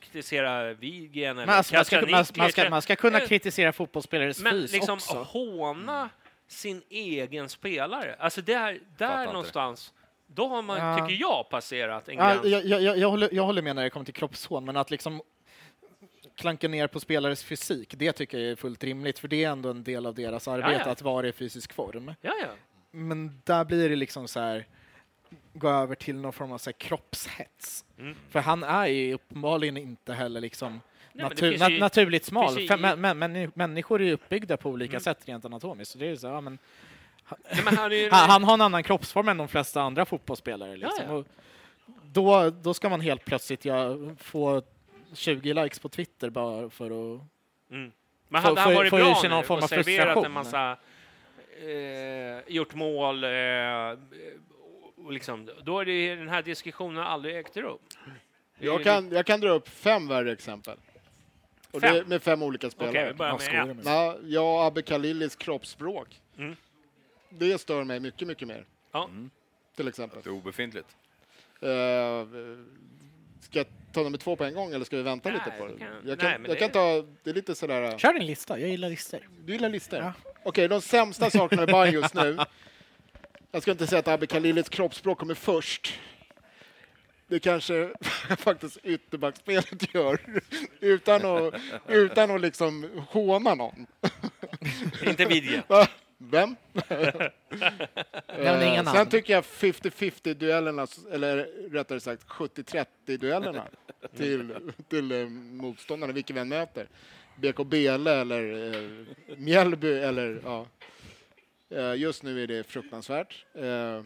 kritisera 0.00 0.72
Wiggen 0.74 1.38
eller 1.38 1.46
Men 1.46 1.54
man, 1.54 1.64
ska, 1.84 2.00
man, 2.00 2.10
man, 2.36 2.52
ska, 2.52 2.70
man 2.70 2.82
ska 2.82 2.96
kunna 2.96 3.20
Eh, 3.20 3.26
kritisera 3.28 3.72
fotbollsspelares 3.72 4.40
Men 4.40 4.52
fys 4.52 4.72
liksom 4.72 4.94
också. 4.94 5.22
håna 5.22 6.10
sin 6.48 6.82
egen 6.88 7.48
spelare. 7.48 8.16
Alltså 8.18 8.42
där, 8.42 8.80
där 8.98 9.26
någonstans, 9.26 9.92
då 10.26 10.48
har 10.48 10.62
man, 10.62 10.78
Ja. 10.78 10.96
tycker 11.08 11.20
jag, 11.22 11.48
passerat 11.50 12.08
en 12.08 12.16
gräns. 12.16 12.44
jag, 12.44 12.64
jag, 12.64 12.98
jag, 12.98 13.10
håller, 13.10 13.28
jag 13.32 13.42
håller 13.42 13.62
med 13.62 13.76
när 13.76 13.82
det 13.82 13.90
kommer 13.90 14.04
till 14.04 14.14
kroppshån, 14.14 14.64
men 14.64 14.76
att 14.76 14.90
liksom 14.90 15.22
klanka 16.34 16.68
ner 16.68 16.86
på 16.86 17.00
spelares 17.00 17.44
fysik, 17.44 17.94
det 17.98 18.12
tycker 18.12 18.38
jag 18.38 18.50
är 18.50 18.56
fullt 18.56 18.84
rimligt, 18.84 19.18
för 19.18 19.28
det 19.28 19.44
är 19.44 19.50
ändå 19.50 19.70
en 19.70 19.82
del 19.84 20.06
av 20.06 20.14
deras 20.14 20.48
arbete 20.48 20.82
ja. 20.84 20.90
att 20.90 21.02
vara 21.02 21.28
i 21.28 21.32
fysisk 21.32 21.72
form. 21.72 22.14
Ja, 22.20 22.32
ja. 22.42 22.48
Men 22.90 23.40
där 23.44 23.64
blir 23.64 23.88
det 23.88 23.96
liksom 23.96 24.28
så 24.28 24.40
här, 24.40 24.66
gå 25.52 25.68
över 25.68 25.94
till 25.94 26.16
någon 26.16 26.32
form 26.32 26.52
av 26.52 26.58
så 26.58 26.70
här 26.70 26.72
kroppshets. 26.78 27.84
Mm. 27.98 28.16
För 28.30 28.40
han 28.40 28.62
är 28.62 28.86
ju 28.86 29.14
uppenbarligen 29.14 29.76
inte 29.76 30.12
heller 30.12 30.40
liksom 30.40 30.80
Nej, 31.12 31.22
natur, 31.28 31.50
finns 31.50 31.60
na, 31.60 31.70
ju- 31.70 31.78
naturligt 31.80 32.24
smal. 32.24 32.60
ju- 32.60 32.76
men, 32.76 33.18
men, 33.18 33.50
människor 33.54 34.00
är 34.02 34.06
ju 34.06 34.12
uppbyggda 34.12 34.56
på 34.56 34.68
Mm. 34.68 34.74
olika 34.74 35.00
sätt 35.00 35.18
rent 35.28 35.44
anatomiskt. 35.44 35.92
Så 35.92 35.98
det 35.98 36.06
är 36.08 36.16
så, 36.16 36.26
ja, 36.26 36.40
men, 36.40 36.58
Nej, 37.50 37.64
men 37.64 37.76
han 37.76 37.92
är 37.92 37.96
ju- 37.96 38.10
han, 38.10 38.30
han 38.30 38.44
har 38.44 38.54
en 38.54 38.60
annan 38.60 38.82
kroppsform 38.82 39.28
än 39.28 39.36
de 39.36 39.48
flesta 39.48 39.82
andra 39.82 40.04
fotbollsspelare. 40.04 40.76
Liksom. 40.76 41.04
ja. 41.08 41.12
Och 41.14 41.26
då, 42.02 42.50
då 42.50 42.74
ska 42.74 42.88
man 42.88 43.00
helt 43.00 43.24
plötsligt 43.24 43.64
ja, 43.64 43.96
få 44.18 44.62
20 45.14 45.54
likes 45.54 45.78
på 45.78 45.88
Twitter 45.88 46.30
bara 46.30 46.70
för 46.70 46.86
att... 46.86 47.20
Mm. 47.70 47.92
Men 48.28 48.42
hade 48.42 48.60
han 48.60 48.70
får- 48.70 48.74
varit 48.74 48.92
ur 48.92 48.96
bra 48.96 49.20
någon 49.22 49.38
nu 49.40 49.46
form 49.46 49.58
och 49.58 49.64
av 49.64 49.68
serverat 49.68 50.24
en 50.24 50.32
massa, 50.32 50.76
eh, 51.62 52.54
gjort 52.54 52.74
mål, 52.74 53.24
eh, 53.24 53.30
liksom, 55.10 55.48
då 55.62 55.80
är 55.80 55.84
det 55.84 56.14
den 56.14 56.28
här 56.28 56.42
diskussionen 56.42 57.02
aldrig 57.02 57.36
ägt 57.36 57.56
rum. 57.56 57.78
Jag 58.58 58.84
kan, 58.84 59.12
jag 59.12 59.26
kan 59.26 59.40
dra 59.40 59.48
upp 59.50 59.68
fem 59.68 60.08
värre 60.08 60.32
exempel. 60.32 60.76
Och 61.70 61.80
det 61.80 61.86
är 61.86 61.92
Fem? 61.92 62.08
med 62.08 62.22
fem 62.22 62.42
olika 62.42 62.70
spelare. 62.70 63.08
vi 63.08 63.14
börjar 63.14 63.40
Ja, 63.52 63.64
med. 63.66 63.80
Ja, 63.84 64.16
jag 64.24 64.54
och 64.54 64.64
Abbe 64.64 64.82
Khalilis 64.82 65.36
kroppsspråk. 65.36 66.08
Mm. 66.38 66.56
Det 67.38 67.58
stör 67.60 67.84
mig 67.84 68.00
mycket, 68.00 68.28
mycket 68.28 68.48
mer. 68.48 68.64
Ja. 68.92 69.10
Till 69.76 69.88
exempel. 69.88 70.18
Det 70.24 70.28
är 70.30 70.34
obefintligt. 70.34 70.88
Eh, 71.60 71.68
ska 73.40 73.58
jag 73.58 73.66
ta 73.92 74.02
nummer 74.02 74.18
två 74.18 74.36
på 74.36 74.44
en 74.44 74.54
gång 74.54 74.72
eller 74.74 74.84
ska 74.84 74.96
vi 74.96 75.02
vänta 75.02 75.28
Nej, 75.28 75.38
lite 75.44 75.56
på 75.58 75.66
det? 75.66 75.78
kan- 75.78 75.88
jag 76.04 76.20
kan, 76.20 76.30
nej, 76.30 76.40
jag 76.46 76.56
det- 76.56 76.60
kan 76.60 76.70
ta, 76.70 77.06
det 77.22 77.30
är 77.30 77.34
lite 77.34 77.54
sådär... 77.54 77.98
Kör 77.98 78.12
din 78.12 78.26
lista, 78.26 78.58
jag 78.58 78.68
gillar 78.70 78.88
listor. 78.90 79.28
Du 79.44 79.52
gillar 79.52 79.68
listor? 79.68 79.98
Ja. 79.98 80.12
Okej, 80.44 80.68
de 80.68 80.80
sämsta 80.80 81.30
sakerna 81.30 81.62
med 81.62 81.72
Bayern 81.72 81.94
just 81.94 82.14
nu. 82.14 82.38
Jag 83.50 83.62
ska 83.62 83.70
inte 83.70 83.86
säga 83.86 83.98
att 83.98 84.08
Abbe 84.08 84.26
Khalilis 84.26 84.68
kroppsspråk 84.68 85.18
kommer 85.18 85.34
först. 85.34 85.98
Det 87.28 87.38
kanske 87.38 87.92
faktiskt 88.38 88.78
ytterbackspelet 88.82 89.94
gör, 89.94 90.18
utan 90.80 91.24
att, 91.24 91.54
utan 91.88 92.30
att 92.30 92.40
liksom 92.40 92.90
håna 93.08 93.54
någon. 93.54 93.86
Inte 95.06 95.24
Widje. 95.24 95.62
Vem? 96.18 96.56
Inga 98.38 98.54
Eh, 98.54 98.84
namn. 98.84 98.96
Sen 98.96 99.06
tycker 99.08 99.32
jag 99.32 99.44
50-50 99.44 100.34
duellerna, 100.34 100.86
eller 101.12 101.36
rättare 101.70 102.00
sagt 102.00 102.26
70-30 102.26 102.86
duellerna 103.06 103.64
till, 104.16 104.54
till 104.88 105.12
eh, 105.12 105.26
motståndarna, 105.28 106.12
vilka 106.12 106.34
vi 106.34 106.40
än 106.40 106.48
möter. 106.48 106.88
BK 107.36 107.66
Bele 107.66 108.12
eller 108.14 108.74
eh, 108.74 109.36
Mjällby 109.36 109.98
eller 109.98 110.40
ja. 110.44 110.66
Eh, 111.70 111.94
just 111.94 112.22
nu 112.22 112.42
är 112.42 112.46
det 112.46 112.64
fruktansvärt. 112.64 113.44
Eh, 113.54 114.02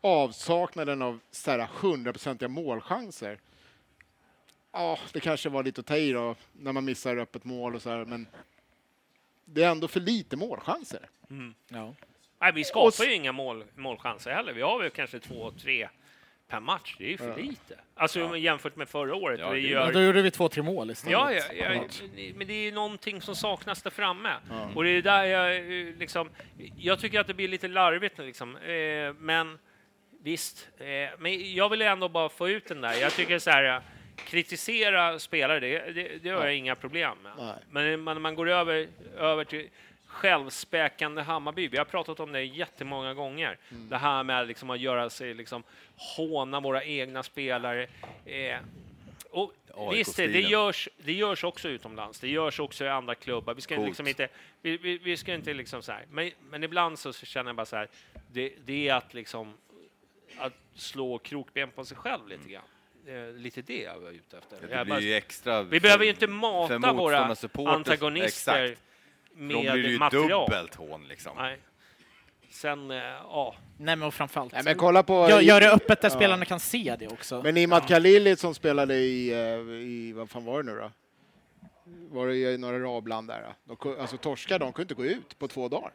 avsaknaden 0.00 1.02
av 1.02 1.20
så 1.30 1.50
här, 1.50 1.68
hundraprocentiga 1.80 2.48
målchanser. 2.48 3.38
Ja, 4.72 4.98
det 5.12 5.20
kanske 5.20 5.48
var 5.48 5.62
lite 5.62 5.80
att 5.80 5.86
ta 5.86 5.96
i 5.96 6.12
då, 6.12 6.34
när 6.52 6.72
man 6.72 6.84
missar 6.84 7.16
öppet 7.16 7.44
mål 7.44 7.74
och 7.74 7.82
så 7.82 7.90
här, 7.90 8.04
men 8.04 8.26
det 9.48 9.62
är 9.62 9.70
ändå 9.70 9.88
för 9.88 10.00
lite 10.00 10.36
målchanser. 10.36 11.08
Ja. 11.68 11.94
Nej, 12.40 12.52
vi 12.52 12.62
Och 12.62 12.66
skapar 12.66 12.88
s- 12.88 13.00
ju 13.00 13.14
inga 13.14 13.32
mål, 13.32 13.64
målchanser 13.76 14.30
heller. 14.30 14.52
Vi 14.52 14.62
har 14.62 14.78
väl 14.82 14.90
kanske 14.90 15.18
två, 15.18 15.50
tre 15.50 15.88
per 16.48 16.60
match. 16.60 16.96
Det 16.98 17.04
är 17.04 17.08
ju 17.10 17.16
för 17.18 17.36
lite. 17.36 17.80
Alltså 17.94 18.36
jämfört 18.36 18.76
med 18.76 18.88
förra 18.88 19.14
året. 19.14 19.40
Ja, 19.40 19.50
vi 19.50 19.60
det- 19.62 19.68
Ja, 19.68 19.72
gör 19.86 19.92
då 19.92 20.00
gjorde 20.02 20.22
vi 20.22 20.30
två, 20.30 20.48
tre 20.48 20.62
mål 20.62 20.90
istället. 20.90 21.12
Ja, 21.12 21.32
ja, 21.32 21.42
ja, 21.52 21.82
men 22.34 22.46
det 22.46 22.52
är 22.54 22.62
ju 22.64 22.72
någonting 22.72 23.22
som 23.22 23.34
saknas 23.36 23.82
där 23.82 23.90
framme. 23.90 24.34
Och 24.74 24.84
det 24.84 24.90
är 24.90 25.02
där 25.02 25.24
jag 25.24 25.64
liksom, 25.98 26.30
jag 26.76 26.98
tycker 27.00 27.20
att 27.20 27.26
det 27.26 27.34
blir 27.34 27.48
lite 27.48 27.68
larvigt 27.68 28.18
nu 28.18 28.26
liksom. 28.26 28.56
Eh, 28.56 29.12
men 29.18 29.58
visst, 30.22 30.68
eh, 30.78 30.86
men 31.18 31.54
jag 31.54 31.68
vill 31.68 31.82
ändå 31.82 32.08
bara 32.08 32.28
få 32.28 32.48
ut 32.48 32.66
den 32.68 32.80
där. 32.80 32.92
Jag 32.94 33.12
tycker 33.12 33.38
så 33.38 33.50
här, 33.50 33.82
kritisera 34.26 35.18
spelare, 35.18 35.60
det, 35.60 35.92
det, 35.92 36.18
det 36.22 36.30
har 36.30 36.44
jag 36.44 36.54
inga 36.56 36.74
problem 36.74 37.18
med. 37.22 37.32
Nej. 37.38 37.54
Men 37.70 38.00
man- 38.00 38.14
när 38.16 38.20
man 38.20 38.34
går 38.34 38.48
över, 38.48 38.88
över 39.16 39.44
till 39.44 39.68
självspäkande 40.06 41.22
Hammarby, 41.22 41.68
vi 41.68 41.78
har 41.78 41.84
pratat 41.84 42.20
om 42.20 42.32
det 42.32 42.44
jättemånga 42.44 43.14
gånger. 43.14 43.58
Det 43.68 43.96
här 43.96 44.22
med 44.22 44.48
liksom 44.48 44.70
att 44.70 44.80
göra 44.80 45.10
sig, 45.10 45.34
liksom, 45.34 45.62
håna 45.96 46.60
våra 46.60 46.84
egna 46.84 47.22
spelare. 47.22 47.86
Eh, 48.24 48.58
och 49.30 49.52
visst, 49.94 50.16
det, 50.16 50.40
görs, 50.40 50.88
det 50.98 51.12
görs 51.12 51.44
också 51.44 51.68
utomlands. 51.68 52.20
Det 52.20 52.28
görs 52.28 52.60
också 52.60 52.84
i 52.84 52.88
andra 52.88 53.14
klubbar. 53.14 53.54
Vi 53.54 53.60
ska 53.60 53.76
Coolt. 53.76 53.88
liksom 53.88 54.06
inte, 54.06 54.28
vi, 54.62 54.76
vi, 54.76 54.98
vi 54.98 55.16
ska 55.16 55.34
inte 55.34 55.54
liksom 55.54 55.82
så 55.82 55.92
här. 55.92 56.04
Men, 56.10 56.30
men 56.50 56.64
ibland 56.64 56.98
så 56.98 57.12
känner 57.12 57.48
jag 57.48 57.56
bara 57.56 57.66
så 57.66 57.76
här. 57.76 57.88
Det, 58.32 58.52
det 58.64 58.88
är 58.88 58.94
att 58.94 59.14
liksom 59.14 59.54
att 60.38 60.52
slå 60.74 61.18
krokben 61.18 61.70
på 61.70 61.84
sig 61.84 61.96
själv 61.96 62.28
lite 62.28 62.48
grann. 62.48 62.62
Eh, 63.08 63.32
lite 63.36 63.62
det 63.62 63.82
jag 63.82 63.98
var 64.00 64.10
ute 64.10 64.38
efter. 64.38 64.68
Det 64.68 64.74
Jag 64.74 64.86
blir 64.86 65.00
ju 65.00 65.14
extra 65.14 65.62
vi 65.62 65.80
för- 65.80 65.82
behöver 65.82 66.04
ju 66.04 66.10
inte 66.10 66.26
mata 66.26 66.92
våra 66.92 67.34
antagonister 67.66 68.62
Exakt. 68.64 68.80
Då 69.32 69.42
med 69.42 69.72
blir 69.72 69.88
ju 69.88 69.98
material. 69.98 70.28
dubbelt 70.50 70.74
hån 70.74 71.08
liksom. 71.08 71.32
Nej. 71.36 71.58
Sen, 72.50 72.90
eh, 72.90 72.96
ja. 72.96 73.54
Nej, 73.78 73.96
men 73.96 74.02
och 74.08 74.14
framförallt. 74.14 74.52
Nej, 74.52 74.62
men 74.64 74.74
kolla 74.76 75.02
på... 75.02 75.26
Gör, 75.30 75.40
gör 75.40 75.60
det 75.60 75.72
öppet 75.72 76.00
där 76.00 76.08
Ja. 76.10 76.16
spelarna 76.16 76.44
kan 76.44 76.60
se 76.60 76.96
det 76.98 77.08
också. 77.08 77.42
Men 77.42 77.56
Imad 77.56 77.88
Khalili 77.88 78.36
som 78.36 78.54
spelade 78.54 78.94
i, 78.94 79.30
eh, 79.32 79.38
i, 79.74 80.12
vad 80.16 80.30
fan 80.30 80.44
var 80.44 80.62
det 80.62 80.72
nu 80.72 80.78
då? 80.78 80.90
Var 82.10 82.26
det 82.26 82.36
i 82.36 82.58
några 82.58 82.76
arabland 82.76 83.28
där? 83.28 83.40
då? 83.42 83.54
De, 83.64 83.76
ku- 83.76 84.00
alltså 84.00 84.16
torskar, 84.16 84.58
de 84.58 84.72
kunde 84.72 84.82
inte 84.84 84.94
gå 84.94 85.04
ut 85.04 85.38
på 85.38 85.48
två 85.48 85.68
dagar. 85.68 85.92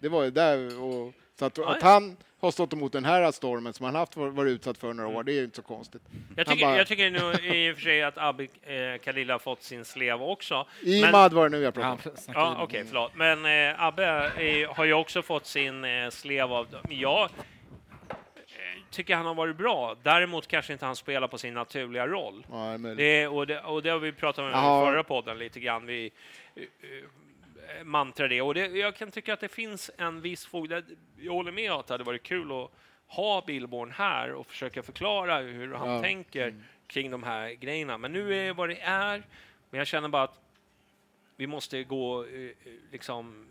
Det 0.00 0.08
var 0.08 0.24
ju 0.24 0.30
där 0.30 0.80
och, 0.82 1.12
så 1.42 1.62
att, 1.62 1.76
att 1.76 1.82
han 1.82 2.16
har 2.40 2.50
stått 2.50 2.72
emot 2.72 2.92
den 2.92 3.04
här 3.04 3.30
stormen 3.32 3.72
som 3.72 3.86
han 3.86 3.94
haft 3.94 4.16
varit 4.16 4.50
utsatt 4.50 4.78
för 4.78 4.92
några 4.92 5.08
år, 5.18 5.22
det 5.24 5.32
är 5.32 5.34
ju 5.34 5.44
inte 5.44 5.56
så 5.56 5.62
konstigt. 5.62 6.02
Jag 6.36 6.46
tycker, 6.46 6.66
bara- 6.66 6.76
jag 6.76 6.86
tycker 6.86 7.10
nu 7.10 7.54
i 7.54 7.72
och 7.72 7.76
för 7.76 7.82
sig 7.82 8.02
att 8.02 8.18
Abbe 8.18 8.42
eh, 8.62 8.98
Khalil 9.04 9.30
har 9.30 9.38
fått 9.38 9.62
sin 9.62 9.84
slev 9.84 10.22
också. 10.22 10.66
Men- 10.82 10.92
Imad 10.92 11.32
var 11.32 11.48
det 11.48 11.58
nu 11.58 11.62
jag 11.64 11.76
Ja, 11.76 11.80
pratade 11.96 12.10
om. 12.10 12.32
Ja, 12.34 12.48
vidare. 12.48 12.64
okej, 12.64 12.84
förlåt. 12.86 13.12
Men 13.14 13.44
eh, 13.70 13.82
Abbe 13.84 14.32
eh, 14.36 14.74
har 14.74 14.84
ju 14.84 14.92
också 14.92 15.22
fått 15.22 15.46
sin 15.46 15.84
eh, 15.84 16.10
slev 16.10 16.52
av... 16.52 16.66
Ja, 16.88 17.28
eh, 18.08 18.14
tycker 18.90 19.16
han 19.16 19.26
har 19.26 19.34
varit 19.34 19.56
bra. 19.56 19.96
Däremot 20.02 20.46
kanske 20.46 20.72
inte 20.72 20.86
han 20.86 20.96
spelar 20.96 21.28
på 21.28 21.38
sin 21.38 21.54
naturliga 21.54 22.06
roll. 22.06 22.46
Ja, 22.50 22.78
men, 22.78 22.96
Det, 22.96 23.26
och, 23.26 23.46
det, 23.46 23.60
och 23.60 23.82
det 23.82 23.90
har 23.90 23.98
vi 23.98 24.12
pratat 24.12 24.38
om 24.38 24.48
i 24.48 24.52
Ja. 24.52 24.86
förra 24.86 25.04
podden 25.04 25.38
lite 25.38 25.60
grann. 25.60 25.86
Vi 25.86 26.10
uh, 27.78 27.84
mantrar 27.84 28.28
det. 28.28 28.42
Och 28.42 28.54
det, 28.54 28.66
jag 28.66 28.96
kan 28.96 29.10
tycka 29.10 29.34
att 29.34 29.40
det 29.40 29.48
finns 29.48 29.90
en 29.98 30.20
viss 30.20 30.46
fog. 30.46 30.72
Jag 31.16 31.32
håller 31.32 31.52
med 31.52 31.72
att 31.72 31.86
det 31.86 31.94
hade 31.94 32.04
varit 32.04 32.22
kul 32.22 32.52
att 32.52 32.70
ha 33.06 33.44
Billborn 33.46 33.90
här 33.90 34.32
och 34.32 34.46
försöka 34.46 34.82
förklara 34.82 35.38
hur 35.38 35.74
han 35.74 35.86
Ja. 35.88 35.92
Mm. 35.92 36.02
tänker 36.02 36.54
kring 36.86 37.10
de 37.10 37.22
här 37.22 37.50
grejerna. 37.50 37.98
Men 37.98 38.12
nu 38.12 38.34
är 38.34 38.44
det 38.44 38.52
vad 38.52 38.68
det 38.68 38.80
är. 38.80 39.22
Men 39.70 39.78
jag 39.78 39.86
känner 39.86 40.08
bara 40.08 40.22
att 40.22 40.40
vi 41.36 41.46
måste 41.46 41.84
gå 41.84 42.24
eh, 42.24 42.40
eh, 42.40 42.50
liksom 42.90 43.48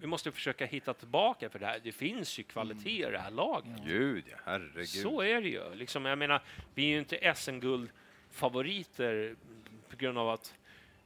vi 0.00 0.06
måste 0.08 0.32
försöka 0.32 0.66
hitta 0.66 0.94
tillbaka 0.94 1.50
för 1.50 1.58
det 1.58 1.66
här. 1.66 1.80
Det 1.82 1.92
finns 1.92 2.38
ju 2.38 2.42
kvalitet 2.42 3.08
i 3.08 3.10
det 3.10 3.18
här 3.18 3.30
laget. 3.30 3.84
Gud, 3.86 4.24
ja, 4.30 4.36
herregud. 4.44 4.88
Så 4.88 5.22
är 5.22 5.40
det 5.40 5.48
ju. 5.48 5.74
Liksom, 5.74 6.04
jag 6.04 6.18
menar, 6.18 6.42
vi 6.74 6.84
är 6.84 6.88
ju 6.88 6.98
inte 6.98 7.34
SM-guldfavoriter 7.34 9.36
på 9.90 9.96
grund 9.96 10.18
av 10.18 10.28
att 10.30 10.54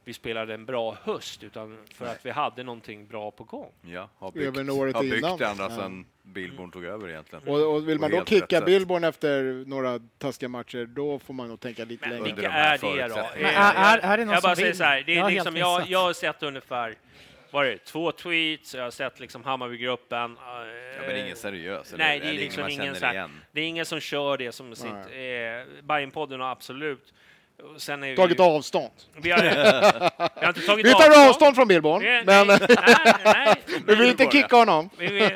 vi 0.07 0.13
spelade 0.13 0.53
en 0.53 0.65
bra 0.65 0.97
höst, 1.03 1.43
utan 1.43 1.77
för 1.95 2.05
att 2.05 2.25
vi 2.25 2.29
hade 2.31 2.63
någonting 2.63 3.07
bra 3.07 3.31
på 3.31 3.43
gång. 3.43 3.71
Ja, 3.81 4.09
har 4.17 4.31
byggt, 4.31 4.45
Även 4.47 4.69
året 4.69 4.95
har 4.95 5.01
byggt 5.01 5.17
innan. 5.17 5.37
det 5.37 5.47
andra 5.47 5.63
Ja. 5.63 5.69
sedan 5.69 6.05
Billborn 6.23 6.71
tog 6.71 6.85
över 6.85 7.09
egentligen. 7.09 7.47
och, 7.47 7.75
och 7.75 7.89
vill 7.89 7.99
man 7.99 8.11
då 8.11 8.25
kicka. 8.25 8.61
Billborn 8.61 9.03
efter 9.03 9.63
några 9.67 9.99
taskiga 10.17 10.49
matcher, 10.49 10.85
då 10.85 11.19
får 11.19 11.33
man 11.33 11.47
nog 11.47 11.59
tänka 11.59 11.85
lite 11.85 12.09
Men 12.09 12.17
längre. 12.17 12.29
Under 12.29 12.35
vilka 12.41 12.51
är 12.51 12.77
det 12.77 13.07
då? 13.07 13.15
Men 13.35 13.45
är- 13.45 13.73
är- 13.73 13.97
är 13.99 14.17
det 14.17 14.25
någon 14.25 14.33
jag 14.33 14.41
som 14.41 14.47
bara 14.49 14.55
säger 14.55 14.67
vill? 14.67 14.77
så 14.77 14.83
här, 14.83 15.03
det 15.05 15.11
Jag 15.13 15.17
är 15.17 15.23
har 15.23 15.29
liksom, 15.31 15.57
jag, 15.57 15.87
jag 15.87 15.99
har 15.99 16.13
sett 16.13 16.43
ungefär 16.43 16.95
vad 17.51 17.65
är 17.65 17.71
det, 17.71 17.77
två 17.77 18.11
tweets, 18.11 18.75
jag 18.75 18.83
har 18.83 18.91
sett 18.91 19.19
liksom 19.19 19.43
Hammarbygruppen. 19.43 20.37
Ja, 20.39 20.65
men 21.07 21.17
ingen 21.25 21.35
seriös, 21.35 21.93
Nej, 21.97 22.19
det 22.19 22.27
är 22.27 22.33
liksom 22.33 22.61
man 22.61 22.71
ingen 22.71 22.95
så 22.95 23.05
här. 23.05 23.29
Det 23.51 23.61
är 23.61 23.65
ingen 23.65 23.85
som 23.85 23.99
kör 23.99 24.37
det 24.37 24.51
som 24.51 24.75
sitt... 24.75 24.85
Eh, 24.87 25.83
Bajenpodden 25.83 26.39
har 26.39 26.51
absolut... 26.51 27.13
och 27.63 27.81
Sen 27.81 28.03
är 28.03 28.15
Tagit 28.15 28.39
vi, 28.39 28.43
avstånd. 28.43 28.91
vi, 29.15 29.31
har, 29.31 29.41
vi 29.41 29.49
har 30.41 30.47
inte 30.47 30.61
tagit 30.61 30.85
Vi 30.85 30.91
tar 30.93 31.29
avstånd 31.29 31.55
från 31.55 31.67
Billborn, 31.67 32.01
Vi- 32.01 32.23
men 32.25 32.47
nej, 32.47 32.57
nej, 32.69 33.13
nej, 33.25 33.55
vi 33.87 33.95
vill 33.95 34.09
inte 34.09 34.25
kicka 34.31 34.55
honom. 34.55 34.89
vi, 34.97 35.07
vi, 35.07 35.29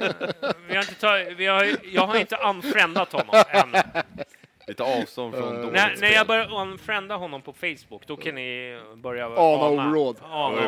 vi 0.68 0.76
har 0.76 0.82
inte 0.82 0.96
tagit, 0.96 1.38
vi 1.38 1.46
har, 1.48 1.68
jag 1.84 2.08
har 2.08 2.16
inte 2.18 2.36
unfriendat 2.36 3.12
honom 3.12 3.44
än. 3.50 3.76
Lite 4.68 4.84
avstånd 4.84 5.34
från 5.34 5.56
dåligt 5.56 5.72
När, 5.74 5.96
när 6.02 6.12
jag 6.12 6.28
börjar 6.28 6.54
unfrienda 6.62 7.16
honom 7.16 7.42
på 7.42 7.54
Facebook, 7.54 8.08
då 8.08 8.18
kan 8.18 8.36
ni 8.36 8.80
börja 8.96 9.26
Ana 9.26 9.90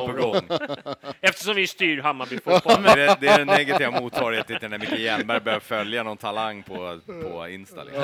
oråd. 0.01 0.43
Eftersom 1.21 1.55
vi 1.55 1.67
styr 1.67 2.01
Hammarby 2.01 2.39
fotboll. 2.45 2.83
Det 2.83 2.89
är, 2.89 3.15
det 3.19 3.27
är 3.27 3.37
den 3.37 3.47
negativa 3.47 3.99
motsvarigheten 4.01 4.59
till 4.59 4.69
när 4.69 4.77
Micke 4.77 4.99
Hjelmberg 4.99 5.39
börjar 5.39 5.59
följa 5.59 6.03
någon 6.03 6.17
talang 6.17 6.63
på, 6.63 6.99
på 7.23 7.47
Insta. 7.47 7.83
Liksom. 7.83 8.03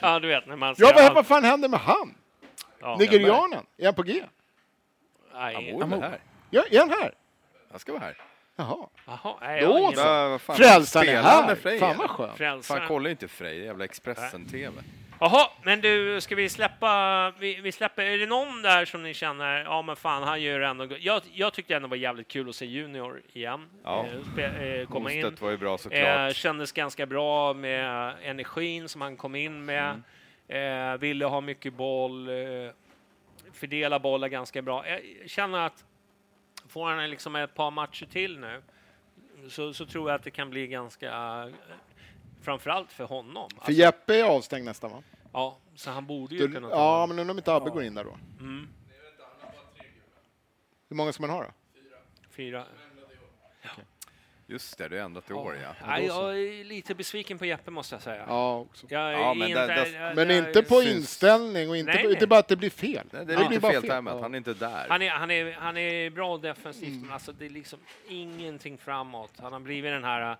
Ja, 0.00 0.18
du 0.18 0.28
vet 0.28 0.46
när 0.46 0.56
man 0.56 0.76
ser 0.76 0.84
ja, 0.84 1.12
vad 1.14 1.26
fan 1.26 1.44
händer 1.44 1.68
med 1.68 1.80
han? 1.80 2.14
Ja. 2.84 2.96
Nigerianen? 2.96 3.66
Är 3.78 3.84
han 3.84 3.94
på 3.94 4.02
G? 4.02 4.22
Han 5.32 5.52
Nej. 5.52 5.72
bor 5.72 5.84
väl 5.86 6.00
här? 6.02 6.18
Ja, 6.50 6.64
är 6.70 6.78
han 6.78 6.90
här? 6.90 7.14
Han 7.70 7.80
ska 7.80 7.92
vara 7.92 8.02
här. 8.02 8.16
Jaha. 8.56 8.86
Jaha, 9.06 9.34
nej, 9.40 9.60
jag 9.60 9.68
har 9.68 9.74
Då 9.74 9.78
ingen- 9.80 9.94
så. 9.96 10.04
Va- 10.04 10.28
vad 10.28 10.40
fan, 10.40 10.56
Frälsaren 10.56 11.08
är 11.08 11.12
spelar 11.12 11.30
han 11.30 11.42
här. 11.42 11.48
med 11.48 11.58
Frej, 11.58 11.78
Fan 11.78 11.96
vad 11.96 12.10
skönt. 12.10 12.28
Fan, 12.30 12.36
Frälsaren. 12.36 12.88
kollar 12.88 13.10
inte 13.10 13.28
Frej, 13.28 13.56
det 13.58 13.62
är 13.62 13.66
jävla 13.66 13.84
Expressen-TV. 13.84 14.72
Jaha, 15.20 15.50
men 15.62 15.80
du, 15.80 16.20
ska 16.20 16.34
vi 16.34 16.48
släppa, 16.48 17.30
vi, 17.38 17.54
vi 17.60 17.72
släpper, 17.72 18.02
är 18.02 18.18
det 18.18 18.26
någon 18.26 18.62
där 18.62 18.84
som 18.84 19.02
ni 19.02 19.14
känner, 19.14 19.64
ja 19.64 19.82
men 19.82 19.96
fan, 19.96 20.22
han 20.22 20.42
gör 20.42 20.60
ändå, 20.60 20.86
go- 20.86 20.96
jag, 21.00 21.22
jag 21.32 21.52
tyckte 21.52 21.76
ändå 21.76 21.88
var 21.88 21.96
jävligt 21.96 22.28
kul 22.28 22.48
att 22.48 22.54
se 22.54 22.66
Junior 22.66 23.22
igen, 23.32 23.68
Ja. 23.84 24.06
eh, 24.06 24.32
spe, 24.32 24.44
eh, 24.46 24.88
komma 24.88 25.12
in. 25.12 25.36
Var 25.40 25.50
ju 25.50 25.56
bra 25.56 25.70
Eh, 25.72 25.76
såklart. 25.76 26.34
kändes 26.36 26.72
ganska 26.72 27.06
bra 27.06 27.52
med 27.54 28.14
energin 28.22 28.88
som 28.88 29.00
han 29.00 29.16
kom 29.16 29.34
in 29.34 29.64
med. 29.64 30.02
Eh, 30.48 30.96
ville 30.98 31.24
ha 31.24 31.40
mycket 31.40 31.74
boll, 31.74 32.28
eh, 32.28 32.70
fördela 33.52 33.98
bollar 33.98 34.28
ganska 34.28 34.62
bra. 34.62 34.88
Jag 34.88 35.02
känner 35.30 35.58
att 35.58 35.84
får 36.68 36.86
han 36.90 37.10
liksom 37.10 37.36
ett 37.36 37.54
par 37.54 37.70
matcher 37.70 38.06
till 38.06 38.38
nu 38.38 38.62
så, 39.48 39.74
så 39.74 39.86
tror 39.86 40.10
jag 40.10 40.14
att 40.16 40.22
det 40.22 40.30
kan 40.30 40.50
bli 40.50 40.66
ganska, 40.66 41.12
framförallt 42.42 42.92
för 42.92 43.04
honom. 43.04 43.50
För 43.50 43.56
Alltså, 43.58 43.72
Jeppe 43.72 44.14
är 44.20 44.24
avstängd 44.24 44.64
nästa 44.64 44.88
va? 44.88 45.02
ja, 45.32 45.58
så 45.74 45.90
han 45.90 46.06
borde 46.06 46.34
ju 46.34 46.46
Du, 46.46 46.54
kunna 46.54 46.68
ta 46.70 46.76
ja, 46.76 47.06
men 47.06 47.18
undrar 47.18 47.32
om 47.32 47.38
inte 47.38 47.54
Abbe 47.54 47.70
går 47.70 47.82
in 47.82 47.94
där 47.94 48.04
då? 48.04 48.18
mm, 48.40 48.68
Hur 50.88 50.96
många 50.96 51.12
ska 51.12 51.22
man 51.22 51.30
ha 51.30 51.42
då? 51.42 51.50
fyra. 52.30 52.64
Just 54.46 54.78
det, 54.78 54.88
det 54.88 54.98
är 54.98 55.02
ändrat 55.02 55.30
i 55.30 55.32
år 55.32 55.56
ja. 55.62 55.74
Nej, 55.86 56.06
jag 56.06 56.38
är 56.40 56.64
lite 56.64 56.94
besviken 56.94 57.38
på 57.38 57.44
Jeppe 57.46 57.70
måste 57.70 57.94
jag 57.94 58.02
säga. 58.02 58.24
Ja, 58.28 58.58
också. 58.58 58.86
Jag 58.90 59.02
är 59.02 59.12
Ja, 59.12 59.34
men 59.34 59.48
inte, 59.48 59.66
det- 59.66 59.74
det- 59.74 59.88
jag- 59.90 60.16
Men 60.16 60.30
jag- 60.30 60.38
inte 60.48 60.62
på 60.62 60.74
syns- 60.74 60.90
inställning 60.96 61.70
och 61.70 61.76
inte, 61.76 61.92
Nej, 61.92 62.02
på, 62.02 62.08
nej. 62.08 62.12
inte 62.14 62.26
bara 62.26 62.40
att 62.40 62.48
det 62.48 62.56
blir 62.56 62.70
fel. 62.70 63.06
Det 63.10 63.18
är 63.18 63.24
blir 63.24 63.36
lite 63.48 63.60
bara 63.60 63.72
feltajmat, 63.72 64.14
Ja. 64.16 64.22
han 64.22 64.34
är 64.34 64.38
inte 64.38 64.54
där. 64.54 64.86
Han 64.88 65.02
är, 65.02 65.10
han, 65.10 65.30
är, 65.30 65.52
han 65.52 65.76
är 65.76 66.10
bra 66.10 66.38
defensivt, 66.38 67.02
men 67.02 67.12
alltså 67.12 67.32
det 67.32 67.46
är 67.46 67.50
liksom 67.50 67.78
ingenting 68.08 68.78
framåt. 68.78 69.32
Han 69.38 69.52
har 69.52 69.60
blivit 69.60 69.92
den 69.92 70.04
här, 70.04 70.36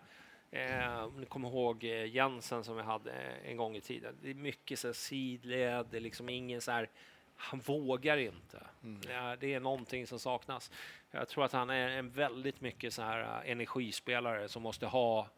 eh, 0.51 1.05
om 1.05 1.21
ni 1.21 1.27
kommer 1.27 1.49
ihåg 1.49 1.85
eh, 1.85 2.05
Jensen 2.15 2.65
som 2.65 2.77
vi 2.77 2.83
hade 2.83 3.13
en 3.45 3.57
gång 3.57 3.77
i 3.77 3.81
tiden. 3.81 4.15
Det 4.23 4.31
är 4.31 4.35
mycket 4.35 4.79
så 4.79 4.89
här 4.89 4.93
sidled, 4.93 5.87
det 5.91 5.97
är 5.97 6.01
liksom 6.01 6.29
ingen 6.29 6.61
så 6.61 6.71
här, 6.71 6.89
han 7.37 7.61
vågar 7.61 8.17
inte. 8.17 8.67
Ja, 9.09 9.37
det 9.41 9.55
är 9.55 9.61
någonting 9.61 10.07
som 10.07 10.19
saknas. 10.19 10.71
Jag 11.11 11.29
tror 11.29 11.45
att 11.45 11.53
han 11.53 11.71
är 11.71 11.89
en 11.89 12.11
väldigt 12.11 12.61
mycket 12.61 12.95
så 12.95 13.03
här 13.03 13.21
eh, 13.45 13.51
energispelare 13.51 14.49
som 14.49 14.63
måste 14.63 14.87
ha 14.87 15.29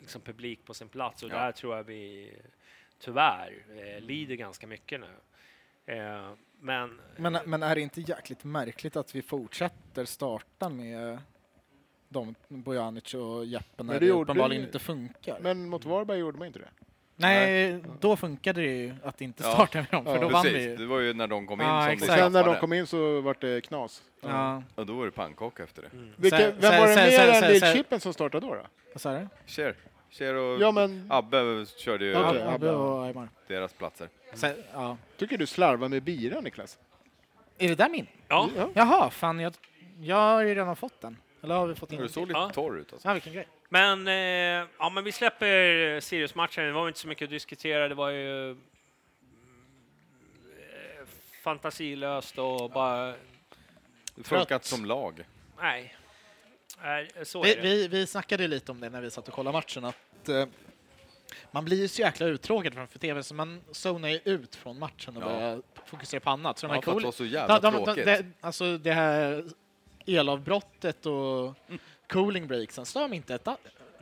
liksom, 0.00 0.20
publik 0.20 0.64
på 0.64 0.74
sin 0.74 0.88
plats 0.88 1.22
och 1.22 1.30
Ja. 1.30 1.34
där 1.34 1.52
tror 1.52 1.76
jag 1.76 1.84
vi 1.84 2.32
tyvärr 2.98 3.64
eh, 3.68 4.00
lider 4.00 4.34
ganska 4.34 4.66
mycket 4.66 5.00
nu. 5.00 5.14
Eh, 5.94 6.30
men 6.60 7.00
Men, 7.16 7.38
men 7.44 7.62
är 7.62 7.74
det 7.74 7.80
inte 7.80 8.00
jäkligt 8.00 8.44
märkligt 8.44 8.96
att 8.96 9.14
vi 9.14 9.22
fortsätter 9.22 10.04
starta 10.04 10.68
med 10.68 11.18
de, 12.08 12.34
Bojanic 12.48 13.14
och 13.14 13.44
Jeppe 13.46 13.82
när 13.82 14.00
det 14.00 14.06
det, 14.06 14.12
uppenbarligen 14.12 14.64
inte 14.64 14.78
funkar? 14.78 15.38
Men 15.40 15.68
mot 15.68 15.84
Varberg 15.84 16.18
gjorde 16.18 16.38
man 16.38 16.46
inte 16.46 16.58
det. 16.58 16.70
Nej, 17.20 17.80
då 18.00 18.16
funkade 18.16 18.60
det 18.60 18.66
ju 18.66 18.94
att 19.04 19.20
inte 19.20 19.42
Ja. 19.42 19.52
starta 19.52 19.78
med 19.78 19.86
dem, 19.90 20.04
för 20.04 20.14
Ja, 20.14 20.20
då 20.20 20.28
vann 20.28 20.42
vi 20.44 20.62
ju. 20.64 20.76
det 20.76 20.86
var 20.86 21.00
ju 21.00 21.14
när 21.14 21.26
de 21.26 21.46
kom 21.46 21.60
in 21.60 21.66
Ja, 21.66 21.82
som 21.82 21.92
exakt. 21.92 22.12
sen 22.18 22.32
när 22.32 22.44
de 22.44 22.56
kom 22.56 22.72
in 22.72 22.86
så 22.86 23.20
var 23.20 23.36
det 23.40 23.60
knas. 23.60 24.02
Ja. 24.20 24.62
Och 24.74 24.86
då 24.86 24.92
var 24.92 25.04
det 25.04 25.10
pannkaka 25.10 25.62
efter 25.62 25.82
det. 25.82 25.88
Vilka, 26.16 26.36
Sen- 26.38 26.52
vem 26.60 26.70
sen- 26.72 26.80
var 26.80 26.86
det 26.88 26.94
sen- 26.94 27.04
mer 27.04 27.10
sen- 27.10 27.28
än 27.34 27.40
sen- 27.40 27.50
Lill-Chippen 27.74 27.98
som 27.98 28.12
startade 28.12 28.46
då? 28.46 28.54
då? 28.54 28.60
Vad 28.92 29.00
sa 29.00 29.12
du? 29.12 29.28
Cher, 29.46 29.74
Cher 30.10 30.34
och 30.34 30.60
Ja, 30.60 30.70
men 30.72 31.06
Abbe 31.10 31.66
körde 31.76 32.04
ju 32.04 32.16
Okej. 32.16 32.42
Abbe 32.42 32.70
och 32.70 33.04
Aymar. 33.06 33.28
deras 33.48 33.72
platser. 33.72 34.08
Sen, 34.34 34.54
ja. 34.72 34.96
tycker 35.16 35.38
du 35.38 35.46
slarvar 35.46 35.88
med 35.88 36.02
bira, 36.02 36.40
Niklas? 36.40 36.78
Är 37.58 37.68
det 37.68 37.74
där 37.74 37.88
min? 37.88 38.06
ja, 38.28 38.48
Ja. 38.56 38.68
Jaha, 38.74 39.10
fan 39.10 39.40
jag, 39.40 39.52
jag 40.00 40.16
har 40.16 40.42
ju 40.42 40.54
redan 40.54 40.76
fått 40.76 41.00
den. 41.00 41.16
Eller 41.42 41.54
har 41.54 41.66
vi 41.66 41.74
fått 41.74 41.92
in 41.92 41.98
Du 41.98 42.04
den? 42.04 42.12
såg 42.12 42.28
lite 42.28 42.40
Ja. 42.40 42.50
torr 42.54 42.78
ut 42.78 42.92
alltså. 42.92 43.08
Ja, 43.08 43.12
vilken 43.14 43.32
grej. 43.32 43.46
Men, 43.68 44.08
eh, 44.08 44.68
ja, 44.78 44.90
men 44.94 45.04
vi 45.04 45.12
släpper 45.12 46.00
Sirius-matchen. 46.00 46.64
Det 46.64 46.72
var 46.72 46.82
ju 46.82 46.88
inte 46.88 47.00
så 47.00 47.08
mycket 47.08 47.24
att 47.24 47.30
diskutera. 47.30 47.88
Det 47.88 47.94
var 47.94 48.10
ju 48.10 48.44
mm, 48.44 48.58
eh, 50.60 51.06
fantasilöst 51.42 52.38
och 52.38 52.70
bara... 52.70 53.14
Det 54.14 54.24
funkat 54.24 54.64
som 54.64 54.84
lag. 54.84 55.24
Nej. 55.60 55.94
Nej, 56.82 57.10
så 57.22 57.42
Vi, 57.42 57.52
är 57.52 57.56
det. 57.56 57.62
vi, 57.62 57.88
vi 57.88 58.06
snackade 58.06 58.48
lite 58.48 58.72
om 58.72 58.80
det 58.80 58.90
när 58.90 59.00
vi 59.00 59.10
satt 59.10 59.28
och 59.28 59.34
kollade 59.34 59.56
matchen, 59.58 59.84
att 59.84 60.28
eh, 60.28 60.46
man 61.50 61.64
blir 61.64 61.76
ju 61.80 61.88
så 61.88 62.02
jäkla 62.02 62.26
uttråkad 62.26 62.74
framför 62.74 62.98
tv 62.98 63.22
så 63.22 63.34
man 63.34 63.60
zonar 63.72 64.08
ju 64.08 64.20
ut 64.24 64.56
från 64.56 64.78
matchen 64.78 65.16
och 65.16 65.22
Ja. 65.22 65.26
börjar 65.26 65.62
fokusera 65.86 66.20
på 66.20 66.30
annat. 66.30 66.58
Så 66.58 66.66
de 66.66 66.70
Ja, 66.70 66.74
här 66.74 66.82
för 66.82 66.90
att 66.90 66.94
cool- 66.94 67.02
det 67.02 67.06
var 67.06 67.12
så 67.12 67.24
jävla 67.24 67.60
de, 67.60 67.72
de, 67.72 67.78
de, 67.78 67.84
tråkigt. 67.84 68.04
det, 68.04 68.26
alltså 68.40 68.78
det 68.78 68.92
här 68.92 69.44
elavbrottet 70.06 71.06
och 71.06 71.54
cooling 72.08 72.46
breaksen 72.46 72.86
stör 72.86 73.08
mig 73.08 73.16
inte 73.16 73.34
ett, 73.34 73.48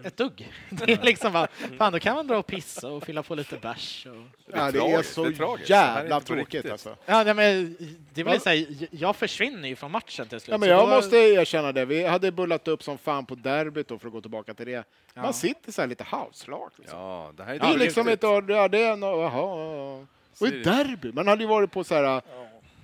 ett 0.02 0.16
dugg. 0.16 0.52
Det 0.70 0.92
är 0.92 1.02
liksom 1.02 1.32
bara, 1.32 1.48
fan 1.78 1.92
då 1.92 1.98
kan 1.98 2.16
man 2.16 2.26
dra 2.26 2.38
och 2.38 2.46
pissa 2.46 2.88
och 2.88 3.04
fylla 3.04 3.22
på 3.22 3.34
lite 3.34 3.56
bärs. 3.56 4.06
Och... 4.06 4.52
Ja, 4.56 4.70
det 4.70 4.78
är 4.78 5.02
så 5.02 5.24
det 5.24 5.30
är 5.30 5.32
tragiskt. 5.32 5.68
Det 5.68 5.74
är 5.74 5.96
jävla 5.96 6.20
tråkigt 6.20 6.70
alltså. 6.70 6.96
Ja, 7.06 7.22
nej, 7.24 7.34
men 7.34 7.76
det 8.14 8.22
vill 8.22 8.40
säga, 8.40 8.66
jag 8.90 9.16
försvinner 9.16 9.68
ju 9.68 9.76
från 9.76 9.90
matchen 9.90 10.28
till 10.28 10.40
slut. 10.40 10.52
Ja, 10.52 10.58
men 10.58 10.66
så 10.66 10.70
jag 10.70 10.88
då- 10.88 10.94
måste 10.96 11.16
erkänna 11.16 11.72
det. 11.72 11.84
Vi 11.84 12.06
hade 12.06 12.32
bullat 12.32 12.68
upp 12.68 12.82
som 12.82 12.98
fan 12.98 13.26
på 13.26 13.34
derbyt 13.34 13.88
då 13.88 13.98
för 13.98 14.06
att 14.06 14.12
gå 14.12 14.20
tillbaka 14.20 14.54
till 14.54 14.66
det. 14.66 14.84
Man 15.14 15.24
Ja. 15.24 15.32
sitter 15.32 15.72
så 15.72 15.80
här 15.82 15.88
lite 15.88 16.04
house-lag. 16.04 16.70
Liksom. 16.76 16.98
Ja, 16.98 17.32
det 17.36 17.44
här 17.44 17.54
är 17.54 17.58
det 17.58 17.66
är 17.66 17.78
liksom 17.78 18.08
ett... 18.08 18.22
Ja, 18.22 18.68
det 18.68 18.82
är 18.82 18.96
no, 18.96 19.06
jaha, 19.22 19.66
ja. 19.76 20.06
Och 20.40 20.46
ett 20.46 20.64
derby. 20.64 21.12
Man 21.12 21.28
hade 21.28 21.42
ju 21.42 21.48
varit 21.48 21.72
på 21.72 21.84
så 21.84 21.94
här 21.94 22.22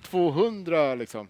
200 0.01 0.95
liksom. 0.95 1.27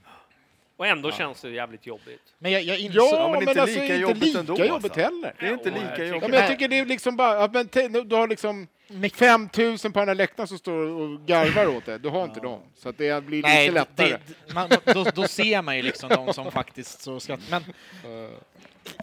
Och 0.77 0.87
ändå 0.87 1.11
känns 1.11 1.41
det 1.41 1.49
jävligt 1.49 1.85
jobbigt. 1.85 2.33
Men 2.39 2.51
jag, 2.51 2.61
jag 2.61 2.79
insåg... 2.79 3.03
Ja, 3.03 3.29
men 3.29 3.39
men, 3.39 3.49
inte 3.49 3.61
alltså 3.61 3.79
lika 3.79 3.95
inte 3.95 4.01
jobbigt 4.07 4.23
lika 4.23 4.39
ändå, 4.39 4.65
jobbigt 4.65 4.85
alltså. 4.85 4.99
heller. 4.99 5.35
Det 5.39 5.45
är 5.45 5.53
inte 5.53 5.69
Ja, 5.69 5.75
jag 5.75 5.83
lika 5.83 6.03
Ja, 6.03 6.13
jobbigt. 6.13 6.29
men 6.29 6.39
jag 6.39 6.49
tycker 6.49 6.67
det 6.67 6.79
är 6.79 6.85
liksom 6.85 7.15
bara... 7.15 7.35
Ja, 7.41 7.49
men 7.53 8.07
du 8.07 8.15
har 8.15 8.27
liksom... 8.27 8.67
5000 9.13 9.93
på 9.93 9.99
den 9.99 10.07
här 10.07 10.15
läktaren 10.15 10.47
som 10.47 10.57
står 10.57 10.73
och 10.87 11.19
garvar 11.25 11.67
åt 11.67 11.85
det. 11.85 11.97
Du 11.97 12.09
har 12.09 12.23
inte 12.23 12.39
dem. 12.39 12.61
Så 12.75 12.89
att 12.89 12.97
det 12.97 13.23
blir 13.25 13.41
Nej, 13.41 13.67
lite 13.67 13.79
lättare. 13.79 14.09
det, 14.09 14.53
man, 14.53 14.69
då, 14.85 15.03
då 15.03 15.27
ser 15.27 15.61
man 15.61 15.77
ju 15.77 15.81
liksom 15.81 16.09
de 16.09 16.33
som 16.33 16.51
faktiskt 16.51 17.01
så 17.01 17.19
skrattar. 17.19 17.45
Men 17.49 17.63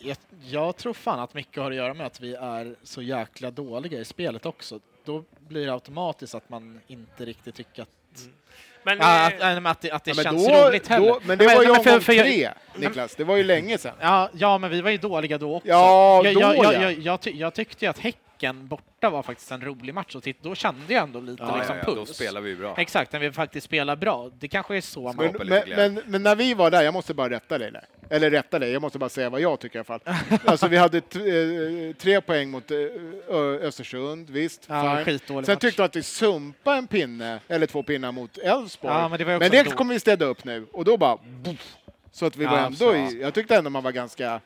jag, 0.01 0.17
jag 0.49 0.77
tror 0.77 0.93
fan 0.93 1.21
att 1.21 1.35
mycket 1.35 1.63
har 1.63 1.71
att 1.71 1.77
göra 1.77 1.95
med 1.95 2.07
att 2.07 2.21
vi 2.21 2.35
är 2.35 2.75
så 2.83 3.03
jäkla 3.03 3.51
dåliga 3.51 4.01
i 4.01 4.05
spelet 4.05 4.47
också. 4.47 4.81
Då 5.05 5.25
blir 5.49 5.67
det 5.67 5.73
automatiskt 5.73 6.35
att 6.35 6.49
man 6.49 6.81
inte 6.87 7.25
riktigt 7.25 7.55
tycker 7.55 7.83
att 7.83 7.89
Men, 8.83 8.99
Ja, 9.01 9.21
eh, 9.21 9.27
att, 9.27 9.39
men 9.63 9.67
att 9.67 9.81
det, 9.81 9.91
att 9.91 10.05
det 10.05 10.11
Ja, 10.11 10.15
men 10.17 10.25
känns 10.25 10.47
då- 10.49 10.53
roligt 10.69 10.89
heller. 10.89 11.07
då- 11.09 11.21
men 11.25 11.39
det 11.39 11.47
var 11.47 11.55
nej, 11.55 11.65
ju 11.67 11.73
men 11.73 11.83
för- 11.83 11.91
omgång 11.91 12.05
tre, 12.05 12.51
Niklas. 12.77 13.15
Det 13.15 13.25
var 13.25 13.37
ju 13.37 13.45
länge 13.45 13.79
sedan. 13.79 13.93
Ja, 14.01 14.29
ja, 14.33 14.59
men 14.59 14.71
vi 14.71 14.81
var 14.81 14.91
ju 14.91 14.97
dåliga 14.97 15.39
då 15.39 15.57
också. 15.57 15.69
Ja, 15.69 16.23
jag, 16.25 16.35
då 16.35 16.41
jag, 16.41 16.57
jag, 16.57 16.75
ja. 16.75 16.81
jag, 16.83 16.93
jag, 16.99 17.21
ty, 17.21 17.31
jag 17.31 17.55
tyckte 17.55 17.85
ju 17.85 17.91
att 17.91 17.99
Häcken 17.99 18.21
borta 18.53 19.11
var 19.11 19.23
faktiskt 19.23 19.51
en 19.51 19.61
rolig 19.65 19.95
match 19.95 20.15
och 20.15 20.23
då 20.43 20.55
kände 20.55 20.95
jag 20.95 21.03
ändå 21.03 21.21
lite 21.21 21.43
Ja, 21.43 21.57
liksom 21.57 21.77
ja, 21.77 21.83
ja, 21.87 21.95
puls. 21.95 22.09
då 22.09 22.15
spelar 22.15 22.41
vi 22.41 22.57
bra. 22.57 22.75
Exakt, 22.79 23.13
när 23.13 23.21
vi 23.21 23.33
faktiskt 23.33 23.65
spelar 23.67 23.97
bra. 23.97 24.31
Det 24.39 24.49
kanske 24.49 24.77
är 24.77 24.81
så 24.81 25.01
man... 25.03 25.17
Men, 25.17 25.49
men, 25.49 25.63
men, 25.95 26.03
men 26.07 26.23
när 26.23 26.37
vi 26.37 26.55
var 26.55 26.71
där, 26.71 26.83
jag 26.83 26.95
måste 26.95 27.15
bara 27.15 27.31
rätta 27.31 27.59
dig 27.59 27.71
där. 27.73 27.85
Eller 28.11 28.31
rätta 28.31 28.59
dig, 28.59 28.73
jag 28.73 28.83
måste 28.83 28.99
bara 28.99 29.09
säga 29.11 29.31
vad 29.31 29.41
jag 29.41 29.61
tycker 29.61 29.77
i 29.77 29.79
alla 29.79 29.85
fall. 29.85 30.01
Alltså 30.45 30.69
vi 30.69 30.77
hade 30.77 31.01
t- 31.01 31.19
eh, 31.19 31.95
tre 31.97 32.21
poäng 32.21 32.51
mot 32.51 32.71
eh, 32.71 32.77
Ö- 33.29 33.59
Östersund, 33.63 34.31
visst. 34.31 34.65
Ja, 34.69 35.05
Sen 35.05 35.23
match. 35.45 35.61
tyckte 35.61 35.83
jag 35.83 35.85
att 35.89 35.97
vi 35.97 36.03
sumpade 36.03 36.79
en 36.79 36.87
pinne, 36.87 37.41
eller 37.49 37.67
två 37.67 37.83
pinnar 37.83 38.13
mot 38.13 38.39
Elfsborg. 38.39 38.95
Ja, 38.95 39.09
men 39.09 39.19
det 39.19 39.25
men 39.25 39.51
det 39.51 39.65
kommer 39.77 39.95
vi 39.95 40.01
städa 40.01 40.25
upp 40.25 40.45
nu, 40.45 40.67
och 40.73 40.85
då 40.85 40.97
bara... 40.97 41.17
Buff, 41.45 41.77
så 42.13 42.27
att 42.27 42.37
vi 42.37 42.45
Ja, 42.45 42.51
var 42.51 42.59
ändå 42.59 42.97
i, 42.97 43.21
Jag 43.23 43.35
tyckte 43.35 43.57
ändå 43.57 43.71
man 43.71 43.83
var 43.83 43.93
ganska 43.93 44.41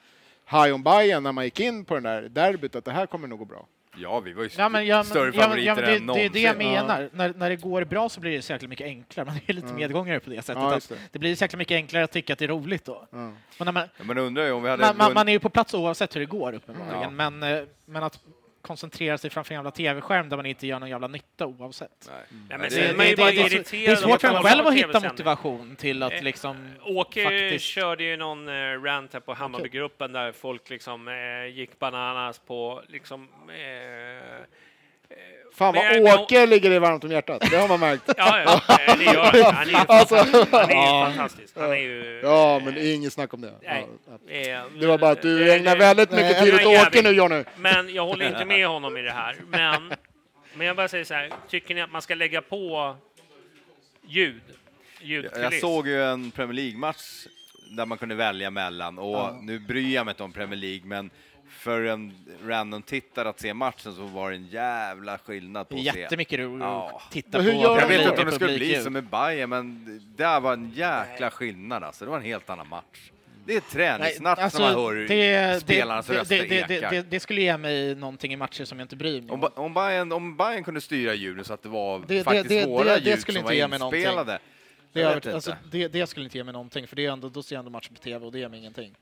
high 0.51 0.75
on 0.75 0.83
Bayern 0.83 1.23
när 1.23 1.33
man 1.33 1.45
gick 1.45 1.61
in 1.61 1.85
på 1.85 1.95
den 1.95 2.03
där 2.03 2.23
derbyt, 2.23 2.77
att 2.77 2.85
det 2.85 2.93
här 2.93 3.07
kommer 3.07 3.29
nog 3.29 3.39
gå 3.39 3.45
bra. 3.45 3.67
Ja, 3.97 4.21
vi 4.21 4.33
var 4.33 4.43
ju 4.43 4.49
Ja, 4.59 4.69
men, 4.69 4.87
ja, 4.87 4.97
men, 4.97 5.05
större 5.05 5.25
ja, 5.27 5.33
men, 5.33 5.43
favoriter 5.43 5.67
ja, 5.67 5.75
men 5.75 5.85
det, 5.85 5.97
än 5.97 6.07
det 6.07 6.25
är 6.25 6.29
det 6.31 6.41
jag 6.41 6.59
någonsin. 6.59 6.87
menar. 6.87 7.09
När, 7.13 7.35
när 7.37 7.51
det 7.51 7.57
går 7.57 7.85
bra 7.85 8.09
så 8.09 8.21
blir 8.21 8.33
det 8.33 8.43
så 8.43 8.53
jäkla 8.53 8.69
mycket 8.69 8.85
enklare. 8.87 9.27
Man 9.27 9.37
är 9.47 9.53
lite 9.53 9.67
Mm. 9.67 9.77
medgångare 9.77 10.21
på 10.21 10.31
det 10.31 10.43
sättet. 10.43 10.63
Ja, 10.63 10.75
att 10.77 10.89
det. 10.89 10.95
det. 11.13 11.19
blir 11.19 11.37
så 11.37 11.45
jäkla 11.45 11.57
mycket 11.57 11.75
enklare 11.75 12.05
att 12.05 12.13
tycka 12.13 12.33
att 12.33 12.39
det 12.39 12.45
är 12.45 12.49
roligt 12.49 12.85
då. 12.85 13.07
När 13.59 13.73
man, 13.73 13.89
Ja, 13.97 14.05
men 14.05 14.19
undrar 14.19 14.45
ju 14.45 14.53
om 14.53 14.63
vi 14.63 14.69
hade... 14.71 14.83
man, 14.83 14.97
man, 14.97 15.15
man 15.15 15.29
är 15.29 15.33
ju 15.33 15.39
på 15.41 15.49
plats 15.49 15.75
oavsett 15.75 16.17
hur 16.17 16.21
det 16.21 16.27
går 16.27 16.53
uppenbarligen. 16.55 17.03
Ja. 17.03 17.31
Men, 17.31 17.43
eh, 17.59 17.65
men 17.87 18.03
att 18.03 18.21
koncentrera 18.65 19.19
sig 19.19 19.31
framför 19.31 19.55
en 19.55 19.59
jävla 19.59 19.71
tv-skärm 19.71 20.29
där 20.29 20.37
man 20.37 20.47
inte 20.47 20.67
gör 20.67 20.79
någon 20.81 20.89
jävla 20.89 21.07
nytta 21.07 21.47
oavsett. 21.47 22.11
Nej. 22.11 22.59
Det- 22.59 22.69
det, 22.69 22.87
det- 22.89 22.97
man 22.97 23.07
är 23.07 23.87
det, 23.87 23.97
svårt 23.97 24.21
för 24.21 24.29
en 24.29 24.43
själv 24.43 24.67
att 24.67 24.75
hitta 24.75 25.01
motivation 25.01 25.77
till 25.77 26.03
att 26.03 26.13
Eh, 26.13 26.23
liksom 26.23 26.71
Åke 26.83 27.25
faktiskt... 27.25 27.65
körde 27.65 28.05
ju 28.05 28.17
någon 28.17 28.49
eh, 28.49 28.83
rant 28.83 29.13
här 29.13 29.21
på 29.21 29.35
Hammarbygruppen 29.35 30.13
där 30.13 30.33
folk 30.33 30.71
liksom 30.71 31.09
eh, 31.09 31.47
gick 31.47 31.79
bananas 31.79 32.39
på 32.39 32.83
liksom... 32.89 33.29
Eh, 33.49 34.45
Fan 35.55 35.75
vad 35.75 35.85
Men- 35.85 36.19
Åke 36.19 36.47
ligger 36.47 36.71
dig 36.71 36.79
varmt 36.79 37.05
om 37.05 37.11
hjärtat, 37.11 37.43
det 37.51 37.57
har 37.57 37.69
man 37.69 37.81
märkt. 37.81 38.03
ja, 38.17 38.61
ja, 38.87 38.95
det 38.99 39.05
gör 39.05 39.43
han. 39.43 39.55
Han 39.55 39.67
är 39.69 39.71
ju 39.71 39.77
Alltså, 39.77 40.17
fantastisk. 40.17 40.53
Han 40.53 40.71
är 40.71 40.75
ju 40.75 40.75
ja. 40.77 41.05
fantastisk. 41.17 41.55
Han 41.57 41.71
är 41.73 41.77
ju... 41.77 42.21
Ja, 42.23 42.61
men 42.65 42.79
inget 42.79 43.13
snack 43.13 43.35
om 43.35 43.41
det. 43.41 43.53
Nej. 43.63 43.87
Ja. 44.47 44.65
Det 44.81 44.87
var 44.87 44.99
bara 44.99 45.11
att 45.11 45.23
du 45.23 45.53
ägnar 45.53 45.77
väldigt 45.77 46.11
mycket 46.11 46.39
eh, 46.39 46.45
tid 46.45 46.55
åt. 46.55 46.87
Åke 46.87 47.03
nu, 47.03 47.11
Johnny. 47.11 47.45
Men 47.57 47.95
jag 47.95 48.07
håller 48.07 48.29
inte 48.29 48.45
med 48.45 48.67
honom 48.75 48.97
i 48.97 49.03
det 49.03 49.11
här. 49.13 49.37
Men, 49.49 49.93
men 50.55 50.67
jag 50.67 50.77
bara 50.77 50.89
säger 50.89 51.05
så 51.05 51.15
här, 51.15 51.31
tycker 51.49 51.75
ni 51.75 51.81
att 51.83 51.93
man 51.93 52.03
ska 52.03 52.15
lägga 52.15 52.43
på 52.43 52.97
ljud? 54.07 54.43
Jag, 55.01 55.09
Ljudkuliss? 55.09 55.43
jag 55.43 55.55
såg 55.61 55.89
ju 55.89 56.03
en 56.05 56.31
Premier 56.31 56.55
League-match 56.55 57.27
där 57.71 57.87
man 57.87 57.99
kunde 57.99 58.15
välja 58.15 58.51
mellan 58.51 58.99
och 58.99 59.15
Ja. 59.17 59.39
nu 59.43 59.59
bryr 59.59 59.95
jag 59.95 60.07
mig 60.07 60.13
inte 60.13 60.23
om 60.23 60.33
Premier 60.33 60.61
League, 60.61 60.83
men 60.85 61.11
för 61.49 61.83
en 61.85 62.13
random 62.47 62.83
tittare 62.83 63.29
att 63.29 63.41
se 63.41 63.55
matchen 63.55 63.95
så 63.95 64.03
var 64.03 64.31
det 64.31 64.37
en 64.37 64.47
jävla 64.47 65.19
skillnad 65.19 65.69
på 65.69 65.75
att 65.75 65.81
se. 65.95 66.01
jättemycket 66.01 66.39
roligt 66.41 66.63
Ja. 66.63 67.01
att 67.07 67.13
titta 67.13 67.39
på. 67.39 67.45
Jag 67.45 67.89
vet 67.89 68.01
inte 68.09 68.21
om 68.21 68.27
det 68.27 68.33
skulle 68.33 68.57
bli 68.59 68.83
som 68.83 68.93
med 68.93 69.05
Bayern, 69.05 69.51
men 69.51 69.85
det 70.17 70.23
där 70.25 70.41
var 70.41 70.53
en 70.53 70.71
jäkla 70.75 71.31
skillnad 71.31 71.85
alltså. 71.85 72.05
Det 72.05 72.11
var 72.11 72.19
en 72.19 72.25
helt 72.25 72.51
annan 72.51 72.69
match. 72.69 73.11
Det 73.47 73.57
är 73.57 73.61
träningsnatt 73.61 74.39
alltså, 74.39 74.59
när 74.63 74.73
man 74.75 74.85
hör 74.85 74.95
det, 74.95 75.61
spelarnas 75.61 76.07
det, 76.07 76.19
röster 76.21 76.39
det, 76.39 76.67
det, 76.67 76.81
det, 76.81 76.91
det, 76.91 77.03
det 77.11 77.21
skulle 77.21 77.41
ge 77.41 77.57
mig 77.57 77.95
någonting 77.95 78.33
i 78.33 78.37
matcher 78.37 78.65
som 78.65 78.79
jag 78.79 78.85
inte 78.85 78.97
bryr 78.97 79.21
mig 79.21 79.31
Om, 79.31 79.45
om. 79.45 79.51
Om, 79.55 79.75
Bayern, 79.75 80.13
om 80.13 80.37
Bayern 80.37 80.65
kunde 80.65 80.81
styra 80.81 81.15
ljudet 81.15 81.47
så 81.47 81.55
att 81.55 81.63
det 81.63 81.69
var 81.69 82.03
Det- 82.07 82.25
faktiskt 82.25 82.49
det- 82.49 82.67
våra 82.67 82.85
det- 82.85 83.01
det 83.01 83.11
ljud 83.11 83.19
skulle 83.21 83.39
som 83.39 83.41
inte 83.41 83.45
var 83.51 83.53
ge 83.53 83.69
mig 83.69 83.79
någonting. 83.79 84.01
inspelade. 84.01 84.39
Det, 84.93 85.01
Jag 85.01 85.11
är, 85.11 85.15
vet 85.15 85.27
alltså, 85.35 85.57
det, 85.71 85.89
det 85.89 86.07
skulle 86.07 86.25
inte 86.25 86.39
ge 86.39 86.45
mig 86.45 86.53
någonting, 86.53 86.87
för 86.87 86.97
det 86.97 87.07
är 87.07 87.11
ändå, 87.11 87.29
då 87.29 87.43
ser 87.43 87.57
jag 87.57 87.59
ändå 87.61 87.71
matchen 87.71 87.95
på 87.95 88.01
tv 88.01 88.27
och 88.27 88.33
det 88.33 88.39
ger 88.39 88.49
mig 88.49 88.59
ingenting. 88.59 88.95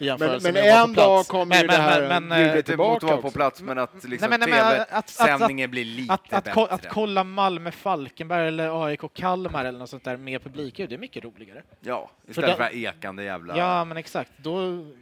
Men, 0.00 0.18
men 0.42 0.56
en 0.56 0.92
dag 0.92 1.26
kommer 1.26 1.46
Men- 1.46 1.60
ju 1.62 1.66
det 1.66 1.72
men- 1.72 1.80
här 1.82 2.08
men- 2.08 2.28
men, 2.28 2.38
ljudet 2.40 2.56
eh, 2.56 2.62
tillbaka 2.62 3.06
vara 3.06 3.16
på 3.16 3.30
plats, 3.30 3.62
men 3.62 3.78
att 3.78 4.04
liksom 4.04 4.30
tv-sändningen 4.40 5.70
blir 5.70 5.84
lite 5.84 6.12
Att, 6.14 6.32
att, 6.32 6.44
bättre. 6.44 6.66
att 6.66 6.88
kolla 6.88 7.24
Malmö, 7.24 7.70
Falkenberg 7.70 8.48
eller 8.48 8.84
AIK 8.86 9.00
Kalmar 9.14 9.64
eller 9.64 9.78
något 9.78 9.90
sånt 9.90 10.04
där 10.04 10.16
med 10.16 10.42
publikljud, 10.42 10.88
det 10.88 10.94
är 10.94 10.98
mycket 10.98 11.24
roligare. 11.24 11.62
ja, 11.80 12.10
För 12.24 12.30
istället 12.30 12.50
för, 12.50 12.58
det 12.58 12.64
här 12.64 12.74
ekande 12.74 13.24
jävla... 13.24 13.56
Ja, 13.56 13.84
men 13.84 13.96
exakt. 13.96 14.30
Då 14.36 14.56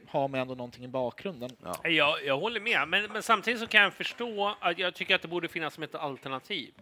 har 0.09 0.29
man 0.29 0.41
ändå 0.41 0.55
någonting 0.55 0.85
i 0.85 0.89
bakgrunden. 0.89 1.51
Ja. 1.65 1.89
Jag, 1.89 2.25
jag 2.25 2.39
håller 2.39 2.61
med, 2.61 2.89
men, 2.89 3.13
men 3.13 3.23
samtidigt 3.23 3.61
så 3.61 3.67
kan 3.67 3.83
jag 3.83 3.93
förstå 3.93 4.57
att 4.61 4.79
jag 4.79 4.95
tycker 4.95 5.15
att 5.15 5.23
det 5.23 5.29
borde 5.29 5.49
finnas 5.49 5.75
som 5.75 5.83
ett 5.83 5.95
alternativ. 5.95 6.73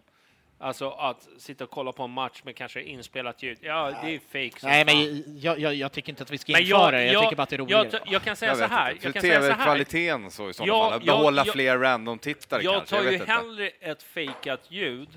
Alltså 0.63 0.89
att 0.89 1.27
sitta 1.37 1.63
och 1.63 1.69
kolla 1.69 1.91
på 1.91 2.03
en 2.03 2.09
match 2.11 2.41
med 2.43 2.55
kanske 2.55 2.81
inspelat 2.81 3.43
ljud. 3.43 3.57
Ja, 3.61 3.91
det 4.03 4.15
är 4.15 4.19
fake 4.19 4.59
som 4.59 4.69
Nej, 4.69 4.85
men 4.85 5.23
jag, 5.39 5.59
jag, 5.59 5.73
jag 5.75 5.91
tycker 5.91 6.09
inte 6.09 6.23
att 6.23 6.31
vi 6.31 6.37
ska 6.37 6.59
införa 6.59 6.91
det. 6.91 7.05
Jag 7.05 7.23
tycker 7.23 7.35
bara 7.35 7.43
att 7.43 7.49
det 7.49 7.55
är 7.55 7.57
roligare. 7.57 7.89
Jag, 7.91 8.01
jag 8.05 8.21
kan 8.23 8.35
säga 8.35 8.49
Jag 8.51 8.57
så 8.57 8.65
här. 8.65 8.91
Jag 8.91 9.01
För 9.01 9.11
kan 9.11 9.21
säga 9.21 9.39
så 9.39 9.45
här. 9.45 9.53
tv-kvaliteten 9.53 10.31
så 10.31 10.49
i 10.49 10.53
sådana 10.53 10.73
fall. 10.89 10.91
Jag- 11.05 11.17
behålla 11.17 11.45
jag- 11.45 11.53
fler 11.53 11.77
random-tittare 11.77 12.61
Jag 12.63 12.73
kanske. 12.73 12.95
tar 12.95 13.03
Jag 13.03 13.13
ju 13.13 13.19
inte. 13.19 13.31
hellre 13.31 13.67
ett 13.67 14.03
fejkat 14.03 14.71
ljud 14.71 15.09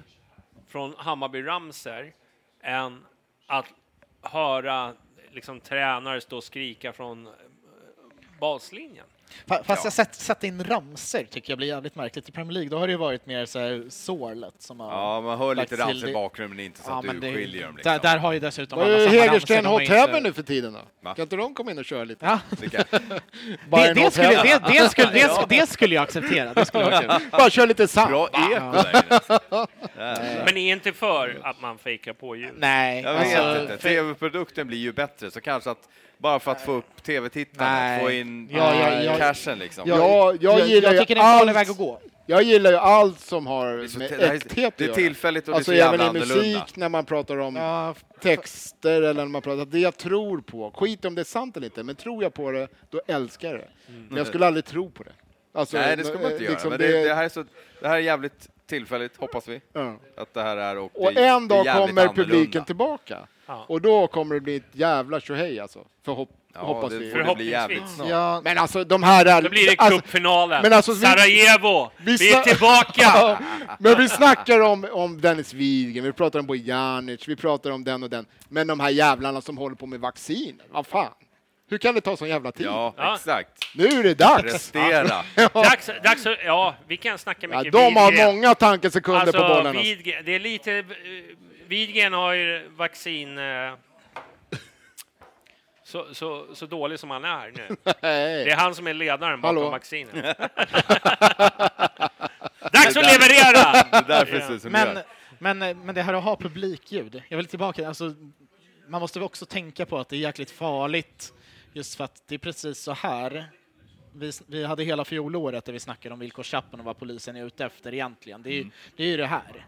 från 0.68 0.94
Hammarby 0.98 1.42
Ramser 1.42 2.12
än 2.62 3.04
att 3.46 3.66
höra 4.22 4.92
liksom, 5.32 5.60
tränare 5.60 6.20
stå 6.20 6.36
och 6.36 6.44
skrika 6.44 6.92
från 6.92 7.26
eh, 7.26 7.32
baslinjen. 8.40 9.06
Fa- 9.46 9.62
Fast 9.64 9.68
Ja. 9.68 9.86
jag 9.86 9.92
sätt, 9.92 10.14
sätta 10.14 10.46
in 10.46 10.64
ramser 10.64 11.24
tycker 11.30 11.50
jag 11.50 11.58
blir 11.58 11.68
jävligt 11.68 11.94
märkligt. 11.94 12.28
I 12.28 12.32
Premier 12.32 12.52
League 12.52 12.70
då 12.70 12.78
har 12.78 12.86
det 12.86 12.90
ju 12.90 12.96
varit 12.96 13.26
mer 13.26 13.46
så 13.46 13.58
här 13.58 13.84
sorlet 13.90 14.54
som 14.58 14.80
har 14.80 14.90
Ja, 14.92 15.20
man 15.20 15.38
hör 15.38 15.54
lite 15.54 15.68
till 15.68 15.76
ramsor 15.76 16.08
i 16.08 16.12
bakgrunden, 16.12 16.56
men 16.56 16.66
inte 16.66 16.80
så 16.82 16.90
Ja, 16.90 16.98
att 16.98 17.04
du 17.10 17.20
det- 17.20 17.34
skiljer 17.34 17.66
dem. 17.66 17.76
Liksom. 17.76 17.92
Där, 17.92 17.98
där 17.98 18.18
har 18.18 18.32
ju 18.32 18.38
dessutom 18.40 18.78
Vad 18.78 18.88
alla 18.88 18.96
är 18.96 19.08
samma 19.08 19.20
Hägersten 19.22 19.64
har 19.66 19.72
Hot 19.72 19.82
inte- 19.82 19.94
Heaven 19.94 20.22
nu 20.22 20.32
för 20.32 20.42
tiden 20.42 20.72
då? 20.72 20.80
Va? 21.02 21.14
Kan 21.14 21.22
inte 21.22 21.36
de 21.36 21.54
komma 21.54 21.70
in 21.70 21.78
och 21.78 21.84
köra 21.84 22.04
lite? 22.04 22.26
Ja, 22.26 22.40
det, 22.50 22.66
det, 23.94 24.10
skulle, 24.12 24.28
det, 24.42 24.62
det, 24.68 24.88
skulle, 24.88 25.10
det, 25.12 25.28
skulle, 25.30 25.46
det 25.48 25.66
skulle 25.68 25.94
jag 25.94 26.02
acceptera. 26.02 26.54
Det 26.54 26.64
skulle 26.64 26.84
jag 26.84 26.92
acceptera. 26.94 27.20
Bara 27.38 27.50
kör 27.50 27.66
lite 27.66 27.88
samba. 27.88 28.10
Bra 28.10 28.28
eko 28.28 28.72
där 28.72 29.02
inne. 29.96 30.42
Men 30.44 30.56
är 30.56 30.72
inte 30.72 30.92
för 30.92 31.40
att 31.42 31.60
man 31.60 31.78
fejkar 31.78 32.12
på 32.12 32.36
ljud? 32.36 32.50
Nej, 32.56 33.02
Jag 33.02 33.14
vet 33.14 33.38
alltså, 33.38 33.62
inte. 33.62 33.76
TV-produkten 33.76 34.66
blir 34.66 34.78
ju 34.78 34.92
bättre, 34.92 35.30
så 35.30 35.40
kanske 35.40 35.70
att 35.70 35.88
bara 36.18 36.38
för 36.38 36.50
att 36.52 36.60
få 36.60 36.72
upp 36.72 37.02
TV-tittarna, 37.02 37.70
Nej. 37.70 38.00
få 38.04 38.10
in 38.10 38.48
Ja, 38.52 38.74
ja, 38.74 39.02
ja. 39.02 39.16
cashen 39.18 39.58
liksom. 39.58 39.88
Ja, 39.88 39.96
jag, 39.96 40.42
jag, 40.58 40.68
gillar 40.68 40.92
jag 40.92 41.00
tycker 41.08 41.14
ju 41.14 41.44
det 41.44 41.50
är 41.50 41.54
väg 41.54 41.70
att 41.70 41.76
gå. 41.78 42.00
jag 42.26 42.42
gillar 42.42 42.70
ju 42.70 42.76
allt 42.76 43.20
som 43.20 43.46
har 43.46 43.86
så- 43.86 43.98
med 43.98 44.10
det 44.10 44.16
här 44.16 44.32
är- 44.32 44.34
äkthet 44.36 44.66
att 44.68 44.78
Det 44.78 44.84
är 44.84 44.92
tillfälligt 44.94 45.48
och 45.48 45.54
Alltså 45.54 45.70
det 45.72 45.78
är 45.80 45.82
så 45.82 45.88
även 45.94 46.00
jävla 46.06 46.18
i 46.20 46.22
annorlunda. 46.24 46.58
musik 46.58 46.76
när 46.76 46.88
man 46.88 47.04
pratar 47.04 47.36
om 47.38 47.56
Ja, 47.56 47.94
texter 48.20 49.02
eller 49.02 49.14
när 49.22 49.30
man 49.30 49.42
pratar, 49.42 49.64
det 49.64 49.78
jag 49.78 49.96
tror 49.96 50.40
på, 50.40 50.70
skit 50.76 51.04
om 51.04 51.14
det 51.14 51.22
är 51.22 51.24
sant 51.24 51.56
eller 51.56 51.66
inte, 51.66 51.82
men 51.82 51.94
tror 51.96 52.22
jag 52.22 52.34
på 52.34 52.50
det, 52.50 52.68
då 52.90 53.00
älskar 53.06 53.48
jag 53.50 53.58
det. 53.60 53.68
Men 54.08 54.18
jag 54.18 54.26
skulle 54.26 54.46
aldrig 54.46 54.64
tro 54.64 54.90
på 54.90 55.02
det. 55.02 55.12
Alltså, 55.54 55.76
Nej, 55.76 55.96
det 55.96 56.04
ska 56.04 56.18
man 56.18 56.30
inte 56.32 56.44
göra. 56.44 56.52
liksom 56.52 56.70
men 56.70 56.78
det, 56.78 57.04
det, 57.04 57.14
här 57.14 57.24
är 57.24 57.28
så, 57.28 57.44
det 57.80 57.88
här 57.88 57.94
är 57.96 58.00
jävligt 58.00 58.48
tillfälligt, 58.68 59.16
hoppas 59.16 59.48
vi. 59.48 59.60
ja. 59.72 59.96
Att 60.16 60.34
det 60.34 60.42
här 60.42 60.56
är 60.56 60.78
och, 60.78 60.90
Och 61.04 61.14
det, 61.14 61.26
en 61.26 61.48
det 61.48 61.54
är 61.54 61.64
dag 61.64 61.66
kommer 61.88 62.02
annorlunda. 62.02 62.12
publiken 62.14 62.64
tillbaka. 62.64 63.18
Ja. 63.46 63.64
Och 63.68 63.80
då 63.80 64.06
kommer 64.06 64.34
det 64.34 64.40
bli 64.40 64.56
ett 64.56 64.62
jävla 64.72 65.20
tjohej 65.20 65.60
alltså. 65.60 65.78
Förhopp, 66.04 66.28
Ja, 66.54 66.60
hoppas 66.60 66.90
det 66.90 66.98
vi. 66.98 67.10
får 67.10 67.18
det 67.18 67.34
bli 67.34 67.50
jävligt 67.50 67.88
snart. 67.88 68.08
ja, 68.08 68.40
Men 68.44 68.58
alltså 68.58 68.84
de 68.84 69.02
här... 69.02 69.26
Är, 69.26 69.42
Då 69.42 69.48
blir 69.48 69.66
det 69.70 69.74
alltså, 69.78 70.00
cupfinalen. 70.00 70.62
men 70.62 70.72
alltså, 70.72 70.92
vi- 70.92 71.00
Sarajevo! 71.00 71.90
vi 71.96 72.16
Vi, 72.16 72.32
är 72.32 72.42
tillbaka! 72.42 73.38
Men 73.78 73.98
vi 73.98 74.08
snackar 74.08 74.60
om, 74.60 74.86
om 74.92 75.20
Dennis 75.20 75.52
Widgren, 75.54 76.04
vi 76.04 76.12
pratar 76.12 76.38
om 76.38 76.46
Bojanic, 76.46 77.28
vi 77.28 77.36
pratar 77.36 77.70
om 77.70 77.84
den 77.84 78.02
och 78.02 78.10
den. 78.10 78.26
Men 78.48 78.66
de 78.66 78.80
här 78.80 78.90
jävlarna 78.90 79.40
som 79.40 79.58
håller 79.58 79.76
på 79.76 79.86
med 79.86 80.00
vaccin, 80.00 80.62
vad 80.70 80.86
fan? 80.86 81.12
Hur 81.70 81.78
kan 81.78 81.94
det 81.94 82.00
ta 82.00 82.16
sån 82.16 82.28
jävla 82.28 82.52
tid? 82.52 82.66
Ja, 82.66 82.94
Ja. 82.96 83.14
exakt. 83.14 83.52
Nu 83.74 83.84
är 83.86 84.02
det 84.02 84.14
dags! 84.14 84.42
Prestera. 84.42 85.22
dags, 85.54 85.90
dags 86.04 86.26
att, 86.26 86.38
ja, 86.44 86.74
vi 86.88 86.96
kan 86.96 87.18
snacka 87.18 87.46
Ja, 87.50 87.58
mycket 87.58 87.72
de 87.72 87.96
har 87.96 88.26
många 88.26 88.54
tankesekunder 88.54 89.20
Alltså, 89.20 89.38
på 89.42 89.48
bollen. 89.48 89.66
Alltså. 89.66 89.82
Det 90.24 90.34
är 90.34 90.38
lite... 90.40 90.84
Widgren 91.68 92.12
har 92.12 92.32
ju 92.32 92.68
vaccin... 92.68 93.38
eh, 93.38 93.72
Så, 95.84 96.14
så, 96.14 96.54
så 96.54 96.66
dålig 96.66 96.98
som 97.00 97.10
han 97.10 97.24
är 97.24 97.50
nu. 97.50 97.76
Det 98.00 98.50
är 98.50 98.56
han 98.56 98.74
som 98.74 98.86
är 98.86 98.94
ledaren 98.94 99.40
bakom 99.40 99.56
Hallå? 99.56 99.70
vaccinet. 99.70 100.14
Dags 102.72 102.96
att 102.96 103.04
leverera! 103.12 103.72
Det 104.06 104.14
är 104.14 104.58
som 104.58 104.72
det 104.72 105.04
men, 105.38 105.58
men, 105.58 105.84
men 105.86 105.94
det 105.94 106.02
här 106.02 106.14
att 106.14 106.24
ha 106.24 106.36
publikljud, 106.36 107.22
jag 107.28 107.36
vill 107.36 107.46
tillbaka, 107.46 107.88
alltså, 107.88 108.14
man 108.88 109.00
måste 109.00 109.20
också 109.20 109.46
tänka 109.46 109.86
på 109.86 109.98
att 109.98 110.08
det 110.08 110.16
är 110.16 110.20
jäkligt 110.20 110.50
farligt 110.50 111.32
just 111.72 111.94
för 111.94 112.04
att 112.04 112.22
det 112.28 112.34
är 112.34 112.38
precis 112.38 112.78
så 112.78 112.92
här 112.92 113.48
vi, 114.14 114.32
vi 114.46 114.64
hade 114.64 114.84
hela 114.84 115.04
fjolåret 115.04 115.64
där 115.64 115.72
vi 115.72 115.80
snackade 115.80 116.12
om 116.12 116.18
villkorstrappan 116.20 116.80
och 116.80 116.86
vad 116.86 116.98
polisen 116.98 117.36
är 117.36 117.46
ute 117.46 117.64
efter 117.64 117.94
egentligen. 117.94 118.42
Det 118.42 118.50
är 118.50 118.60
Mm. 118.60 118.70
det, 118.96 119.02
är 119.04 119.08
ju 119.08 119.16
det 119.16 119.26
här. 119.26 119.66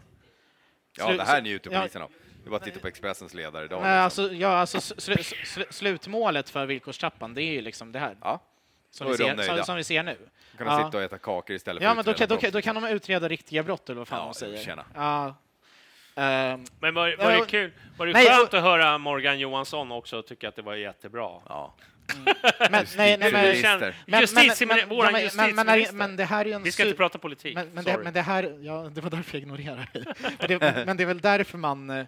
Ja, 0.99 1.11
det 1.17 1.23
här 1.23 1.41
njuter 1.41 1.71
ja, 1.71 1.79
polisen 1.79 2.01
av. 2.01 2.11
Det 2.43 2.47
är 2.47 2.49
bara 2.49 2.57
att 2.57 2.63
titta 2.63 2.79
på 2.79 2.87
Expressens 2.87 3.33
ledare 3.33 3.65
idag. 3.65 3.81
Nej, 3.81 4.03
liksom. 4.05 4.23
alltså, 4.23 4.35
ja, 4.35 4.57
alltså 4.57 4.81
sl, 4.81 4.93
sl, 4.97 5.33
sl, 5.45 5.61
slutmålet 5.69 6.49
för 6.49 6.65
villkorstrappan, 6.65 7.33
det 7.33 7.41
är 7.43 7.51
ju 7.51 7.61
liksom 7.61 7.91
det 7.91 7.99
här. 7.99 8.15
Ja. 8.21 8.39
Som, 8.91 9.07
vi 9.07 9.17
ser, 9.17 9.43
som, 9.55 9.63
som 9.63 9.75
vi 9.75 9.83
ser 9.83 10.03
nu. 10.03 10.17
Då 10.51 10.57
kan 10.57 10.67
de 10.67 10.85
sitta 10.85 10.97
och 10.97 11.03
äta 11.03 11.17
kakor 11.17 11.55
istället 11.55 11.83
Ja, 11.83 11.89
för 11.89 11.95
men 11.95 12.05
då 12.05 12.13
kan, 12.13 12.13
utreda 12.13 12.35
då, 12.35 12.41
kan, 12.41 12.51
brott. 12.51 12.53
då 12.53 12.61
kan 12.61 12.75
de 12.83 12.85
utreda 12.95 13.27
riktiga 13.27 13.63
brott, 13.63 13.89
eller 13.89 13.97
vad 13.97 14.07
fan 14.07 14.19
Ja, 14.19 14.25
de 14.25 14.33
säger. 14.33 14.63
tjena. 14.63 14.85
Ja. 14.95 15.35
Ehm, 16.15 16.65
Men 16.79 16.93
var, 16.93 17.15
var 17.17 17.31
Ja, 17.31 17.39
det 17.39 17.45
kul? 17.45 17.71
Var 17.97 18.05
det 18.07 18.13
nej, 18.13 18.25
skönt 18.25 18.53
att 18.53 18.63
höra 18.63 18.97
Morgan 18.97 19.39
Johansson 19.39 19.91
också 19.91 20.21
tycka 20.21 20.49
att 20.49 20.55
det 20.55 20.61
var 20.61 20.75
jättebra? 20.75 21.41
Ja. 21.49 21.73
Men, 22.71 22.85
nej, 22.97 23.17
nej, 23.17 23.31
Justitieminister, 25.21 26.17
det 26.17 26.25
här 26.25 26.41
är 26.41 26.45
ju 26.45 26.53
en 26.53 26.63
Vi 26.63 26.71
ska 26.71 26.83
inte 26.83 26.97
prata 26.97 27.17
politik. 27.17 27.55
Men, 27.55 27.69
men, 27.73 27.83
det, 27.83 27.97
men 28.03 28.13
det 28.13 28.21
här, 28.21 28.57
ja, 28.61 28.91
det 28.93 29.01
var 29.01 29.09
därför 29.09 29.37
jag 29.37 29.41
ignorerade 29.41 29.87
dig. 29.93 30.05
Men 30.39 30.47
det, 30.47 30.83
men 30.85 30.97
det 30.97 31.03
är 31.03 31.07
väl 31.07 31.19
därför 31.19 31.57
man 31.57 31.89
eh, 31.89 32.05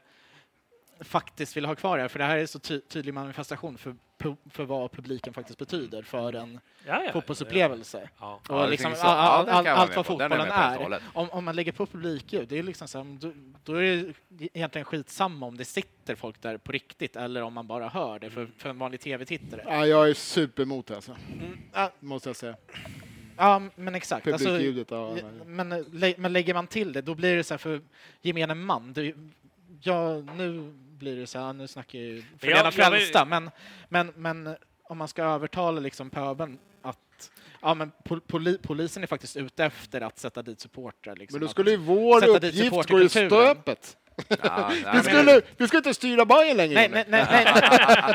faktiskt 1.01 1.57
vill 1.57 1.65
ha 1.65 1.75
kvar 1.75 1.97
det 1.97 2.01
här, 2.03 2.07
för 2.09 2.19
det 2.19 2.25
här 2.25 2.37
är 2.37 2.45
så 2.45 2.59
ty 2.59 2.79
tydlig 2.81 3.13
manifestation 3.13 3.77
för, 3.77 3.95
pu- 4.19 4.37
för 4.49 4.63
vad 4.63 4.91
publiken 4.91 5.33
faktiskt 5.33 5.59
betyder 5.59 6.03
för 6.03 6.33
en 6.33 6.59
Ja, 6.87 7.03
ja. 7.05 7.11
fotbollsupplevelse. 7.13 8.09
Ja. 8.19 8.39
Ja, 8.49 8.63
Och 8.63 8.69
liksom, 8.69 8.95
så. 8.95 9.07
all, 9.07 9.49
all, 9.49 9.65
jag 9.65 9.73
allt 9.77 9.89
vad 9.89 9.89
är 9.89 9.95
jag 9.99 10.05
fotbollen 10.05 10.41
är. 10.51 10.77
hållet. 10.77 11.01
Om, 11.13 11.29
om 11.29 11.45
man 11.45 11.55
lägger 11.55 11.71
på 11.71 11.85
publikljud, 11.85 12.47
det 12.47 12.59
är 12.59 12.63
liksom 12.63 12.87
så 12.87 12.97
här, 12.97 13.17
då, 13.19 13.31
då 13.63 13.75
är 13.75 14.13
det 14.27 14.49
egentligen 14.53 14.85
skitsamma 14.85 15.45
om 15.45 15.57
det 15.57 15.65
sitter 15.65 16.15
folk 16.15 16.41
där 16.41 16.57
på 16.57 16.71
riktigt 16.71 17.15
eller 17.15 17.41
om 17.43 17.53
man 17.53 17.67
bara 17.67 17.87
hör 17.89 18.19
det 18.19 18.29
för, 18.29 18.47
för 18.57 18.69
en 18.69 18.79
vanlig 18.79 18.99
tv-tittare. 19.01 19.63
Ja, 19.65 19.85
jag 19.85 20.09
är 20.09 20.13
superemot 20.13 20.87
det 20.87 20.95
alltså, 20.95 21.15
Ja, 21.73 21.91
måste 21.99 22.29
jag 22.29 22.35
säga. 22.35 22.55
Ja, 23.37 23.61
men 23.75 23.95
exakt. 23.95 24.27
Alltså, 24.27 24.49
men, 25.45 25.69
lä- 25.91 26.15
men 26.17 26.33
lägger 26.33 26.53
man 26.53 26.67
till 26.67 26.93
det, 26.93 27.01
då 27.01 27.15
blir 27.15 27.35
det 27.35 27.43
så 27.43 27.53
här 27.53 27.57
för 27.59 27.81
gemene 28.21 28.53
man. 28.55 28.93
Det, 28.93 29.13
ja, 29.81 30.13
nu 30.37 30.73
blir 31.01 31.15
det 31.15 31.27
så 31.27 31.39
här, 31.39 31.53
nu 31.53 31.67
snackar 31.67 31.99
jag 31.99 32.07
ju 32.07 32.23
för 32.39 32.47
Jag- 32.47 32.73
frälsta, 32.73 33.23
vill- 33.25 33.29
men, 33.29 33.51
men, 33.89 34.13
men 34.15 34.55
om 34.83 34.97
man 34.97 35.07
ska 35.07 35.23
övertala 35.23 35.79
liksom 35.79 36.09
pöbeln 36.09 36.57
att 36.81 37.31
ja, 37.61 37.73
men 37.73 37.91
pol, 38.03 38.21
poli, 38.21 38.57
polisen 38.61 39.03
är 39.03 39.07
faktiskt 39.07 39.37
ute 39.37 39.65
efter 39.65 40.01
att 40.01 40.19
sätta 40.19 40.41
dit 40.41 40.59
supportrar. 40.59 41.15
Liksom, 41.15 41.39
Men 41.39 41.47
då 41.47 41.51
skulle 41.51 41.71
ju 41.71 41.77
vår 41.77 42.25
uppgift 42.29 42.89
gå 42.89 43.01
i 43.01 43.09
stöpet. 43.09 43.97
Ja, 44.27 44.67
nej, 44.69 44.77
Vi 44.79 44.83
men- 44.93 45.03
skulle, 45.03 45.41
vi 45.57 45.67
ska 45.67 45.77
inte 45.77 45.93
styra 45.93 46.25
Bajen 46.25 46.57
längre. 46.57 46.73
Nej, 46.75 46.89
nej, 46.89 47.05
nej, 47.09 47.25
nej, 47.31 47.61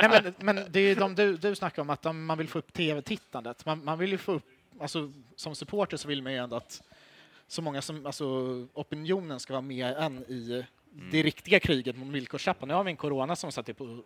nej 0.00 0.22
men, 0.38 0.54
men 0.56 0.64
det 0.72 0.80
är 0.80 0.88
ju 0.88 0.94
de 0.94 1.14
du, 1.14 1.36
du 1.36 1.54
snackar 1.54 1.82
om, 1.82 1.90
att 1.90 2.02
de, 2.02 2.24
man 2.26 2.38
vill 2.38 2.48
få 2.48 2.58
upp 2.58 2.72
tv-tittandet. 2.72 3.66
Man, 3.66 3.84
man 3.84 3.98
vill 3.98 4.10
ju 4.10 4.18
få 4.18 4.32
upp, 4.32 4.44
alltså, 4.80 5.12
som 5.36 5.54
supporter 5.54 5.96
så 5.96 6.08
vill 6.08 6.22
man 6.22 6.32
ju 6.32 6.38
ändå 6.38 6.56
att 6.56 6.82
så 7.48 7.62
många 7.62 7.82
som, 7.82 8.06
alltså 8.06 8.24
opinionen 8.74 9.40
ska 9.40 9.52
vara 9.52 9.60
med 9.62 9.96
än 9.96 10.18
i 10.18 10.64
det 11.12 11.22
riktiga 11.22 11.60
kriget 11.60 11.96
mot 11.96 12.08
villkorstrappan. 12.08 12.68
Nu 12.68 12.74
har 12.74 12.84
vi 12.84 12.90
en 12.90 12.96
corona 12.96 13.36
som 13.36 13.52
satt 13.52 13.76
på, 13.78 14.04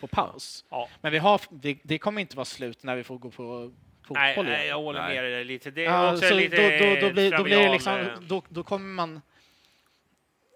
på 0.00 0.06
paus. 0.06 0.64
Ja. 0.70 0.88
Men 1.00 1.12
vi 1.12 1.18
har, 1.18 1.40
det, 1.50 1.78
det 1.82 1.98
kommer 1.98 2.20
inte 2.20 2.36
vara 2.36 2.44
slut 2.44 2.82
när 2.82 2.96
vi 2.96 3.04
får 3.04 3.18
gå 3.18 3.30
på 3.30 3.72
fotboll 4.06 4.44
Nej, 4.46 4.68
jag 4.68 4.82
håller 4.82 5.08
med 5.08 5.24
dig 5.24 5.44
lite. 5.44 5.70
Det 5.70 5.82
Ja, 5.82 6.16
så 6.16 6.34
lite 6.34 6.78
då, 6.78 6.94
då, 7.00 7.06
då, 7.06 7.12
blir, 7.12 7.36
då 7.36 7.42
blir 7.44 7.56
det 7.56 7.72
liksom, 7.72 8.00
eh, 8.00 8.06
då, 8.20 8.42
då 8.48 8.62
kommer 8.62 8.86
man 8.94 9.20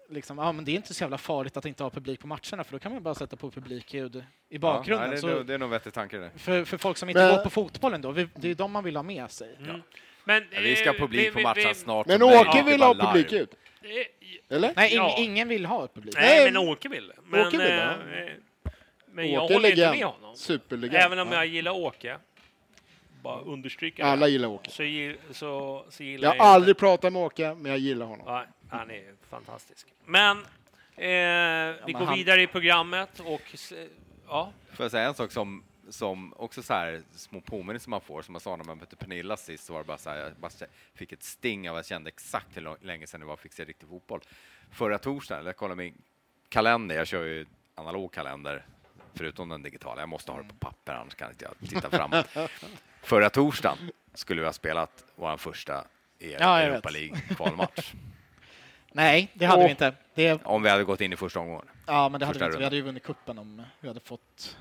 liksom, 0.09 0.37
ja 0.37 0.51
men 0.51 0.65
det 0.65 0.71
är 0.71 0.75
inte 0.75 0.93
så 0.93 1.03
jävla 1.03 1.17
farligt 1.17 1.57
att 1.57 1.65
inte 1.65 1.83
ha 1.83 1.89
publik 1.89 2.19
på 2.19 2.27
matcherna 2.27 2.63
för 2.63 2.71
då 2.71 2.79
kan 2.79 2.93
man 2.93 3.03
bara 3.03 3.15
sätta 3.15 3.35
på 3.35 3.51
publikljud 3.51 4.23
i 4.49 4.57
bakgrunden. 4.57 5.05
Ja, 5.05 5.11
nej, 5.11 5.21
så 5.21 5.27
det, 5.27 5.33
är 5.33 5.37
nog- 5.37 5.45
det 5.45 5.53
är 5.53 5.57
nog 5.57 5.69
vettig 5.69 5.93
tanke 5.93 6.17
det. 6.17 6.31
för, 6.35 6.65
för 6.65 6.77
folk 6.77 6.97
som 6.97 7.09
inte 7.09 7.21
Men- 7.21 7.35
går 7.35 7.43
på 7.43 7.49
fotbollen 7.49 8.01
då, 8.01 8.11
det 8.11 8.49
är 8.49 8.55
de 8.55 8.71
man 8.71 8.83
vill 8.83 8.95
ha 8.95 9.03
med 9.03 9.31
sig. 9.31 9.55
Mm. 9.59 9.81
Men, 10.23 10.43
Ja, 10.51 10.59
vi 10.61 10.75
ska 10.75 10.89
ha 10.89 10.95
eh, 10.95 10.99
publik 10.99 11.27
vi- 11.27 11.31
på 11.31 11.39
matchen 11.39 11.63
vi- 11.67 11.75
snart. 11.75 12.07
Men. 12.07 12.23
Åke 12.23 12.63
vill 12.63 12.81
ha 12.81 13.13
live. 13.13 13.47
Eller? 14.49 14.73
Nej, 14.75 14.91
ing, 14.91 14.97
Ja. 14.97 15.15
ingen 15.17 15.47
vill 15.47 15.65
ha 15.65 15.87
publik. 15.87 16.15
Nej, 16.17 16.35
Nej, 16.43 16.51
men 16.51 16.57
Åke 16.69 16.89
vill. 16.89 17.11
Men, 17.25 17.47
Åke 17.47 17.57
vill 17.57 17.67
det, 17.67 17.83
eh, 17.83 18.33
men 19.11 19.31
jag 19.31 19.43
Åke 19.43 19.53
håller 19.53 19.69
inte 19.69 19.81
legend. 19.81 19.95
med 19.99 20.05
honom. 20.07 20.35
Superlegend. 20.35 20.95
Även 21.03 21.19
om 21.19 21.27
Ja. 21.31 21.35
jag 21.35 21.45
gillar 21.47 21.71
Åke. 21.71 22.17
Bara 23.23 23.41
understryka 23.41 24.05
Alla 24.05 24.25
det. 24.25 24.31
gillar 24.31 24.47
Åke. 24.47 24.69
Så, 24.71 24.83
gi- 24.83 25.15
så, 25.31 25.85
så 25.89 26.03
gillar 26.03 26.35
Jag 26.35 26.43
har 26.43 26.49
aldrig 26.53 26.77
pratat 26.77 27.13
med 27.13 27.21
Åke, 27.21 27.53
men 27.53 27.71
jag 27.71 27.79
gillar 27.79 28.05
honom. 28.05 28.25
Ja, 28.27 28.45
han 28.69 28.91
är 28.91 29.03
fantastisk. 29.29 29.87
Men 30.05 30.37
eh, 30.37 30.45
vi 30.95 31.75
men 31.85 31.93
går 31.93 32.05
han- 32.05 32.17
vidare 32.17 32.41
i 32.41 32.47
programmet 32.47 33.19
och 33.19 33.41
s- 33.53 33.73
ja, 34.27 34.51
Får 34.73 34.83
jag 34.83 34.91
säga 34.91 35.07
en 35.07 35.13
sak 35.13 35.31
som, 35.31 35.63
som 35.89 36.33
också 36.37 36.63
så 36.63 36.73
här 36.73 37.01
små 37.15 37.41
påminnelser 37.41 37.89
man 37.89 38.01
får, 38.01 38.21
som 38.21 38.35
jag 38.35 38.41
sa 38.41 38.55
när 38.55 38.65
man 38.65 38.77
mötte 38.77 38.95
Pernilla 38.95 39.37
sist, 39.37 39.65
så 39.65 39.73
var 39.73 39.79
det 39.79 39.85
bara 39.87 39.97
så 39.97 40.09
här, 40.09 40.17
jag 40.17 40.31
bara 40.33 40.51
fick 40.93 41.11
ett 41.11 41.23
sting 41.23 41.69
av 41.69 41.75
att 41.75 41.79
jag 41.79 41.85
kände 41.85 42.07
exakt 42.07 42.57
hur 42.57 42.77
länge 42.85 43.07
sedan 43.07 43.19
det 43.19 43.25
var 43.25 43.33
att 43.33 43.39
fixa 43.39 43.63
riktig 43.63 43.89
fotboll. 43.89 44.21
Förra 44.71 44.97
torsdagen, 44.97 45.45
jag 45.45 45.55
kollade 45.57 45.75
min 45.75 45.93
kalender, 46.49 46.95
jag 46.95 47.07
kör 47.07 47.23
ju 47.23 47.45
analog 47.75 48.11
kalender, 48.13 48.65
förutom 49.13 49.49
den 49.49 49.63
digitala, 49.63 50.01
jag 50.01 50.09
måste 50.09 50.31
ha 50.31 50.41
det 50.41 50.47
på 50.47 50.55
papper 50.55 50.93
annars 50.93 51.15
kan 51.15 51.29
inte 51.31 51.45
jag 51.45 51.69
titta 51.69 51.89
framåt. 51.89 52.27
Förra 53.01 53.29
torsdagen 53.29 53.77
skulle 54.13 54.41
vi 54.41 54.47
ha 54.47 54.53
spelat 54.53 55.03
vår 55.15 55.37
första 55.37 55.83
E- 56.19 56.37
Ja, 56.39 56.61
jag 56.61 56.69
Europa. 56.73 56.89
League-kvalmatch. 56.89 57.93
Nej, 58.91 59.31
det 59.33 59.45
hade 59.45 59.59
Åh. 59.61 59.65
vi 59.65 59.71
inte. 59.71 59.93
Det, 60.15 60.45
Om 60.45 60.63
vi 60.63 60.69
hade 60.69 60.83
gått 60.83 61.01
in 61.01 61.13
i 61.13 61.15
första 61.15 61.39
omgången. 61.39 61.65
Ja, 61.87 62.09
men 62.09 62.19
det 62.19 62.25
hade 62.25 62.39
vi 62.39 62.45
inte. 62.45 62.57
Vi 62.57 62.63
hade 62.63 62.75
ju 62.75 62.81
vunnit 62.81 63.03
kuppen 63.03 63.37
om 63.39 63.61
vi 63.79 63.87
hade 63.87 63.99
fått 63.99 64.57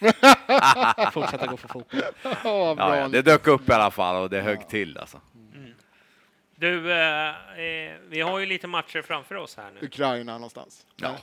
fortsätta 1.12 1.46
gå 1.46 1.56
för 1.56 1.68
fotboll. 1.68 2.00
Ja, 2.22 2.74
bra. 2.74 2.74
Ja, 2.76 2.96
ja, 2.96 3.08
det 3.08 3.22
dök 3.22 3.46
upp 3.46 3.68
i 3.68 3.72
alla 3.72 3.90
fall 3.90 4.22
och 4.22 4.30
det 4.30 4.40
högg 4.40 4.68
till 4.68 4.98
alltså. 4.98 5.20
du, 6.56 6.92
eh, 6.92 7.28
eh, 7.28 7.92
vi 8.08 8.20
har 8.20 8.38
ju 8.38 8.46
lite 8.46 8.66
matcher 8.66 9.02
framför 9.02 9.34
oss 9.34 9.56
här 9.56 9.70
nu. 9.80 9.86
Ukraina 9.86 10.32
någonstans. 10.32 10.86
Ja. 10.96 11.16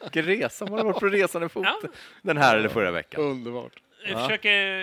Vilken 0.00 0.24
resa, 0.24 0.66
man 0.66 0.78
har 0.78 0.84
varit 0.84 1.00
på 1.00 1.06
resande 1.06 1.48
fot. 1.48 1.66
Ja. 1.66 1.88
Den 2.22 2.36
här 2.36 2.56
eller 2.56 2.68
förra 2.68 2.90
veckan. 2.90 3.20
Underbart. 3.20 3.72
Vi 4.06 4.14
försöker 4.14 4.82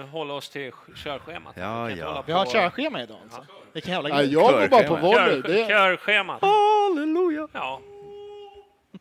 eh, 0.00 0.06
hålla 0.06 0.34
oss 0.34 0.48
till 0.50 0.72
körschemat. 0.96 1.54
Ja, 1.56 1.84
Vi 1.84 1.94
ja. 1.98 2.24
Vi 2.26 2.32
har 2.32 2.42
ett 2.42 2.52
körschema 2.52 3.02
idag 3.02 3.16
alltså. 3.22 3.46
Vilken 3.72 3.92
jävla 3.92 4.08
Ja, 4.08 4.16
grej. 4.16 4.32
jag 4.32 4.52
går 4.52 4.68
bara 4.68 4.82
på 4.82 4.96
volley. 4.96 5.42
Kör, 5.42 5.68
körschemat. 5.68 6.42
Halleluja! 6.42 7.48
Ja. 7.52 7.80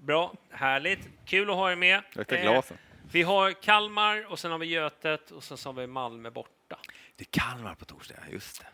Bra, 0.07 0.33
härligt. 0.51 1.09
Kul 1.25 1.49
att 1.49 1.55
ha 1.55 1.71
er 1.71 1.75
med. 1.75 2.01
Luktar 2.13 2.35
Eh, 2.35 2.41
glasen. 2.41 2.77
vi 3.11 3.21
har 3.23 3.51
Kalmar 3.51 4.25
och 4.31 4.39
sen 4.39 4.51
har 4.51 4.57
vi 4.57 4.65
Götet 4.65 5.31
och 5.31 5.43
sen 5.43 5.57
så 5.57 5.69
har 5.69 5.73
vi 5.81 5.87
Malmö 5.87 6.29
borta. 6.29 6.79
Det 7.15 7.23
är 7.23 7.39
Kalmar 7.39 7.75
på 7.75 7.85
torsdag, 7.85 8.15
just 8.31 8.59
det. 8.59 8.67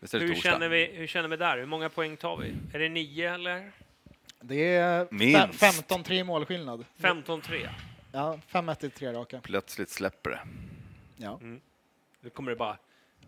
Visst 0.00 0.14
är 0.14 0.18
det 0.20 0.24
Hur 0.26 0.34
torsdag? 0.34 0.50
känner, 0.50 0.68
vi, 0.68 0.84
hur 0.84 1.06
känner 1.06 1.28
vi 1.28 1.36
där? 1.36 1.58
Hur 1.58 1.66
många 1.66 1.88
poäng 1.88 2.16
tar 2.16 2.36
vi? 2.36 2.54
Är 2.74 2.78
det 2.78 2.88
nio 2.88 3.34
eller? 3.34 3.72
Det 4.40 4.74
är 4.76 5.08
Minst. 5.10 5.62
15-3 5.62 6.12
i 6.12 6.24
målskillnad. 6.24 6.84
15-3? 6.98 7.68
Ja, 8.12 8.38
5-1 8.50 8.84
i 8.84 8.90
tre 8.90 9.12
raka. 9.12 9.40
Plötsligt 9.42 9.90
släpper 9.90 10.30
det. 10.30 10.40
Ja. 11.16 11.40
Nu 12.20 12.30
kommer 12.30 12.50
det 12.50 12.56
bara 12.56 12.76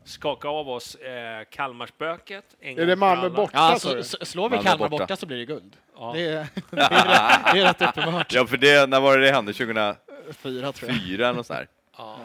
skaka 0.07 0.49
av 0.49 0.69
oss 0.69 0.95
eh, 0.95 1.45
Kalmarspöket. 1.51 2.45
en 2.61 2.79
är 2.79 2.87
det 2.87 2.97
Malmö 2.97 3.29
borta? 3.31 3.51
Ja, 3.55 3.71
sa 3.73 3.79
så, 3.89 3.95
du? 3.95 4.03
så, 4.03 4.17
slår 4.25 4.49
vi 4.51 4.57
Malmö 4.57 4.71
Kalmar 4.71 4.89
borta. 4.89 5.03
borta. 5.05 5.17
så 5.17 5.27
blir 5.27 5.37
det 5.37 5.45
guld. 5.45 5.77
Ja. 5.97 6.13
Det, 6.15 6.21
är, 6.21 6.47
det, 6.71 6.81
är, 6.81 6.89
rätt- 6.89 7.53
det 7.53 7.61
är 7.61 7.65
rätt 7.65 7.83
uppenbart. 7.83 8.33
Ja, 8.33 8.47
för 8.47 8.57
det, 8.57 8.89
när 8.89 9.01
var 9.01 9.19
det 9.19 9.25
det 9.27 9.33
hände? 9.33 9.53
2004 9.53 9.97
Fyra 10.33 10.73
tror 10.73 10.91
jag. 10.91 11.11
eller 11.15 11.33
något 11.33 11.47
sånt. 11.47 11.69
Ja. 11.99 12.19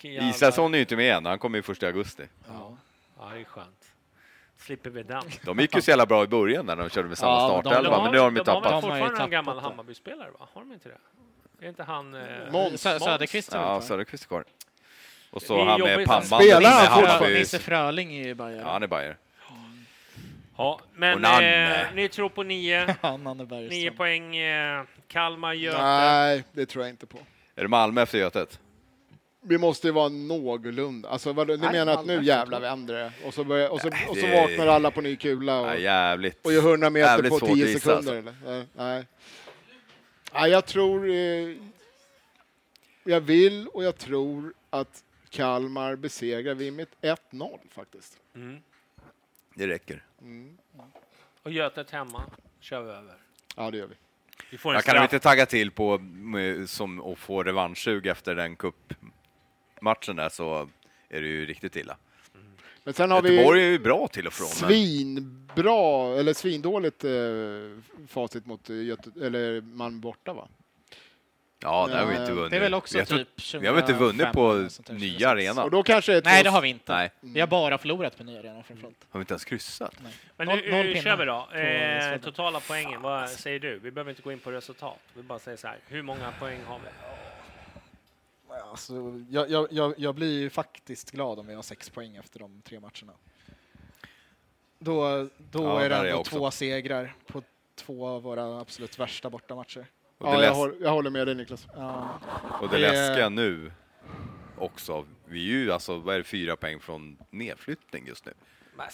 Jävla- 0.00 0.28
Israelsson 0.30 0.74
är 0.74 0.78
ju 0.78 0.82
inte 0.82 0.96
med 0.96 1.16
än, 1.16 1.26
han 1.26 1.38
kommer 1.38 1.58
ju 1.58 1.62
första 1.62 1.86
augusti. 1.86 2.22
Ja. 2.48 2.76
ja, 3.18 3.28
det 3.34 3.40
är 3.40 3.44
skönt. 3.44 3.68
Slipper 4.56 4.90
vi 4.90 5.02
den. 5.02 5.22
De 5.42 5.58
gick 5.58 5.74
ju 5.74 5.82
så 5.82 5.90
jävla 5.90 6.06
bra 6.06 6.24
i 6.24 6.26
början 6.26 6.66
när 6.66 6.76
de 6.76 6.90
körde 6.90 7.08
med 7.08 7.18
samma 7.18 7.32
Ja, 7.32 7.60
startelva, 7.62 8.02
men 8.02 8.12
nu 8.12 8.18
har 8.18 8.24
de 8.30 8.34
ju 8.34 8.38
väl 8.38 8.44
tappat. 8.44 8.62
De 8.64 8.72
har 8.72 8.74
ju 8.74 8.80
fortfarande 8.82 9.06
en 9.06 9.16
tappat 9.16 9.30
gammal 9.30 9.56
det. 9.56 9.62
Hammarby-spelare, 9.62 10.30
va? 10.38 10.48
Har 10.52 10.60
de 10.60 10.72
inte 10.72 10.88
det? 10.88 11.66
Är 11.66 11.68
inte 11.68 11.82
han... 11.82 12.14
Eh, 12.14 12.52
Måns. 12.52 12.86
Sö- 12.86 12.98
Söderqvist 12.98 13.52
Ja, 13.52 13.78
vi 13.78 13.86
Söderqvist 13.86 14.24
är 14.24 14.28
kvar. 14.28 14.44
Och 15.34 15.42
så 15.42 15.64
han 15.64 15.80
med 15.80 16.06
pannbandet 16.06 16.48
Spelar 16.50 16.70
han. 16.70 17.04
Hammarby. 17.04 17.34
Nisse 17.34 17.58
Fröling 17.58 18.16
är 18.16 18.24
ju 18.24 18.34
bara... 18.34 18.52
Ja, 18.52 18.72
han 18.72 18.82
är 18.82 18.86
Bajer. 18.86 19.16
ja, 20.56 20.80
men 20.94 21.24
eh, 21.24 21.78
ni 21.94 22.08
tror 22.08 22.28
på 22.28 22.42
nio, 22.42 22.96
nio 23.70 23.90
poäng. 23.90 24.36
Eh, 24.36 24.82
Kalmar, 25.08 25.52
Göte. 25.52 25.82
Nej, 25.82 26.44
det 26.52 26.66
tror 26.66 26.84
jag 26.84 26.92
inte 26.92 27.06
på. 27.06 27.18
Är 27.56 27.62
det 27.62 27.68
Malmö 27.68 28.02
efter 28.02 28.18
Götet? 28.18 28.60
Vi 29.40 29.58
måste 29.58 29.86
ju 29.86 29.92
vara 29.92 30.08
någorlunda. 30.08 31.08
Alltså, 31.08 31.32
vad, 31.32 31.48
ni 31.48 31.56
Nej, 31.56 31.72
menar 31.72 31.92
att 31.92 32.06
nu 32.06 32.24
jävlar 32.24 32.60
vänder 32.60 32.94
det? 32.94 33.12
Och 33.26 33.34
så, 33.34 33.44
börjar, 33.44 33.68
och 33.68 33.80
så, 33.80 33.88
och 34.08 34.16
så 34.16 34.26
vaknar 34.26 34.66
alla 34.66 34.90
på 34.90 35.00
ny 35.00 35.16
kula 35.16 35.60
och, 35.60 35.66
Ja, 35.66 35.76
jävligt. 35.76 36.46
och 36.46 36.52
gör 36.52 36.62
100 36.62 36.90
meter 36.90 37.06
jävligt 37.08 37.30
på 37.32 37.38
svårt 37.38 37.50
att 37.50 37.56
10 37.56 37.66
gissa, 37.66 37.78
sekunder? 37.80 38.16
alltså. 38.16 38.48
Eller? 38.48 38.56
Nej. 38.56 38.66
Nej. 38.76 39.06
Nej, 40.34 40.50
jag 40.50 40.66
tror... 40.66 41.10
Eh, 41.10 41.56
jag 43.04 43.20
vill 43.20 43.66
och 43.68 43.84
jag 43.84 43.98
tror 43.98 44.52
att 44.70 45.02
Kalmar 45.34 45.96
besegrar 45.96 46.54
vi 46.54 46.70
med 46.70 46.86
ett 47.00 47.20
1-0 47.32 47.58
faktiskt. 47.70 48.20
Mm. 48.34 48.62
Det 49.54 49.66
räcker. 49.66 50.04
Och 51.42 51.50
Götet 51.52 51.90
hemma 51.90 52.22
kör 52.60 52.82
vi 52.82 52.90
över. 52.90 53.14
Ja, 53.56 53.70
det 53.70 53.78
gör 53.78 53.86
vi. 53.86 53.94
Vi 54.50 54.58
får 54.58 54.70
en 54.70 54.74
Jag 54.74 54.84
kan 54.84 54.92
straff. 54.92 55.12
inte 55.12 55.18
tagga 55.22 55.46
till 55.46 55.70
på 55.70 56.00
som 56.66 57.00
att 57.12 57.18
få 57.18 57.42
revanschsug 57.42 58.06
efter 58.06 58.34
den 58.34 58.56
cupmatchen 58.56 60.16
där 60.16 60.28
så 60.28 60.68
är 61.08 61.20
det 61.20 61.28
ju 61.28 61.46
riktigt 61.46 61.76
illa. 61.76 61.96
Men 62.84 62.94
sen 62.94 63.10
har 63.10 63.22
Göteborg 63.22 63.60
vi 63.60 63.66
är 63.66 63.70
ju 63.70 63.78
bra 63.78 64.08
till 64.08 64.26
och 64.26 64.32
från. 64.32 64.46
men- 64.60 64.68
svinbra, 64.70 66.18
eller 66.20 66.32
svindåligt 66.34 67.04
eh, 67.04 68.06
facit 68.08 68.46
mot 68.46 68.68
Göte, 68.68 69.10
eller 69.26 69.60
Malmö 69.60 69.98
borta 70.00 70.32
va? 70.32 70.48
Ja, 71.64 71.86
där 71.86 71.98
har 71.98 72.06
vi 72.06 72.12
inte 72.16 72.30
Eh, 72.30 72.34
vunnit. 72.34 72.50
Det 72.50 72.56
är 72.56 72.60
väl 72.60 72.74
också 72.74 72.98
har, 72.98 73.04
typ 73.04 73.28
vi 73.60 73.66
har 73.66 73.74
väl 73.74 73.82
inte 73.82 73.92
25 73.92 73.98
vunnit 74.06 74.32
på 74.32 74.52
nya 74.92 75.08
26. 75.18 75.24
arena? 75.24 75.64
Och 75.64 75.70
då 75.70 75.82
kanske 75.82 76.12
det 76.12 76.18
är 76.18 76.22
Nej, 76.24 76.42
det 76.44 76.50
har 76.50 76.60
vi 76.60 76.68
inte. 76.68 76.92
Nej, 76.92 77.10
Vi 77.20 77.40
har 77.40 77.46
bara 77.46 77.78
förlorat 77.78 78.16
på 78.16 78.24
nya 78.24 78.38
arenan 78.40 78.64
framförallt. 78.64 78.96
har 79.10 79.18
vi 79.18 79.22
inte 79.22 79.32
ens 79.34 79.44
kryssat? 79.44 79.94
Men 80.36 80.48
Noll- 80.48 80.56
nu, 80.62 80.70
noll 80.70 80.86
hur 80.86 80.94
pinnar 80.94 81.02
kör 81.04 81.16
vi 81.16 81.24
då? 81.24 82.14
Eh, 82.14 82.20
totala 82.20 82.60
poängen, 82.68 83.02
vad 83.02 83.30
säger 83.30 83.58
du? 83.60 83.78
Vi 83.78 83.90
behöver 83.90 84.10
inte 84.10 84.22
gå 84.22 84.32
in 84.32 84.38
på 84.38 84.50
resultat. 84.50 84.98
Vi 85.14 85.22
bara 85.22 85.38
säger 85.38 85.56
så 85.56 85.66
här, 85.68 85.78
hur 85.88 86.02
många 86.02 86.32
poäng 86.38 86.60
har 86.66 86.78
vi? 86.78 86.88
Alltså, 88.70 88.94
jag, 89.30 89.50
jag, 89.50 89.68
jag, 89.70 89.94
jag 89.98 90.14
blir 90.14 90.38
ju 90.40 90.50
faktiskt 90.50 91.10
glad 91.10 91.38
om 91.38 91.46
vi 91.46 91.54
har 91.54 91.62
sex 91.62 91.90
poäng 91.90 92.16
efter 92.16 92.38
de 92.38 92.62
tre 92.62 92.80
matcherna. 92.80 93.12
Då, 94.78 95.28
då 95.38 95.62
Ja, 95.64 95.80
är 95.82 95.88
det 95.88 95.96
jag 95.96 96.08
ändå 96.08 96.24
två 96.24 96.50
segrar 96.50 97.14
på 97.26 97.42
två 97.74 98.08
av 98.08 98.22
våra 98.22 98.60
absolut 98.60 98.98
värsta 98.98 99.30
bortamatcher. 99.30 99.86
Och 100.18 100.26
det, 100.26 100.32
Ja, 100.32 100.42
jag, 100.44 100.50
läs- 100.50 100.56
håller, 100.56 100.74
jag 100.80 100.90
håller 100.90 101.10
med 101.10 101.26
dig 101.26 101.34
Niklas. 101.34 101.66
Ja. 101.74 102.08
och 102.60 102.68
det 102.68 102.76
det- 102.78 102.92
läskiga 102.92 103.28
nu 103.28 103.72
också, 104.58 105.04
vi 105.24 105.40
är 105.40 105.58
ju 105.58 105.72
alltså, 105.72 105.98
vad 105.98 106.14
är 106.14 106.18
det, 106.18 106.24
fyra 106.24 106.56
poäng 106.56 106.80
från 106.80 107.16
nedflyttning 107.30 108.06
just 108.06 108.26
nu. 108.26 108.32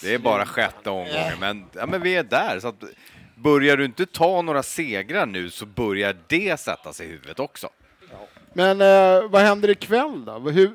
Det 0.01 0.13
är 0.13 0.19
bara 0.19 0.45
sjätte 0.45 0.89
omgången, 0.89 1.39
men, 1.39 1.65
ja, 1.73 1.85
men 1.85 2.01
vi 2.01 2.15
är 2.15 2.23
där. 2.23 2.59
Så 2.59 2.67
att, 2.67 2.83
börjar 3.35 3.77
du 3.77 3.85
inte 3.85 4.05
ta 4.05 4.41
några 4.41 4.63
segrar 4.63 5.25
nu 5.25 5.49
så 5.49 5.65
börjar 5.65 6.15
det 6.27 6.59
sätta 6.59 6.93
sig 6.93 7.07
i 7.07 7.09
huvudet 7.09 7.39
också. 7.39 7.69
Men 8.53 8.81
eh, 8.81 9.29
vad 9.29 9.41
händer 9.41 9.69
ikväll 9.69 10.25
då? 10.25 10.39
Hur, 10.39 10.71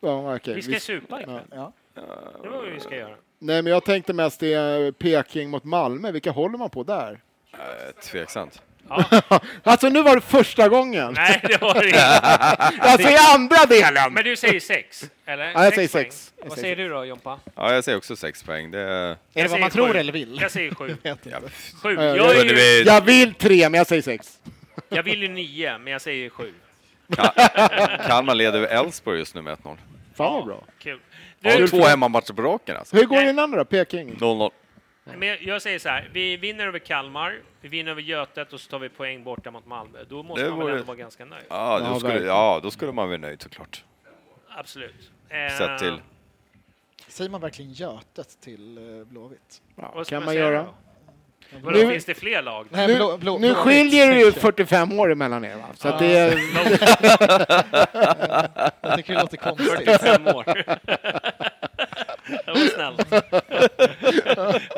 ja, 0.00 0.36
okej, 0.36 0.54
Vi 0.54 0.62
ska 0.62 0.80
supa 0.80 1.20
ikväll. 1.20 1.40
Ja. 1.50 1.72
Det 1.94 2.00
är 2.00 2.50
vad 2.50 2.64
vi 2.64 2.80
ska 2.80 2.96
göra. 2.96 3.16
Nej, 3.38 3.62
men 3.62 3.72
jag 3.72 3.84
tänkte 3.84 4.12
mest 4.12 4.40
det 4.40 4.52
är 4.54 4.92
Peking 4.92 5.50
mot 5.50 5.64
Malmö. 5.64 6.10
Vilka 6.12 6.30
håller 6.30 6.58
man 6.58 6.70
på 6.70 6.82
där? 6.82 7.20
Eh, 7.52 7.58
tveksamt. 8.02 8.62
alltså 9.62 9.88
nu 9.88 10.02
var 10.02 10.14
det 10.14 10.20
första 10.20 10.68
gången. 10.68 11.12
Nej, 11.12 11.40
det 11.42 11.60
var 11.60 11.74
det 11.74 11.86
inte. 11.86 12.04
alltså 12.80 13.08
i 13.10 13.16
andra 13.34 13.64
delen. 13.68 14.12
Men 14.14 14.24
du 14.24 14.36
säger 14.36 14.60
sex, 14.60 15.04
eller? 15.26 15.44
Ja, 15.52 15.64
jag 15.64 15.74
säger 15.74 15.88
poäng. 15.88 16.04
sex. 16.04 16.32
Jag 16.36 16.48
Vad 16.48 16.58
säger 16.58 16.74
säger 16.76 16.88
du 16.88 16.94
då, 16.94 17.04
Jompa? 17.04 17.38
Ja, 17.54 17.72
jag 17.74 17.84
säger 17.84 17.98
också 17.98 18.16
sex 18.16 18.42
poäng. 18.42 18.70
Det 18.70 18.80
är... 18.80 18.86
Är 18.86 19.16
det 19.32 19.40
Jag 19.40 19.48
vad 19.48 19.60
man 19.60 19.70
säger 19.70 19.84
tror 19.84 19.92
sju. 19.92 19.98
eller 19.98 20.12
vill? 20.12 20.38
Jag 20.40 20.50
säger 20.50 20.74
sju. 20.74 20.96
Ja, 21.02 21.14
Sju. 21.82 21.94
Ja, 21.94 22.02
Jag, 22.04 22.16
jag- 22.16 22.36
är 22.36 22.44
ju, 22.78 22.82
Jag 22.86 23.00
vill 23.00 23.34
tre, 23.34 23.68
men 23.68 23.78
jag 23.78 23.86
säger 23.86 24.02
sex. 24.02 24.38
jag 24.88 25.02
vill 25.02 25.22
ju 25.22 25.28
nio, 25.28 25.78
men 25.78 25.92
jag 25.92 26.02
säger 26.02 26.30
sju. 26.30 26.52
Kalmar 28.06 28.34
leder 28.34 28.58
över 28.58 28.68
Elfsborg 28.68 29.18
just 29.18 29.34
nu 29.34 29.42
med 29.42 29.56
1-0. 29.58 29.76
Fan 30.16 30.32
vad 30.32 30.44
bra. 30.46 30.64
Kul. 30.82 30.98
Ja, 31.40 31.56
Du, 31.56 31.68
två 31.68 31.84
hemmamatcher 31.84 32.32
på 32.32 32.42
raken 32.42 32.76
alltså. 32.76 32.96
Hur 32.96 33.04
går 33.04 33.22
den 33.22 33.38
andra 33.38 33.58
då? 33.58 33.64
Peking? 33.64 34.14
0-0. 34.20 34.50
men 35.18 35.28
jag- 35.28 35.42
jag 35.42 35.62
säger 35.62 35.78
så 35.78 35.88
här, 35.88 36.08
vi 36.12 36.36
vinner 36.36 36.66
över 36.66 36.78
Kalmar, 36.78 37.34
vi 37.66 37.70
vinner 37.78 37.90
över 37.90 38.02
Götet 38.02 38.52
och 38.52 38.60
så 38.60 38.70
tar 38.70 38.78
vi 38.78 38.88
poäng 38.88 39.24
borta 39.24 39.50
mot 39.50 39.66
Malmö. 39.66 39.98
Då 40.08 40.22
måste 40.22 40.44
Det 40.44 40.50
man 40.50 40.58
väl 40.58 40.68
ändå 40.68 40.82
vara 40.84 40.96
ganska 40.96 41.24
nöjd. 41.24 41.44
Ja, 41.48 41.80
Ja, 41.82 41.88
då 41.88 41.98
skulle, 42.00 42.26
ja, 42.26 42.60
då 42.62 42.70
skulle 42.70 42.92
man 42.92 43.08
vara 43.08 43.18
nöjd 43.18 43.42
såklart. 43.42 43.84
Absolut. 44.56 45.10
Eh, 45.28 45.56
Sett 45.58 45.78
till. 45.78 46.00
Säger 47.08 47.30
man 47.30 47.40
verkligen 47.40 47.72
Götet 47.72 48.40
till 48.40 48.78
eh, 48.78 49.04
Blåvitt? 49.04 49.62
Ja, 49.76 50.04
kan 50.04 50.24
man 50.24 50.34
göra. 50.34 50.62
då? 50.62 50.74
Vadå, 51.62 51.78
Nu- 51.78 51.90
finns 51.90 52.04
det 52.04 52.14
fler 52.14 52.42
lag? 52.42 52.66
Nej, 52.70 52.86
Nu, 52.86 52.96
blå, 52.96 53.16
blå, 53.16 53.32
nu 53.32 53.38
Blåvitt, 53.38 53.56
skiljer 53.56 54.06
det 54.10 54.16
ju 54.18 54.22
tänker 54.24 54.36
jag. 54.38 54.42
45 54.42 54.98
år 55.00 55.12
emellan 55.12 55.44
er 55.44 55.56
va? 55.56 55.64
Så 55.74 55.88
att 55.88 55.98
det 55.98 56.18
är... 56.18 56.30
Jag 58.82 58.96
tycker 58.96 59.14
det 59.14 59.20
låter 59.20 59.36
konstigt. 59.36 59.68
45 59.68 60.26
år. 60.26 60.44
det 62.26 62.46
var 62.46 62.56
snällt. 62.56 63.10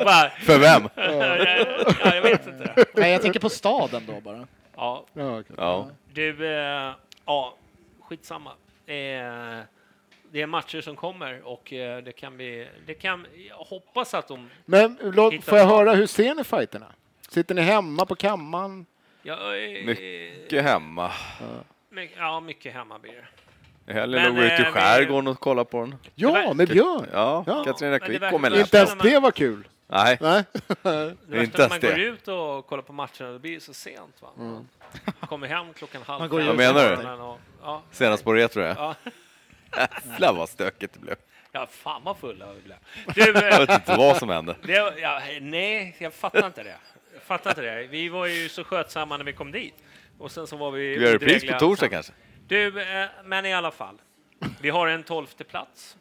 Bara, 0.05 0.29
För 0.29 0.59
vem? 0.59 0.89
ja, 2.03 2.15
jag 2.15 2.21
vet 2.21 2.47
inte. 2.47 2.85
Nej, 2.95 3.11
jag 3.11 3.21
tänker 3.21 3.39
på 3.39 3.49
staden 3.49 4.03
då 4.07 4.19
bara. 4.21 4.47
Ja, 4.75 5.05
Ja, 5.13 5.39
okej. 5.39 5.55
Ja. 5.57 5.89
du, 6.13 6.47
eh, 6.47 6.93
ja, 7.25 7.55
skitsamma. 8.01 8.49
Eh, 8.85 8.95
det 10.31 10.41
är 10.41 10.45
matcher 10.47 10.81
som 10.81 10.95
kommer 10.95 11.41
och 11.47 11.73
eh, 11.73 12.03
det 12.03 12.11
kan 12.11 12.35
bli, 12.37 12.67
det 12.85 12.93
kan, 12.93 13.27
jag 13.49 13.55
hoppas 13.55 14.13
att 14.13 14.27
de, 14.27 14.49
Men 14.65 14.97
låt, 15.01 15.43
får 15.43 15.57
jag 15.57 15.65
höra, 15.65 15.93
hur 15.93 16.07
ser 16.07 16.35
ni 16.35 16.43
fighterna? 16.43 16.85
Sitter 17.29 17.55
ni 17.55 17.61
hemma 17.61 18.05
på 18.05 18.15
kammaren? 18.15 18.85
ja, 19.23 19.55
eh, 19.55 19.85
Mycket 19.85 20.63
hemma. 20.63 21.11
my- 21.89 22.09
ja, 22.17 22.39
mycket 22.39 22.73
hemma 22.73 22.99
blir 22.99 23.11
det. 23.13 23.25
Hellre 23.89 24.21
Men, 24.21 24.27
nog 24.33 24.35
gå 24.35 24.43
ut 24.43 24.51
i 24.51 24.61
eh, 24.61 24.65
vi- 24.65 24.71
skärgården 24.71 25.27
och 25.27 25.39
kolla 25.39 25.63
på 25.65 25.79
den. 25.79 25.95
Ja, 26.15 26.53
med 26.53 26.67
Björn! 26.69 27.05
Ja, 27.13 27.43
Ja. 27.47 27.63
Katarina 27.63 27.99
Kvick 27.99 28.21
verkar- 28.21 28.31
kommer 28.31 28.59
Inte 28.59 28.77
ens 28.77 28.95
det 29.03 29.19
var 29.19 29.31
kul. 29.31 29.67
Nej, 29.87 30.17
Nej. 30.21 30.43
Det 31.27 31.43
Inte 31.43 31.61
när 31.61 31.69
man 31.69 31.79
går 31.79 31.99
ut 31.99 32.27
och 32.27 32.67
kollar 32.67 32.81
på 32.83 32.93
matcherna, 32.93 33.31
det 33.31 33.39
blir 33.39 33.51
ju 33.51 33.59
så 33.59 33.73
sent. 33.73 34.15
Va? 34.21 34.27
Man 34.35 34.67
kommer 35.29 35.47
hem 35.47 35.73
klockan 35.73 36.01
halv 36.05 36.19
Man 36.19 36.29
går 36.29 36.41
Vad 36.41 36.55
menar 36.55 36.89
du? 37.17 37.23
Och, 37.23 37.39
ja, 37.61 37.81
senast 37.91 38.23
på 38.23 38.33
retro 38.33 38.61
ja. 38.61 38.95
Jävlar 40.11 40.33
vad 40.33 40.49
stökigt 40.49 40.93
det 40.93 40.99
blev. 40.99 41.15
ja, 41.51 41.67
fan 41.71 42.01
vad 42.03 42.17
fulla 42.17 42.45
vi 42.53 42.61
blev. 42.61 42.77
Du, 43.15 43.39
Jag 43.39 43.53
eh, 43.53 43.59
vet 43.59 43.69
inte 43.69 43.95
vad 43.97 44.17
som 44.17 44.29
hände. 44.29 44.55
det, 44.63 44.73
ja, 45.01 45.21
nej, 45.41 45.95
jag 45.99 46.13
fattar 46.13 46.45
inte 46.45 46.63
det. 46.63 46.75
Jag 47.13 47.21
fattar 47.21 47.49
inte 47.49 47.61
det. 47.61 47.87
Vi 47.87 48.09
var 48.09 48.25
ju 48.25 48.49
så 48.49 48.63
skötsamma 48.63 49.17
när 49.17 49.25
vi 49.25 49.33
kom 49.33 49.51
dit. 49.51 49.73
Och 50.17 50.31
sen 50.31 50.47
så 50.47 50.57
var 50.57 50.71
vi... 50.71 50.97
Vi 50.97 51.05
gör 51.05 51.11
repris 51.11 51.45
på 51.51 51.59
torsdag 51.59 51.85
sen. 51.85 51.89
kanske? 51.89 52.13
Du, 52.49 52.81
eh, 52.81 53.07
men 53.23 53.45
i 53.45 53.53
alla 53.53 53.71
fall. 53.71 54.01
Vi 54.61 54.69
har 54.69 54.87
en 54.87 55.03
tolfte 55.03 55.43
plats. 55.43 55.97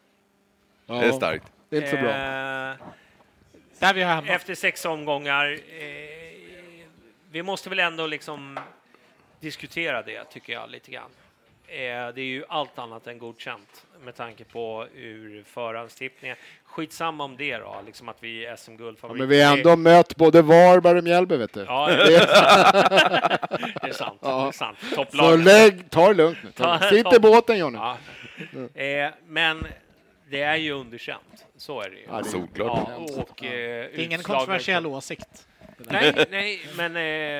Ja, 0.86 0.94
Det 0.94 1.06
är 1.06 1.12
starkt. 1.12 1.52
Det 1.68 1.76
är 1.76 1.80
inte 1.80 1.90
så 1.90 1.96
bra. 1.96 2.10
Eh, 2.10 2.76
Där 3.78 3.94
vi 3.94 4.02
har 4.02 4.14
hemma. 4.14 4.28
efter 4.28 4.54
sex 4.54 4.84
omgångar. 4.84 5.52
Eh, 5.52 6.86
vi 7.30 7.42
måste 7.42 7.68
väl 7.68 7.78
ändå 7.78 8.06
liksom 8.06 8.60
diskutera 9.40 10.02
det, 10.02 10.24
tycker 10.24 10.52
jag, 10.52 10.70
lite 10.70 10.90
grann. 10.90 11.10
Eh, 11.66 11.74
det 12.14 12.20
är 12.20 12.24
ju 12.24 12.44
allt 12.48 12.78
annat 12.78 13.06
än 13.06 13.18
godkänt 13.18 13.86
med 14.04 14.14
tanke 14.14 14.44
på 14.44 14.86
ur 14.94 15.42
förhandstippningen. 15.46 16.36
Skitsamma 16.64 17.24
om 17.24 17.36
det 17.36 17.56
då, 17.56 17.76
liksom 17.86 18.08
att 18.08 18.16
vi 18.22 18.44
är 18.46 18.50
Ja, 18.50 18.56
SM-guldfavorit. 18.56 19.18
men 19.18 19.28
vi 19.28 19.42
har 19.42 19.56
ändå 19.56 19.76
mött 19.76 20.16
både 20.16 20.42
Varberg 20.42 20.98
och 20.98 21.04
Mjällby, 21.04 21.36
vet 21.36 21.52
du. 21.54 21.60
Ja, 21.60 21.86
Det 21.90 21.96
det 22.06 23.88
är- 23.88 23.92
sant. 23.92 24.18
Ja. 24.22 24.42
Det 24.42 24.48
är 24.48 24.52
sant. 24.52 24.78
Så 25.12 25.36
lägg, 25.36 25.90
ta 25.90 26.08
det 26.08 26.14
lugnt 26.14 26.38
nu. 26.44 26.50
Ta. 26.50 26.78
Sitt 26.90 27.14
i 27.14 27.18
båten 27.20 27.58
Johnny. 27.58 27.78
Ja. 27.78 27.96
Eh, 28.82 29.10
men 29.26 29.66
det 30.30 30.42
är 30.42 30.56
ju 30.56 30.72
underkänt. 30.72 31.46
Så 31.56 31.80
är 31.82 31.90
det 31.90 31.96
ju. 31.96 32.02
Ja, 32.08 32.22
det 32.22 32.38
är-. 32.38 32.48
Ja, 32.66 32.90
och, 33.16 33.44
eh, 33.44 33.50
Det 33.50 33.84
är 33.94 33.98
ingen 34.00 34.22
kontroversiell 34.22 34.86
åsikt. 34.86 35.46
Nej, 35.78 36.26
nej, 36.30 36.60
men... 36.76 36.96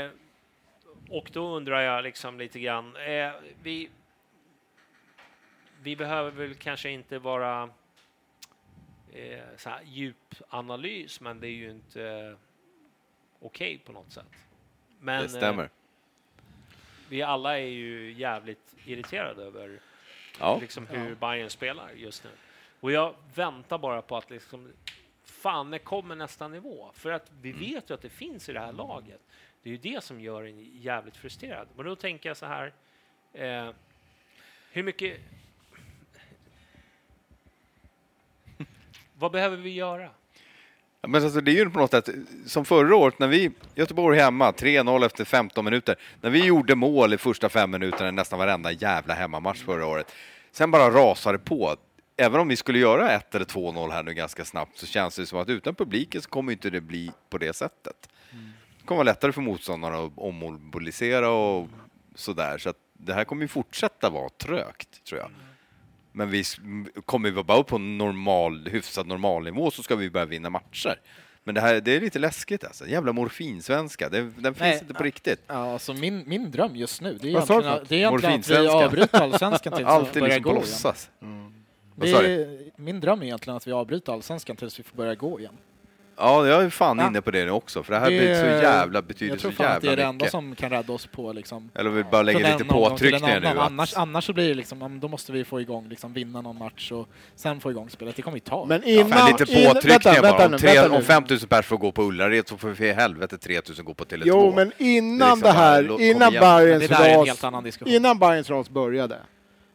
Eh, 0.06 0.10
och 1.10 1.30
då 1.32 1.56
undrar 1.56 1.80
jag 1.80 2.04
liksom 2.04 2.38
lite 2.38 2.58
grann. 2.60 2.96
Eh, 2.96 3.30
vi, 3.62 3.88
vi 5.82 5.96
behöver 5.96 6.30
väl 6.30 6.54
kanske 6.54 6.90
inte 6.90 7.18
vara 7.18 7.70
eh, 9.12 9.38
så 9.56 9.70
här 9.70 9.82
djup 9.84 10.34
analys, 10.48 11.20
men 11.20 11.40
det 11.40 11.46
är 11.48 11.52
ju 11.52 11.70
inte 11.70 12.02
eh, 12.04 12.36
okej 13.40 13.78
på 13.78 13.92
något 13.92 14.12
sätt. 14.12 14.26
Men, 15.00 15.22
Det 15.22 15.28
stämmer. 15.28 15.64
Eh, 15.64 15.70
vi 17.08 17.22
alla 17.22 17.58
är 17.58 17.66
ju 17.66 18.12
jävligt 18.12 18.74
irriterade 18.84 19.42
över 19.42 19.80
Ja. 20.40 20.58
liksom 20.60 20.86
hur 20.86 21.14
Bayern 21.14 21.50
spelar 21.50 21.90
just 21.90 22.24
nu. 22.24 22.30
Och 22.80 22.92
jag 22.92 23.14
väntar 23.34 23.78
bara 23.78 24.02
på 24.02 24.16
att 24.16 24.30
liksom, 24.30 24.72
fan, 25.24 25.70
när 25.70 25.78
kommer 25.78 26.14
nästa 26.14 26.48
nivå? 26.48 26.90
För 26.94 27.10
att 27.10 27.30
vi 27.42 27.50
Mm. 27.50 27.60
vet 27.62 27.90
ju 27.90 27.94
att 27.94 28.02
det 28.02 28.10
finns 28.10 28.48
i 28.48 28.52
det 28.52 28.60
här 28.60 28.72
laget. 28.72 29.20
Det 29.62 29.68
är 29.70 29.72
ju 29.72 29.78
det 29.78 30.04
som 30.04 30.20
gör 30.20 30.42
en 30.44 30.80
jävligt 30.80 31.16
frustrerad. 31.16 31.68
Men 31.76 31.86
då 31.86 31.96
tänker 31.96 32.28
jag 32.30 32.36
så 32.36 32.46
här, 32.46 32.72
eh, 33.32 33.70
hur 34.72 34.82
mycket... 34.82 35.20
Vad 39.18 39.32
behöver 39.32 39.56
vi 39.56 39.70
göra? 39.70 40.10
Ja, 41.00 41.08
Men 41.08 41.24
alltså, 41.24 41.40
det 41.40 41.50
är 41.50 41.54
ju 41.54 41.70
på 41.70 41.78
något 41.78 41.90
sätt 41.90 42.08
som 42.46 42.64
förra 42.64 42.96
året 42.96 43.18
när 43.18 43.26
vi, 43.26 43.50
Göteborg 43.74 44.18
hemma, 44.18 44.50
3-0 44.50 45.06
efter 45.06 45.24
15 45.24 45.64
minuter. 45.64 45.96
När 46.20 46.30
vi 46.30 46.44
gjorde 46.44 46.74
mål 46.74 47.14
i 47.14 47.18
första 47.18 47.48
fem 47.48 47.70
minuterna 47.70 48.08
i 48.08 48.12
nästan 48.12 48.38
varenda 48.38 48.72
jävla 48.72 49.14
hemmamatch 49.14 49.64
förra 49.64 49.86
året. 49.86 50.12
Sen 50.52 50.70
bara 50.70 50.90
rasade 50.90 51.38
på. 51.38 51.76
Även 52.16 52.40
om 52.40 52.48
vi 52.48 52.56
skulle 52.56 52.78
göra 52.78 53.10
1 53.10 53.34
eller 53.34 53.44
2-0 53.44 53.90
här 53.90 54.02
nu 54.02 54.14
ganska 54.14 54.44
snabbt 54.44 54.78
så 54.78 54.86
känns 54.86 55.16
det 55.16 55.26
som 55.26 55.38
att 55.38 55.48
utan 55.48 55.74
publiken 55.74 56.22
så 56.22 56.28
kommer 56.28 56.52
inte 56.52 56.70
det 56.70 56.80
bli 56.80 57.10
på 57.30 57.38
det 57.38 57.52
sättet. 57.52 58.08
Det 58.80 58.86
kommer 58.86 58.96
vara 58.96 59.12
lättare 59.12 59.32
för 59.32 59.40
motståndarna 59.40 59.98
att 59.98 60.12
ommobilisera 60.16 61.30
och 61.30 61.68
sådär. 62.14 62.58
Så 62.58 62.70
att 62.70 62.76
det 62.92 63.14
här 63.14 63.24
kommer 63.24 63.42
ju 63.42 63.48
fortsätta 63.48 64.10
vara 64.10 64.28
trögt, 64.28 65.04
tror 65.04 65.20
jag. 65.20 65.30
Men 66.12 66.30
vi 66.30 66.44
kommer 67.04 67.30
vi 67.30 67.42
bara 67.42 67.58
upp 67.58 67.66
på 67.66 67.76
en 67.76 67.98
normal, 67.98 68.68
hyfsad 68.68 69.06
normalnivå 69.06 69.70
så 69.70 69.82
ska 69.82 69.96
vi 69.96 70.10
börja 70.10 70.26
vinna 70.26 70.50
matcher. 70.50 71.00
Men 71.44 71.54
det 71.54 71.60
här 71.60 71.80
det 71.80 71.96
är 71.96 72.00
lite 72.00 72.18
läskigt 72.18 72.64
alltså. 72.64 72.86
Jävla 72.86 73.12
morfinsvenska, 73.12 74.08
det, 74.08 74.20
den 74.20 74.54
finns 74.54 74.60
Nej. 74.60 74.78
inte 74.82 74.94
på 74.94 75.04
riktigt. 75.04 75.42
Ja, 75.46 75.72
alltså 75.72 75.94
min, 75.94 76.24
min 76.26 76.50
dröm 76.50 76.76
just 76.76 77.00
nu, 77.00 77.18
det 77.20 77.28
är 77.28 77.30
egentligen, 77.30 77.62
det 77.88 78.02
är 78.02 78.28
egentligen 78.28 78.40
att 78.40 78.48
vi 78.48 78.68
avbryter 78.68 79.22
allsvenskan 79.22 79.72
tills 79.72 79.88
Alltid 79.88 80.22
börjar 80.22 80.34
liksom 80.34 80.54
gå 80.54 80.60
igen. 80.60 80.76
sa 80.76 80.94
Vi, 81.94 82.70
min 82.76 83.00
dröm 83.00 83.22
är 83.22 83.26
egentligen 83.26 83.56
att 83.56 83.66
vi 83.66 83.72
avbryter 83.72 84.12
allsvenskan 84.12 84.56
tills 84.56 84.78
vi 84.78 84.82
får 84.82 84.96
börja 84.96 85.14
gå 85.14 85.40
igen. 85.40 85.54
Ja, 86.20 86.46
jag 86.46 86.62
är 86.64 86.70
fan 86.70 86.98
Ja. 86.98 87.06
inne 87.06 87.20
på 87.20 87.30
det 87.30 87.44
nu 87.44 87.50
också, 87.50 87.82
för 87.82 87.92
det 87.92 87.98
här 87.98 88.10
Det- 88.10 88.18
blir 88.18 88.34
så 88.34 88.46
jävla, 88.46 89.02
betyder 89.02 89.32
Jag 89.32 89.40
tror 89.40 89.50
fan 89.52 89.66
att 89.66 89.80
det 89.80 89.86
jävla 89.86 89.92
är 89.92 89.96
det 89.96 90.02
enda 90.08 90.12
mycket. 90.24 90.30
som 90.30 90.54
kan 90.54 90.70
rädda 90.70 90.92
oss 90.92 91.06
på 91.06 91.32
liksom 91.32 91.70
Eller 91.74 91.90
vi 91.90 92.04
bara 92.04 92.22
lägger 92.22 92.40
från 92.40 92.50
en 92.52 92.58
lite 92.58 92.74
omgång 92.74 92.96
till 92.96 93.06
en 93.14 93.20
påtryckningar 93.20 93.40
nu. 93.40 93.46
annan. 93.46 93.58
Att, 93.62 93.66
Annars, 93.70 93.94
annars 93.96 94.24
så 94.24 94.32
blir 94.32 94.48
det 94.48 94.54
liksom, 94.54 94.80
ja, 94.80 94.88
men 94.88 95.00
då 95.00 95.08
måste 95.08 95.32
vi 95.32 95.44
få 95.44 95.60
igång, 95.60 95.88
liksom 95.88 96.12
vinna 96.12 96.40
någon 96.40 96.58
match 96.58 96.92
och 96.92 97.08
sen 97.34 97.60
få 97.60 97.70
igång 97.70 97.90
spelet. 97.90 98.16
Det 98.16 98.22
kommer 98.22 98.34
vi 98.34 98.40
ta. 98.40 98.64
Men 98.64 98.84
innan... 98.84 99.08
men 99.08 99.26
lite 99.26 99.46
påtryckningar 99.46 100.22
bara. 100.22 100.46
Om, 100.46 100.58
tre, 100.58 100.80
om 100.88 101.02
5000 101.02 101.48
pers 101.48 101.66
får 101.66 101.76
gå 101.76 101.92
på 101.92 102.02
Ullared 102.02 102.48
så 102.48 102.56
får 102.56 102.68
vi 102.68 102.74
för 102.74 102.92
helvete 102.92 103.38
3000 103.38 103.84
gå 103.84 103.94
på 103.94 104.04
Tele2. 104.04 104.22
Jo, 104.24 104.52
men 104.56 104.72
innan 104.78 105.28
liksom 105.28 105.40
det 105.40 105.50
här, 105.52 105.82
bara, 105.82 105.88
låt- 105.88 105.96
kom 105.98 106.04
innan 106.06 106.30
igen. 106.32 106.44
Men 106.44 106.56
Bayerns 106.56 106.88
det 106.88 106.94
där 106.96 107.04
är 107.04 107.08
en 107.12 107.18
ras, 107.18 107.28
helt 107.28 107.44
annan 107.44 107.64
diskussion. 107.64 107.94
innan 107.94 108.18
Bayerns 108.18 108.50
ras 108.50 108.70
började, 108.70 109.16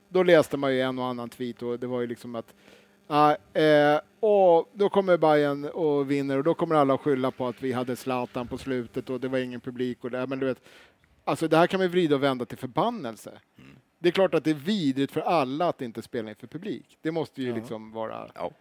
då 0.09 0.23
läste 0.23 0.57
man 0.57 0.73
ju 0.73 0.81
en 0.81 0.99
och 0.99 1.05
annan 1.05 1.29
tweet 1.29 1.61
och 1.61 1.79
det 1.79 1.87
var 1.87 2.01
ju 2.01 2.07
liksom 2.07 2.35
att 2.35 2.45
ja, 3.09 3.31
eh, 3.31 3.99
och 4.25 4.69
då 4.73 4.89
kommer 4.89 5.17
Bayern 5.17 5.65
och 5.65 6.11
vinner 6.11 6.37
och 6.37 6.43
då 6.43 6.53
kommer 6.53 6.75
alla 6.75 6.97
skylla 6.97 7.31
på 7.31 7.47
att 7.47 7.63
vi 7.63 7.71
hade 7.71 7.95
Zlatan 7.95 8.47
på 8.47 8.57
slutet 8.57 9.09
och 9.09 9.19
det 9.19 9.27
var 9.27 9.37
ingen 9.39 9.61
publik 9.61 10.03
och 10.03 10.11
det, 10.11 10.27
men 10.27 10.39
du 10.39 10.45
vet, 10.45 10.61
alltså 11.23 11.47
det 11.47 11.57
här 11.57 11.67
kan 11.67 11.79
vi 11.79 11.87
vrida 11.87 12.15
och 12.15 12.23
vända 12.23 12.45
till 12.45 12.57
förbannelse. 12.57 13.29
Mm. 13.57 13.71
Det 13.99 14.09
är 14.09 14.11
klart 14.11 14.33
att 14.33 14.43
det 14.43 14.49
är 14.49 14.53
vidrigt 14.53 15.11
för 15.11 15.21
alla 15.21 15.69
att 15.69 15.81
inte 15.81 16.01
spela 16.01 16.29
inför 16.29 16.47
publik. 16.47 16.97
Det 17.01 17.11
måste 17.11 17.41
ju 17.41 17.49
Ja. 17.49 17.55
liksom 17.55 17.91
vara... 17.91 18.31
Ja. 18.35 18.51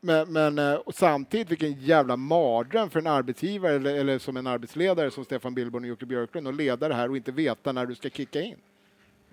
Men, 0.00 0.32
men 0.32 0.58
eh, 0.58 0.80
samtidigt 0.94 1.50
vilken 1.50 1.72
jävla 1.72 2.16
mardröm 2.16 2.90
för 2.90 2.98
en 3.00 3.06
arbetsgivare 3.06 3.74
eller, 3.74 3.94
eller 3.94 4.18
som 4.18 4.36
en 4.36 4.46
arbetsledare 4.46 5.10
som 5.10 5.24
Stefan 5.24 5.54
Billborn 5.54 5.82
och 5.84 5.88
Jocke 5.88 6.06
Björklund 6.06 6.48
att 6.48 6.54
leda 6.54 6.88
det 6.88 6.94
här 6.94 7.10
och 7.10 7.16
inte 7.16 7.32
veta 7.32 7.72
när 7.72 7.86
du 7.86 7.94
ska 7.94 8.10
kicka 8.10 8.40
in. 8.40 8.58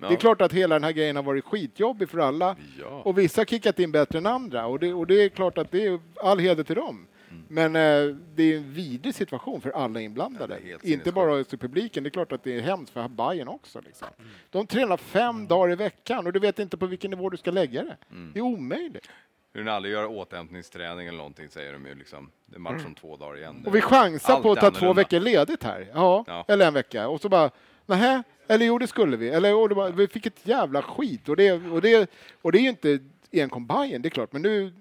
Ja. 0.02 0.07
Det 0.07 0.14
är 0.14 0.18
klart 0.18 0.41
att 0.41 0.53
hela 0.53 0.76
den 0.76 0.84
här 0.84 0.91
grejen 0.91 1.15
har 1.15 1.23
varit 1.23 1.45
skitjobbig 1.45 2.10
för 2.10 2.18
alla 2.19 2.56
Ja. 2.80 3.02
och 3.06 3.18
vissa 3.18 3.41
har 3.41 3.45
kickat 3.45 3.80
in 3.80 3.91
bättre 3.91 4.18
än 4.18 4.26
andra 4.26 4.65
och 4.65 4.80
det, 4.80 4.94
och 4.94 5.07
det 5.07 5.23
är 5.23 5.30
klart 5.30 5.57
att 5.57 5.72
det 5.72 5.86
är 5.86 5.99
all 6.23 6.40
heder 6.40 6.64
till 6.64 6.76
dem. 6.76 7.07
Mm. 7.30 7.44
Men 7.48 7.76
eh, 7.76 8.15
det 8.36 8.44
är 8.53 8.57
en 8.57 8.73
vidrig 8.73 9.15
situation 9.15 9.61
för 9.61 9.72
alla 9.72 10.02
inblandade. 10.02 10.60
Ja, 10.65 10.78
inte 10.84 11.11
bara 11.11 11.44
för 11.44 11.57
publiken, 11.57 12.03
det 12.03 12.07
är 12.07 12.11
klart 12.11 12.32
att 12.32 12.44
det 12.44 12.56
är 12.57 12.61
hemskt 12.61 12.94
för 12.94 13.07
Bayern 13.07 13.48
också. 13.48 13.82
Liksom. 13.86 14.07
Mm. 14.19 14.32
De 14.49 14.68
tränar 14.68 14.98
fem 14.98 15.48
dagar 15.48 15.72
i 15.73 15.76
veckan 15.76 16.28
och 16.28 16.34
du 16.34 16.40
vet 16.40 16.60
inte 16.60 16.78
på 16.78 16.86
vilken 16.86 17.11
nivå 17.11 17.30
du 17.30 17.38
ska 17.38 17.52
lägga 17.52 17.84
det. 17.84 17.98
Mm. 18.11 18.32
Det 18.34 18.40
är 18.40 18.44
omöjligt. 18.44 19.10
Hur 19.53 19.64
ni 19.64 19.72
aldrig 19.72 19.94
gör 19.94 20.06
återhämtningsträning 20.06 21.07
eller 21.07 21.18
någonting 21.18 21.49
säger 21.49 21.73
de 21.73 21.86
ju 21.86 21.95
liksom. 21.95 22.30
Det 22.45 22.56
är 22.56 22.60
match 22.60 22.86
om 22.86 22.95
två 22.95 23.18
dagar 23.18 23.38
igen. 23.38 23.52
Mm. 23.56 23.65
Och 23.68 23.76
vi 23.76 23.82
chansar 23.82 24.34
Allt 24.34 24.44
på 24.44 24.52
att 24.52 24.60
ta 24.60 24.72
två 24.72 24.94
veckor 24.94 25.19
ledigt 25.19 25.64
här. 25.64 25.88
Ja, 25.94 26.23
Ja. 26.28 26.45
eller 26.48 26.68
en 26.68 26.73
vecka. 26.73 27.07
Och 27.07 27.22
så 27.22 27.30
bara, 27.30 27.52
nähä, 27.86 28.24
eller 28.48 28.66
jo 28.66 28.78
det 28.78 28.88
skulle 28.88 29.18
vi. 29.18 29.30
Eller 29.30 29.56
och 29.56 29.70
det 29.70 29.76
bara, 29.76 29.90
vi 29.90 30.08
fick 30.08 30.26
ett 30.26 30.48
jävla 30.48 30.82
skit. 30.82 31.30
Och 31.30 31.36
det, 31.36 31.52
och 31.52 31.82
det, 31.82 32.12
och 32.41 32.52
det 32.52 32.58
är 32.58 32.62
ju 32.62 32.70
inte 32.70 32.99
enkom 33.32 33.68
Bayern, 33.68 34.02
det 34.02 34.08
är 34.08 34.10
klart. 34.10 34.34
Men 34.34 34.41
nu 34.41 34.74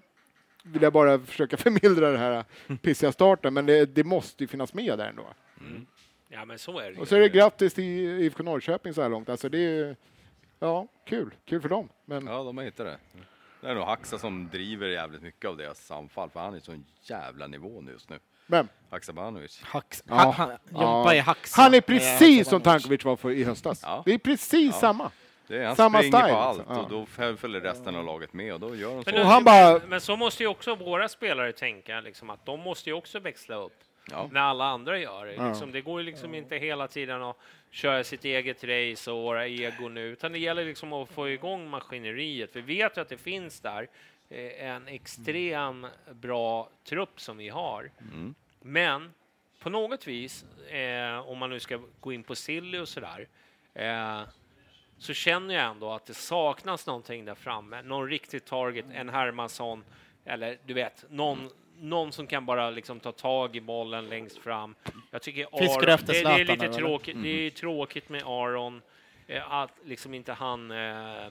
vill 0.62 0.82
jag 0.82 0.92
bara 0.92 1.18
försöka 1.18 1.56
förmildra 1.56 2.10
den 2.10 2.20
här 2.20 2.44
pissiga 2.82 3.12
starten. 3.12 3.54
Men 3.54 3.66
det, 3.66 3.86
det 3.86 4.04
måste 4.04 4.44
ju 4.44 4.48
finnas 4.48 4.74
med 4.74 4.98
där 4.98 5.08
ändå. 5.08 5.26
Ja, 6.28 6.44
men 6.44 6.58
så 6.58 6.78
är 6.78 6.92
det 6.92 7.00
Och 7.00 7.08
så 7.08 7.16
är 7.16 7.20
det 7.20 7.28
grattis 7.28 7.74
till 7.74 7.84
IFK 7.84 8.42
Norrköping 8.42 8.94
så 8.94 9.02
här 9.02 9.08
långt. 9.08 9.28
Alltså 9.28 9.48
det 9.48 9.58
är 9.58 9.96
ja, 10.58 10.86
kul. 11.06 11.34
Kul 11.44 11.60
för 11.60 11.68
dem. 11.68 11.88
Men 12.04 12.26
Ja, 12.26 12.42
de 12.42 12.56
har 12.56 12.64
hittat 12.64 12.86
det. 12.86 12.98
Det 13.60 13.68
är 13.68 13.74
nog 13.74 13.84
Haxa 13.84 14.18
som 14.18 14.48
driver 14.48 14.88
jävligt 14.88 15.22
mycket 15.22 15.50
av 15.50 15.56
deras 15.56 15.90
anfall, 15.90 16.30
för 16.30 16.40
han 16.40 16.54
är 16.54 16.58
i 16.58 16.60
sån 16.60 16.84
jävla 17.02 17.46
nivå 17.46 17.80
nu 17.80 17.92
just 17.92 18.10
nu. 18.10 18.18
Vem? 18.50 18.68
Haksabanovic. 18.90 19.62
Hax, 19.64 20.04
Ja. 20.08 20.14
ha, 20.14 20.30
ha, 20.32 20.52
Jompa 20.70 21.14
är 21.14 21.20
haxa. 21.20 21.62
Han 21.62 21.74
är 21.74 21.80
precis 21.80 22.48
som. 22.48 22.60
Tankovic 22.60 23.04
var 23.04 23.16
för, 23.16 23.30
i 23.30 23.44
höstas. 23.44 23.80
Ja. 23.82 24.02
Det 24.06 24.14
är 24.14 24.18
precis 24.18 24.70
Ja. 24.74 24.80
samma. 24.80 25.10
Det 25.46 25.58
är, 25.58 25.66
han 25.66 25.76
Samma 25.76 25.98
springer 25.98 26.18
style, 26.18 26.32
på 26.32 26.38
allt. 26.40 26.62
Ja. 26.68 26.78
och 26.80 26.90
då 26.90 27.06
föl- 27.06 27.36
följer 27.36 27.60
resten 27.60 27.96
av 27.96 28.04
laget 28.04 28.32
med 28.32 28.52
och 28.54 28.60
då 28.60 28.76
gör 28.76 28.88
de 28.88 28.94
Men, 28.94 29.04
så. 29.04 29.10
Nu- 29.10 29.22
han 29.22 29.44
bara- 29.44 29.80
men 29.88 30.00
så 30.00 30.16
måste 30.16 30.42
ju 30.42 30.46
också 30.48 30.74
våra 30.74 31.08
spelare 31.08 31.52
tänka, 31.52 32.00
liksom, 32.00 32.30
att 32.30 32.46
de 32.46 32.60
måste 32.60 32.90
ju 32.90 32.94
också 32.96 33.18
växla 33.20 33.56
upp 33.56 33.72
Ja. 34.10 34.28
när 34.32 34.40
alla 34.40 34.64
andra 34.64 34.98
gör 34.98 35.26
det. 35.26 35.34
Ja. 35.34 35.48
Liksom, 35.48 35.72
det 35.72 35.80
går 35.80 36.00
ju 36.00 36.06
liksom 36.06 36.34
inte 36.34 36.56
hela 36.56 36.88
tiden 36.88 37.22
att 37.22 37.36
köra 37.70 38.04
sitt 38.04 38.24
eget 38.24 38.64
race 38.64 39.10
och 39.10 39.22
våra 39.22 39.46
egon 39.46 39.94
nu, 39.94 40.06
utan 40.06 40.32
det 40.32 40.38
gäller 40.38 40.64
liksom 40.64 40.92
att 40.92 41.08
få 41.10 41.28
igång 41.30 41.70
maskineriet. 41.70 42.50
Vi 42.56 42.60
vet 42.60 42.96
ju 42.96 43.00
att 43.00 43.08
det 43.08 43.16
finns 43.18 43.60
där 43.60 43.88
en 44.30 44.88
extrem 44.88 45.86
bra 46.12 46.68
trupp 46.84 47.20
som 47.20 47.36
vi 47.36 47.48
har. 47.48 47.90
Mm. 48.12 48.34
Men 48.60 49.12
på 49.58 49.70
något 49.70 50.06
vis, 50.06 50.44
eh, 50.68 51.28
om 51.28 51.38
man 51.38 51.50
nu 51.50 51.60
ska 51.60 51.80
gå 52.00 52.12
in 52.12 52.22
på 52.22 52.34
Silly 52.34 52.78
och 52.78 52.88
sådär, 52.88 53.28
eh, 53.74 54.20
så 54.98 55.14
känner 55.14 55.54
jag 55.54 55.64
ändå 55.64 55.92
att 55.92 56.06
det 56.06 56.14
saknas 56.14 56.86
någonting 56.86 57.24
där 57.24 57.34
framme. 57.34 57.82
Någon 57.82 58.08
riktig 58.08 58.44
target, 58.44 58.84
en 58.92 59.08
Hermansson, 59.08 59.84
eller 60.24 60.58
du 60.66 60.74
vet, 60.74 61.04
någon, 61.10 61.50
någon 61.78 62.12
som 62.12 62.26
kan 62.26 62.46
bara 62.46 62.70
liksom 62.70 63.00
ta 63.00 63.12
tag 63.12 63.56
i 63.56 63.60
bollen 63.60 64.08
längst 64.08 64.38
fram. 64.38 64.74
Jag 65.10 65.22
tycker 65.22 65.46
Aron, 65.52 65.86
det, 66.06 66.06
det 66.06 66.18
är 66.18 66.44
lite 66.44 66.72
tråkigt, 66.72 67.16
det 67.22 67.46
är 67.46 67.50
tråkigt 67.50 68.08
med 68.08 68.22
Aron, 68.26 68.82
eh, 69.26 69.52
att 69.52 69.72
liksom 69.84 70.14
inte 70.14 70.32
han 70.32 70.70
eh, 70.70 71.26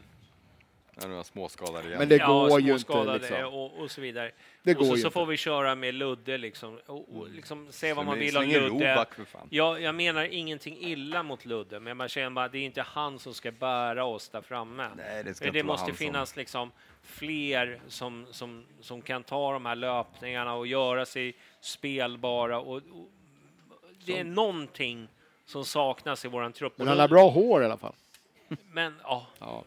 Han 1.01 1.13
är 1.13 1.23
småskadad 1.23 1.85
igen. 1.85 1.97
Men 1.99 2.09
det 2.09 2.15
ja, 2.15 2.27
går 2.27 2.61
ju 2.61 2.71
inte. 2.71 2.83
småskadade 2.83 3.19
Liksom. 3.19 3.45
och, 3.53 3.79
och 3.79 3.91
så 3.91 4.01
vidare. 4.01 4.31
Det 4.63 4.71
och 4.71 4.77
går 4.77 4.85
så, 4.85 4.95
ju 4.95 5.01
så 5.01 5.07
inte. 5.07 5.13
får 5.13 5.25
vi 5.25 5.37
köra 5.37 5.75
med 5.75 5.93
Ludde 5.93 6.37
liksom, 6.37 6.79
och, 6.85 7.17
och 7.17 7.29
liksom 7.29 7.67
se 7.71 7.93
vad 7.93 8.05
man 8.05 8.19
vill 8.19 8.37
in 8.37 8.49
Ludde. 8.49 8.69
Roback, 8.93 9.13
för 9.13 9.25
fan. 9.25 9.47
Jag, 9.51 9.81
jag 9.81 9.95
menar 9.95 10.23
ingenting 10.23 10.77
illa 10.79 11.23
mot 11.23 11.45
Ludde, 11.45 11.79
men 11.79 11.97
man 11.97 12.09
känner 12.09 12.29
bara 12.29 12.45
att 12.45 12.51
det 12.51 12.57
är 12.57 12.65
inte 12.65 12.81
han 12.81 13.19
som 13.19 13.33
ska 13.33 13.51
bära 13.51 14.05
oss 14.05 14.29
där 14.29 14.41
framme. 14.41 14.89
Nej, 14.97 15.23
det 15.23 15.33
ska 15.33 15.51
det 15.51 15.63
måste 15.63 15.81
han 15.81 15.87
som- 15.87 15.97
finnas 15.97 16.35
liksom 16.35 16.71
fler 17.03 17.81
som, 17.87 18.25
som, 18.31 18.65
som 18.81 19.01
kan 19.01 19.23
ta 19.23 19.53
de 19.53 19.65
här 19.65 19.75
löpningarna 19.75 20.53
och 20.53 20.67
göra 20.67 21.05
sig 21.05 21.35
spelbara. 21.61 22.59
Och, 22.59 22.75
och 22.75 22.81
det 24.05 24.19
är 24.19 24.23
någonting 24.23 25.07
som 25.45 25.65
saknas 25.65 26.25
i 26.25 26.27
våran 26.27 26.53
trupp. 26.53 26.73
Men 26.77 26.87
Och 26.87 26.91
han 26.91 26.99
har 26.99 27.07
bra 27.07 27.29
hår 27.29 27.61
i 27.61 27.65
alla 27.65 27.77
fall. 27.77 27.93
Men, 28.71 28.95
ja. 29.03 29.27
Ja. 29.39 29.63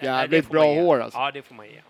Jävligt 0.00 0.30
det 0.30 0.48
får 0.48 0.54
man 0.54 0.62
bra 0.62 0.74
ge. 0.74 0.80
hår 0.80 1.00
alltså. 1.00 1.18
Ja, 1.18 1.30
det 1.30 1.42
får 1.42 1.54
man 1.54 1.66
ge. 1.66 1.82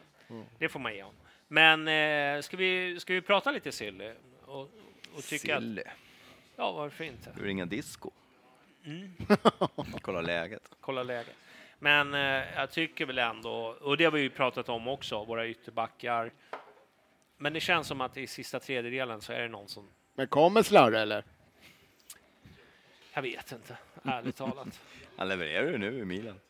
Det 0.59 0.69
får 0.69 0.81
man 0.81 0.95
ge 0.95 1.03
honom. 1.03 1.21
Men 1.49 1.89
eh, 1.89 2.43
ska, 2.43 2.57
vi, 2.57 3.01
ska 3.01 3.15
vi 3.15 3.21
prata 3.21 3.51
lite 3.51 3.73
Silly? 3.73 4.13
Och, 4.47 4.61
och 5.17 5.25
tycka 5.25 5.57
att, 5.57 5.63
Sille. 5.63 5.83
ja, 6.57 6.73
varför 6.73 7.05
inte? 7.05 7.31
Du 7.37 7.45
ringer 7.47 7.67
disco. 7.67 8.11
Mm. 8.85 9.13
Kolla 10.01 10.21
läget. 10.21 10.63
Kolla 10.81 11.03
läget. 11.03 11.35
Men 11.79 12.15
eh, 12.15 12.43
jag 12.57 12.71
tycker 12.71 13.07
väl 13.07 13.19
ändå, 13.19 13.77
och 13.81 13.97
det 13.97 14.05
har 14.05 14.13
vi 14.13 14.21
ju 14.21 14.31
pratat 14.31 14.69
om 14.69 14.89
också, 14.89 15.25
våra 15.25 15.49
ytterbackar. 15.49 16.33
Men 17.37 17.53
det 17.53 17.61
känns 17.61 17.87
som 17.87 18.01
att 18.01 18.17
i 18.17 18.27
sista 18.27 18.61
tredjedelen 18.61 19.21
så 19.21 19.33
är 19.33 19.41
det 19.41 19.49
någon 19.49 19.69
som, 19.69 19.89
Men 20.15 20.27
kommer 20.29 20.63
Slarre 20.63 21.01
eller? 21.01 21.25
jag 23.15 23.23
vet 23.23 23.53
inte, 23.53 23.77
ärligt 24.05 24.37
talat. 24.37 24.81
Han 25.17 25.29
levererar 25.29 25.71
ju 25.71 25.79
nu 25.79 25.99
i 25.99 26.05
milen. 26.05 26.41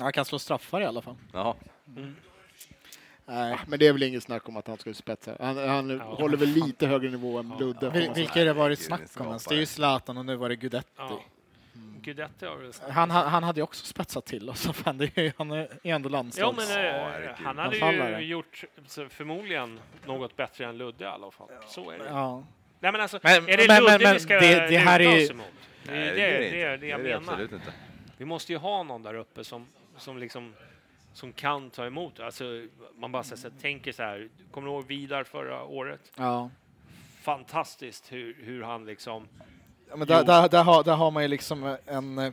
Han 0.00 0.12
kan 0.12 0.24
slå 0.24 0.38
straffar 0.38 0.80
i 0.80 0.84
alla 0.84 1.02
fall. 1.02 1.16
Ja. 1.32 1.56
Nej, 3.26 3.58
men 3.66 3.78
det 3.78 3.86
är 3.86 3.92
väl 3.92 4.02
inget 4.02 4.22
snack 4.22 4.48
om 4.48 4.56
att 4.56 4.66
han 4.66 4.76
skulle 4.76 4.94
spetsa. 4.94 5.36
Han, 5.40 5.56
han 5.68 5.90
Ja. 5.90 6.04
håller 6.04 6.36
väl 6.36 6.48
lite 6.48 6.86
högre 6.86 7.10
nivå 7.10 7.38
än 7.38 7.52
Ludde. 7.58 7.90
får 7.90 7.98
Vil-. 7.98 8.14
Vilka 8.14 8.38
har 8.40 8.44
det 8.46 8.52
varit 8.52 8.78
snack 8.78 9.00
om 9.20 9.26
ens? 9.26 9.44
Det 9.44 9.54
är 9.54 9.58
ju. 9.58 9.66
Zlatan 9.66 10.18
och 10.18 10.26
nu 10.26 10.36
var 10.36 10.48
det 10.48 10.56
Guidetti. 10.56 10.88
Ja. 10.96 11.20
Guidetti 12.02 12.46
har 12.46 12.56
väl. 12.56 12.72
Han, 12.90 13.10
han, 13.10 13.26
han 13.28 13.42
hade 13.42 13.60
ju 13.60 13.64
också 13.64 13.86
spetsat 13.86 14.24
till 14.26 14.50
oss. 14.50 14.66
Fan, 14.72 14.98
det 14.98 15.18
är, 15.18 15.22
ju- 15.22 15.32
han 15.38 15.50
är 15.50 15.68
ändå 15.82 16.08
Ja, 16.08 16.12
landslags... 16.12 16.56
men 16.56 16.84
eh, 16.86 16.92
herregud. 16.92 17.36
han 17.36 17.58
hade 17.58 17.68
Anfallare. 17.70 18.20
ju 18.20 18.26
gjort 18.26 18.64
förmodligen 19.10 19.80
något 20.06 20.36
bättre 20.36 20.66
än 20.66 20.78
Ludde 20.78 21.04
i 21.04 21.06
alla 21.06 21.30
fall. 21.30 21.48
Så 21.68 21.90
är 21.90 21.98
det. 21.98 22.04
Ja. 22.08 22.44
Nej, 22.80 22.92
men 22.92 23.00
alltså, 23.00 23.20
Men- 23.22 23.48
är 23.48 23.56
det 23.56 23.64
men- 23.68 23.82
Ludde 23.82 23.98
men- 24.02 24.14
vi 24.14 24.20
ska 24.20 24.34
det- 24.40 24.68
det 24.68 24.78
här 24.78 24.98
luta 24.98 25.10
är- 25.12 25.24
oss 25.24 25.30
emot? 25.30 25.46
Det 25.84 25.92
är 25.92 25.96
Nej, 25.96 26.04
det, 26.06 26.14
det 26.14 26.22
är 26.22 26.38
det, 26.38 26.44
inte. 26.46 26.56
är 26.58 26.78
det 26.78 26.86
jag 26.86 27.00
är 27.00 27.04
menar. 27.04 27.16
absolut 27.32 27.52
inte. 27.52 27.72
Vi 28.16 28.24
måste 28.24 28.52
ju 28.52 28.58
ha 28.58 28.82
någon 28.82 29.02
där 29.02 29.14
uppe 29.14 29.44
som, 29.44 29.66
som 29.98 30.18
liksom 30.18 30.54
som 31.12 31.32
kan 31.32 31.70
ta 31.70 31.86
emot. 31.86 32.20
Alltså, 32.20 32.44
man 32.96 33.12
bara 33.12 33.22
så 33.22 33.36
här, 33.36 33.52
tänker 33.60 33.92
så 33.92 34.02
här, 34.02 34.28
kommer 34.50 34.68
du 34.68 34.74
ihåg 34.74 34.86
Vidar 34.86 35.24
förra 35.24 35.64
året? 35.64 36.12
ja. 36.16 36.50
Fantastiskt 37.22 38.12
hur, 38.12 38.36
hur 38.42 38.62
han 38.62 38.86
liksom... 38.86 39.28
Ja, 39.88 39.96
men 39.96 40.06
där, 40.08 40.24
där, 40.24 40.48
där, 40.48 40.64
har, 40.64 40.84
där 40.84 40.94
har 40.94 41.10
man 41.10 41.22
ju 41.22 41.28
liksom 41.28 41.76
en, 41.86 42.18
eh, 42.18 42.32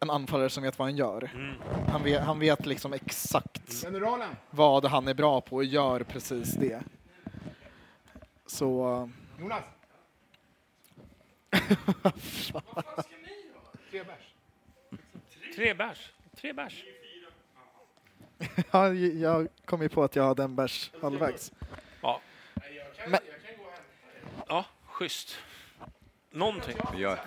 en 0.00 0.10
anfallare 0.10 0.50
som 0.50 0.62
vet 0.62 0.78
vad 0.78 0.88
han 0.88 0.96
gör. 0.96 1.30
Mm. 1.34 1.54
Han 1.88 2.02
vet, 2.02 2.22
han 2.22 2.38
vet 2.38 2.66
liksom 2.66 2.92
exakt 2.92 3.82
Generalen! 3.82 4.36
vad 4.50 4.84
han 4.84 5.08
är 5.08 5.14
bra 5.14 5.40
på 5.40 5.56
och 5.56 5.64
gör 5.64 6.02
precis 6.02 6.54
det. 6.54 6.82
Så... 8.46 9.10
Jonas! 9.40 9.64
Tre 13.90 14.02
bärs. 14.04 14.34
Tre 15.56 15.74
bärs. 15.74 16.12
Ja, 18.70 18.92
jag 18.94 19.48
kom 19.64 19.82
ju 19.82 19.88
på 19.88 20.04
att 20.04 20.16
jag 20.16 20.24
hade 20.24 20.42
en 20.42 20.56
bärs 20.56 20.90
halvvägs. 21.02 21.52
Ja. 22.02 22.20
Men- 23.08 23.20
Ja, 24.48 24.64
schysst. 24.86 25.38
Någonting. 26.30 26.76
Vi 26.94 26.98
gör. 27.02 27.18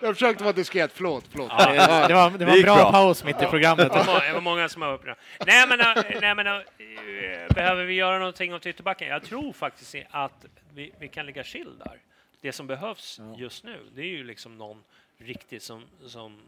Jag 0.00 0.14
försökte 0.14 0.44
vara 0.44 0.52
diskret, 0.52 0.90
förlåt. 0.94 1.24
förlåt. 1.30 1.50
Det, 1.58 1.64
det 2.08 2.14
var, 2.14 2.30
det 2.38 2.44
var 2.44 2.56
en 2.56 2.62
bra 2.62 2.90
paus 2.92 3.24
mitt 3.24 3.42
i 3.42 3.46
programmet. 3.46 3.92
Det 3.92 3.98
var, 3.98 4.06
må- 4.06 4.18
det 4.20 4.32
var 4.32 4.40
många 4.40 4.68
som 4.68 4.80
var 4.80 4.92
upprörda. 4.94 5.16
Nej, 5.46 5.66
men, 5.68 5.80
äh, 5.80 5.86
nej, 6.20 6.34
men 6.34 6.46
äh, 6.46 6.60
behöver 7.54 7.84
vi 7.84 7.94
göra 7.94 8.18
någonting 8.18 8.54
åt 8.54 8.66
ytterbacken? 8.66 9.08
Jag 9.08 9.22
tror 9.24 9.52
faktiskt 9.52 9.94
att 10.10 10.46
vi, 10.74 10.92
vi 10.98 11.08
kan 11.08 11.26
ligga 11.26 11.44
chill 11.44 11.78
där. 11.78 11.98
Det 12.42 12.52
som 12.52 12.66
behövs 12.66 13.20
just 13.36 13.64
nu, 13.64 13.80
det 13.94 14.02
är 14.02 14.06
ju 14.06 14.24
liksom 14.24 14.58
någon 14.58 14.84
riktigt 15.18 15.62
som, 15.62 15.84
som, 16.06 16.38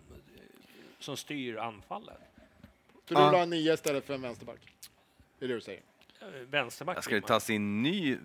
som 0.99 1.17
styr 1.17 1.57
anfallet. 1.57 2.19
Så 3.09 3.15
du 3.15 3.21
vill 3.21 3.31
ha 3.35 3.43
en 3.43 3.51
nia 3.51 3.75
istället 3.75 4.05
för 4.07 4.15
en 4.15 4.23
vänsterback? 4.23 4.61
Det 5.39 5.45
är 5.45 5.49
det 5.49 5.55
du 5.55 5.61
säger? 5.61 5.83
Äh, 6.21 6.27
Vänsterback. 6.29 7.03
Ska 7.03 7.11
det 7.11 7.15
vill 7.15 7.23
man. 7.23 7.29
tas 7.29 7.51
in 7.51 7.83
ny, 7.83 8.19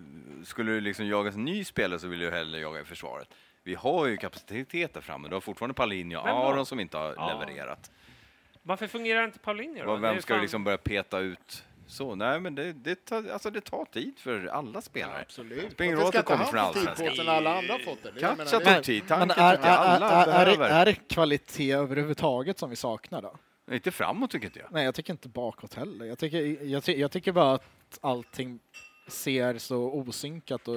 skulle 0.44 0.72
det 0.72 0.80
liksom 0.80 1.06
jagas 1.06 1.34
en 1.34 1.44
ny 1.44 1.64
spelare 1.64 1.98
så 1.98 2.08
vill 2.08 2.20
jag 2.20 2.30
hellre 2.30 2.60
jaga 2.60 2.80
i 2.80 2.84
försvaret. 2.84 3.28
Vi 3.62 3.74
har 3.74 4.06
ju 4.06 4.16
kapacitet 4.16 4.94
där 4.94 5.00
framme. 5.00 5.28
Du 5.28 5.34
har 5.34 5.40
fortfarande 5.40 5.74
Paulinho 5.74 6.18
och? 6.20 6.28
Aron 6.28 6.66
som 6.66 6.80
inte 6.80 6.96
har 6.96 7.14
Ja. 7.16 7.38
levererat. 7.38 7.90
Varför 8.62 8.86
fungerar 8.86 9.24
inte 9.24 9.38
Paulinho 9.38 9.84
då? 9.84 9.94
Det 9.96 10.00
Vem 10.02 10.22
ska 10.22 10.34
du 10.34 10.40
liksom 10.40 10.64
börja 10.64 10.78
peta 10.78 11.18
ut 11.18 11.64
så? 11.90 12.14
Nej, 12.14 12.40
men 12.40 12.54
det, 12.54 12.72
det, 12.72 13.04
tar, 13.04 13.30
alltså 13.30 13.50
det 13.50 13.60
tar 13.60 13.84
tid 13.84 14.18
för 14.18 14.46
alla 14.46 14.80
spelare. 14.80 15.20
Absolut. 15.20 15.64
Det 15.64 15.70
spelar 15.70 15.86
ingen 15.86 15.98
roll 15.98 16.16
att 16.16 16.24
kommer 16.24 16.44
från 16.44 16.66
få 16.66 16.72
tid 16.72 16.84
på 16.84 16.90
allsvenskan. 16.90 17.26
när 17.26 17.32
alla 17.32 17.58
andra 17.58 17.78
fått 17.78 18.02
det? 18.02 18.20
menar, 18.20 18.74
tog 18.74 18.84
tid, 18.84 19.02
Men 19.08 19.28
tanken 19.28 19.44
är, 19.44 19.56
tid. 19.56 19.64
Alla 19.66 20.24
är, 20.24 20.46
är, 20.46 20.60
är, 20.60 20.84
det, 20.84 20.90
är 20.90 20.94
kvalitet 20.94 21.72
överhuvudtaget 21.72 22.58
som 22.58 22.70
vi 22.70 22.76
saknar 22.76 23.22
då? 23.22 23.34
Inte 23.70 23.90
framåt 23.90 24.30
tycker 24.30 24.46
inte 24.46 24.58
jag. 24.58 24.72
Nej, 24.72 24.84
jag 24.84 24.94
tycker 24.94 25.12
inte 25.12 25.28
bakåt 25.28 25.74
heller. 25.74 26.06
Jag 26.06 26.18
tycker, 26.18 26.64
jag, 26.64 26.88
jag 26.88 27.10
tycker 27.10 27.32
bara 27.32 27.54
att 27.54 27.98
allting 28.00 28.60
ser 29.08 29.58
så 29.58 29.92
osynkat 29.92 30.68
och 30.68 30.76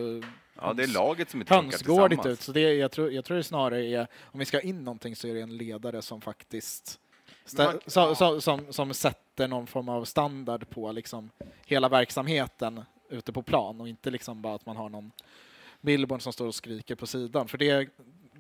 Ja, 0.61 0.73
det 0.73 0.83
är 0.83 0.87
laget 0.87 1.29
som 1.29 1.41
inte 1.41 1.53
funkar 1.53 2.29
ut. 2.29 2.41
Så 2.41 2.51
det, 2.51 2.73
jag, 2.73 2.91
tror, 2.91 3.11
jag 3.11 3.25
tror 3.25 3.37
det 3.37 3.43
snarare 3.43 3.85
är, 3.85 4.07
om 4.23 4.39
vi 4.39 4.45
ska 4.45 4.57
ha 4.57 4.61
in 4.61 4.83
någonting 4.83 5.15
så 5.15 5.27
är 5.27 5.33
det 5.33 5.41
en 5.41 5.57
ledare 5.57 6.01
som 6.01 6.21
faktiskt 6.21 6.99
stä, 7.45 7.63
Man- 7.63 7.79
som, 7.87 8.15
som, 8.15 8.41
som, 8.41 8.73
som 8.73 8.93
sätter 8.93 9.47
någon 9.47 9.67
form 9.67 9.89
av 9.89 10.05
standard 10.05 10.69
på 10.69 10.91
liksom 10.91 11.29
hela 11.65 11.89
verksamheten 11.89 12.83
ute 13.09 13.31
på 13.31 13.41
plan 13.41 13.81
och 13.81 13.87
inte 13.87 14.11
liksom 14.11 14.41
bara 14.41 14.55
att 14.55 14.65
man 14.65 14.77
har 14.77 14.89
någon 14.89 15.11
billboard 15.81 16.21
som 16.21 16.33
står 16.33 16.47
och 16.47 16.55
skriker 16.55 16.95
på 16.95 17.07
sidan. 17.07 17.47
För 17.47 17.57
det, 17.57 17.89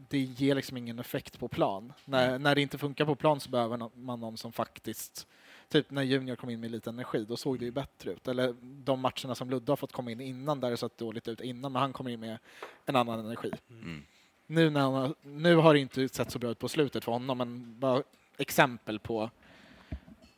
det 0.09 0.19
ger 0.19 0.55
liksom 0.55 0.77
ingen 0.77 0.99
effekt 0.99 1.39
på 1.39 1.47
plan. 1.47 1.93
När, 2.05 2.39
när 2.39 2.55
det 2.55 2.61
inte 2.61 2.77
funkar 2.77 3.05
på 3.05 3.15
plan 3.15 3.39
så 3.39 3.49
behöver 3.49 3.89
man 3.95 4.19
någon 4.19 4.37
som 4.37 4.51
faktiskt 4.51 5.27
Typ 5.69 5.91
när 5.91 6.03
Junior 6.03 6.35
kom 6.35 6.49
in 6.49 6.59
med 6.59 6.71
lite 6.71 6.89
energi, 6.89 7.25
då 7.25 7.37
såg 7.37 7.59
det 7.59 7.65
ju 7.65 7.71
bättre 7.71 8.11
ut. 8.11 8.27
Eller 8.27 8.55
de 8.61 8.99
matcherna 8.99 9.35
som 9.35 9.49
Ludde 9.49 9.71
har 9.71 9.77
fått 9.77 9.91
komma 9.91 10.11
in 10.11 10.21
innan, 10.21 10.59
där 10.59 10.69
det 10.69 10.77
sett 10.77 10.97
dåligt 10.97 11.27
ut 11.27 11.41
innan, 11.41 11.71
men 11.71 11.81
han 11.81 11.93
kommer 11.93 12.11
in 12.11 12.19
med 12.19 12.37
en 12.85 12.95
annan 12.95 13.19
energi. 13.19 13.51
Mm. 13.69 14.03
Nu, 14.47 14.69
när 14.69 14.81
han 14.81 14.93
har, 14.93 15.15
nu 15.21 15.55
har 15.55 15.73
det 15.73 15.79
inte 15.79 16.09
sett 16.09 16.31
så 16.31 16.39
bra 16.39 16.49
ut 16.49 16.59
på 16.59 16.69
slutet 16.69 17.03
för 17.03 17.11
honom, 17.11 17.37
men 17.37 17.79
bara 17.79 18.03
exempel 18.37 18.99
på 18.99 19.29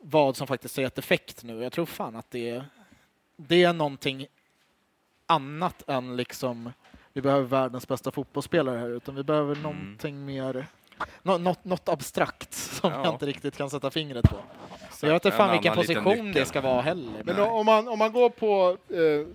vad 0.00 0.36
som 0.36 0.46
faktiskt 0.46 0.76
har 0.76 0.82
gett 0.82 0.98
effekt 0.98 1.44
nu. 1.44 1.62
Jag 1.62 1.72
tror 1.72 1.86
fan 1.86 2.16
att 2.16 2.30
det 2.30 2.50
är, 2.50 2.64
det 3.36 3.62
är 3.64 3.72
någonting 3.72 4.26
annat 5.26 5.88
än 5.88 6.16
liksom 6.16 6.72
vi 7.12 7.22
behöver 7.22 7.46
världens 7.46 7.88
bästa 7.88 8.10
fotbollsspelare 8.10 8.78
här, 8.78 8.88
utan 8.88 9.14
vi 9.14 9.22
behöver 9.22 9.56
någonting 9.56 10.24
mer 10.24 10.66
nå, 11.22 11.38
något, 11.38 11.64
något 11.64 11.88
abstrakt 11.88 12.54
som 12.54 12.92
Ja. 12.92 13.04
jag 13.04 13.14
inte 13.14 13.26
riktigt 13.26 13.56
kan 13.56 13.70
sätta 13.70 13.90
fingret 13.90 14.24
på. 14.30 14.36
Så 14.90 15.06
jag 15.06 15.12
vet 15.12 15.24
inte 15.24 15.36
fan 15.36 15.52
vilken 15.52 15.74
position 15.74 16.32
det 16.32 16.44
ska 16.46 16.60
vara 16.60 16.80
heller. 16.82 17.22
Men 17.24 17.40
om 17.40 17.66
man, 17.66 17.88
om 17.88 17.98
man 17.98 18.12
går 18.12 18.30
på, 18.30 18.76
eh, 18.94 19.26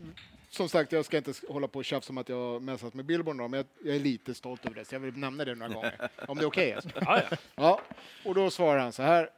som 0.52 0.70
sagt, 0.70 0.92
jag 0.92 1.06
ska 1.06 1.18
inte 1.18 1.34
hålla 1.50 1.68
på 1.68 1.80
och 1.80 1.86
tjafsa 1.86 2.14
om 2.14 2.18
att 2.18 2.30
jag 2.30 2.36
har 2.36 2.60
messat 2.60 2.94
med 2.94 3.06
Billborn, 3.06 3.38
men 3.38 3.54
jag, 3.54 3.66
jag 3.84 3.96
är 3.96 4.00
lite 4.00 4.34
stolt 4.34 4.66
över 4.66 4.76
det, 4.76 4.86
så 4.86 4.96
jag 4.96 5.00
vill 5.00 5.18
nämna 5.18 5.46
det 5.46 5.56
några 5.56 5.74
gånger. 5.74 6.10
Om 6.28 6.38
det 6.38 6.44
är 6.44 6.48
okej? 6.48 6.74
alltså. 6.74 6.90
Ja, 6.96 7.22
ja. 7.30 7.38
Ja, 7.56 7.82
och 8.26 8.36
då 8.36 8.50
svarar 8.50 8.80
han 8.80 8.92
så 8.92 9.04
här. 9.04 9.30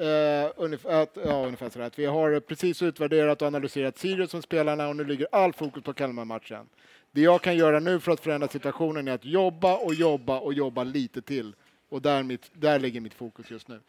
Uh, 0.00 0.52
ungefär, 0.56 1.02
att, 1.02 1.18
ja, 1.24 1.44
ungefär 1.44 1.70
så 1.70 1.78
här, 1.78 1.86
att 1.86 1.98
vi 1.98 2.06
har 2.06 2.40
precis 2.40 2.82
utvärderat 2.82 3.42
och 3.42 3.48
analyserat 3.48 3.98
Sirius 3.98 4.30
som 4.30 4.42
spelarna 4.42 4.88
och 4.88 4.96
nu 4.96 5.04
ligger 5.04 5.28
all 5.32 5.52
fokus 5.52 5.84
på 5.84 5.92
Kalmar-matchen. 5.92 6.68
Det 7.10 7.20
jag 7.20 7.42
kan 7.42 7.56
göra 7.56 7.80
nu 7.80 8.00
för 8.00 8.12
att 8.12 8.20
förändra 8.20 8.48
situationen 8.48 9.08
är 9.08 9.12
att 9.12 9.24
jobba 9.24 9.76
och 9.76 9.94
jobba 9.94 10.38
och 10.38 10.54
jobba 10.54 10.84
lite 10.84 11.22
till. 11.22 11.54
Och 11.88 12.02
där, 12.02 12.22
mitt, 12.22 12.50
där 12.52 12.78
ligger 12.78 13.00
mitt 13.00 13.14
fokus 13.14 13.50
just 13.50 13.68
nu. 13.68 13.80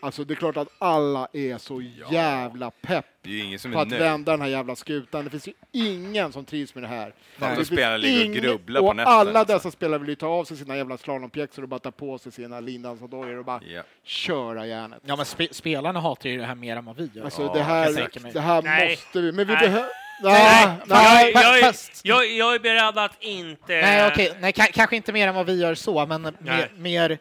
Alltså 0.00 0.24
det 0.24 0.34
är 0.34 0.36
klart 0.36 0.56
att 0.56 0.68
alla 0.78 1.28
är 1.32 1.58
så 1.58 1.82
jävla 2.10 2.70
pepp 2.70 3.04
Det 3.22 3.28
är 3.30 3.34
ju 3.34 3.44
ingen 3.44 3.58
som 3.58 3.72
på 3.72 3.78
är 3.78 3.82
att 3.82 3.88
nöjd. 3.88 4.02
vända 4.02 4.32
den 4.32 4.40
här 4.40 4.48
jävla 4.48 4.76
skutan. 4.76 5.24
Det 5.24 5.30
finns 5.30 5.48
ju 5.48 5.52
ingen 5.72 6.32
som 6.32 6.44
trivs 6.44 6.74
med 6.74 6.84
det 6.84 6.88
här. 6.88 7.12
Fan, 7.38 7.50
Det 7.50 7.56
finns 7.56 7.68
spelarna 7.68 7.96
ligger 7.96 8.18
och 8.20 8.24
ingen- 8.26 8.42
grubblar 8.42 8.80
på 8.80 8.86
och 8.86 8.96
nätterna, 8.96 9.16
Alla 9.16 9.38
alltså. 9.38 9.54
dessa 9.54 9.70
spelare 9.70 9.98
vill 9.98 10.08
ju 10.08 10.14
ta 10.14 10.26
av 10.26 10.44
sig 10.44 10.56
sina 10.56 10.76
jävla 10.76 10.98
slalompjäxor 10.98 11.62
och 11.62 11.68
bara 11.68 11.80
ta 11.80 11.90
på 11.90 12.18
sig 12.18 12.32
sina 12.32 12.60
lindansdojor 12.60 13.38
och 13.38 13.44
bara 13.44 13.60
Ja. 13.74 13.82
köra 14.04 14.66
järnet. 14.66 14.98
Ja, 15.06 15.16
men 15.16 15.24
spe, 15.26 15.48
spelarna 15.50 16.00
hatar 16.00 16.28
ju 16.30 16.38
det 16.38 16.44
här 16.44 16.54
mer 16.54 16.76
än 16.76 16.84
vad 16.84 16.96
vi 16.96 17.10
gör. 17.14 17.24
Alltså 17.24 17.42
Ja, 17.42 17.52
det 17.52 17.58
jag 17.58 17.64
här, 17.66 18.20
mig. 18.22 18.32
det 18.32 18.40
här 18.40 18.62
Nej. 18.62 18.90
måste 18.90 19.20
vi, 19.20 19.32
men 19.32 19.46
vi 19.46 19.52
Nej. 19.54 19.62
behöver... 19.62 19.88
Nej, 20.22 20.66
Nej, 20.66 20.78
nej, 20.86 21.32
jag, 21.34 21.42
jag, 21.44 21.58
är- 21.58 21.62
fast- 21.62 22.00
jag, 22.04 22.26
jag 22.32 22.54
är 22.54 22.58
beredd 22.58 22.98
att 23.04 23.22
inte... 23.22 23.66
Nej, 23.72 24.06
okej, 24.12 24.32
nej, 24.40 24.52
ka- 24.52 24.72
kanske 24.72 24.96
inte 24.96 25.12
mer 25.12 25.28
än 25.28 25.34
vad 25.34 25.46
vi 25.46 25.60
gör 25.60 25.74
så, 25.74 26.06
men 26.06 26.22
Nej. 26.22 26.32
mer, 26.40 26.70
mer 26.76 27.18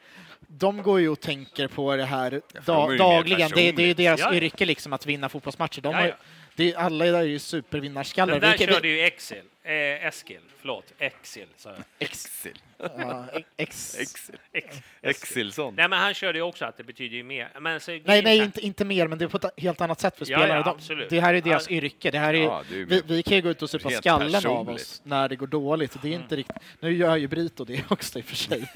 de 0.47 0.83
går 0.83 0.99
ju 0.99 1.09
och 1.09 1.19
tänker 1.19 1.67
på 1.67 1.95
det 1.95 2.05
här 2.05 2.31
de 2.31 2.41
da, 2.65 2.87
mer 2.87 2.97
dagligen. 2.97 3.51
Det, 3.55 3.71
det 3.71 3.83
är 3.83 3.87
ju 3.87 3.93
deras 3.93 4.19
Ja, 4.19 4.33
yrke 4.35 4.65
liksom 4.65 4.93
att 4.93 5.05
vinna 5.05 5.29
fotbollsmatcher. 5.29 5.81
De 5.81 5.93
Ja, 5.93 5.99
har, 6.01 6.15
det, 6.55 6.75
alla 6.75 7.05
är 7.05 7.23
ju 7.23 7.39
supervinnarskallar. 7.39 8.39
Den 8.39 8.41
där 8.51 8.57
Vi 8.57 8.65
körde 8.73 8.87
ju 8.87 8.99
Exil. 9.01 9.41
Eh, 9.68 10.06
Eskil, 10.07 10.39
förlåt. 10.60 10.94
Exil, 10.98 11.48
sa 11.57 11.69
jag. 11.69 11.84
Exil. 11.99 12.60
ja, 12.77 13.26
ex, 13.57 13.95
Exil. 13.99 14.35
Ex- 14.53 14.77
Exilson. 15.02 15.73
Nej, 15.77 15.89
men 15.89 15.99
han 15.99 16.14
körde 16.14 16.38
ju 16.38 16.41
också 16.44 16.65
att 16.65 16.77
det 16.77 16.84
betyder 16.84 17.15
ju 17.18 17.23
mer. 17.23 17.49
Men 17.60 17.80
så, 17.80 17.91
Nej, 17.91 18.22
nej, 18.23 18.38
inte, 18.38 18.61
inte 18.61 18.85
mer, 18.85 19.07
men 19.07 19.18
det 19.18 19.26
är 19.26 19.30
på 19.30 19.38
ett 19.38 19.53
helt 19.57 19.81
annat 19.81 19.99
sätt 19.99 20.18
för 20.18 20.26
Ja, 20.31 20.39
spelare. 20.39 20.64
ja, 20.65 20.77
De, 20.95 21.07
det 21.10 21.19
här 21.19 21.34
är 21.34 21.41
deras 21.41 21.69
yrke. 21.72 22.11
Det 22.11 22.19
här 22.19 22.34
är, 22.34 22.44
Ja, 22.44 22.64
det 22.69 22.81
är 22.81 22.85
vi, 22.85 23.02
vi 23.06 23.23
kan 23.23 23.35
ju 23.38 23.41
gå 23.41 23.49
ut 23.49 23.61
och 23.61 23.69
supa 23.69 23.89
skallen 23.89 24.27
av 24.35 24.41
personligt. 24.41 24.76
oss 24.81 25.02
när 25.03 25.30
det 25.30 25.35
går 25.35 25.48
dåligt. 25.48 25.98
Det 26.02 26.07
är 26.07 26.11
Mm. 26.11 26.22
inte 26.22 26.35
riktigt, 26.35 26.57
nu 26.80 26.94
gör 26.94 27.15
ju 27.15 27.27
Brito 27.27 27.65
det 27.65 27.84
också 27.91 28.19
i 28.19 28.22
och 28.22 28.26
för 28.26 28.35
sig, 28.35 28.72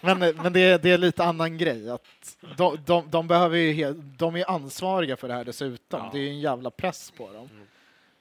men, 0.00 0.18
men, 0.18 0.36
men 0.36 0.52
det, 0.52 0.60
är, 0.60 0.78
det 0.78 0.90
är 0.90 0.98
lite 0.98 1.24
annan 1.24 1.58
grej. 1.58 1.90
Att 1.90 2.02
de, 2.56 2.78
de, 2.86 3.10
de, 3.10 3.28
behöver 3.28 3.56
ju 3.58 3.72
he- 3.72 4.14
de 4.18 4.36
är 4.36 4.50
ansvariga 4.50 5.16
för 5.16 5.28
det 5.28 5.34
här 5.34 5.44
dessutom. 5.44 6.00
Ja. 6.04 6.10
Det 6.12 6.18
är 6.18 6.22
ju 6.22 6.28
en 6.28 6.40
jävla 6.40 6.70
press 6.70 7.10
på 7.16 7.32
dem. 7.32 7.48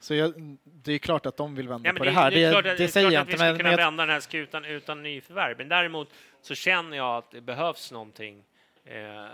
Så 0.06 0.15
jag, 0.15 0.34
det 0.64 0.94
är 0.94 0.98
klart 0.98 1.26
att 1.26 1.38
de 1.38 1.56
vill 1.56 1.68
vända 1.68 1.90
Ja, 1.90 1.94
på 1.94 2.03
det, 2.03 2.11
här. 2.11 2.32
Det 2.32 2.44
är 2.44 2.45
Det, 2.45 2.52
klart, 2.52 2.64
det, 2.64 2.72
att- 2.72 2.77
det 2.77 2.84
är 2.84 2.88
säger 2.88 3.06
klart 3.10 3.14
jag 3.14 3.22
att 3.22 3.27
vi 3.27 3.32
inte, 3.32 3.38
ska 3.38 3.45
men, 3.48 3.57
kunna 3.57 3.72
jag, 3.72 3.77
vända 3.77 4.06
den 4.06 4.14
här 4.14 4.19
skutan 4.19 4.65
utan 4.65 5.03
nyförvärv. 5.03 5.57
Men 5.57 5.69
däremot 5.69 6.10
så 6.41 6.56
känner 6.56 6.98
jag 6.98 7.18
att 7.18 7.32
det 7.32 7.41
behövs 7.41 7.91
någonting 7.91 8.44
eh, 8.86 8.95
eh, 9.23 9.26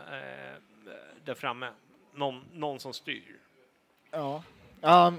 där 1.25 1.33
framme. 1.33 1.69
Någon, 2.15 2.43
någon 2.53 2.79
som 2.79 2.93
styr. 2.93 3.23
ja. 4.11 4.43
Ja, 4.83 5.13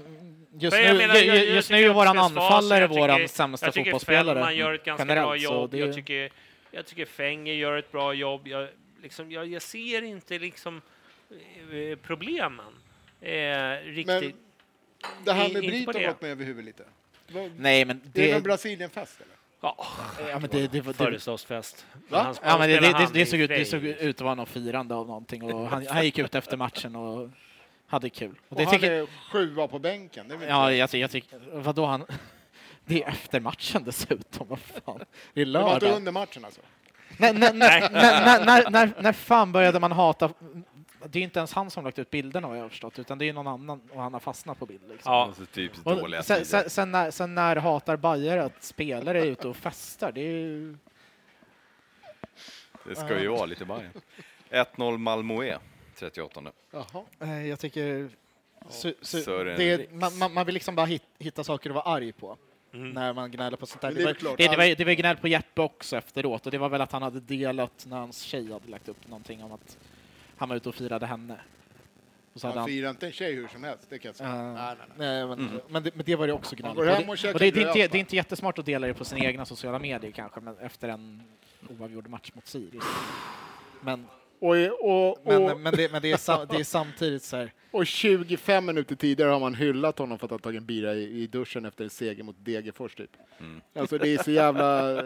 just 0.59 0.77
jag 0.77 0.91
nu, 0.93 0.97
menar, 0.97 1.15
jag- 1.15 1.25
jag 1.37 1.45
just 1.45 1.67
tycker 1.67 1.81
nu 1.81 1.87
är 1.89 1.93
våran 1.93 2.17
anfallare 2.19 2.79
jag 2.79 2.87
våran 2.87 3.27
sämsta 3.27 3.65
Jag 3.67 3.73
tycker 3.73 3.91
fotbollsspelare. 3.91 4.25
Fällman 4.35 4.55
gör 4.55 4.73
ett 4.73 4.83
ganska 4.83 5.01
generellt, 5.03 5.27
bra 5.27 5.35
jobb. 5.35 5.71
det- 5.71 5.77
Jag 5.77 5.93
tycker, 5.95 6.29
jag 6.71 6.85
tycker 6.85 7.05
Fenger 7.05 7.53
gör 7.53 7.77
ett 7.77 7.91
bra 7.91 8.13
jobb. 8.13 8.47
Jag, 8.47 8.67
liksom, 9.03 9.31
jag, 9.31 9.47
jag 9.47 9.61
ser 9.61 10.01
inte 10.01 10.39
liksom 10.39 10.81
eh, 11.71 11.97
problemen 12.01 12.73
eh, 13.21 13.77
riktigt. 13.85 14.05
Men 14.07 14.33
det 15.23 15.33
här 15.33 15.53
med 15.53 15.61
Brito 15.61 15.93
har 15.99 16.07
gått 16.07 16.21
mig 16.21 16.31
över 16.31 16.45
huvudet 16.45 16.65
lite. 16.65 16.83
Vad- 17.31 17.51
Nej, 17.57 17.85
men 17.85 18.01
Det 18.13 18.21
är 18.23 18.27
det, 18.27 18.37
en 18.37 18.43
Brasilienfest 18.43 19.15
eller? 19.21 19.33
Ja, 19.61 19.85
ja, 20.29 20.39
men 20.39 20.49
det, 20.49 20.67
det, 20.67 20.81
det, 20.81 20.93
födelsedagsfest. 20.93 21.85
Ja, 22.09 22.33
men 22.43 22.69
det, 22.69 22.79
det, 22.79 23.09
det, 23.13 23.25
såg 23.25 23.39
ut, 23.39 23.49
det 23.49 23.65
såg 23.65 23.83
ut 23.83 24.15
att 24.15 24.21
vara 24.21 24.35
något 24.35 24.49
firande 24.49 24.95
av 24.95 25.07
någonting 25.07 25.43
och 25.43 25.67
han, 25.67 25.87
han 25.87 26.05
gick 26.05 26.17
ut 26.19 26.35
efter 26.35 26.57
matchen 26.57 26.95
och 26.95 27.29
hade 27.87 28.09
kul. 28.09 28.35
Och 28.49 28.59
Och 28.59 28.79
det 28.79 28.87
är 28.87 29.07
sjua 29.31 29.67
på 29.67 29.79
bänken. 29.79 30.27
Det 30.27 30.45
ja, 30.47 30.71
jag, 30.73 30.93
jag 30.93 31.11
tycker, 31.11 31.39
vadå 31.51 31.85
han, 31.85 32.05
det 32.85 33.03
är 33.03 33.07
efter 33.09 33.39
matchen 33.39 33.83
dessutom, 33.83 34.47
vad 34.47 34.59
fan. 34.59 34.99
Det 35.33 35.41
är 35.41 35.45
det 35.45 35.51
var 35.51 35.73
inte 35.73 35.85
lördag. 35.85 35.97
under 35.97 36.11
matchen 36.11 36.45
alltså? 36.45 36.61
När, 37.17 37.33
när, 37.33 37.53
när, 37.53 37.89
när, 37.89 38.45
när, 38.45 38.69
när, 38.69 38.93
när 38.99 39.13
fan 39.13 39.51
började 39.51 39.79
man 39.79 39.91
hata, 39.91 40.29
det 41.09 41.19
är 41.19 41.23
inte 41.23 41.39
ens 41.39 41.53
han 41.53 41.71
som 41.71 41.83
lagt 41.83 41.99
ut 41.99 42.09
bilderna 42.09 42.47
vad 42.47 42.57
jag 42.57 42.61
har 42.61 42.69
förstått, 42.69 42.99
utan 42.99 43.17
det 43.17 43.29
är 43.29 43.33
någon 43.33 43.47
annan 43.47 43.81
och 43.91 44.01
han 44.01 44.13
har 44.13 44.19
fastnat 44.19 44.59
på 44.59 44.65
bild. 44.65 44.89
Liksom. 44.89 45.13
Ja, 45.13 45.25
Alltså 45.25 45.45
dåliga 45.83 46.23
sen, 46.23 46.45
sen, 46.45 46.69
sen, 46.69 46.91
när, 46.91 47.11
sen 47.11 47.35
när 47.35 47.55
hatar 47.55 47.97
Bajare 47.97 48.43
att 48.43 48.63
spelare 48.63 49.21
är 49.21 49.25
ute 49.25 49.47
och 49.47 49.55
festar, 49.57 50.11
det 50.11 50.21
är 50.21 50.31
ju... 50.31 50.77
Det 52.85 52.95
ska 52.95 53.21
ju 53.21 53.27
vara 53.27 53.45
lite 53.45 53.65
Bajen. 53.65 53.91
1-0 54.49 54.97
Malmö 54.97 55.57
38. 55.95 56.41
Jaha. 56.71 57.03
Nej, 57.19 57.47
jag 57.47 57.59
tycker... 57.59 58.09
Su, 58.69 58.93
Sören 59.01 59.57
det 59.57 59.91
man, 59.91 60.17
man, 60.17 60.33
man 60.33 60.45
vill 60.45 60.53
liksom 60.53 60.75
bara 60.75 60.85
hit, 60.85 61.03
hitta 61.19 61.43
saker 61.43 61.69
att 61.69 61.75
vara 61.75 61.95
arg 61.95 62.11
på 62.11 62.37
Mm. 62.73 62.89
när 62.89 63.13
man 63.13 63.31
gnäller 63.31 63.57
på 63.57 63.65
sånt 63.65 63.81
där. 63.81 63.89
Det, 63.91 63.95
det 63.95 64.01
är 64.01 64.05
var, 64.05 64.13
klart, 64.13 64.37
det, 64.37 64.47
det, 64.47 64.57
var, 64.57 64.75
det 64.75 64.85
var 64.85 64.91
gnäll 64.93 65.17
på 65.17 65.27
Jeppe 65.27 65.61
också 65.61 65.97
efteråt 65.97 66.45
och 66.45 66.51
det 66.51 66.57
var 66.57 66.69
väl 66.69 66.81
att 66.81 66.91
han 66.91 67.01
hade 67.01 67.19
delat 67.19 67.85
när 67.89 67.97
hans 67.97 68.21
tjej 68.21 68.51
hade 68.51 68.69
lagt 68.69 68.89
upp 68.89 69.07
någonting 69.07 69.43
om 69.43 69.51
att 69.51 69.77
han 70.43 70.49
var 70.49 70.55
ute 70.55 70.69
och 70.69 70.75
firade 70.75 71.05
henne. 71.05 71.37
Och 72.33 72.41
så 72.41 72.47
Han 72.47 72.57
han, 72.57 72.67
firar 72.67 72.89
inte 72.89 73.05
en 73.05 73.11
tjej 73.11 73.33
hur 73.33 73.47
som 73.47 73.63
helst, 73.63 73.85
det 73.89 73.99
kan 73.99 74.09
jag 74.09 74.15
säga. 74.15 74.29
Ja. 74.29 74.53
nej, 74.53 74.75
nej, 74.97 75.27
nej. 75.27 75.27
Men, 75.27 75.61
men, 75.69 75.83
det, 75.83 75.95
men 75.95 76.05
det 76.05 76.15
var 76.15 76.27
det 76.27 76.33
också 76.33 76.55
gnäll 76.55 76.67
Han 76.67 76.75
på. 76.75 76.81
går 76.81 76.89
hem 76.89 77.03
Det, 77.05 77.33
och 77.33 77.39
det, 77.39 77.51
det, 77.51 77.61
är 77.61 77.67
inte, 77.67 77.87
det 77.87 77.97
är 77.97 77.99
inte 77.99 78.15
jättesmart 78.15 78.59
att 78.59 78.65
dela 78.65 78.87
det 78.87 78.93
på 78.93 79.05
sina 79.05 79.25
egna 79.25 79.45
sociala 79.45 79.79
medier 79.79 80.11
kanske, 80.11 80.39
men 80.39 80.57
efter 80.57 80.89
en 80.89 81.23
oavgjord 81.79 82.07
match 82.07 82.31
mot 82.33 82.47
Sirius. 82.47 82.83
Men, 83.81 84.07
Och, 84.43 84.55
och, 84.81 85.09
och, 85.09 85.17
men, 85.25 85.61
men, 85.61 85.73
det, 85.73 85.91
men 85.91 86.01
det, 86.01 86.11
är 86.11 86.17
sam, 86.17 86.47
det 86.49 86.55
är 86.55 86.63
samtidigt 86.63 87.23
så 87.23 87.37
här, 87.37 87.53
och 87.71 87.87
25 87.87 88.65
minuter 88.65 88.95
tidigare 88.95 89.29
har 89.29 89.39
man 89.39 89.55
hyllat 89.55 89.99
honom 89.99 90.19
för 90.19 90.25
att 90.25 90.31
ha 90.31 90.37
tagit 90.37 90.59
en 90.59 90.65
bira 90.65 90.93
i, 90.93 91.21
i 91.21 91.27
duschen 91.27 91.65
efter 91.65 91.83
en 91.83 91.89
seger 91.89 92.23
mot 92.23 92.35
Degerfors 92.39 92.95
typ. 92.95 93.09
Alltså 93.75 93.97
det 93.97 94.13
är 94.13 94.23
så 94.23 94.31
jävla... 94.31 94.93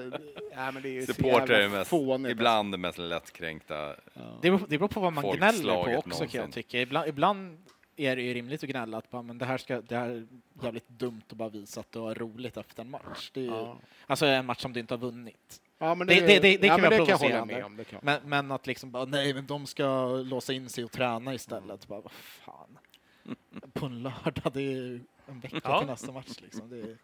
Ja, 0.51 0.71
men 0.71 0.83
det 0.83 0.97
är 0.97 1.05
så 1.05 1.13
Supportrar 1.13 1.59
är 1.59 1.69
mest, 1.69 1.89
fånigt. 1.89 2.31
ibland 2.31 2.73
det 2.73 2.77
mest 2.77 2.97
lättkränkta. 2.97 3.95
det, 4.41 4.51
beror, 4.51 4.59
det 4.69 4.77
beror 4.77 4.87
på 4.87 4.99
vad 4.99 5.13
man 5.13 5.35
gnäller 5.35 5.73
på 5.73 5.79
också 5.79 6.19
kan 6.19 6.29
jag 6.31 6.33
någonsin. 6.35 6.51
tycka. 6.51 6.81
Ibland, 6.81 7.09
ibland 7.09 7.57
är 7.95 8.15
det 8.15 8.21
ju 8.21 8.33
rimligt 8.33 8.63
att 8.63 8.69
gnälla 8.69 8.97
att 8.97 9.09
bara, 9.09 9.21
men 9.21 9.37
det, 9.37 9.45
här 9.45 9.57
ska, 9.57 9.81
det 9.81 9.95
här 9.95 10.09
är 10.09 10.27
jävligt 10.63 10.89
dumt 10.89 11.21
att 11.29 11.37
bara 11.37 11.49
visa 11.49 11.79
att 11.79 11.91
du 11.91 11.99
har 11.99 12.15
roligt 12.15 12.57
efter 12.57 12.81
en 12.81 12.89
match. 12.89 13.31
Det 13.33 13.39
är 13.39 13.43
ju, 13.43 13.49
Ja. 13.49 13.77
Alltså 14.07 14.25
en 14.25 14.45
match 14.45 14.61
som 14.61 14.73
du 14.73 14.79
inte 14.79 14.93
har 14.93 14.99
vunnit. 14.99 15.61
Ja, 15.77 15.95
men 15.95 16.07
Det, 16.07 16.19
det, 16.19 16.39
det, 16.39 16.57
det 16.57 16.67
ja, 16.67 16.73
kan 16.75 16.81
men 16.81 16.89
vara 16.89 16.99
det 16.99 17.05
kan 17.11 17.29
jag 17.29 17.39
hålla 17.39 17.45
med 17.45 17.65
om. 17.65 17.77
Det 17.77 17.83
kan. 17.83 17.99
Men, 18.03 18.19
men 18.25 18.51
att 18.51 18.67
liksom 18.67 18.91
bara, 18.91 19.05
nej 19.05 19.33
men 19.33 19.45
de 19.45 19.65
ska 19.65 20.07
låsa 20.07 20.53
in 20.53 20.69
sig 20.69 20.83
och 20.83 20.91
träna 20.91 21.33
istället. 21.33 21.87
Bara, 21.87 22.01
vad 22.01 22.11
fan. 22.11 22.77
På 23.73 23.85
en 23.85 24.03
lördag, 24.03 24.53
det 24.53 24.59
är 24.59 24.71
ju 24.71 24.99
en 25.27 25.39
vecka 25.39 25.59
Ja. 25.63 25.79
till 25.79 25.87
nästa 25.87 26.11
match 26.11 26.35
liksom. 26.41 26.69
Det 26.69 26.79
är, 26.79 26.97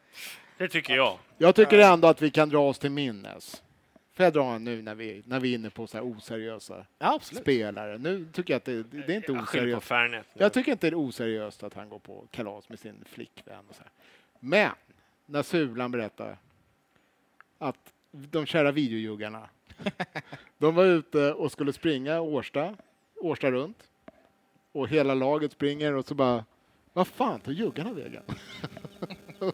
Det 0.57 0.67
tycker 0.67 0.95
jag. 0.95 1.17
Jag 1.37 1.55
tycker 1.55 1.79
ändå 1.79 2.07
att 2.07 2.21
vi 2.21 2.31
kan 2.31 2.49
dra 2.49 2.69
oss 2.69 2.79
till 2.79 2.91
minnes. 2.91 3.63
Får 4.13 4.23
jag 4.23 4.33
dra 4.33 4.53
en 4.55 4.63
nu 4.63 4.81
när 4.81 4.95
vi, 4.95 5.23
när 5.25 5.39
vi 5.39 5.51
är 5.51 5.55
inne 5.55 5.69
på 5.69 5.87
så 5.87 5.97
här 5.97 6.05
oseriösa 6.17 6.85
ja, 6.99 7.19
spelare? 7.21 7.97
Nu 7.97 8.25
tycker 8.33 8.53
jag 8.53 8.57
att 8.57 8.65
det, 8.65 8.83
det 8.83 9.13
är 9.13 9.15
inte 9.15 9.31
Jag 9.31 9.43
oseriöst. 9.43 9.87
Fernet. 9.87 10.25
Jag 10.33 10.53
tycker 10.53 10.71
inte 10.71 10.89
det 10.89 10.93
är 10.93 10.99
oseriöst 11.07 11.63
att 11.63 11.73
han 11.73 11.89
går 11.89 11.99
på 11.99 12.27
kalas 12.31 12.69
med 12.69 12.79
sin 12.79 12.95
flickvän. 13.05 13.65
Och 13.69 13.75
så 13.75 13.81
här. 13.81 13.91
Men 14.39 14.71
när 15.25 15.43
Sulan 15.43 15.91
berättar 15.91 16.37
att 17.57 17.92
de 18.13 18.45
kära 18.45 18.71
videojuggarna, 18.71 19.49
de 20.57 20.75
var 20.75 20.85
ute 20.85 21.33
och 21.33 21.51
skulle 21.51 21.73
springa 21.73 22.21
Årsta, 22.21 22.75
Årsta 23.21 23.51
runt. 23.51 23.77
Och 24.71 24.87
hela 24.87 25.13
laget 25.13 25.51
springer 25.51 25.93
och 25.93 26.05
så 26.05 26.15
bara, 26.15 26.45
vad 26.93 27.07
fan 27.07 27.39
tar 27.39 27.51
juggarna 27.51 27.93
vägen? 27.93 28.23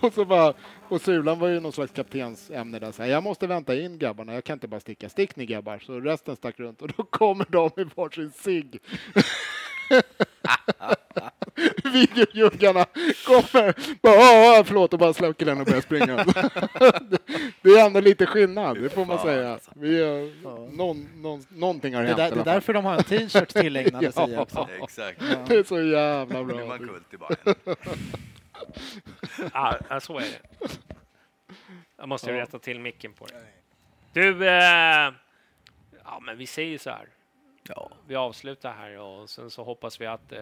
och 0.00 0.12
så 0.12 0.24
bara, 0.24 0.54
och 0.88 1.00
Sulan 1.00 1.38
var 1.38 1.48
ju 1.48 1.60
någon 1.60 1.72
slags 1.72 1.92
kaptensämne 1.92 2.78
där, 2.78 2.92
så 2.92 3.02
här, 3.02 3.10
jag 3.10 3.22
måste 3.22 3.46
vänta 3.46 3.76
in 3.76 3.98
grabbarna, 3.98 4.34
jag 4.34 4.44
kan 4.44 4.54
inte 4.54 4.68
bara 4.68 4.80
sticka, 4.80 5.08
stick 5.08 5.36
ni 5.36 5.46
grabbar, 5.46 5.78
så 5.78 6.00
resten 6.00 6.36
stack 6.36 6.60
runt 6.60 6.82
och 6.82 6.88
då 6.96 7.02
kommer 7.02 7.46
de 7.50 7.70
i 7.76 7.84
varsin 7.94 8.30
cigg 8.30 8.78
videojuggarna 11.92 12.84
kommer, 13.26 13.74
bara, 14.02 14.58
"Åh, 14.58 14.64
förlåt, 14.64 14.92
och 14.92 14.98
bara 14.98 15.12
släcker 15.14 15.46
den 15.46 15.60
och 15.60 15.66
börjar 15.66 15.80
springa. 15.80 16.16
det 17.62 17.70
är 17.70 17.86
ändå 17.86 18.00
lite 18.00 18.26
skillnad, 18.26 18.82
det 18.82 18.88
får 18.90 19.04
man 19.06 19.18
säga. 19.18 19.58
Vi, 19.74 20.02
har- 20.04 20.76
någon, 20.76 21.08
någon, 21.22 21.46
någonting 21.48 21.94
har 21.94 22.02
Det, 22.02 22.08
är 22.08 22.16
hänt 22.16 22.18
där, 22.34 22.40
i 22.40 22.44
det 22.44 22.50
är 22.50 22.54
därför 22.54 22.72
de 22.72 22.84
har 22.84 22.94
en 22.94 23.04
t-shirt 23.04 23.48
tillägnad 23.48 24.02
Ja. 24.16 24.26
Lucia 24.26 24.40
också. 24.40 24.68
Exakt. 24.82 25.20
Det 25.48 25.54
är 25.56 25.62
så 25.64 25.80
jävla 25.82 26.42
Nu 26.42 26.52
är 26.52 26.56
bra. 26.56 26.66
man 26.66 26.78
kult 26.78 27.14
i 27.14 27.16
Bayern. 27.16 27.76
Ja, 29.52 29.78
ja, 29.88 30.00
så 30.00 30.16
är 30.18 30.20
det. 30.20 30.68
Jag 31.98 32.08
måste 32.08 32.30
ju 32.30 32.36
rätta 32.36 32.58
till 32.58 32.80
micken 32.80 33.12
på 33.12 33.26
det. 33.26 33.34
Du, 34.12 34.48
eh, 34.48 35.12
ja 36.04 36.20
men 36.22 36.38
vi 36.38 36.46
säger 36.46 36.78
så 36.78 36.90
här. 36.90 37.06
Ja. 37.68 37.90
Vi 38.06 38.14
avslutar 38.16 38.72
här 38.72 38.98
och 38.98 39.30
sen 39.30 39.50
så 39.50 39.64
hoppas 39.64 40.00
vi 40.00 40.06
att... 40.06 40.32
Eh, 40.32 40.38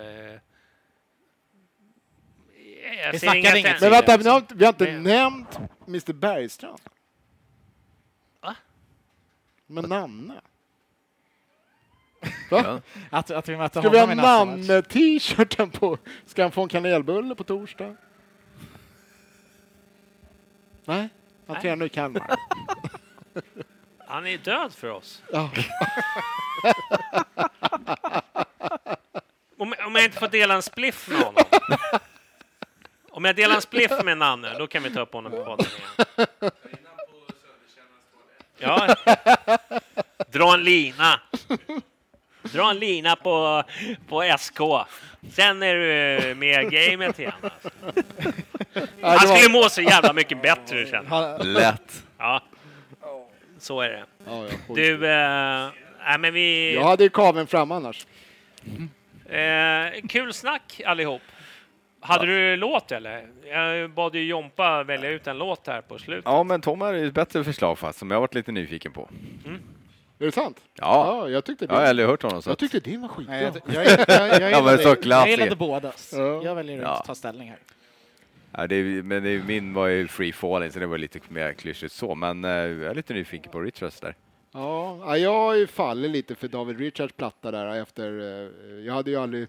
jag 2.82 3.12
Vi 3.12 3.18
ser 3.18 3.26
snackar 3.26 3.38
inga 3.38 3.56
inget 3.56 3.80
Men 3.80 3.90
vänta, 3.90 4.16
vi 4.16 4.28
har 4.28 4.36
inte, 4.36 4.54
vi 4.54 4.64
har 4.64 4.72
inte 4.72 4.84
Men- 4.92 5.02
nämnt 5.02 5.58
Mr 5.88 6.12
Bergstrand. 6.12 6.80
Va? 8.40 8.56
Men 9.66 9.84
Nanne. 9.84 10.34
Va? 12.50 12.82
Att, 13.10 13.30
att 13.30 13.48
vi 13.48 13.56
möter 13.56 13.80
Ska 13.80 13.90
vi 13.90 13.98
ha. 13.98 14.14
Nanne-t-shirten 14.14 15.70
på? 15.70 15.98
Ska 16.26 16.42
han 16.42 16.52
få 16.52 16.62
en 16.62 16.68
kanelbulle 16.68 17.34
på 17.34 17.44
torsdag? 17.44 17.96
Nej, 20.84 21.08
han 21.46 21.54
Nej. 21.54 21.62
tränar 21.62 21.86
i 21.86 21.88
Kalmar. 21.88 22.30
Han 24.06 24.26
är 24.26 24.38
död 24.38 24.74
för 24.74 24.90
oss. 24.90 25.22
Ja. 25.32 25.50
Om, 29.58 29.74
om 29.86 29.94
jag 29.94 30.04
inte 30.04 30.18
får 30.18 30.28
dela 30.28 30.54
en 30.54 30.62
spliff 30.62 31.08
med 31.08 31.18
honom. 31.18 31.44
Om 33.10 33.24
jag 33.24 33.36
delar 33.36 33.54
en 33.54 33.62
spliff 33.62 33.92
med 34.04 34.18
Nanne, 34.18 34.58
då 34.58 34.66
kan 34.66 34.82
vi 34.82 34.90
ta 34.90 35.00
upp 35.00 35.12
honom 35.12 35.32
på 35.32 35.44
podden 35.44 35.66
igen. 35.66 36.50
Ja. 38.58 38.96
Dra 40.32 40.54
en 40.54 40.64
lina. 40.64 41.20
Dra 42.42 42.70
en 42.70 42.78
lina 42.78 43.16
på, 43.16 43.64
på 44.08 44.36
SK. 44.38 44.58
Sen 45.32 45.62
är 45.62 45.74
du 45.74 46.34
med 46.34 46.64
i 46.64 46.90
gamet 46.90 47.18
igen. 47.18 47.32
Alltså. 47.42 47.70
Han 49.02 49.18
skulle 49.18 49.52
må 49.52 49.68
så 49.68 49.82
jävla 49.82 50.12
mycket 50.12 50.42
bättre 50.42 50.86
känner 50.86 51.20
jag. 51.20 51.46
Lätt. 51.46 52.04
Ja. 52.18 52.42
Så 53.58 53.80
är 53.80 53.88
det. 53.88 54.04
Du, 54.74 55.10
eh, 55.10 55.68
nej 56.04 56.18
men 56.18 56.34
vi... 56.34 56.74
Jag 56.74 56.84
hade 56.84 57.04
ju 57.04 57.10
kaveln 57.10 57.46
fram 57.46 57.72
annars. 57.72 58.06
Eh, 59.28 60.08
kul 60.08 60.32
snack 60.32 60.80
allihop. 60.86 61.22
Hade 62.00 62.26
du 62.26 62.56
låt 62.56 62.92
eller? 62.92 63.26
Jag 63.52 63.90
bad 63.90 64.14
ju 64.14 64.24
Jompa 64.24 64.84
välja 64.84 65.10
ut 65.10 65.26
en 65.26 65.38
låt 65.38 65.66
här 65.66 65.80
på 65.80 65.98
slutet. 65.98 66.24
Ja, 66.24 66.42
men 66.42 66.60
Tom 66.60 66.80
har 66.80 66.92
ju 66.92 67.06
ett 67.06 67.14
bättre 67.14 67.44
förslag 67.44 67.78
fast 67.78 67.98
som 67.98 68.10
jag 68.10 68.20
varit 68.20 68.34
lite 68.34 68.52
nyfiken 68.52 68.92
på. 68.92 69.08
Är 70.18 70.24
det 70.24 70.32
sant? 70.32 70.60
Ja, 70.74 71.20
Ja, 71.24 71.28
jag 71.28 71.44
tyckte 71.44 71.64
jag 71.64 71.72
har 71.74 71.82
det. 71.82 71.88
aldrig 71.88 72.08
hört 72.08 72.22
honom 72.22 72.42
så. 72.42 72.50
Jag 72.50 72.58
tyckte 72.58 72.80
din 72.80 73.00
var 73.00 73.08
skitbra. 73.08 73.34
Nej, 73.34 73.42
jag, 73.66 73.74
jag, 73.74 73.86
jag, 73.86 73.98
jag, 74.08 74.08
jag, 74.40 74.40
Ja, 74.52 74.58
gillade, 74.58 74.82
jag 74.82 75.02
klassiker. 75.02 75.30
gillade 75.30 75.56
bådas. 75.56 76.12
Ja. 76.16 76.42
Jag 76.44 76.54
väljer 76.54 76.76
att 76.78 76.82
Ja. 76.82 77.02
ta 77.06 77.14
ställning 77.14 77.48
här. 77.48 77.58
Ja, 78.52 78.66
det 78.66 78.76
är, 78.76 79.02
men 79.02 79.22
det 79.22 79.30
är, 79.30 79.42
min 79.42 79.74
var 79.74 79.86
ju 79.86 80.08
free 80.08 80.32
falling 80.32 80.70
så 80.72 80.78
det 80.78 80.86
var 80.86 80.98
lite 80.98 81.20
mer 81.28 81.52
klyschigt 81.52 81.92
så. 81.92 82.14
Men 82.14 82.44
eh, 82.44 82.50
jag 82.50 82.82
är 82.90 82.94
lite 82.94 83.14
nyfiken 83.14 83.52
på 83.52 83.60
Richards 83.60 84.00
där. 84.00 84.14
Ja, 84.52 84.98
ja, 85.06 85.16
jag 85.16 85.32
har 85.34 85.54
ju 85.54 85.66
fallit 85.66 86.10
lite 86.10 86.34
för 86.34 86.48
David 86.48 86.78
Richards 86.78 87.12
platta 87.12 87.50
där 87.50 87.82
efter... 87.82 88.20
eh, 88.20 88.84
Jag 88.86 88.94
hade 88.94 89.10
ju 89.10 89.16
aldrig... 89.16 89.48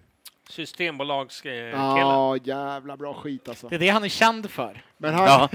Systembolagskillen. 0.49 1.69
Ja, 1.69 2.37
jävla 2.43 2.97
bra 2.97 3.13
skit 3.13 3.49
alltså. 3.49 3.67
Det 3.69 3.75
är 3.75 3.79
det 3.79 3.89
han 3.89 4.03
är 4.03 4.09
känd 4.09 4.49
för. 4.49 4.83
Men 4.97 5.13
han... 5.13 5.49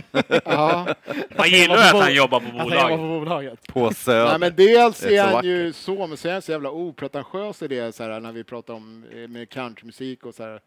Ja. 0.45 0.95
Man 1.39 1.49
gillar 1.49 1.77
att 1.77 2.03
han 2.03 2.15
jobbar 2.15 2.41
på 2.41 2.47
han 2.47 2.57
jobbar 2.57 2.65
bolaget. 2.65 2.99
på 2.99 3.07
bolaget. 3.21 3.67
På 3.73 3.91
Söder. 3.95 4.29
Nej, 4.29 4.39
men 4.39 4.57
dels 4.57 5.01
Det 5.01 5.17
är 5.17 5.27
är 5.29 5.33
han 5.35 5.45
ju 5.45 5.73
så, 5.73 6.07
men 6.07 6.17
så 6.17 6.29
är 6.29 6.33
han 6.33 6.43
så 6.43 6.53
jävla 6.53 6.71
opretentiös 6.71 7.63
i 7.63 7.69
det 7.69 7.95
så 7.95 8.03
här, 8.03 8.21
när 8.21 8.33
vi 8.33 8.45
pratar 8.45 8.75
om 8.75 9.05
eh, 9.13 9.29
med 9.29 9.49
countrymusik 9.51 10.27
och 10.27 10.35
så 10.35 10.43
här. 10.43 10.61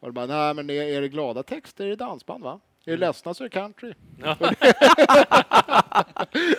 Och 0.00 0.08
det 0.08 0.12
bara, 0.12 0.26
nej 0.26 0.54
men 0.54 0.70
är, 0.70 0.82
är 0.82 1.00
det 1.00 1.08
glada 1.08 1.42
texter 1.42 1.84
är 1.84 1.88
det 1.88 1.96
dansband 1.96 2.44
va? 2.44 2.60
Är 2.88 2.92
det 2.92 2.96
ledsna 2.96 3.34
så 3.34 3.44
är 3.44 3.48
det 3.48 3.52
country. 3.54 3.94
Ja. 4.22 4.36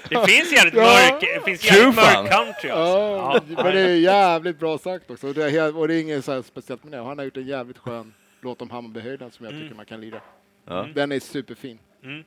det 0.09 0.27
finns 0.27 0.51
jävligt 0.53 0.73
Ja. 0.73 0.81
mörk, 0.83 1.21
det 1.21 1.41
finns 1.45 1.65
jävligt 1.71 1.95
mörk 1.95 2.31
country 2.31 2.69
alltså. 2.69 2.97
Ja, 2.97 3.41
Ja. 3.47 3.63
men 3.63 3.73
det 3.73 3.79
är 3.81 3.95
jävligt 3.95 4.59
bra 4.59 4.77
sagt 4.77 5.11
också. 5.11 5.27
Och 5.27 5.33
det 5.33 5.43
är, 5.57 5.77
och 5.77 5.87
det 5.87 5.95
är 5.95 6.01
inget 6.01 6.25
så 6.25 6.31
här 6.31 6.41
speciellt 6.41 6.83
med 6.83 6.93
det. 6.93 6.97
Han 6.97 7.17
har 7.17 7.25
gjort 7.25 7.37
en 7.37 7.47
jävligt 7.47 7.77
skön 7.77 8.13
låt 8.41 8.61
om 8.61 8.69
Hammarbyhöjden 8.69 9.31
som 9.31 9.45
jag 9.45 9.53
tycker 9.61 9.75
man 9.75 9.85
kan 9.85 10.01
lira. 10.01 10.21
Ja. 10.65 10.87
Den 10.95 11.11
är 11.11 11.19
superfin. 11.19 11.79
Mm. 12.03 12.23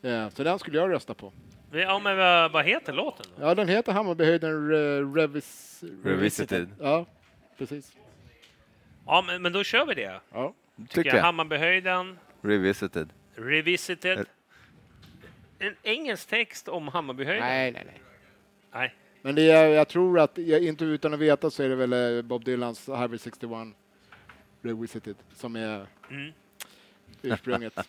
Ja, 0.00 0.30
så 0.30 0.42
den 0.44 0.58
skulle 0.58 0.78
jag 0.78 0.90
rösta 0.92 1.14
på. 1.14 1.32
Ja, 1.72 1.98
men 1.98 2.16
vad, 2.16 2.52
vad 2.52 2.64
heter 2.64 2.92
låten? 2.92 3.26
Då? 3.36 3.46
Ja, 3.46 3.54
den 3.54 3.68
heter 3.68 3.92
Hammarbyhöjden 3.92 4.70
uh, 4.72 5.14
Revis... 5.14 5.84
Revisited. 6.04 6.68
Ja, 6.80 7.06
precis. 7.58 7.92
Ja, 9.06 9.24
men, 9.26 9.42
men 9.42 9.52
då 9.52 9.64
kör 9.64 9.86
vi 9.86 9.94
det. 9.94 10.20
Ja. 10.32 10.54
Tycker 10.88 11.10
jag. 11.10 11.18
jag. 11.18 11.22
Hammarbyhöjden, 11.22 12.18
Revisited. 12.42 13.08
Revisited. 13.34 14.26
En 15.58 15.76
engelsk 15.82 16.28
text 16.28 16.68
om 16.68 16.88
Hammarbyhöjden? 16.88 17.42
Nej, 17.42 17.72
nej, 17.72 17.82
nej. 17.86 18.00
Nej. 18.72 18.94
Men 19.22 19.34
det 19.34 19.50
är, 19.50 19.68
jag 19.68 19.88
tror 19.88 20.18
att, 20.20 20.38
jag, 20.38 20.62
inte 20.64 20.84
utan 20.84 21.14
att 21.14 21.20
veta 21.20 21.50
så 21.50 21.62
är 21.62 21.68
det 21.68 21.76
väl 21.76 22.16
eh, 22.16 22.22
Bob 22.22 22.44
Dylans 22.44 22.88
Highway 22.88 23.18
61 23.18 23.50
Revisited 24.62 25.16
som 25.34 25.56
är 25.56 25.86
Mm. 26.10 26.32
ursprunget. 27.22 27.74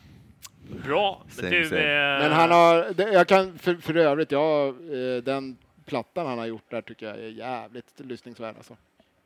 Bra. 0.86 1.24
Same, 1.30 1.50
du, 1.50 1.66
same. 1.70 1.82
eh, 1.82 2.20
Men 2.22 2.32
han 2.32 2.52
har, 2.52 2.94
det, 2.94 3.04
jag 3.14 3.28
kan 3.28 3.58
för, 3.60 3.76
för 3.76 3.98
övrigt, 3.98 4.32
ja, 4.32 4.68
eh, 4.68 5.24
den 5.24 5.58
plattan 5.86 6.28
han 6.28 6.38
har 6.38 6.46
gjort 6.46 6.70
där 6.72 6.82
tycker 6.82 7.06
jag 7.06 7.18
är 7.18 7.30
jävligt 7.30 8.00
lyssningsvärd 8.00 8.56
alltså. 8.58 8.78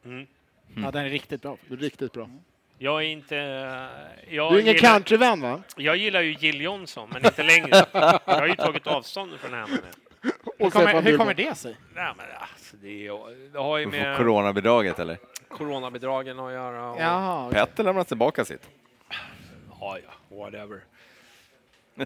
Mm. 0.05 0.27
Ja, 0.75 0.91
den 0.91 1.05
är 1.05 1.09
riktigt 1.09 1.41
bra. 1.41 1.57
Riktigt 1.69 2.13
bra. 2.13 2.29
Jag 2.77 3.03
är 3.03 3.07
inte... 3.07 3.35
Jag 4.29 4.51
Du 4.51 4.55
är 4.55 4.61
ingen 4.61 4.75
gillar, 4.75 4.89
countryvän 4.89 5.41
va? 5.41 5.61
Jag 5.75 5.97
gillar 5.97 6.21
ju 6.21 6.35
Jill 6.39 6.61
Johnson, 6.61 7.09
men 7.13 7.25
inte 7.25 7.43
längre. 7.43 7.85
Jag 7.91 8.19
har 8.25 8.47
ju 8.47 8.55
tagit 8.55 8.87
avstånd 8.87 9.39
från 9.39 9.53
henne. 9.53 9.77
Hur 10.59 10.69
kommer, 10.69 11.01
hur 11.01 11.17
kommer 11.17 11.33
det 11.33 11.57
sig? 11.57 11.77
Nej, 11.95 12.13
men 12.17 12.25
alltså, 12.39 12.75
det, 12.81 13.07
är, 13.07 13.51
det 13.53 13.59
har 13.59 13.77
ju 13.77 13.87
med 13.87 14.17
coronabidraget 14.17 14.99
eller? 14.99 15.17
coronabidragen 15.49 16.39
att 16.39 16.51
göra. 16.51 16.91
Och, 16.91 17.01
Jaha, 17.01 17.47
okej. 17.47 17.59
Petter 17.59 17.83
lämnat 17.83 18.07
tillbaka 18.07 18.45
sitt. 18.45 18.69
Ja, 19.79 19.97
ja, 20.03 20.37
whatever. 20.37 20.83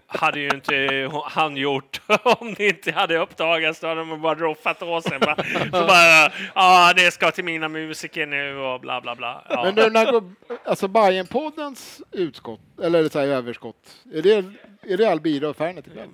Hade 0.06 0.40
ju 0.40 0.48
inte 0.48 1.10
han 1.24 1.56
gjort 1.56 2.00
om 2.22 2.54
det 2.54 2.68
inte 2.68 2.92
hade 2.92 3.18
uppdagats. 3.18 3.80
Då 3.80 3.86
hade 3.86 4.00
de 4.00 4.20
bara 4.20 4.34
roffat 4.34 4.82
åt 4.82 5.04
sig. 5.04 5.18
Bara, 5.18 5.36
så 5.64 5.86
bara, 5.86 6.32
ja, 6.54 6.92
det 6.96 7.10
ska 7.10 7.30
till 7.30 7.44
mina 7.44 7.68
musiker 7.68 8.26
nu 8.26 8.56
och 8.56 8.80
bla 8.80 9.00
bla 9.00 9.14
bla. 9.14 9.44
Ja. 9.48 9.64
Men 9.64 9.74
du, 9.74 9.90
när 9.90 10.12
går, 10.12 10.32
alltså 10.64 10.88
Bajenpoddens 10.88 12.02
utskott, 12.12 12.60
eller 12.82 13.08
så 13.08 13.18
här 13.18 13.26
överskott, 13.26 13.96
är 14.14 14.22
det, 14.22 14.44
är 14.82 14.96
det 14.96 15.10
Albyra 15.10 15.48
och 15.48 15.56
Fernet 15.56 15.86
ikväll? 15.86 16.08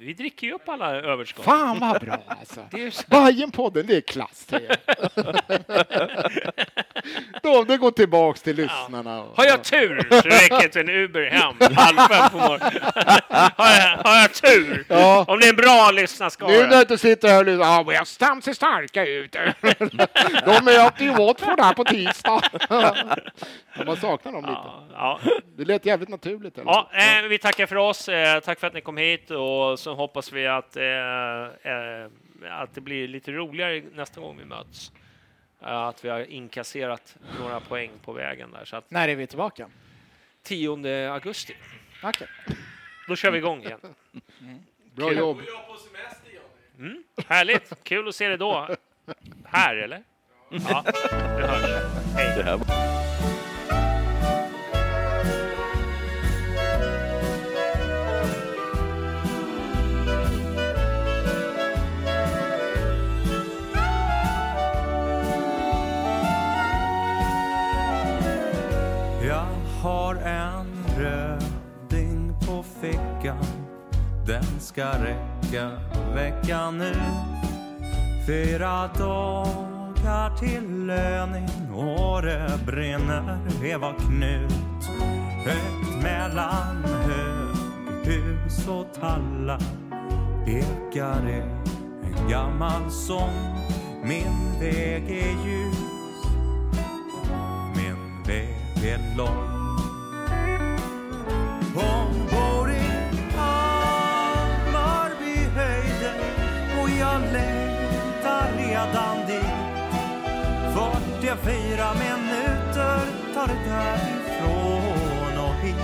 Vi 0.00 0.12
dricker 0.14 0.46
ju 0.46 0.52
upp 0.52 0.68
alla 0.68 0.94
överskott. 0.96 1.44
Fan 1.44 1.78
vad 1.78 2.00
bra 2.00 2.18
alltså! 2.26 2.60
Är 2.60 3.10
Bajenpodden, 3.10 3.86
det 3.86 3.96
är 3.96 4.00
klass 4.00 4.46
tre. 4.46 4.60
Då, 7.42 7.64
det 7.64 7.76
går 7.76 7.90
tillbaks 7.90 8.42
till 8.42 8.56
lyssnarna. 8.56 9.22
och- 9.22 9.36
Har 9.36 9.44
jag 9.44 9.64
tur 9.64 10.08
så 10.10 10.16
räcker 10.28 10.68
det 10.72 10.80
en 10.80 10.88
Uber 10.88 11.22
hem 11.30 11.54
halv 11.76 11.96
fem 11.96 12.30
på 12.30 12.36
morgonen. 12.38 12.72
har, 13.56 13.76
jag, 13.80 13.98
har 14.10 14.16
jag 14.20 14.32
tur? 14.34 14.84
Ja. 14.88 15.24
Om 15.28 15.40
det 15.40 15.46
är 15.46 15.50
en 15.50 15.56
bra 15.56 15.88
Nu 15.92 16.00
lyssnarskara. 16.00 16.66
när 16.66 16.84
du 16.84 16.98
sitter 16.98 17.28
här 17.28 17.38
och 17.38 17.44
lyssnar, 17.46 17.64
ja, 17.66 17.82
West 17.82 18.20
Ham 18.20 18.42
ser 18.42 18.52
starka 18.52 19.04
ut. 19.06 19.32
De 20.44 20.64
möter 20.64 21.04
ju 21.04 21.10
Watford 21.14 21.60
här 21.60 21.74
på 21.74 21.84
tisdag. 21.84 22.40
Man 23.86 23.96
saknar 23.96 24.32
dem 24.32 24.42
lite. 24.44 24.52
Ja, 24.64 24.86
ja. 24.92 25.20
Det 25.56 25.64
lät 25.64 25.86
jävligt 25.86 26.08
naturligt. 26.08 26.58
Eller? 26.58 26.70
Ja, 26.70 26.90
eh, 26.92 27.22
vi 27.28 27.38
tackar 27.38 27.66
för 27.66 27.76
oss. 27.76 28.08
Eh, 28.08 28.40
tack 28.40 28.60
för 28.60 28.66
att 28.66 28.74
ni 28.74 28.80
kom 28.80 28.96
hit 28.96 29.30
och 29.30 29.78
så 29.88 29.94
hoppas 29.94 30.32
vi 30.32 30.46
att, 30.46 30.76
eh, 30.76 30.84
eh, 31.72 32.10
att 32.50 32.74
det 32.74 32.80
blir 32.80 33.08
lite 33.08 33.32
roligare 33.32 33.82
nästa 33.94 34.20
gång 34.20 34.38
vi 34.38 34.44
möts. 34.44 34.92
Eh, 35.62 35.82
att 35.82 36.04
vi 36.04 36.08
har 36.08 36.20
inkasserat 36.20 37.16
några 37.40 37.60
poäng 37.60 37.90
på 38.04 38.12
vägen 38.12 38.50
där. 38.52 38.64
Så 38.64 38.76
att 38.76 38.90
När 38.90 39.08
är 39.08 39.16
vi 39.16 39.26
tillbaka? 39.26 39.70
10 40.42 41.12
augusti, 41.12 41.56
Okej. 42.02 42.28
då 43.08 43.16
kör 43.16 43.30
vi 43.30 43.38
igång 43.38 43.62
igen. 43.62 43.80
Bra 44.94 45.12
jobb. 45.12 45.40
Mm, 46.78 47.04
härligt, 47.26 47.84
kul 47.84 48.08
att 48.08 48.14
se 48.14 48.28
dig 48.28 48.38
då. 48.38 48.76
Här 49.44 49.76
eller? 49.76 50.02
Ja, 50.50 50.84
det 50.84 51.46
hörs. 51.46 51.82
Hej. 52.16 53.17
Har 69.88 70.14
en 70.14 70.66
röding 70.98 72.34
på 72.46 72.64
fickan. 72.80 73.44
Den 74.26 74.60
ska 74.60 74.84
räcka 74.84 75.70
veckan 76.14 76.78
nu 76.78 76.92
Fyra 78.26 78.90
dagar 78.98 80.36
till 80.36 80.86
löning. 80.86 81.72
Och 81.74 82.22
det 82.22 82.58
brinner. 82.66 83.38
Eva 83.64 83.92
Knut. 83.92 84.88
Högt 85.44 86.02
mellan 86.02 86.84
höghus 86.84 88.68
och 88.68 88.94
tallar 89.00 89.62
ekar 90.46 91.22
det 91.26 91.42
en 92.02 92.30
gammal 92.30 92.90
sång. 92.90 93.56
Min 94.02 94.60
väg 94.60 95.10
är 95.10 95.46
ljus 95.46 95.88
min 97.76 98.22
väg 98.26 98.92
är 98.92 99.16
lång. 99.16 99.57
44 111.36 111.94
minuter 111.94 113.00
tar 113.34 113.46
det 113.46 113.60
därifrån 113.68 115.38
och 115.38 115.54
hit. 115.54 115.76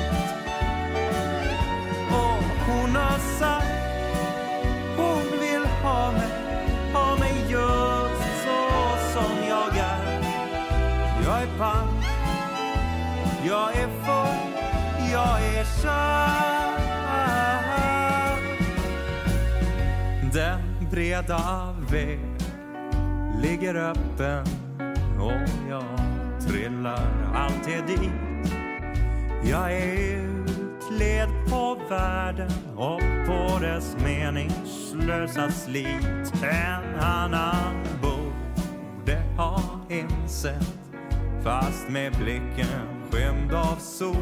Och 2.10 2.44
hon 2.66 2.96
har 2.96 3.18
sagt 3.18 3.66
hon 4.96 5.40
vill 5.40 5.66
ha 5.82 6.12
mig, 6.12 6.30
ha 6.92 7.16
mig 7.16 7.34
just 7.50 8.44
så 8.44 8.96
som 9.12 9.48
jag 9.48 9.76
är. 9.76 10.22
Jag 11.24 11.42
är 11.42 11.58
pank, 11.58 12.04
jag 13.46 13.76
är 13.76 13.88
full, 14.04 14.62
jag 15.12 15.42
är 15.42 15.64
kär. 15.82 16.74
Den 20.32 20.88
breda 20.90 21.74
väg 21.90 22.20
ligger 23.42 23.74
öppen 23.74 24.63
trillar 26.54 27.32
alltid 27.34 27.86
dit. 27.86 28.52
Jag 29.44 29.72
är 29.72 29.92
utled 29.92 31.28
på 31.48 31.78
världen 31.88 32.50
och 32.76 33.00
på 33.26 33.58
dess 33.60 33.96
meningslösa 34.04 35.50
slit. 35.50 36.32
En 36.42 37.00
annan 37.00 37.84
borde 38.02 39.22
ha 39.36 39.60
insett 39.88 40.78
fast 41.44 41.88
med 41.88 42.12
blicken 42.12 43.06
skymd 43.10 43.52
av 43.52 43.76
sot. 43.76 44.16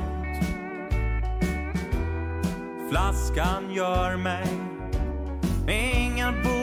Flaskan 2.90 3.74
gör 3.74 4.16
mig 4.16 4.46
ingen 5.68 6.34
bot. 6.42 6.62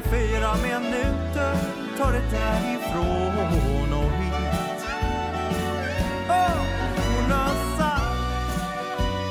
44 0.00 0.54
minuter 0.62 1.56
tar 1.98 2.12
det 2.12 2.22
därifrån 2.30 3.92
och 3.92 4.10
hit. 4.10 4.86
Oh, 6.28 6.56
hon 6.96 7.30
har 7.32 7.78
sagt 7.78 8.04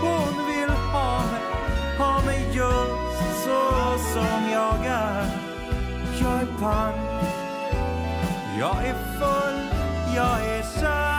hon 0.02 0.48
vill 0.48 0.70
ha 0.70 1.22
mig, 1.32 1.42
ha 1.98 2.22
mig 2.26 2.46
just 2.54 3.44
så 3.44 3.98
som 4.14 4.52
jag 4.52 4.86
är. 4.86 5.26
Jag 6.22 6.42
är 6.42 6.48
pang, 6.60 7.08
jag 8.60 8.86
är 8.86 8.96
full, 9.20 9.68
jag 10.16 10.46
är 10.46 10.80
kär. 10.80 11.13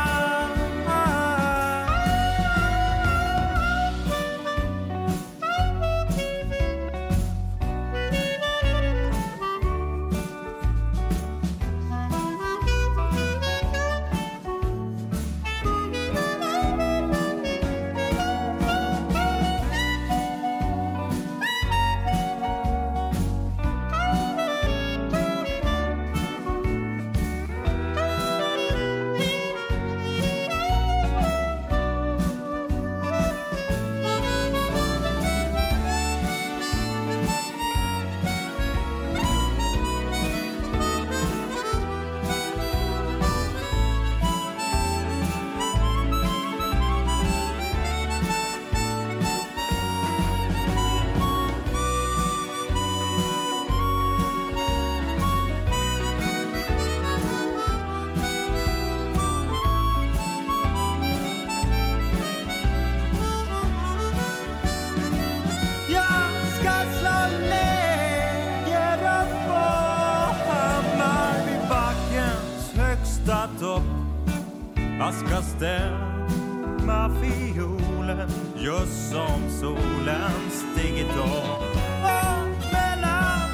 vaskas 75.04 75.50
stämma 75.50 77.10
fiolen 77.20 78.28
just 78.56 79.10
som 79.10 79.50
solens 79.50 80.64
digital. 80.76 81.62
Och 82.02 82.72
mellan 82.72 83.50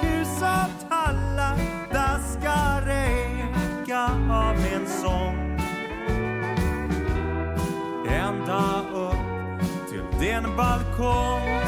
hus 0.00 0.28
och 0.36 0.88
tallar 0.88 1.56
där 1.92 2.18
ska 2.18 2.80
räcka 2.86 4.00
av 4.30 4.56
min 4.56 4.86
sång. 4.86 5.58
Ända 8.08 8.80
upp 8.94 9.88
till 9.88 10.18
din 10.20 10.56
balkong 10.56 11.63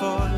jag 0.00 0.37